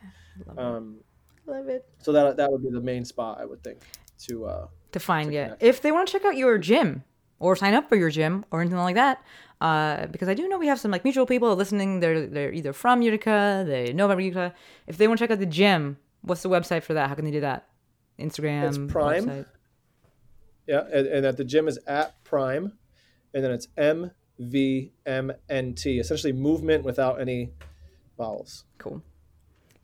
Um, 0.57 0.97
Love 1.45 1.67
it. 1.67 1.85
so 1.99 2.11
that 2.11 2.37
that 2.37 2.51
would 2.51 2.61
be 2.61 2.69
the 2.69 2.81
main 2.81 3.05
spot 3.05 3.39
I 3.39 3.45
would 3.45 3.63
think 3.63 3.79
to. 4.27 4.45
Uh, 4.45 4.67
to 4.91 4.99
find 4.99 5.31
to 5.31 5.35
you. 5.35 5.55
If 5.59 5.81
they 5.81 5.91
want 5.91 6.07
to 6.07 6.11
check 6.11 6.25
out 6.25 6.35
your 6.35 6.57
gym 6.57 7.03
or 7.39 7.55
sign 7.55 7.73
up 7.73 7.89
for 7.89 7.95
your 7.95 8.09
gym 8.09 8.45
or 8.51 8.61
anything 8.61 8.77
like 8.79 8.95
that, 8.95 9.23
uh, 9.61 10.07
because 10.07 10.27
I 10.29 10.33
do 10.33 10.47
know 10.47 10.57
we 10.57 10.67
have 10.67 10.79
some 10.79 10.91
like 10.91 11.03
mutual 11.03 11.25
people 11.25 11.55
listening. 11.55 11.99
They're 11.99 12.27
they're 12.27 12.53
either 12.53 12.73
from 12.73 13.01
Utica, 13.01 13.63
they 13.67 13.93
know 13.93 14.05
about 14.05 14.19
Utica. 14.19 14.53
If 14.87 14.97
they 14.97 15.07
want 15.07 15.19
to 15.19 15.23
check 15.23 15.31
out 15.31 15.39
the 15.39 15.45
gym, 15.45 15.97
what's 16.21 16.41
the 16.41 16.49
website 16.49 16.83
for 16.83 16.93
that? 16.93 17.09
How 17.09 17.15
can 17.15 17.25
they 17.25 17.31
do 17.31 17.41
that? 17.41 17.67
Instagram. 18.19 18.67
It's 18.67 18.91
Prime. 18.91 19.25
website? 19.25 19.45
yeah, 20.67 20.83
and, 20.93 21.07
and 21.07 21.25
that 21.25 21.37
the 21.37 21.43
gym 21.43 21.67
is 21.67 21.79
at 21.87 22.23
Prime, 22.23 22.73
and 23.33 23.43
then 23.43 23.51
it's 23.51 23.67
M 23.77 24.11
V 24.39 24.91
M 25.05 25.31
N 25.49 25.73
T, 25.75 25.99
essentially 25.99 26.33
movement 26.33 26.83
without 26.83 27.21
any 27.21 27.51
vowels. 28.17 28.63
Cool. 28.77 29.03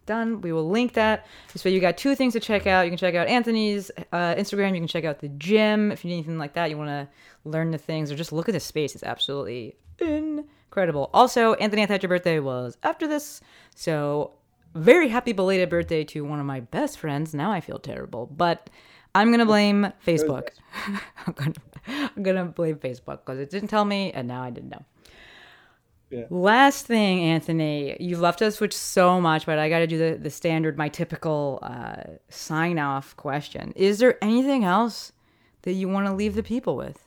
Done. 0.05 0.41
We 0.41 0.51
will 0.51 0.69
link 0.69 0.93
that. 0.93 1.25
So 1.55 1.67
you 1.67 1.79
got 1.79 1.97
two 1.97 2.15
things 2.15 2.33
to 2.33 2.39
check 2.39 2.67
out. 2.67 2.85
You 2.85 2.91
can 2.91 2.97
check 2.97 3.15
out 3.15 3.27
Anthony's 3.27 3.89
uh, 4.11 4.35
Instagram. 4.35 4.73
You 4.73 4.79
can 4.81 4.87
check 4.87 5.03
out 5.03 5.19
the 5.19 5.29
gym 5.29 5.91
if 5.91 6.05
you 6.05 6.09
need 6.09 6.17
anything 6.17 6.37
like 6.37 6.53
that. 6.53 6.69
You 6.69 6.77
want 6.77 6.89
to 6.89 7.07
learn 7.43 7.71
the 7.71 7.77
things 7.77 8.11
or 8.11 8.15
just 8.15 8.31
look 8.31 8.47
at 8.47 8.53
the 8.53 8.59
space. 8.59 8.93
It's 8.93 9.03
absolutely 9.03 9.75
incredible. 9.99 11.09
Also, 11.13 11.53
Anthony, 11.55 11.81
I 11.81 11.85
thought 11.87 12.03
your 12.03 12.09
birthday 12.09 12.39
was 12.39 12.77
after 12.83 13.07
this, 13.07 13.41
so 13.75 14.33
very 14.75 15.07
happy 15.07 15.31
belated 15.31 15.69
birthday 15.69 16.03
to 16.03 16.23
one 16.23 16.39
of 16.39 16.45
my 16.45 16.59
best 16.59 16.99
friends. 16.99 17.33
Now 17.33 17.51
I 17.51 17.61
feel 17.61 17.79
terrible, 17.79 18.27
but 18.27 18.69
I'm 19.15 19.31
gonna 19.31 19.45
blame 19.45 19.91
Facebook. 20.05 20.49
I'm 21.25 21.33
gonna 21.33 21.53
I'm 21.87 22.23
gonna 22.23 22.45
blame 22.45 22.75
Facebook 22.75 23.19
because 23.25 23.39
it 23.39 23.49
didn't 23.49 23.69
tell 23.69 23.85
me, 23.85 24.11
and 24.11 24.27
now 24.27 24.43
I 24.43 24.49
didn't 24.49 24.69
know. 24.69 24.83
Yeah. 26.09 26.25
Last 26.29 26.85
thing, 26.85 27.21
Anthony, 27.21 27.97
you've 27.99 28.19
left 28.19 28.41
us 28.41 28.59
with 28.59 28.73
so 28.73 29.19
much, 29.19 29.45
but 29.45 29.57
I 29.57 29.69
got 29.69 29.79
to 29.79 29.87
do 29.87 29.97
the, 29.97 30.17
the 30.17 30.29
standard, 30.29 30.77
my 30.77 30.87
typical 30.87 31.59
uh, 31.63 31.95
sign 32.29 32.77
off 32.77 33.15
question. 33.17 33.73
Is 33.75 33.97
there 33.97 34.23
anything 34.23 34.63
else 34.63 35.13
that 35.63 35.73
you 35.73 35.89
want 35.89 36.05
to 36.05 36.13
leave 36.13 36.35
the 36.35 36.43
people 36.43 36.77
with? 36.77 36.99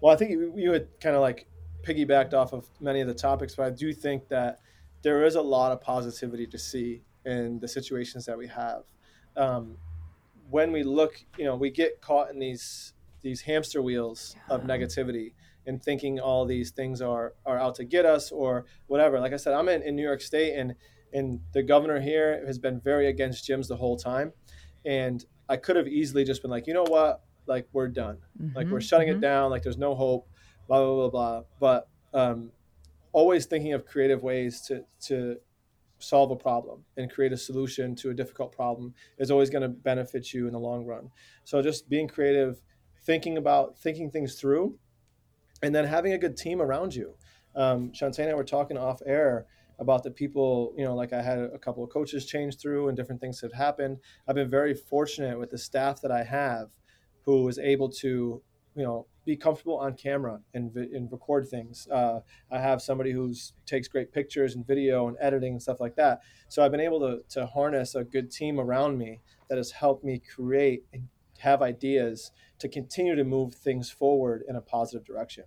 Well, 0.00 0.14
I 0.14 0.16
think 0.16 0.30
you, 0.30 0.52
you 0.56 0.72
had 0.72 0.88
kind 1.00 1.16
of 1.16 1.22
like 1.22 1.48
piggybacked 1.82 2.32
off 2.32 2.52
of 2.52 2.68
many 2.80 3.00
of 3.00 3.08
the 3.08 3.14
topics, 3.14 3.56
but 3.56 3.66
I 3.66 3.70
do 3.70 3.92
think 3.92 4.28
that 4.28 4.60
there 5.02 5.24
is 5.24 5.34
a 5.34 5.42
lot 5.42 5.72
of 5.72 5.80
positivity 5.80 6.46
to 6.46 6.58
see 6.58 7.02
in 7.24 7.58
the 7.58 7.68
situations 7.68 8.24
that 8.26 8.38
we 8.38 8.46
have. 8.46 8.84
Um, 9.36 9.76
when 10.50 10.72
we 10.72 10.82
look, 10.82 11.24
you 11.36 11.44
know, 11.44 11.56
we 11.56 11.70
get 11.70 12.00
caught 12.00 12.30
in 12.30 12.38
these 12.38 12.92
these 13.22 13.40
hamster 13.40 13.82
wheels 13.82 14.36
of 14.48 14.62
negativity 14.62 15.32
and 15.66 15.82
thinking 15.82 16.20
all 16.20 16.44
these 16.44 16.70
things 16.70 17.02
are 17.02 17.34
are 17.44 17.58
out 17.58 17.74
to 17.76 17.84
get 17.84 18.06
us 18.06 18.30
or 18.30 18.66
whatever. 18.86 19.20
Like 19.20 19.32
I 19.32 19.36
said, 19.36 19.52
I'm 19.52 19.68
in, 19.68 19.82
in 19.82 19.96
New 19.96 20.02
York 20.02 20.20
State, 20.20 20.54
and 20.54 20.74
and 21.12 21.40
the 21.52 21.62
governor 21.62 22.00
here 22.00 22.44
has 22.46 22.58
been 22.58 22.80
very 22.80 23.08
against 23.08 23.48
gyms 23.48 23.68
the 23.68 23.76
whole 23.76 23.96
time, 23.96 24.32
and 24.84 25.24
I 25.48 25.56
could 25.56 25.76
have 25.76 25.88
easily 25.88 26.24
just 26.24 26.42
been 26.42 26.50
like, 26.50 26.66
you 26.66 26.74
know 26.74 26.84
what, 26.84 27.22
like 27.46 27.68
we're 27.72 27.88
done, 27.88 28.18
like 28.54 28.68
we're 28.68 28.80
shutting 28.80 29.08
it 29.08 29.20
down, 29.20 29.50
like 29.50 29.62
there's 29.62 29.78
no 29.78 29.94
hope, 29.94 30.28
blah 30.68 30.84
blah 30.84 30.94
blah 30.94 31.10
blah. 31.10 31.42
But 31.60 31.88
um, 32.14 32.52
always 33.12 33.46
thinking 33.46 33.72
of 33.72 33.86
creative 33.86 34.22
ways 34.22 34.60
to 34.68 34.84
to 35.00 35.38
solve 35.98 36.30
a 36.30 36.36
problem 36.36 36.84
and 36.96 37.10
create 37.10 37.32
a 37.32 37.36
solution 37.36 37.94
to 37.96 38.10
a 38.10 38.14
difficult 38.14 38.52
problem 38.52 38.94
is 39.18 39.30
always 39.30 39.50
going 39.50 39.62
to 39.62 39.68
benefit 39.68 40.32
you 40.32 40.46
in 40.46 40.52
the 40.52 40.58
long 40.58 40.84
run. 40.84 41.10
So 41.44 41.62
just 41.62 41.88
being 41.88 42.08
creative, 42.08 42.60
thinking 43.04 43.38
about 43.38 43.78
thinking 43.78 44.10
things 44.10 44.34
through, 44.34 44.78
and 45.62 45.74
then 45.74 45.84
having 45.84 46.12
a 46.12 46.18
good 46.18 46.36
team 46.36 46.60
around 46.60 46.94
you. 46.94 47.14
Um, 47.54 47.90
Shante 47.92 48.18
and 48.18 48.30
I 48.30 48.34
were 48.34 48.44
talking 48.44 48.76
off 48.76 49.00
air 49.06 49.46
about 49.78 50.02
the 50.02 50.10
people, 50.10 50.74
you 50.76 50.84
know, 50.84 50.94
like 50.94 51.12
I 51.12 51.22
had 51.22 51.38
a 51.38 51.58
couple 51.58 51.84
of 51.84 51.90
coaches 51.90 52.26
change 52.26 52.58
through 52.58 52.88
and 52.88 52.96
different 52.96 53.20
things 53.20 53.40
have 53.40 53.52
happened. 53.52 53.98
I've 54.26 54.34
been 54.34 54.50
very 54.50 54.74
fortunate 54.74 55.38
with 55.38 55.50
the 55.50 55.58
staff 55.58 56.00
that 56.02 56.10
I 56.10 56.22
have 56.24 56.68
who 57.22 57.42
was 57.42 57.58
able 57.58 57.90
to, 57.90 58.42
you 58.76 58.84
know, 58.84 59.06
be 59.24 59.36
comfortable 59.36 59.78
on 59.78 59.94
camera 59.94 60.38
and, 60.54 60.74
and 60.76 61.10
record 61.10 61.48
things. 61.48 61.88
Uh, 61.90 62.20
I 62.50 62.60
have 62.60 62.80
somebody 62.82 63.10
who 63.10 63.34
takes 63.64 63.88
great 63.88 64.12
pictures 64.12 64.54
and 64.54 64.66
video 64.66 65.08
and 65.08 65.16
editing 65.20 65.54
and 65.54 65.62
stuff 65.62 65.80
like 65.80 65.96
that. 65.96 66.20
So 66.48 66.62
I've 66.62 66.70
been 66.70 66.80
able 66.80 67.00
to, 67.00 67.22
to 67.30 67.46
harness 67.46 67.94
a 67.94 68.04
good 68.04 68.30
team 68.30 68.60
around 68.60 68.98
me 68.98 69.20
that 69.48 69.56
has 69.56 69.72
helped 69.72 70.04
me 70.04 70.20
create 70.34 70.84
and 70.92 71.08
have 71.38 71.62
ideas 71.62 72.30
to 72.58 72.68
continue 72.68 73.16
to 73.16 73.24
move 73.24 73.54
things 73.54 73.90
forward 73.90 74.44
in 74.48 74.56
a 74.56 74.60
positive 74.60 75.04
direction. 75.04 75.44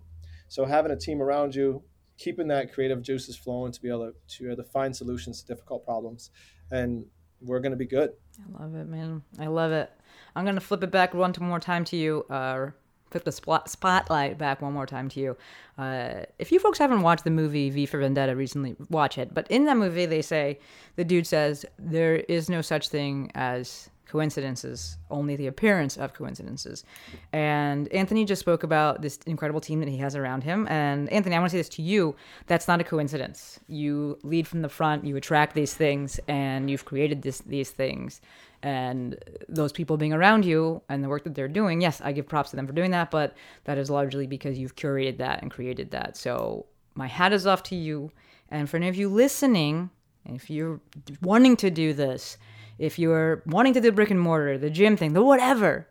So 0.48 0.64
having 0.64 0.92
a 0.92 0.96
team 0.96 1.22
around 1.22 1.54
you, 1.54 1.82
keeping 2.18 2.48
that 2.48 2.72
creative 2.72 3.00
juices 3.00 3.36
flowing 3.36 3.72
to 3.72 3.80
be 3.80 3.88
able 3.88 4.12
to, 4.12 4.38
to, 4.38 4.56
to 4.56 4.64
find 4.64 4.94
solutions 4.94 5.40
to 5.40 5.46
difficult 5.46 5.84
problems, 5.84 6.30
and 6.70 7.06
we're 7.40 7.60
going 7.60 7.72
to 7.72 7.78
be 7.78 7.86
good. 7.86 8.10
I 8.38 8.62
love 8.62 8.74
it, 8.74 8.86
man. 8.88 9.22
I 9.38 9.46
love 9.46 9.72
it. 9.72 9.90
I'm 10.36 10.44
going 10.44 10.56
to 10.56 10.60
flip 10.60 10.84
it 10.84 10.90
back 10.90 11.14
one 11.14 11.32
more 11.40 11.60
time 11.60 11.84
to 11.86 11.96
you. 11.96 12.24
Uh, 12.28 12.70
flip 13.10 13.24
the 13.24 13.32
spot, 13.32 13.68
spotlight 13.68 14.38
back 14.38 14.62
one 14.62 14.72
more 14.72 14.86
time 14.86 15.08
to 15.10 15.20
you. 15.20 15.36
Uh, 15.76 16.24
if 16.38 16.52
you 16.52 16.58
folks 16.58 16.78
haven't 16.78 17.02
watched 17.02 17.24
the 17.24 17.30
movie 17.30 17.70
V 17.70 17.86
for 17.86 17.98
Vendetta 17.98 18.36
recently, 18.36 18.76
watch 18.88 19.18
it. 19.18 19.34
But 19.34 19.50
in 19.50 19.64
that 19.64 19.76
movie, 19.76 20.06
they 20.06 20.22
say 20.22 20.58
the 20.96 21.04
dude 21.04 21.26
says 21.26 21.64
there 21.78 22.16
is 22.16 22.48
no 22.48 22.60
such 22.60 22.88
thing 22.88 23.30
as 23.34 23.90
coincidences, 24.10 24.98
only 25.08 25.36
the 25.36 25.46
appearance 25.46 25.96
of 25.96 26.12
coincidences. 26.12 26.84
And 27.32 27.86
Anthony 27.92 28.24
just 28.24 28.40
spoke 28.40 28.64
about 28.64 29.02
this 29.02 29.18
incredible 29.24 29.60
team 29.60 29.78
that 29.80 29.88
he 29.88 29.98
has 29.98 30.16
around 30.16 30.42
him. 30.42 30.66
And 30.68 31.08
Anthony, 31.10 31.36
I 31.36 31.38
want 31.38 31.50
to 31.50 31.54
say 31.54 31.60
this 31.60 31.68
to 31.70 31.82
you 31.82 32.16
that's 32.48 32.66
not 32.66 32.80
a 32.80 32.84
coincidence. 32.84 33.60
You 33.68 34.18
lead 34.24 34.48
from 34.48 34.62
the 34.62 34.68
front, 34.68 35.04
you 35.04 35.16
attract 35.16 35.54
these 35.54 35.74
things, 35.74 36.18
and 36.26 36.68
you've 36.68 36.84
created 36.84 37.22
this, 37.22 37.38
these 37.38 37.70
things. 37.70 38.20
And 38.62 39.18
those 39.48 39.72
people 39.72 39.96
being 39.96 40.12
around 40.12 40.44
you 40.44 40.82
and 40.88 41.02
the 41.02 41.08
work 41.08 41.24
that 41.24 41.34
they're 41.34 41.48
doing, 41.48 41.80
yes, 41.80 42.00
I 42.02 42.12
give 42.12 42.28
props 42.28 42.50
to 42.50 42.56
them 42.56 42.66
for 42.66 42.74
doing 42.74 42.90
that, 42.90 43.10
but 43.10 43.34
that 43.64 43.78
is 43.78 43.88
largely 43.88 44.26
because 44.26 44.58
you've 44.58 44.76
curated 44.76 45.16
that 45.18 45.40
and 45.40 45.50
created 45.50 45.92
that. 45.92 46.16
So 46.16 46.66
my 46.94 47.06
hat 47.06 47.32
is 47.32 47.46
off 47.46 47.62
to 47.64 47.74
you. 47.74 48.12
And 48.50 48.68
for 48.68 48.76
any 48.76 48.88
of 48.88 48.96
you 48.96 49.08
listening, 49.08 49.90
if 50.26 50.50
you're 50.50 50.80
wanting 51.22 51.56
to 51.56 51.70
do 51.70 51.94
this, 51.94 52.36
if 52.78 52.98
you're 52.98 53.42
wanting 53.46 53.74
to 53.74 53.80
do 53.80 53.92
brick 53.92 54.10
and 54.10 54.20
mortar, 54.20 54.58
the 54.58 54.70
gym 54.70 54.96
thing, 54.96 55.14
the 55.14 55.22
whatever, 55.22 55.88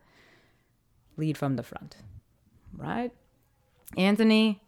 lead 1.17 1.37
from 1.37 1.55
the 1.55 1.63
front. 1.63 1.97
Right? 2.75 3.11
Anthony, 3.97 4.61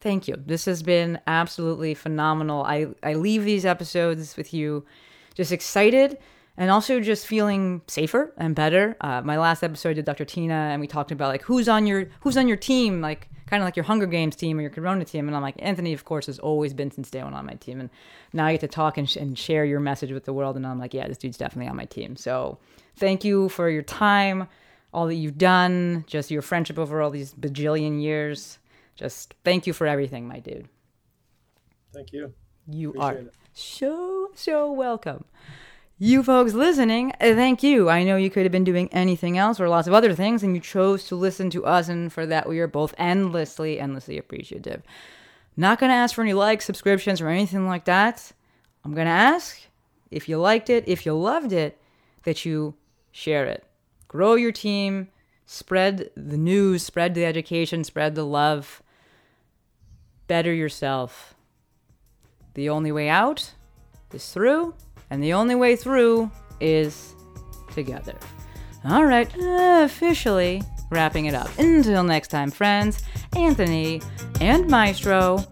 thank 0.00 0.26
you. 0.26 0.36
This 0.44 0.64
has 0.64 0.82
been 0.82 1.20
absolutely 1.26 1.94
phenomenal. 1.94 2.62
I, 2.62 2.86
I 3.02 3.14
leave 3.14 3.44
these 3.44 3.66
episodes 3.66 4.36
with 4.36 4.54
you 4.54 4.86
just 5.34 5.52
excited 5.52 6.16
and 6.56 6.70
also 6.70 7.00
just 7.00 7.26
feeling 7.26 7.82
safer 7.86 8.32
and 8.36 8.54
better. 8.54 8.96
Uh, 9.00 9.20
my 9.22 9.38
last 9.38 9.62
episode 9.62 9.94
did 9.94 10.04
Dr. 10.04 10.24
Tina, 10.24 10.54
and 10.54 10.80
we 10.80 10.86
talked 10.86 11.10
about 11.12 11.28
like 11.28 11.42
who's 11.42 11.68
on 11.68 11.86
your 11.86 12.08
who's 12.20 12.36
on 12.36 12.48
your 12.48 12.56
team, 12.56 13.00
like 13.00 13.28
kind 13.46 13.62
of 13.62 13.64
like 13.66 13.76
your 13.76 13.84
Hunger 13.84 14.06
Games 14.06 14.34
team 14.34 14.58
or 14.58 14.62
your 14.62 14.70
Corona 14.70 15.04
team. 15.04 15.28
And 15.28 15.36
I'm 15.36 15.42
like, 15.42 15.54
Anthony, 15.60 15.92
of 15.92 16.04
course, 16.04 16.26
has 16.26 16.38
always 16.38 16.74
been 16.74 16.90
since 16.90 17.10
day 17.10 17.22
one 17.22 17.32
on 17.34 17.46
my 17.46 17.54
team. 17.54 17.78
And 17.80 17.90
now 18.32 18.46
I 18.46 18.52
get 18.52 18.60
to 18.62 18.68
talk 18.68 18.98
and, 18.98 19.08
sh- 19.08 19.16
and 19.16 19.38
share 19.38 19.64
your 19.64 19.78
message 19.78 20.10
with 20.10 20.24
the 20.24 20.32
world. 20.32 20.56
And 20.56 20.66
I'm 20.66 20.80
like, 20.80 20.92
yeah, 20.92 21.06
this 21.06 21.18
dude's 21.18 21.38
definitely 21.38 21.68
on 21.70 21.76
my 21.76 21.84
team. 21.84 22.16
So 22.16 22.58
thank 22.96 23.22
you 23.24 23.48
for 23.48 23.70
your 23.70 23.82
time, 23.82 24.48
all 24.92 25.06
that 25.06 25.14
you've 25.14 25.38
done, 25.38 26.04
just 26.08 26.28
your 26.30 26.42
friendship 26.42 26.76
over 26.76 27.00
all 27.00 27.10
these 27.10 27.34
bajillion 27.34 28.02
years. 28.02 28.58
Just 28.96 29.34
thank 29.44 29.66
you 29.66 29.72
for 29.72 29.86
everything, 29.86 30.26
my 30.26 30.40
dude. 30.40 30.68
Thank 31.94 32.12
you. 32.12 32.32
You 32.68 32.90
Appreciate 32.90 33.08
are 33.16 33.18
it. 33.28 33.34
so, 33.52 34.30
so 34.34 34.72
welcome. 34.72 35.24
You 35.98 36.22
folks 36.22 36.52
listening, 36.52 37.12
uh, 37.12 37.32
thank 37.34 37.62
you. 37.62 37.88
I 37.88 38.02
know 38.02 38.16
you 38.16 38.28
could 38.28 38.42
have 38.42 38.52
been 38.52 38.64
doing 38.64 38.90
anything 38.92 39.38
else 39.38 39.58
or 39.58 39.66
lots 39.66 39.88
of 39.88 39.94
other 39.94 40.12
things, 40.12 40.42
and 40.42 40.54
you 40.54 40.60
chose 40.60 41.04
to 41.04 41.16
listen 41.16 41.48
to 41.50 41.64
us, 41.64 41.88
and 41.88 42.12
for 42.12 42.26
that 42.26 42.46
we 42.46 42.58
are 42.60 42.66
both 42.66 42.94
endlessly, 42.98 43.80
endlessly 43.80 44.18
appreciative. 44.18 44.82
Not 45.56 45.78
gonna 45.78 45.94
ask 45.94 46.14
for 46.14 46.20
any 46.20 46.34
likes, 46.34 46.66
subscriptions, 46.66 47.22
or 47.22 47.28
anything 47.28 47.66
like 47.66 47.86
that. 47.86 48.32
I'm 48.84 48.92
gonna 48.92 49.08
ask 49.08 49.58
if 50.10 50.28
you 50.28 50.36
liked 50.36 50.68
it, 50.68 50.84
if 50.86 51.06
you 51.06 51.14
loved 51.14 51.50
it, 51.50 51.80
that 52.24 52.44
you 52.44 52.74
share 53.10 53.46
it. 53.46 53.64
Grow 54.06 54.34
your 54.34 54.52
team, 54.52 55.08
spread 55.46 56.10
the 56.14 56.36
news, 56.36 56.82
spread 56.82 57.14
the 57.14 57.24
education, 57.24 57.84
spread 57.84 58.14
the 58.14 58.26
love. 58.26 58.82
Better 60.26 60.52
yourself. 60.52 61.34
The 62.52 62.68
only 62.68 62.92
way 62.92 63.08
out 63.08 63.54
is 64.12 64.30
through, 64.30 64.74
and 65.10 65.22
the 65.22 65.32
only 65.32 65.54
way 65.54 65.76
through 65.76 66.30
is 66.60 67.14
together. 67.72 68.14
All 68.84 69.04
right, 69.04 69.28
officially 69.38 70.62
wrapping 70.90 71.26
it 71.26 71.34
up. 71.34 71.48
Until 71.58 72.04
next 72.04 72.28
time, 72.28 72.50
friends, 72.50 73.02
Anthony 73.34 74.00
and 74.40 74.68
Maestro 74.68 75.44